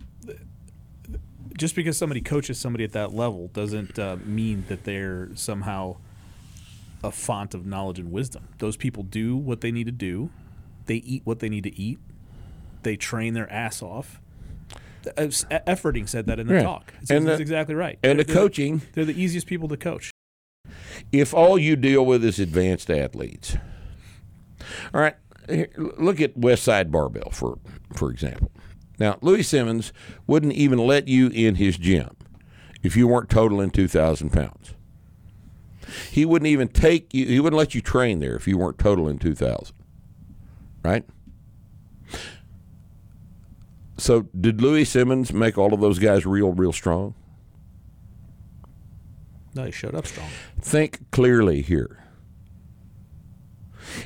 just 1.60 1.74
because 1.74 1.98
somebody 1.98 2.22
coaches 2.22 2.58
somebody 2.58 2.84
at 2.84 2.92
that 2.92 3.12
level 3.14 3.48
doesn't 3.52 3.98
uh, 3.98 4.16
mean 4.24 4.64
that 4.68 4.84
they're 4.84 5.28
somehow 5.34 5.96
a 7.04 7.10
font 7.12 7.52
of 7.54 7.66
knowledge 7.66 7.98
and 7.98 8.10
wisdom. 8.10 8.48
Those 8.58 8.78
people 8.78 9.02
do 9.02 9.36
what 9.36 9.60
they 9.60 9.70
need 9.70 9.84
to 9.84 9.92
do. 9.92 10.30
They 10.86 10.96
eat 10.96 11.20
what 11.24 11.40
they 11.40 11.50
need 11.50 11.64
to 11.64 11.78
eat. 11.78 11.98
They 12.82 12.96
train 12.96 13.34
their 13.34 13.50
ass 13.52 13.82
off. 13.82 14.20
Uh, 15.06 15.10
Efforting 15.66 16.08
said 16.08 16.24
that 16.26 16.38
in 16.40 16.46
the 16.46 16.62
talk. 16.62 16.94
It's, 17.02 17.10
And 17.10 17.26
the- 17.26 17.34
exactly 17.38 17.74
right. 17.74 17.98
and 18.02 18.18
They're- 18.18 18.24
the 18.24 18.32
they're- 18.32 18.42
coaching- 18.42 18.82
They're 18.94 19.04
the 19.04 19.20
easiest 19.22 19.46
people 19.46 19.68
to 19.68 19.76
coach. 19.76 20.10
if 21.12 21.34
all 21.34 21.58
you 21.58 21.76
deal 21.76 22.04
with 22.06 22.24
is 22.24 22.38
advanced 22.38 22.90
athletes. 22.90 23.56
All 24.94 25.00
right, 25.00 25.16
look 25.76 26.20
at 26.22 26.36
Westside 26.38 26.90
Barbell 26.90 27.30
for 27.32 27.58
for 27.94 28.10
example. 28.10 28.50
Now, 29.00 29.16
Louie 29.22 29.42
Simmons 29.42 29.94
wouldn't 30.26 30.52
even 30.52 30.78
let 30.78 31.08
you 31.08 31.28
in 31.28 31.54
his 31.54 31.78
gym 31.78 32.10
if 32.82 32.96
you 32.96 33.08
weren't 33.08 33.30
totaling 33.30 33.70
two 33.70 33.88
thousand 33.88 34.30
pounds. 34.30 34.74
He 36.10 36.26
wouldn't 36.26 36.48
even 36.48 36.68
take 36.68 37.12
you. 37.14 37.24
He 37.26 37.40
wouldn't 37.40 37.58
let 37.58 37.74
you 37.74 37.80
train 37.80 38.20
there 38.20 38.36
if 38.36 38.46
you 38.46 38.58
weren't 38.58 38.78
totaling 38.78 39.18
two 39.18 39.34
thousand. 39.34 39.74
Right. 40.84 41.04
So, 43.96 44.28
did 44.38 44.60
Louie 44.62 44.84
Simmons 44.84 45.32
make 45.32 45.58
all 45.58 45.74
of 45.74 45.80
those 45.80 45.98
guys 45.98 46.24
real, 46.24 46.52
real 46.52 46.72
strong? 46.72 47.14
No, 49.54 49.64
he 49.64 49.72
showed 49.72 49.94
up 49.94 50.06
strong. 50.06 50.28
Think 50.60 51.10
clearly 51.10 51.60
here. 51.60 52.04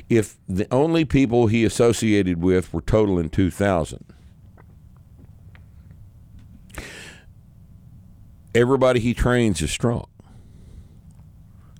If 0.09 0.37
the 0.49 0.67
only 0.73 1.05
people 1.05 1.47
he 1.47 1.63
associated 1.63 2.41
with 2.41 2.73
were 2.73 2.81
total 2.81 3.19
in 3.19 3.29
2000, 3.29 4.14
everybody 8.55 8.99
he 8.99 9.13
trains 9.13 9.61
is 9.61 9.69
strong. 9.69 10.07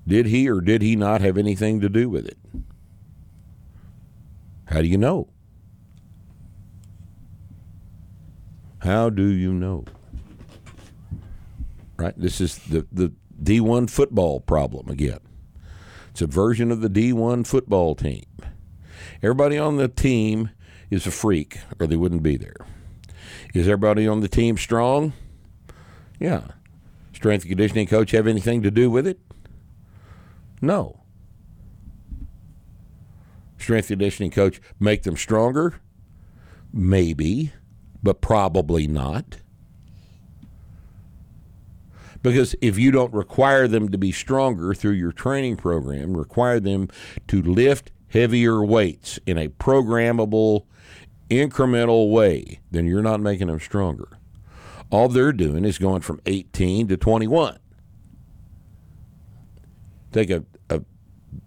Did 0.08 0.28
he 0.28 0.48
or 0.50 0.62
did 0.62 0.82
he 0.82 0.96
not 0.96 1.22
have 1.22 1.38
anything 1.38 1.82
to 1.82 1.90
do 1.90 2.10
with 2.10 2.28
it? 2.28 2.38
How 4.66 4.82
do 4.82 4.88
you 4.88 4.98
know? 4.98 5.30
How 8.80 9.10
do 9.10 9.26
you 9.26 9.52
know? 9.52 9.86
Right? 11.98 12.14
This 12.16 12.40
is 12.40 12.58
the, 12.58 12.86
the 12.92 13.14
D1 13.42 13.90
football 13.90 14.40
problem 14.42 14.90
again. 14.90 15.20
It's 16.12 16.22
a 16.22 16.28
version 16.28 16.72
of 16.72 16.82
the 16.82 16.90
D1 16.90 17.48
football 17.48 17.96
team. 17.96 18.26
Everybody 19.24 19.58
on 19.58 19.78
the 19.78 19.88
team 19.88 20.52
is 20.90 21.08
a 21.08 21.12
freak, 21.12 21.58
or 21.80 21.88
they 21.88 21.96
wouldn't 21.96 22.24
be 22.24 22.38
there. 22.38 22.58
Is 23.54 23.68
everybody 23.68 24.08
on 24.08 24.20
the 24.20 24.28
team 24.28 24.58
strong? 24.58 25.14
Yeah. 26.20 26.42
Strength 27.16 27.44
and 27.44 27.52
conditioning 27.52 27.88
coach 27.88 28.12
have 28.12 28.28
anything 28.28 28.62
to 28.62 28.70
do 28.70 28.92
with 28.92 29.08
it? 29.08 29.20
No. 30.62 31.02
Strength 33.58 33.88
conditioning 33.88 34.32
coach 34.32 34.60
make 34.82 35.04
them 35.04 35.16
stronger? 35.16 35.80
Maybe, 36.74 37.54
but 38.04 38.20
probably 38.20 38.86
not. 38.86 39.38
Because 42.22 42.54
if 42.62 42.78
you 42.78 42.92
don't 42.92 43.14
require 43.14 43.68
them 43.68 43.90
to 43.90 43.98
be 43.98 44.12
stronger 44.12 44.74
through 44.74 44.92
your 44.92 45.14
training 45.14 45.56
program, 45.56 46.18
require 46.18 46.60
them 46.60 46.90
to 47.28 47.42
lift 47.42 47.92
heavier 48.10 48.64
weights 48.64 49.20
in 49.26 49.38
a 49.38 49.48
programmable, 49.48 50.66
incremental 51.30 52.12
way, 52.12 52.60
then 52.72 52.86
you're 52.86 53.02
not 53.02 53.22
making 53.22 53.48
them 53.48 53.60
stronger. 53.60 54.15
All 54.96 55.10
they're 55.10 55.34
doing 55.34 55.66
is 55.66 55.78
going 55.78 56.00
from 56.00 56.22
18 56.26 56.88
to 56.88 56.96
21. 56.96 57.60
Take 60.14 60.30
a, 60.30 60.46
a, 60.70 60.82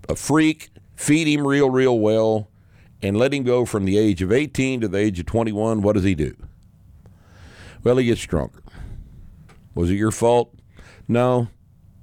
a 0.07 0.16
freak, 0.16 0.69
feed 0.97 1.27
him 1.27 1.47
real, 1.47 1.70
real 1.70 1.99
well, 1.99 2.51
and 3.01 3.16
let 3.16 3.33
him 3.33 3.45
go 3.45 3.65
from 3.65 3.87
the 3.87 3.97
age 3.97 4.20
of 4.20 4.33
18 4.33 4.83
to 4.83 4.89
the 4.89 4.99
age 4.99 5.19
of 5.19 5.25
21. 5.25 5.81
What 5.81 5.95
does 5.95 6.05
he 6.05 6.15
do? 6.15 6.37
Well, 7.83 7.97
he 7.97 8.05
gets 8.05 8.20
stronger. 8.20 8.62
Was 9.75 9.91
it 9.91 9.95
your 9.95 10.11
fault? 10.11 10.53
No, 11.09 11.49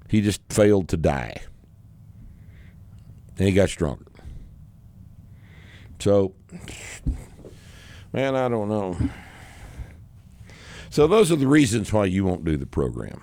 he 0.09 0.21
just 0.21 0.41
failed 0.49 0.89
to 0.89 0.97
die. 0.97 1.43
And 3.37 3.47
he 3.47 3.53
got 3.53 3.69
stronger. 3.69 4.07
So, 5.99 6.33
man, 8.11 8.35
I 8.35 8.49
don't 8.49 8.67
know. 8.67 8.97
So 10.95 11.07
those 11.07 11.29
are 11.29 11.35
the 11.35 11.45
reasons 11.45 11.91
why 11.91 12.05
you 12.05 12.23
won't 12.23 12.45
do 12.45 12.55
the 12.55 12.65
program. 12.65 13.21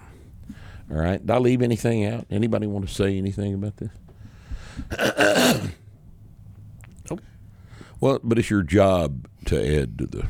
All 0.91 0.99
right. 0.99 1.19
Did 1.19 1.31
I 1.31 1.39
leave 1.39 1.63
anything 1.63 2.05
out? 2.05 2.27
Anybody 2.31 2.67
want 2.67 2.87
to 2.87 2.93
say 2.93 3.17
anything 3.17 3.55
about 3.55 3.79
this? 3.79 5.71
Nope. 7.11 7.23
Well, 7.99 8.21
but 8.23 8.39
it's 8.39 8.51
your 8.51 8.63
job 8.63 9.27
to 9.47 9.57
add 9.57 9.97
to 10.01 10.07
the. 10.07 10.29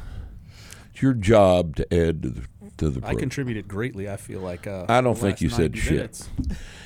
It's 0.92 1.02
your 1.02 1.14
job 1.14 1.74
to 1.74 1.92
add 1.92 2.22
to 2.22 2.28
the 2.28 2.42
to 2.76 2.90
the. 2.90 2.98
I 2.98 3.00
program. 3.00 3.18
contributed 3.18 3.66
greatly. 3.66 4.08
I 4.08 4.18
feel 4.18 4.38
like 4.40 4.68
uh, 4.68 4.86
I 4.88 5.00
don't 5.00 5.18
think 5.18 5.40
you 5.40 5.48
said 5.48 5.72
90 5.72 5.80
shit. 5.80 5.92
minutes. 5.94 6.28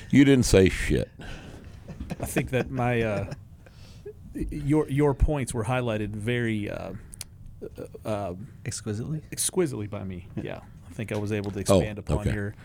You 0.09 0.25
didn't 0.25 0.45
say 0.45 0.69
shit. 0.69 1.11
I 2.19 2.25
think 2.25 2.49
that 2.49 2.71
my 2.71 3.03
uh, 3.03 3.33
your 4.33 4.89
your 4.89 5.13
points 5.13 5.53
were 5.53 5.65
highlighted 5.65 6.09
very 6.15 6.67
uh, 6.67 6.93
uh, 8.05 8.33
Exquisitely. 8.65 9.21
exquisitely 9.31 9.87
by 9.87 10.03
me. 10.03 10.27
Yeah, 10.41 10.59
I 10.89 10.93
think 10.93 11.11
I 11.11 11.17
was 11.17 11.31
able 11.31 11.51
to 11.51 11.59
expand 11.59 11.97
upon 11.99 12.17
Oh, 12.17 12.21
okay. 12.21 12.33
your 12.33 12.55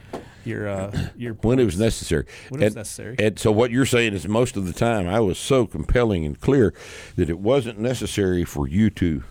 your 0.44 0.68
uh, 0.68 1.08
your 1.16 1.34
when 1.34 1.58
it 1.58 1.64
was 1.64 1.78
necessary. 1.78 2.26
When 2.50 2.60
it 2.60 2.64
was 2.64 2.72
And- 2.72 2.76
necessary. 2.76 3.16
And 3.18 3.38
so 3.38 3.50
what 3.52 3.70
you're 3.70 3.86
saying 3.86 4.12
is 4.14 4.26
most 4.28 4.56
of 4.56 4.66
the 4.66 4.72
time 4.72 5.08
I 5.08 5.20
was 5.20 5.38
so 5.38 5.66
compelling 5.66 6.24
and 6.26 6.40
clear 6.40 6.74
that 7.16 7.30
it 7.30 7.38
wasn't 7.38 7.78
necessary 7.78 8.44
for 8.44 8.68
you 8.68 8.90
to 8.90 9.22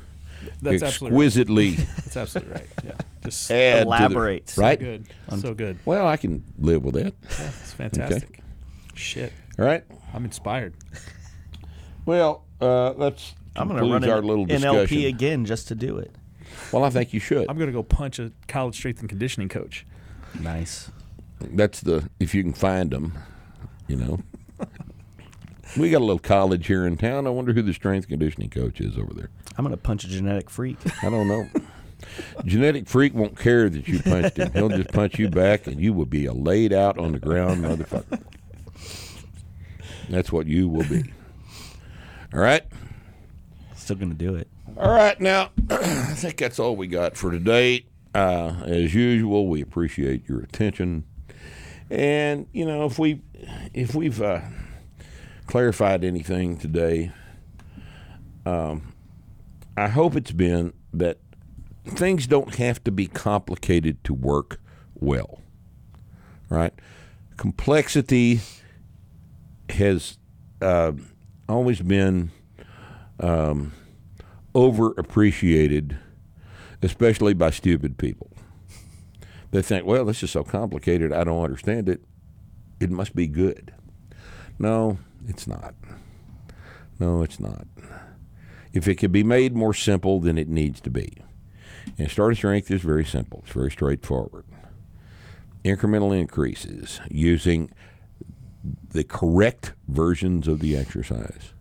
That's 0.62 0.82
absolutely 0.82 1.18
right. 1.18 1.26
exquisitely 1.26 1.72
That's 1.76 2.18
absolutely 2.18 2.54
right. 2.54 2.68
Yeah, 2.84 2.92
just 3.24 3.52
add 3.52 3.74
to 3.74 3.80
the- 3.82 3.86
Elaborate. 3.88 4.50
So 4.50 4.62
right? 4.62 4.80
good, 4.80 5.06
so 5.40 5.54
good. 5.54 5.78
Well, 5.86 6.08
I 6.08 6.18
can 6.18 6.44
live 6.58 6.84
with 6.84 6.96
that. 6.96 7.14
Yeah, 7.40 7.48
it's 7.62 7.74
fantastic. 7.74 8.40
Shit, 8.96 9.32
All 9.60 9.66
right. 9.66 9.84
I'm 10.14 10.26
inspired. 10.26 10.74
Well, 12.06 12.46
uh, 12.60 12.94
that's 12.94 13.34
I'm 13.56 13.68
going 13.68 13.84
to 13.84 13.92
run 13.92 14.10
our 14.10 14.20
an 14.20 14.26
little 14.26 14.46
discussion. 14.46 14.98
NLP 14.98 15.08
again 15.08 15.46
just 15.46 15.68
to 15.70 15.76
do 15.76 15.98
it. 15.98 16.12
Well, 16.72 16.84
I 16.84 16.90
think 16.90 17.14
you 17.14 17.20
should. 17.20 17.50
I'm 17.50 17.58
gonna 17.58 17.72
go 17.72 17.84
punch 17.84 18.20
a 18.20 18.32
college 18.48 18.76
strength 18.76 19.00
and 19.00 19.10
conditioning 19.10 19.50
coach. 19.50 19.86
Nice. 20.40 20.92
That's 21.40 21.82
the 21.82 22.10
if 22.20 22.36
you 22.36 22.44
can 22.44 22.54
find 22.54 22.92
them, 22.92 23.18
you 23.88 23.96
know. 23.96 24.20
we 25.78 25.90
got 25.90 26.00
a 26.00 26.06
little 26.06 26.20
college 26.20 26.68
here 26.68 26.86
in 26.86 26.98
town. 26.98 27.28
I 27.28 27.30
wonder 27.30 27.54
who 27.54 27.62
the 27.62 27.74
strength 27.74 28.08
conditioning 28.08 28.50
coach 28.50 28.80
is 28.80 28.98
over 28.98 29.14
there. 29.14 29.30
I'm 29.58 29.66
going 29.66 29.76
to 29.76 29.82
punch 29.82 30.04
a 30.04 30.08
genetic 30.08 30.50
freak. 30.50 30.78
I 31.04 31.10
don't 31.10 31.28
know. 31.28 31.48
Genetic 32.46 32.88
freak 32.88 33.14
won't 33.14 33.38
care 33.38 33.70
that 33.70 33.88
you 33.88 34.02
punched 34.02 34.38
him. 34.38 34.52
He'll 34.54 34.70
just 34.70 34.92
punch 34.92 35.20
you 35.20 35.30
back, 35.30 35.68
and 35.68 35.80
you 35.80 35.94
will 35.94 36.06
be 36.06 36.26
a 36.26 36.34
laid 36.34 36.74
out 36.74 36.98
on 36.98 37.12
the 37.12 37.20
ground 37.20 37.64
motherfucker. 37.64 38.22
That's 40.10 40.32
what 40.32 40.48
you 40.48 40.68
will 40.68 40.88
be. 40.88 41.04
All 42.34 42.40
right. 42.40 42.64
Still 43.82 43.96
going 43.96 44.12
to 44.12 44.16
do 44.16 44.36
it. 44.36 44.48
All 44.78 44.92
right. 44.92 45.20
Now, 45.20 45.50
I 45.72 46.14
think 46.14 46.38
that's 46.38 46.60
all 46.60 46.76
we 46.76 46.86
got 46.86 47.18
for 47.18 47.32
today. 47.32 47.86
Uh, 48.14 48.54
as 48.64 48.94
usual, 48.94 49.48
we 49.48 49.60
appreciate 49.60 50.30
your 50.30 50.40
attention, 50.40 51.04
and 51.90 52.46
you 52.54 52.64
know 52.64 52.86
if 52.86 53.00
we 53.00 53.22
if 53.74 53.96
we've 53.96 54.22
uh, 54.22 54.42
clarified 55.48 56.04
anything 56.04 56.58
today, 56.58 57.12
um, 58.46 58.94
I 59.76 59.88
hope 59.88 60.16
it's 60.16 60.32
been 60.32 60.74
that 60.94 61.18
things 61.84 62.28
don't 62.28 62.54
have 62.56 62.84
to 62.84 62.92
be 62.92 63.08
complicated 63.08 64.04
to 64.04 64.14
work 64.14 64.62
well. 64.94 65.42
Right? 66.50 66.74
Complexity 67.36 68.42
has 69.70 70.20
uh, 70.62 70.92
always 71.50 71.82
been 71.82 72.30
um, 73.22 73.72
overappreciated, 74.54 75.98
especially 76.82 77.34
by 77.34 77.52
stupid 77.52 77.98
people. 77.98 78.32
They 79.52 79.62
think, 79.62 79.86
well, 79.86 80.06
this 80.06 80.24
is 80.24 80.32
so 80.32 80.44
complicated, 80.44 81.14
I 81.14 81.24
don't 81.24 81.44
understand 81.44 81.88
it. 81.88 82.02
It 82.80 82.90
must 82.90 83.16
be 83.16 83.28
good. 83.28 83.74
No, 84.58 84.98
it's 85.28 85.46
not. 85.46 85.76
No, 87.00 87.22
it's 87.22 87.40
not. 87.40 87.68
If 88.74 88.88
it 88.88 88.96
could 88.96 89.12
be 89.12 89.24
made 89.24 89.56
more 89.56 89.74
simple, 89.74 90.20
then 90.20 90.38
it 90.38 90.48
needs 90.48 90.80
to 90.82 90.90
be. 90.90 91.18
And 91.98 92.10
Starting 92.10 92.38
Strength 92.38 92.72
is 92.72 92.82
very 92.82 93.06
simple. 93.06 93.42
It's 93.44 93.54
very 93.54 93.72
straightforward. 93.72 94.46
Incremental 95.66 96.18
increases 96.18 97.02
using 97.10 97.72
the 98.92 99.04
correct 99.04 99.74
versions 99.88 100.48
of 100.48 100.60
the 100.60 100.78
exercise. 100.78 101.54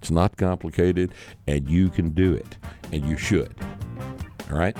It's 0.00 0.10
not 0.10 0.36
complicated, 0.36 1.12
and 1.46 1.68
you 1.68 1.90
can 1.90 2.10
do 2.10 2.32
it, 2.32 2.56
and 2.92 3.04
you 3.04 3.16
should. 3.16 3.54
All 4.50 4.58
right? 4.58 4.76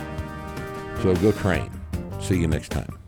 So 1.03 1.15
go 1.17 1.33
train. 1.33 1.71
See 2.21 2.41
you 2.41 2.49
next 2.49 2.71
time. 2.71 3.00